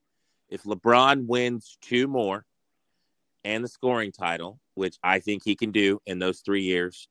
if 0.50 0.64
LeBron 0.64 1.28
wins 1.28 1.78
two 1.82 2.08
more 2.08 2.46
and 3.44 3.64
the 3.64 3.68
scoring 3.68 4.12
title, 4.12 4.60
which 4.74 4.98
I 5.04 5.20
think 5.20 5.44
he 5.44 5.56
can 5.56 5.72
do 5.72 6.00
in 6.08 6.18
those 6.18 6.40
three 6.40 6.64
years, 6.64 7.08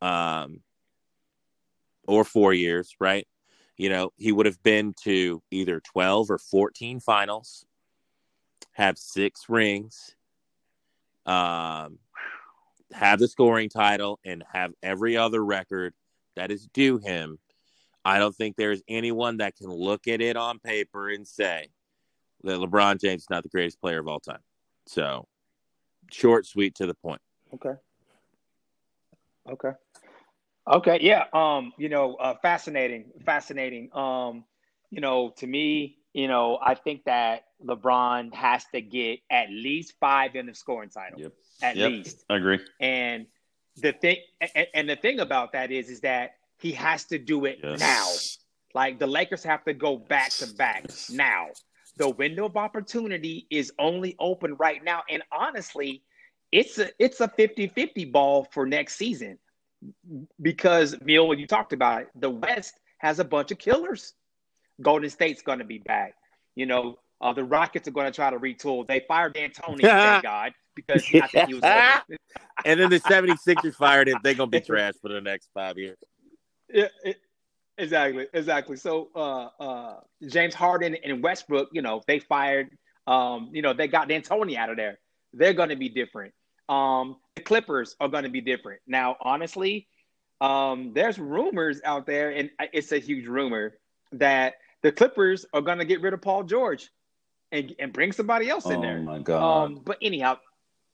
um, 0.00 0.60
or 2.06 2.24
four 2.24 2.52
years, 2.52 2.94
right? 3.00 3.26
You 3.76 3.88
know, 3.88 4.12
he 4.16 4.32
would 4.32 4.46
have 4.46 4.62
been 4.62 4.94
to 5.04 5.42
either 5.50 5.80
12 5.80 6.30
or 6.30 6.38
14 6.38 7.00
finals, 7.00 7.64
have 8.72 8.98
six 8.98 9.48
rings, 9.48 10.14
um, 11.26 11.98
have 12.92 13.18
the 13.18 13.28
scoring 13.28 13.68
title, 13.68 14.18
and 14.24 14.44
have 14.52 14.72
every 14.82 15.16
other 15.16 15.44
record 15.44 15.94
that 16.36 16.50
is 16.50 16.66
due 16.72 16.98
him. 16.98 17.38
I 18.04 18.18
don't 18.18 18.34
think 18.34 18.56
there's 18.56 18.82
anyone 18.88 19.38
that 19.38 19.56
can 19.56 19.68
look 19.68 20.08
at 20.08 20.20
it 20.20 20.36
on 20.36 20.58
paper 20.58 21.08
and 21.08 21.26
say 21.26 21.68
that 22.44 22.58
LeBron 22.58 23.00
James 23.00 23.22
is 23.22 23.30
not 23.30 23.42
the 23.42 23.48
greatest 23.48 23.80
player 23.80 24.00
of 24.00 24.08
all 24.08 24.20
time. 24.20 24.40
So, 24.86 25.26
short, 26.10 26.46
sweet, 26.46 26.74
to 26.76 26.86
the 26.86 26.94
point. 26.94 27.20
Okay. 27.54 27.74
Okay. 29.48 29.72
Okay. 30.68 30.98
Yeah. 31.00 31.24
Um. 31.32 31.72
You 31.78 31.88
know, 31.88 32.14
uh, 32.16 32.34
fascinating. 32.42 33.12
Fascinating. 33.24 33.90
Um. 33.94 34.44
You 34.90 35.00
know, 35.00 35.32
to 35.36 35.46
me, 35.46 35.98
you 36.12 36.26
know, 36.28 36.58
I 36.60 36.74
think 36.74 37.04
that 37.04 37.44
LeBron 37.64 38.34
has 38.34 38.64
to 38.74 38.80
get 38.80 39.20
at 39.30 39.48
least 39.50 39.94
five 40.00 40.34
in 40.34 40.46
the 40.46 40.54
scoring 40.54 40.90
title. 40.90 41.20
Yep. 41.20 41.32
At 41.62 41.76
Yep. 41.76 41.90
least. 41.90 42.24
I 42.28 42.36
agree. 42.36 42.58
And 42.80 43.26
the 43.76 43.92
thing, 43.92 44.16
and, 44.54 44.66
and 44.74 44.88
the 44.90 44.96
thing 44.96 45.20
about 45.20 45.52
that 45.52 45.70
is, 45.70 45.88
is 45.88 46.00
that 46.00 46.32
he 46.58 46.72
has 46.72 47.04
to 47.04 47.18
do 47.18 47.44
it 47.44 47.60
Yes. 47.62 47.78
now. 47.78 48.04
Like 48.74 48.98
the 48.98 49.06
Lakers 49.06 49.44
have 49.44 49.64
to 49.64 49.74
go 49.74 49.96
back 49.96 50.32
to 50.38 50.46
back 50.46 50.84
Yes. 50.88 51.10
now. 51.10 51.48
The 51.96 52.08
window 52.10 52.46
of 52.46 52.56
opportunity 52.56 53.46
is 53.50 53.72
only 53.78 54.16
open 54.18 54.54
right 54.56 54.82
now. 54.82 55.02
And 55.08 55.22
honestly, 55.32 56.02
it's 56.50 56.78
a 56.78 56.90
it's 56.98 57.20
a 57.20 57.28
50-50 57.28 58.10
ball 58.10 58.48
for 58.50 58.66
next 58.66 58.96
season. 58.96 59.38
Because 60.40 60.96
Neil, 61.02 61.26
when 61.26 61.38
you 61.38 61.46
talked 61.46 61.72
about 61.72 62.02
it, 62.02 62.08
the 62.14 62.30
West 62.30 62.74
has 62.98 63.18
a 63.18 63.24
bunch 63.24 63.50
of 63.50 63.58
killers. 63.58 64.14
Golden 64.80 65.10
State's 65.10 65.42
gonna 65.42 65.64
be 65.64 65.78
back. 65.78 66.14
You 66.54 66.66
know, 66.66 66.98
uh, 67.20 67.32
the 67.32 67.44
Rockets 67.44 67.88
are 67.88 67.92
gonna 67.92 68.10
try 68.10 68.30
to 68.30 68.38
retool. 68.38 68.86
They 68.86 69.00
fired 69.00 69.34
D'Antoni, 69.34 69.80
thank 69.82 70.22
God, 70.22 70.52
because 70.74 71.04
I 71.14 71.26
think 71.26 71.48
he 71.48 71.54
was 71.54 71.64
And 72.64 72.80
then 72.80 72.90
the 72.90 73.00
76ers 73.00 73.74
fired 73.74 74.08
him. 74.08 74.18
They're 74.22 74.34
going 74.34 74.50
to 74.50 74.60
be 74.60 74.64
trash 74.66 74.94
for 75.00 75.08
the 75.08 75.20
next 75.20 75.50
five 75.54 75.78
years. 75.78 75.98
Yeah, 76.72 76.88
it, 77.04 77.16
exactly, 77.78 78.26
exactly. 78.32 78.76
So 78.76 79.08
uh, 79.14 79.48
uh, 79.60 80.00
James 80.26 80.54
Harden 80.54 80.96
and 81.04 81.22
Westbrook, 81.22 81.70
you 81.72 81.82
know, 81.82 82.02
they 82.06 82.18
fired. 82.18 82.70
Um, 83.06 83.50
you 83.52 83.62
know, 83.62 83.72
they 83.72 83.88
got 83.88 84.08
D'Antoni 84.08 84.56
out 84.56 84.70
of 84.70 84.76
there. 84.76 84.98
They're 85.32 85.54
going 85.54 85.70
to 85.70 85.76
be 85.76 85.88
different. 85.88 86.34
Um, 86.68 87.16
Clippers 87.44 87.96
are 88.00 88.08
going 88.08 88.24
to 88.24 88.30
be 88.30 88.40
different. 88.40 88.80
Now, 88.86 89.16
honestly, 89.20 89.88
um, 90.40 90.92
there's 90.94 91.18
rumors 91.18 91.80
out 91.84 92.06
there, 92.06 92.30
and 92.30 92.50
it's 92.72 92.92
a 92.92 92.98
huge 92.98 93.26
rumor 93.26 93.74
that 94.12 94.54
the 94.82 94.92
Clippers 94.92 95.46
are 95.52 95.60
going 95.60 95.78
to 95.78 95.84
get 95.84 96.00
rid 96.00 96.14
of 96.14 96.22
Paul 96.22 96.44
George 96.44 96.90
and 97.52 97.74
and 97.78 97.92
bring 97.92 98.12
somebody 98.12 98.48
else 98.48 98.66
in 98.66 98.76
Oh 98.76 98.80
there. 98.80 99.00
my 99.00 99.18
god. 99.18 99.64
Um, 99.64 99.80
but 99.84 99.98
anyhow, 100.00 100.38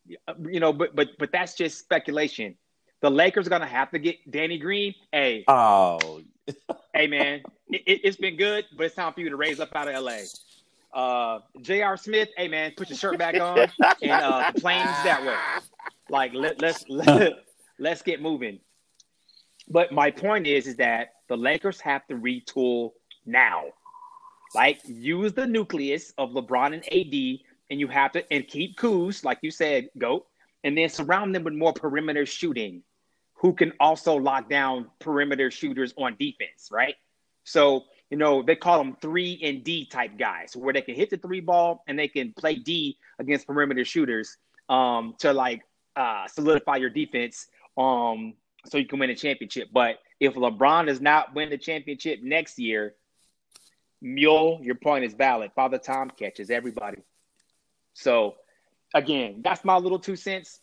you 0.07 0.61
know, 0.61 0.73
but 0.73 0.97
but 0.97 1.11
but 1.19 1.31
that's 1.33 1.55
just 1.55 1.79
speculation. 1.79 2.57
The 3.03 3.11
Lakers 3.11 3.47
are 3.47 3.51
gonna 3.51 3.67
have 3.67 3.91
to 3.91 3.99
get 3.99 4.17
Danny 4.31 4.59
Green. 4.59 4.95
Hey, 5.13 5.45
oh, 5.49 6.23
hey, 6.95 7.07
man, 7.07 7.43
it, 7.71 7.83
it, 7.87 8.07
has 8.07 8.17
been 8.17 8.37
good, 8.37 8.65
but 8.77 8.87
it's 8.87 8.95
time 8.95 9.13
for 9.13 9.21
you 9.21 9.29
to 9.31 9.37
raise 9.37 9.61
up 9.61 9.69
out 9.75 9.89
of 9.89 10.03
LA. 10.03 10.19
Uh, 10.97 11.41
J.R. 11.61 11.99
Smith, 11.99 12.31
hey 12.39 12.49
man, 12.49 12.73
put 12.75 12.89
your 12.89 12.97
shirt 12.97 13.19
back 13.19 13.39
on, 13.39 13.59
and 14.01 14.11
uh, 14.11 14.51
the 14.51 14.61
planes 14.63 14.87
that 15.05 15.23
way. 15.27 15.37
Like 16.09 16.33
let, 16.33 16.63
let's 16.63 16.87
let, 16.89 17.35
let's 17.79 18.01
get 18.01 18.23
moving. 18.23 18.61
But 19.69 19.93
my 19.93 20.11
point 20.11 20.47
is, 20.47 20.67
is 20.67 20.77
that 20.77 21.09
the 21.29 21.37
Lakers 21.37 21.83
have 21.83 22.07
to 22.07 22.15
retool 22.15 22.93
now. 23.27 23.65
Like 24.55 24.81
use 24.87 25.35
the 25.35 25.47
nucleus 25.47 26.15
of 26.17 26.31
LeBron 26.31 26.73
and 26.73 26.85
AD, 26.87 27.41
and 27.69 27.79
you 27.79 27.89
have 27.89 28.13
to 28.13 28.33
and 28.33 28.49
keep 28.49 28.79
Kuz, 28.79 29.23
like 29.23 29.39
you 29.43 29.51
said, 29.51 29.91
goat, 29.99 30.27
and 30.65 30.79
then 30.79 30.89
surround 30.89 31.35
them 31.35 31.45
with 31.45 31.53
more 31.53 31.75
perimeter 31.75 32.25
shooting, 32.25 32.83
who 33.35 33.53
can 33.53 33.75
also 33.81 34.15
lock 34.15 34.49
down 34.49 34.87
perimeter 35.01 35.51
shooters 35.51 35.93
on 35.99 36.17
defense, 36.19 36.71
right? 36.73 36.95
So 37.45 37.85
you 38.11 38.17
know 38.17 38.43
they 38.43 38.57
call 38.57 38.79
them 38.79 38.97
three 39.01 39.39
and 39.43 39.65
D 39.65 39.87
type 39.87 40.19
guys, 40.19 40.57
where 40.57 40.73
they 40.73 40.83
can 40.83 40.95
hit 40.95 41.11
the 41.11 41.17
three 41.17 41.41
ball 41.41 41.83
and 41.87 41.99
they 41.99 42.09
can 42.09 42.33
play 42.33 42.57
D 42.57 42.99
against 43.19 43.47
perimeter 43.47 43.85
shooters 43.85 44.37
um, 44.69 45.15
to 45.19 45.33
like 45.33 45.63
uh, 45.97 46.27
solidify 46.29 46.77
your 46.77 46.91
defense 46.91 47.49
um, 47.77 48.35
so 48.67 48.79
you 48.79 48.87
can 48.87 48.99
win 48.99 49.11
a 49.11 49.15
championship. 49.15 49.69
But 49.73 49.99
if 50.21 50.35
LeBron 50.35 50.87
does 50.87 51.01
not 51.01 51.35
win 51.35 51.51
the 51.51 51.59
championship 51.59 52.21
next 52.23 52.59
year, 52.59 52.95
Mule, 54.01 54.61
your 54.63 54.75
point 54.75 55.05
is 55.05 55.15
valid. 55.15 55.51
Father 55.55 55.79
Tom 55.79 56.11
catches 56.11 56.51
everybody. 56.51 56.99
So, 57.95 58.37
again, 58.95 59.41
that's 59.43 59.65
my 59.65 59.77
little 59.77 59.99
two 59.99 60.17
cents. 60.17 60.61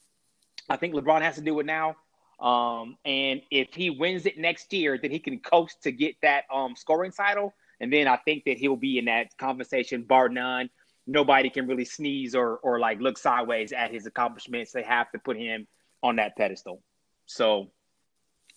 I 0.70 0.78
think 0.78 0.94
LeBron 0.94 1.22
has 1.22 1.36
to 1.36 1.42
do 1.42 1.60
it 1.60 1.66
now. 1.66 1.96
Um, 2.44 2.98
and 3.06 3.42
if 3.50 3.74
he 3.74 3.90
wins 3.90 4.26
it 4.26 4.38
next 4.38 4.74
year, 4.74 5.00
then 5.02 5.12
he 5.12 5.20
can 5.20 5.40
coast 5.40 5.82
to 5.84 5.94
get 5.94 6.16
that 6.22 6.44
um, 6.54 6.76
scoring 6.76 7.14
title. 7.14 7.54
And 7.80 7.92
then 7.92 8.06
I 8.06 8.18
think 8.18 8.44
that 8.46 8.58
he'll 8.58 8.76
be 8.76 9.00
in 9.00 9.06
that 9.06 9.38
conversation, 9.38 10.04
bar 10.04 10.28
none. 10.28 10.70
Nobody 11.08 11.50
can 11.50 11.68
really 11.68 11.86
sneeze 11.86 12.36
or 12.36 12.58
or 12.58 12.80
like 12.80 13.00
look 13.00 13.18
sideways 13.18 13.72
at 13.72 13.92
his 13.92 14.06
accomplishments. 14.06 14.74
They 14.74 14.84
have 14.84 15.10
to 15.12 15.20
put 15.20 15.38
him 15.38 15.68
on 16.02 16.18
that 16.18 16.36
pedestal. 16.36 16.82
So, 17.26 17.72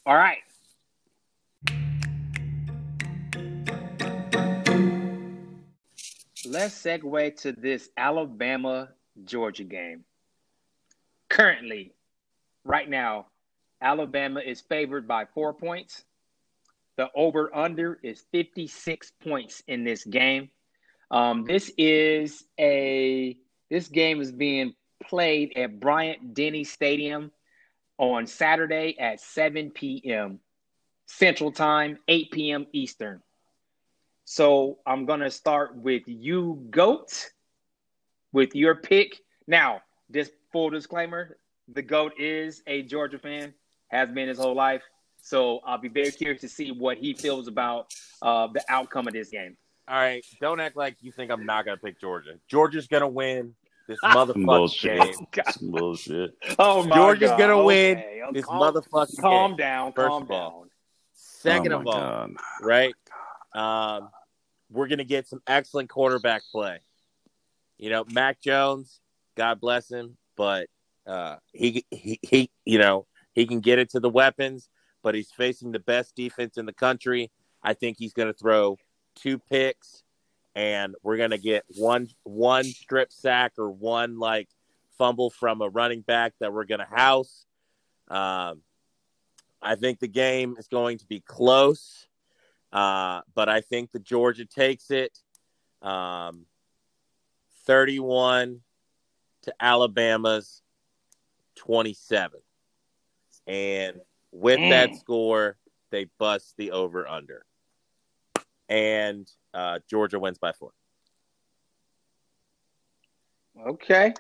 all 0.05 0.17
right. 0.17 0.39
Let's 6.45 6.81
segue 6.81 7.37
to 7.43 7.53
this 7.53 7.89
Alabama 7.97 8.91
Georgia 9.25 9.65
game. 9.65 10.05
Currently, 11.29 11.93
right 12.65 12.89
now, 12.89 13.27
Alabama 13.81 14.40
is 14.40 14.61
favored 14.61 15.07
by 15.07 15.27
four 15.27 15.53
points. 15.53 16.05
The 16.97 17.11
over 17.15 17.55
under 17.55 17.98
is 18.03 18.24
56 18.32 19.12
points 19.23 19.62
in 19.66 19.85
this 19.85 20.05
game. 20.05 20.51
Um, 21.11 21.44
this 21.44 21.70
is 21.77 22.44
a 22.59 23.36
this 23.70 23.89
game 23.89 24.20
is 24.20 24.32
being 24.32 24.74
played 25.03 25.53
at 25.57 25.78
Bryant 25.78 26.35
Denny 26.35 26.65
Stadium 26.65 27.31
on 27.98 28.27
Saturday 28.27 28.97
at 28.98 29.20
7 29.20 29.70
p.m. 29.70 30.40
Central 31.07 31.53
Time, 31.53 31.98
8 32.09 32.31
p.m. 32.31 32.66
Eastern. 32.73 33.23
So 34.24 34.78
I'm 34.86 35.07
gonna 35.07 35.31
start 35.31 35.77
with 35.77 36.03
you, 36.07 36.66
Goat, 36.70 37.31
with 38.32 38.57
your 38.57 38.74
pick. 38.74 39.20
Now, 39.47 39.82
this 40.09 40.31
full 40.51 40.70
disclaimer: 40.70 41.36
the 41.69 41.82
Goat 41.82 42.15
is 42.19 42.62
a 42.66 42.82
Georgia 42.82 43.19
fan, 43.19 43.55
has 43.89 44.09
been 44.11 44.29
his 44.29 44.39
whole 44.39 44.55
life. 44.55 44.83
So 45.23 45.61
I'll 45.65 45.79
be 45.79 45.89
very 45.89 46.13
curious 46.13 46.41
to 46.43 46.49
see 46.49 46.71
what 46.71 46.99
he 46.99 47.13
feels 47.15 47.49
about 47.49 47.93
uh, 48.23 48.47
the 48.49 48.63
outcome 48.69 49.09
of 49.09 49.15
this 49.15 49.31
game. 49.31 49.57
All 49.89 49.97
right, 49.97 50.25
don't 50.41 50.61
act 50.61 50.77
like 50.77 50.97
you 51.01 51.13
think 51.13 51.31
I'm 51.31 51.47
not 51.47 51.65
gonna 51.65 51.77
pick 51.77 52.01
Georgia. 52.01 52.33
Georgia's 52.49 52.87
gonna 52.89 53.09
win 53.09 53.55
this 53.89 53.99
motherfucking 54.05 54.45
bullshit. 54.45 55.19
game. 55.33 55.45
Some 55.49 55.71
bullshit. 55.71 56.33
Oh 56.59 56.83
my 56.83 56.97
Georgia's 56.97 57.31
God. 57.31 57.39
gonna 57.39 57.63
win 57.63 57.99
Okay. 57.99 58.23
this 58.33 58.45
calm, 58.45 58.63
motherfucking 58.75 59.21
Calm 59.21 59.51
game. 59.53 59.57
down. 59.57 59.93
First 59.93 60.11
calm 60.11 60.23
of 60.25 60.31
all. 60.31 60.51
down. 60.61 60.71
Second 61.15 61.73
Oh 61.73 61.79
of 61.81 61.87
my 61.87 61.93
all, 61.93 62.01
God. 62.01 62.31
right? 62.61 62.95
Um, 63.55 64.09
we're 64.71 64.89
gonna 64.89 65.05
get 65.05 65.29
some 65.29 65.41
excellent 65.47 65.89
quarterback 65.89 66.43
play. 66.51 66.81
You 67.79 67.91
know, 67.91 68.05
Mac 68.11 68.41
Jones, 68.41 69.01
God 69.37 69.61
bless 69.61 69.91
him, 69.91 70.17
but 70.37 70.67
uh, 71.07 71.37
he, 71.53 71.85
he 71.91 72.19
he 72.23 72.51
you 72.65 72.79
know 72.79 73.07
he 73.37 73.47
can 73.47 73.61
get 73.61 73.79
it 73.79 73.91
to 73.91 74.01
the 74.01 74.11
weapons, 74.11 74.69
but 75.05 75.15
he's 75.15 75.31
facing 75.31 75.71
the 75.71 75.79
best 75.79 76.17
defense 76.17 76.57
in 76.57 76.67
the 76.67 76.73
country. 76.73 77.31
I 77.63 77.75
think 77.75 77.99
he's 77.99 78.13
gonna 78.13 78.33
throw 78.33 78.79
two 79.15 79.39
picks, 79.39 80.03
and 80.57 80.97
we're 81.05 81.19
gonna 81.19 81.39
get 81.39 81.65
one 81.77 82.09
one 82.25 82.65
strip 82.65 83.13
sack 83.13 83.53
or 83.59 83.71
one 83.71 84.19
like 84.19 84.49
fumble 84.99 85.31
from 85.31 85.63
a 85.63 85.69
running 85.69 86.01
back 86.01 86.33
that 86.41 86.53
we're 86.53 86.65
gonna 86.65 86.89
house. 86.91 87.47
Um, 88.09 88.63
I 89.63 89.77
think 89.77 90.01
the 90.01 90.09
game 90.09 90.57
is 90.59 90.67
going 90.67 90.99
to 90.99 91.07
be 91.07 91.21
close. 91.21 92.09
Uh, 92.73 93.21
but 93.35 93.49
I 93.49 93.61
think 93.61 93.93
the 93.93 93.99
Georgia 93.99 94.45
takes 94.45 94.91
it 94.91 95.19
um, 95.83 96.47
31 97.67 98.61
to 99.43 99.55
Alabama's 99.61 100.63
27. 101.57 102.41
And 103.47 104.01
with 104.32 104.59
mm. 104.59 104.70
that 104.70 104.94
score, 104.97 105.56
they 105.90 106.06
bust 106.18 106.55
the 106.56 106.73
over 106.73 107.06
under. 107.06 107.44
And 108.68 109.31
uh, 109.55 109.78
Georgia 109.89 110.18
wins 110.18 110.39
by 110.39 110.52
four. 110.52 110.73
Okay. 113.66 114.12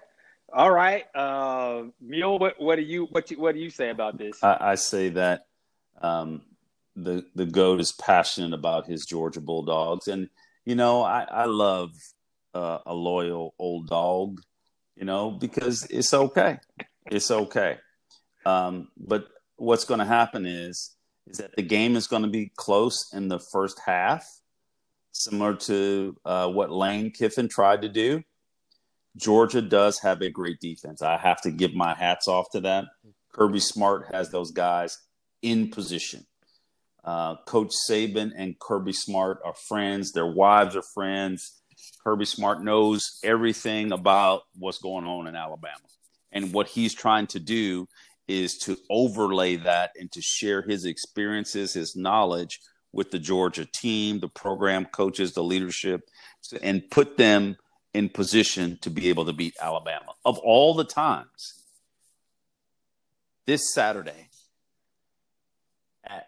All 0.52 0.70
right. 0.70 1.04
Uh, 1.14 1.84
Mule, 2.00 2.38
what, 2.38 2.60
what 2.60 2.76
do 2.76 2.82
you 2.82 3.06
what 3.10 3.30
you, 3.30 3.38
what 3.38 3.54
do 3.54 3.60
you 3.60 3.70
say 3.70 3.90
about 3.90 4.16
this? 4.16 4.42
I, 4.42 4.56
I 4.60 4.74
say 4.76 5.10
that 5.10 5.46
um, 6.00 6.42
the 6.94 7.26
the 7.34 7.46
goat 7.46 7.80
is 7.80 7.92
passionate 7.92 8.54
about 8.54 8.86
his 8.86 9.04
Georgia 9.04 9.40
Bulldogs, 9.40 10.08
and 10.08 10.30
you 10.64 10.74
know 10.74 11.02
I, 11.02 11.26
I 11.28 11.44
love 11.46 11.92
uh, 12.54 12.78
a 12.86 12.94
loyal 12.94 13.54
old 13.58 13.88
dog, 13.88 14.40
you 14.94 15.04
know, 15.04 15.30
because 15.30 15.84
it's 15.90 16.14
okay, 16.14 16.58
it's 17.10 17.30
okay. 17.30 17.78
Um, 18.46 18.88
but 18.96 19.26
what's 19.56 19.84
going 19.84 19.98
to 19.98 20.06
happen 20.06 20.46
is 20.46 20.94
is 21.26 21.38
that 21.38 21.56
the 21.56 21.62
game 21.62 21.96
is 21.96 22.06
going 22.06 22.22
to 22.22 22.28
be 22.28 22.52
close 22.54 23.12
in 23.12 23.26
the 23.26 23.40
first 23.40 23.80
half, 23.84 24.24
similar 25.10 25.56
to 25.56 26.16
uh, 26.24 26.48
what 26.48 26.70
Lane 26.70 27.10
Kiffin 27.10 27.48
tried 27.48 27.82
to 27.82 27.88
do. 27.88 28.22
Georgia 29.16 29.60
does 29.60 29.98
have 29.98 30.22
a 30.22 30.30
great 30.30 30.60
defense. 30.60 31.02
I 31.02 31.16
have 31.16 31.40
to 31.42 31.50
give 31.50 31.74
my 31.74 31.94
hats 31.94 32.28
off 32.28 32.46
to 32.52 32.60
that. 32.60 32.84
Kirby 33.32 33.58
Smart 33.58 34.06
has 34.12 34.30
those 34.30 34.52
guys 34.52 34.98
in 35.42 35.70
position. 35.70 36.24
Uh, 37.02 37.36
Coach 37.46 37.72
Saban 37.90 38.30
and 38.36 38.56
Kirby 38.60 38.92
Smart 38.92 39.40
are 39.44 39.54
friends. 39.54 40.12
Their 40.12 40.26
wives 40.26 40.76
are 40.76 40.84
friends. 40.94 41.60
Kirby 42.04 42.26
Smart 42.26 42.62
knows 42.62 43.18
everything 43.24 43.90
about 43.90 44.42
what's 44.56 44.78
going 44.78 45.06
on 45.06 45.26
in 45.26 45.34
Alabama. 45.34 45.74
And 46.30 46.52
what 46.52 46.68
he's 46.68 46.94
trying 46.94 47.26
to 47.28 47.40
do 47.40 47.88
is 48.28 48.58
to 48.58 48.76
overlay 48.90 49.56
that 49.56 49.92
and 49.98 50.10
to 50.12 50.20
share 50.20 50.62
his 50.62 50.84
experiences, 50.84 51.74
his 51.74 51.94
knowledge 51.96 52.60
with 52.92 53.10
the 53.10 53.18
Georgia 53.18 53.64
team, 53.64 54.20
the 54.20 54.28
program 54.28 54.86
coaches, 54.86 55.32
the 55.32 55.44
leadership, 55.44 56.08
and 56.62 56.90
put 56.90 57.16
them 57.16 57.56
in 57.94 58.08
position 58.08 58.78
to 58.82 58.90
be 58.90 59.08
able 59.08 59.24
to 59.26 59.32
beat 59.32 59.54
Alabama. 59.60 60.12
Of 60.24 60.38
all 60.38 60.74
the 60.74 60.84
times, 60.84 61.62
this 63.46 63.72
Saturday, 63.72 64.28
at 66.04 66.26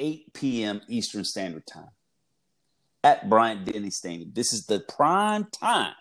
8 0.00 0.32
p.m. 0.32 0.80
Eastern 0.88 1.24
Standard 1.24 1.66
Time 1.66 1.90
at 3.04 3.28
Bryant 3.28 3.64
Denny 3.64 3.90
Stadium. 3.90 4.32
This 4.34 4.52
is 4.52 4.66
the 4.66 4.80
prime 4.80 5.46
time 5.52 5.94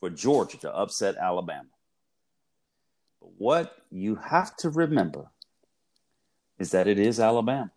for 0.00 0.10
Georgia 0.10 0.58
to 0.58 0.74
upset 0.74 1.16
Alabama. 1.16 1.68
But 3.22 3.30
what 3.38 3.76
you 3.90 4.16
have 4.16 4.56
to 4.58 4.68
remember 4.68 5.30
is 6.58 6.72
that 6.72 6.88
it 6.88 6.98
is 6.98 7.20
Alabama 7.20 7.70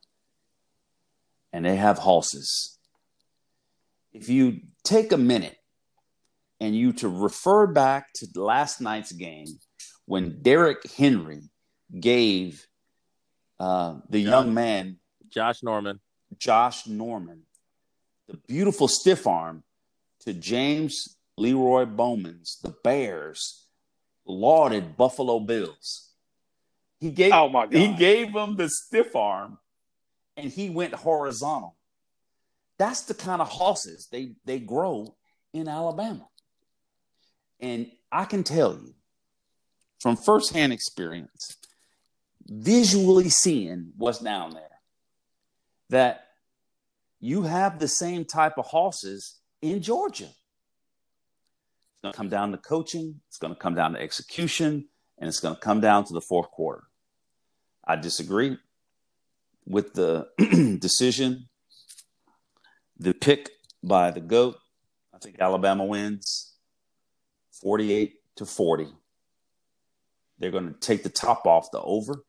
and 1.54 1.64
they 1.64 1.76
have 1.76 2.00
horses. 2.00 2.80
If 4.12 4.28
you 4.28 4.62
take 4.84 5.12
a 5.12 5.18
minute 5.18 5.58
and 6.60 6.76
you 6.76 6.94
to 6.94 7.08
refer 7.08 7.68
back 7.68 8.12
to 8.14 8.28
last 8.36 8.82
night's 8.82 9.12
game 9.12 9.60
when 10.06 10.42
Derrick 10.42 10.90
Henry 10.98 11.44
gave 12.00 12.66
uh, 13.60 14.00
the 14.10 14.20
young 14.20 14.54
man 14.54 14.98
Josh 15.30 15.62
Norman. 15.62 16.00
Josh 16.40 16.88
Norman, 16.88 17.44
the 18.28 18.38
beautiful 18.48 18.88
stiff 18.88 19.28
arm 19.28 19.64
to 20.22 20.34
James 20.34 21.18
Leroy 21.38 21.86
Bowman's, 21.86 22.58
the 22.64 22.76
Bears, 22.84 23.65
lauded 24.26 24.98
Buffalo 24.98 25.40
Bills. 25.40 26.10
He 27.00 27.12
gave 27.12 27.34
oh 27.34 27.50
my 27.50 27.66
God. 27.66 27.76
he 27.76 27.94
gave 27.94 28.34
him 28.34 28.56
the 28.56 28.70
stiff 28.70 29.16
arm 29.16 29.58
and 30.38 30.50
he 30.50 30.70
went 30.70 30.94
horizontal. 30.94 31.76
That's 32.78 33.04
the 33.04 33.14
kind 33.14 33.42
of 33.42 33.48
horses 33.48 34.08
they, 34.12 34.34
they 34.46 34.60
grow 34.60 35.16
in 35.54 35.68
Alabama. 35.68 36.28
And 37.60 37.90
I 38.12 38.26
can 38.26 38.44
tell 38.44 38.74
you 38.74 38.94
from 40.00 40.18
firsthand 40.18 40.74
experience, 40.74 41.58
visually 42.46 43.30
seeing 43.30 43.92
what's 43.98 44.20
down 44.20 44.52
there, 44.52 44.80
that 45.90 46.28
you 47.20 47.44
have 47.44 47.80
the 47.80 47.88
same 47.88 48.26
type 48.26 48.58
of 48.58 48.66
horses 48.66 49.40
in 49.62 49.82
Georgia. 49.82 50.30
Going 52.06 52.14
to 52.14 52.18
come 52.18 52.30
down 52.30 52.52
to 52.52 52.60
coaching, 52.60 53.20
it's 53.30 53.40
going 53.40 53.56
to 53.56 53.60
come 53.60 53.74
down 53.74 53.94
to 53.94 54.00
execution, 54.00 54.88
and 55.18 55.28
it's 55.28 55.40
going 55.40 55.56
to 55.56 55.60
come 55.60 55.82
down 55.82 56.06
to 56.06 56.14
the 56.14 56.22
fourth 56.22 56.52
quarter. 56.52 56.84
I 57.84 57.96
disagree 57.96 58.60
with 59.66 59.94
the 59.94 60.28
decision, 60.80 61.50
the 63.00 63.16
pick 63.16 63.50
by 63.82 64.12
the 64.12 64.22
GOAT. 64.22 64.56
I 65.16 65.18
think 65.18 65.38
Alabama 65.40 65.84
wins 65.84 66.54
48 67.64 68.14
to 68.36 68.46
40. 68.46 68.88
They're 70.38 70.52
going 70.52 70.72
to 70.72 70.80
take 70.80 71.02
the 71.02 71.10
top 71.10 71.48
off 71.48 71.72
the 71.72 71.82
over, 71.82 72.24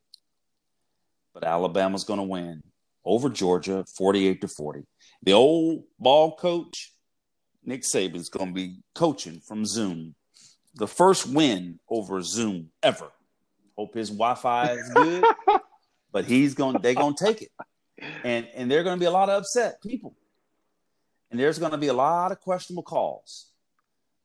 but 1.34 1.44
Alabama's 1.44 2.04
going 2.04 2.20
to 2.20 2.24
win 2.24 2.62
over 3.04 3.28
Georgia 3.28 3.84
48 3.94 4.40
to 4.40 4.48
40. 4.48 4.84
The 5.22 5.34
old 5.34 5.84
ball 5.98 6.34
coach, 6.34 6.94
Nick 7.66 7.82
Saban's 7.82 8.28
going 8.28 8.48
to 8.48 8.54
be 8.54 8.76
coaching 8.94 9.40
from 9.40 9.66
Zoom. 9.66 10.14
The 10.76 10.86
first 10.86 11.26
win 11.26 11.80
over 11.88 12.22
Zoom 12.22 12.70
ever. 12.82 13.10
Hope 13.76 13.94
his 13.94 14.08
Wi-Fi 14.08 14.72
is 14.72 14.88
good, 14.94 15.24
but 16.12 16.24
he's 16.24 16.54
going. 16.54 16.80
They're 16.80 16.94
going 16.94 17.14
to 17.14 17.24
take 17.24 17.42
it, 17.42 17.50
and 18.24 18.46
and 18.54 18.70
there 18.70 18.80
are 18.80 18.84
going 18.84 18.96
to 18.96 19.00
be 19.00 19.06
a 19.06 19.10
lot 19.10 19.28
of 19.28 19.42
upset 19.42 19.82
people, 19.82 20.14
and 21.30 21.38
there's 21.38 21.58
going 21.58 21.72
to 21.72 21.78
be 21.78 21.88
a 21.88 21.92
lot 21.92 22.32
of 22.32 22.40
questionable 22.40 22.84
calls. 22.84 23.50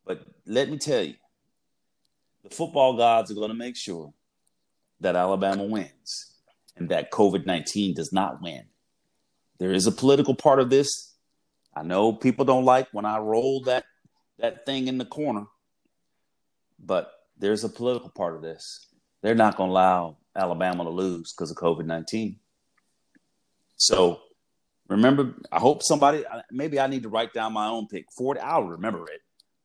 But 0.06 0.26
let 0.46 0.70
me 0.70 0.78
tell 0.78 1.04
you, 1.04 1.16
the 2.44 2.50
football 2.50 2.96
gods 2.96 3.30
are 3.30 3.36
going 3.36 3.50
to 3.50 3.56
make 3.56 3.76
sure 3.76 4.14
that 5.02 5.16
Alabama 5.16 5.66
wins 5.66 6.36
and 6.78 6.90
that 6.90 7.12
COVID 7.12 7.46
19 7.46 7.96
does 7.96 8.14
not 8.14 8.42
win. 8.42 8.64
There 9.58 9.72
is 9.74 9.86
a 9.86 9.92
political 9.92 10.36
part 10.36 10.60
of 10.60 10.70
this. 10.70 11.11
I 11.76 11.84
know 11.84 12.14
people 12.14 12.46
don't 12.46 12.66
like 12.66 12.88
when 12.92 13.06
I 13.06 13.20
roll 13.20 13.62
that 13.64 13.86
that 14.40 14.66
thing 14.66 14.88
in 14.88 14.98
the 14.98 15.06
corner, 15.06 15.46
but 16.80 17.12
there's 17.38 17.64
a 17.64 17.70
political 17.70 18.10
part 18.10 18.36
of 18.36 18.42
this. 18.42 18.88
They're 19.22 19.36
not 19.36 19.56
going 19.56 19.70
to 19.70 19.72
allow 19.72 20.18
Alabama 20.36 20.84
to 20.84 20.90
lose 20.90 21.32
because 21.32 21.52
of 21.52 21.58
COVID 21.58 21.86
19. 21.86 22.38
So 23.76 24.20
remember, 24.88 25.36
I 25.52 25.60
hope 25.60 25.84
somebody, 25.84 26.24
maybe 26.52 26.80
I 26.80 26.88
need 26.88 27.04
to 27.04 27.10
write 27.10 27.34
down 27.34 27.54
my 27.54 27.68
own 27.68 27.88
pick. 27.88 28.12
40, 28.12 28.40
I'll 28.40 28.64
remember 28.64 29.06
it. 29.12 29.22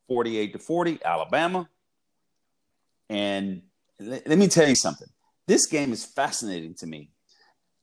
48 0.08 0.52
to 0.52 0.58
40, 0.58 0.98
Alabama. 1.04 1.68
And 3.08 3.62
let, 3.98 4.26
let 4.26 4.38
me 4.38 4.48
tell 4.48 4.68
you 4.68 4.76
something. 4.76 5.08
This 5.46 5.66
game 5.66 5.92
is 5.92 6.04
fascinating 6.04 6.74
to 6.76 6.86
me 6.86 7.10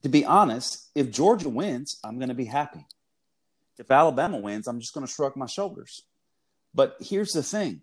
to 0.04 0.10
be 0.10 0.24
honest, 0.26 0.90
if 0.94 1.10
Georgia 1.10 1.48
wins, 1.48 1.98
I'm 2.04 2.18
going 2.18 2.28
to 2.28 2.34
be 2.34 2.44
happy. 2.44 2.86
If 3.78 3.90
Alabama 3.90 4.38
wins, 4.38 4.66
I'm 4.66 4.80
just 4.80 4.94
going 4.94 5.06
to 5.06 5.12
shrug 5.12 5.36
my 5.36 5.46
shoulders. 5.46 6.04
But 6.74 6.96
here's 7.00 7.32
the 7.32 7.42
thing 7.42 7.82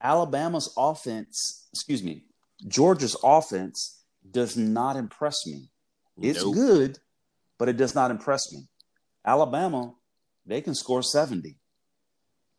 Alabama's 0.00 0.72
offense, 0.76 1.68
excuse 1.72 2.02
me, 2.02 2.24
Georgia's 2.66 3.16
offense 3.22 4.02
does 4.30 4.56
not 4.56 4.96
impress 4.96 5.46
me. 5.46 5.70
It's 6.20 6.42
nope. 6.42 6.54
good, 6.54 6.98
but 7.58 7.68
it 7.68 7.76
does 7.76 7.94
not 7.94 8.10
impress 8.10 8.52
me. 8.52 8.68
Alabama, 9.24 9.94
they 10.46 10.60
can 10.60 10.74
score 10.74 11.02
70. 11.02 11.58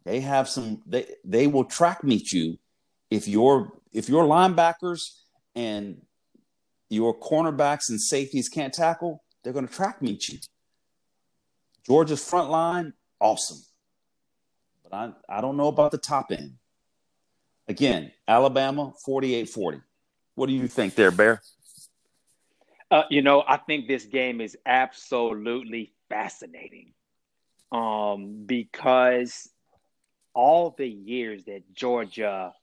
They 0.03 0.19
have 0.21 0.47
some 0.47 0.81
they 0.85 1.05
they 1.25 1.47
will 1.47 1.65
track 1.65 2.03
meet 2.03 2.31
you 2.31 2.57
if 3.09 3.27
your 3.27 3.73
if 3.91 4.09
your 4.09 4.25
linebackers 4.25 5.01
and 5.55 6.01
your 6.89 7.19
cornerbacks 7.19 7.89
and 7.89 8.01
safeties 8.01 8.47
can't 8.47 8.73
tackle, 8.73 9.23
they're 9.43 9.53
going 9.53 9.67
to 9.67 9.73
track 9.73 10.01
meet 10.01 10.29
you. 10.29 10.39
Georgia's 11.87 12.27
front 12.27 12.49
line, 12.49 12.93
awesome. 13.19 13.59
But 14.83 14.93
I, 14.93 15.37
I 15.37 15.41
don't 15.41 15.57
know 15.57 15.67
about 15.67 15.91
the 15.91 15.97
top 15.97 16.31
end. 16.31 16.53
Again, 17.67 18.11
Alabama, 18.27 18.93
48 19.05 19.49
40. 19.49 19.81
What 20.35 20.47
do 20.47 20.53
you 20.53 20.67
think 20.67 20.95
there, 20.95 21.11
Bear? 21.11 21.41
Uh, 22.89 23.03
you 23.09 23.21
know, 23.21 23.43
I 23.45 23.57
think 23.57 23.87
this 23.87 24.05
game 24.05 24.39
is 24.39 24.57
absolutely 24.65 25.93
fascinating 26.09 26.93
um, 27.71 28.43
because 28.45 29.49
all 30.33 30.73
the 30.77 30.87
years 30.87 31.45
that 31.45 31.73
Georgia 31.73 32.53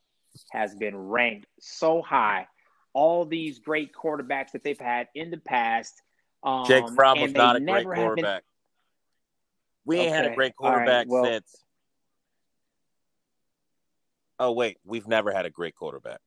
has 0.50 0.74
been 0.74 0.96
ranked 0.96 1.46
so 1.60 2.00
high 2.00 2.46
all 2.94 3.26
these 3.26 3.58
great 3.58 3.92
quarterbacks 3.92 4.52
that 4.52 4.64
they've 4.64 4.80
had 4.80 5.08
in 5.14 5.30
the 5.30 5.36
past. 5.36 6.00
Um, 6.42 6.64
Jake 6.66 6.88
Fromm 6.94 7.20
was 7.20 7.32
not 7.32 7.56
a 7.56 7.60
great 7.60 7.84
quarterback. 7.84 8.44
Been... 9.86 9.98
We 9.98 9.98
ain't 9.98 10.14
okay. 10.14 10.16
had 10.16 10.32
a 10.32 10.34
great 10.34 10.56
quarterback 10.56 10.86
right. 10.86 11.08
well, 11.08 11.24
since. 11.24 11.56
Oh 14.38 14.52
wait, 14.52 14.78
we've 14.84 15.06
never 15.06 15.32
had 15.32 15.46
a 15.46 15.50
great 15.50 15.74
quarterback. 15.76 16.20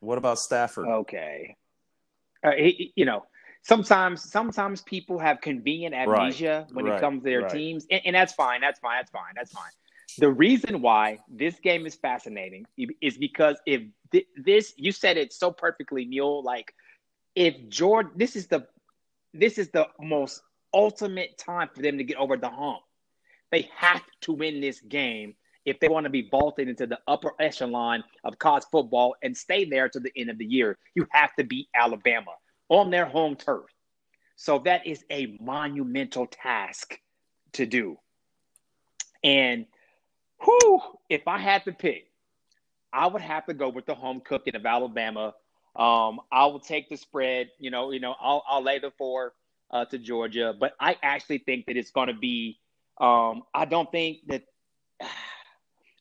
What 0.00 0.18
about 0.18 0.38
Stafford? 0.38 0.86
Okay. 0.86 1.56
Uh, 2.42 2.52
he, 2.52 2.92
you 2.96 3.04
know, 3.04 3.24
sometimes 3.62 4.22
sometimes 4.30 4.82
people 4.82 5.18
have 5.18 5.40
convenient 5.40 5.94
amnesia 5.94 6.66
Right, 6.66 6.74
when 6.74 6.84
right, 6.84 6.96
it 6.96 7.00
comes 7.00 7.22
to 7.22 7.30
their 7.30 7.42
right. 7.42 7.50
teams, 7.50 7.86
and, 7.90 8.00
and 8.04 8.14
that's 8.14 8.32
fine. 8.34 8.60
That's 8.60 8.80
fine. 8.80 8.96
That's 8.96 9.10
fine. 9.10 9.32
That's 9.34 9.52
fine. 9.52 9.70
The 10.18 10.30
reason 10.30 10.80
why 10.80 11.18
this 11.28 11.58
game 11.58 11.86
is 11.86 11.94
fascinating 11.96 12.66
is 13.00 13.16
because 13.16 13.56
if 13.66 13.82
thi- 14.12 14.26
this, 14.36 14.74
you 14.76 14.92
said 14.92 15.16
it 15.16 15.32
so 15.32 15.50
perfectly, 15.50 16.04
Mule. 16.04 16.42
Like 16.42 16.74
if 17.34 17.68
George, 17.68 18.08
this 18.14 18.36
is 18.36 18.46
the 18.46 18.66
this 19.32 19.58
is 19.58 19.70
the 19.70 19.88
most 20.00 20.42
ultimate 20.72 21.38
time 21.38 21.68
for 21.74 21.82
them 21.82 21.98
to 21.98 22.04
get 22.04 22.16
over 22.16 22.36
the 22.36 22.48
hump. 22.48 22.80
They 23.54 23.70
have 23.76 24.02
to 24.22 24.32
win 24.32 24.60
this 24.60 24.80
game 24.80 25.36
if 25.64 25.78
they 25.78 25.86
want 25.86 26.06
to 26.06 26.10
be 26.10 26.28
vaulted 26.28 26.68
into 26.68 26.88
the 26.88 26.98
upper 27.06 27.34
echelon 27.38 28.02
of 28.24 28.36
college 28.36 28.64
football 28.72 29.14
and 29.22 29.36
stay 29.36 29.64
there 29.64 29.88
to 29.90 30.00
the 30.00 30.10
end 30.16 30.28
of 30.28 30.38
the 30.38 30.44
year. 30.44 30.76
You 30.96 31.06
have 31.10 31.32
to 31.36 31.44
beat 31.44 31.68
Alabama 31.72 32.32
on 32.68 32.90
their 32.90 33.04
home 33.04 33.36
turf. 33.36 33.66
So 34.34 34.58
that 34.64 34.88
is 34.88 35.04
a 35.08 35.38
monumental 35.40 36.26
task 36.26 36.98
to 37.52 37.64
do. 37.64 37.96
And 39.22 39.66
whew, 40.42 40.80
if 41.08 41.28
I 41.28 41.38
had 41.38 41.64
to 41.66 41.72
pick, 41.72 42.10
I 42.92 43.06
would 43.06 43.22
have 43.22 43.46
to 43.46 43.54
go 43.54 43.68
with 43.68 43.86
the 43.86 43.94
home 43.94 44.20
cooking 44.20 44.56
of 44.56 44.66
Alabama. 44.66 45.32
Um, 45.76 46.18
I 46.32 46.46
will 46.46 46.58
take 46.58 46.88
the 46.88 46.96
spread. 46.96 47.50
You 47.60 47.70
know, 47.70 47.92
you 47.92 48.00
know, 48.00 48.16
I'll, 48.20 48.42
I'll 48.48 48.64
lay 48.64 48.80
the 48.80 48.90
four 48.98 49.32
uh, 49.70 49.84
to 49.84 49.98
Georgia, 49.98 50.52
but 50.58 50.72
I 50.80 50.96
actually 51.04 51.38
think 51.38 51.66
that 51.66 51.76
it's 51.76 51.92
going 51.92 52.08
to 52.08 52.14
be. 52.14 52.58
Um, 52.98 53.42
I 53.52 53.64
don't 53.64 53.90
think 53.90 54.18
that. 54.28 54.42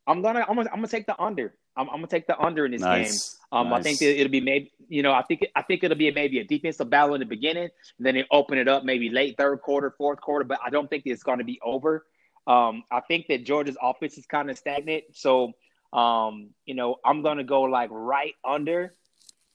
I'm 0.05 0.21
gonna. 0.21 0.45
I'm 0.47 0.55
gonna. 0.55 0.69
I'm 0.69 0.77
gonna 0.77 0.87
take 0.87 1.05
the 1.05 1.19
under. 1.21 1.55
I'm, 1.77 1.89
I'm 1.89 1.95
gonna 1.97 2.07
take 2.07 2.27
the 2.27 2.37
under 2.37 2.65
in 2.65 2.71
this 2.71 2.81
game. 2.81 2.89
nice. 2.89 3.37
Um, 3.53 3.71
I 3.71 3.83
think 3.83 3.99
that 3.99 4.19
it'll 4.19 4.31
be 4.31 4.41
maybe, 4.41 4.71
you 4.87 5.03
know, 5.03 5.13
I 5.13 5.21
think 5.21 5.45
I 5.55 5.61
think 5.61 5.83
it'll 5.83 5.95
be 5.95 6.09
maybe 6.09 6.39
a 6.39 6.43
defensive 6.43 6.89
battle 6.89 7.13
in 7.13 7.19
the 7.19 7.25
beginning, 7.25 7.69
then 7.99 8.15
it 8.15 8.25
open 8.31 8.57
it 8.57 8.67
up 8.67 8.83
maybe 8.83 9.09
late 9.09 9.35
third 9.37 9.61
quarter, 9.61 9.93
fourth 9.95 10.19
quarter. 10.21 10.43
But 10.43 10.59
I 10.65 10.71
don't 10.71 10.89
think 10.89 11.03
it's 11.05 11.21
going 11.21 11.37
to 11.37 11.43
be 11.43 11.59
over. 11.63 12.05
Um, 12.47 12.83
I 12.91 13.01
think 13.01 13.27
that 13.27 13.45
Georgia's 13.45 13.77
offense 13.79 14.17
is 14.17 14.25
kind 14.25 14.49
of 14.49 14.57
stagnant, 14.57 15.03
so 15.13 15.53
um, 15.93 16.49
you 16.65 16.73
know, 16.73 16.95
I'm 17.05 17.21
going 17.21 17.37
to 17.37 17.43
go 17.43 17.61
like 17.61 17.89
right 17.91 18.33
under. 18.43 18.95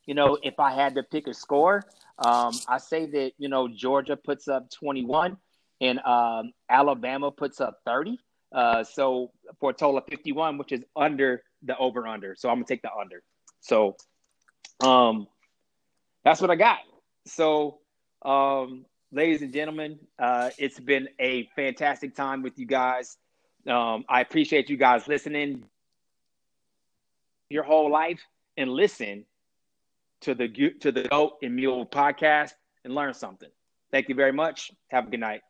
You 0.07 0.15
know, 0.15 0.39
if 0.43 0.61
I 0.61 0.73
had 0.73 0.95
to 0.95 1.03
pick 1.03 1.27
a 1.27 1.35
score, 1.35 1.85
um, 2.21 2.53
I 2.69 2.79
say 2.79 3.07
that 3.07 3.33
you 3.37 3.49
know 3.49 3.67
Georgia 3.67 4.17
puts 4.17 4.47
up 4.47 4.71
21 4.71 5.37
and 5.81 5.99
um, 6.01 6.53
Alabama 6.69 7.31
puts 7.31 7.61
up 7.61 7.81
30. 7.85 8.19
Uh, 8.53 8.83
so 8.83 9.31
for 9.61 9.71
a 9.71 9.75
total 9.75 9.99
of 9.99 10.05
51, 10.07 10.59
which 10.59 10.73
is 10.73 10.83
under 10.97 11.43
the 11.63 11.77
over 11.77 12.07
under. 12.07 12.35
So 12.37 12.49
I'm 12.49 12.57
gonna 12.57 12.67
take 12.67 12.83
the 12.83 12.91
under. 12.93 13.23
So 13.61 13.97
um 14.85 15.27
that's 16.25 16.41
what 16.41 16.51
I 16.51 16.57
got. 16.57 16.79
So 17.27 17.79
um 18.25 18.87
ladies 19.13 19.43
and 19.43 19.53
gentlemen, 19.53 19.99
uh 20.19 20.51
it's 20.59 20.79
been 20.81 21.09
a 21.21 21.49
fantastic 21.57 22.15
time 22.15 22.43
with 22.43 22.59
you 22.59 22.67
guys. 22.67 23.17
Um 23.67 24.05
I 24.09 24.21
appreciate 24.21 24.71
you 24.71 24.77
guys 24.77 25.09
listening 25.09 25.65
your 27.51 27.65
whole 27.65 27.91
life 27.91 28.21
and 28.57 28.71
listen 28.71 29.25
to 30.21 30.35
the 30.35 30.49
to 30.81 30.93
the 30.93 31.03
Goat 31.03 31.39
and 31.43 31.55
Mule 31.55 31.87
podcast 31.87 32.53
and 32.85 32.95
learn 32.95 33.15
something. 33.15 33.51
Thank 33.91 34.09
you 34.09 34.15
very 34.15 34.33
much. 34.33 34.71
Have 34.89 35.09
a 35.09 35.11
good 35.11 35.21
night. 35.21 35.43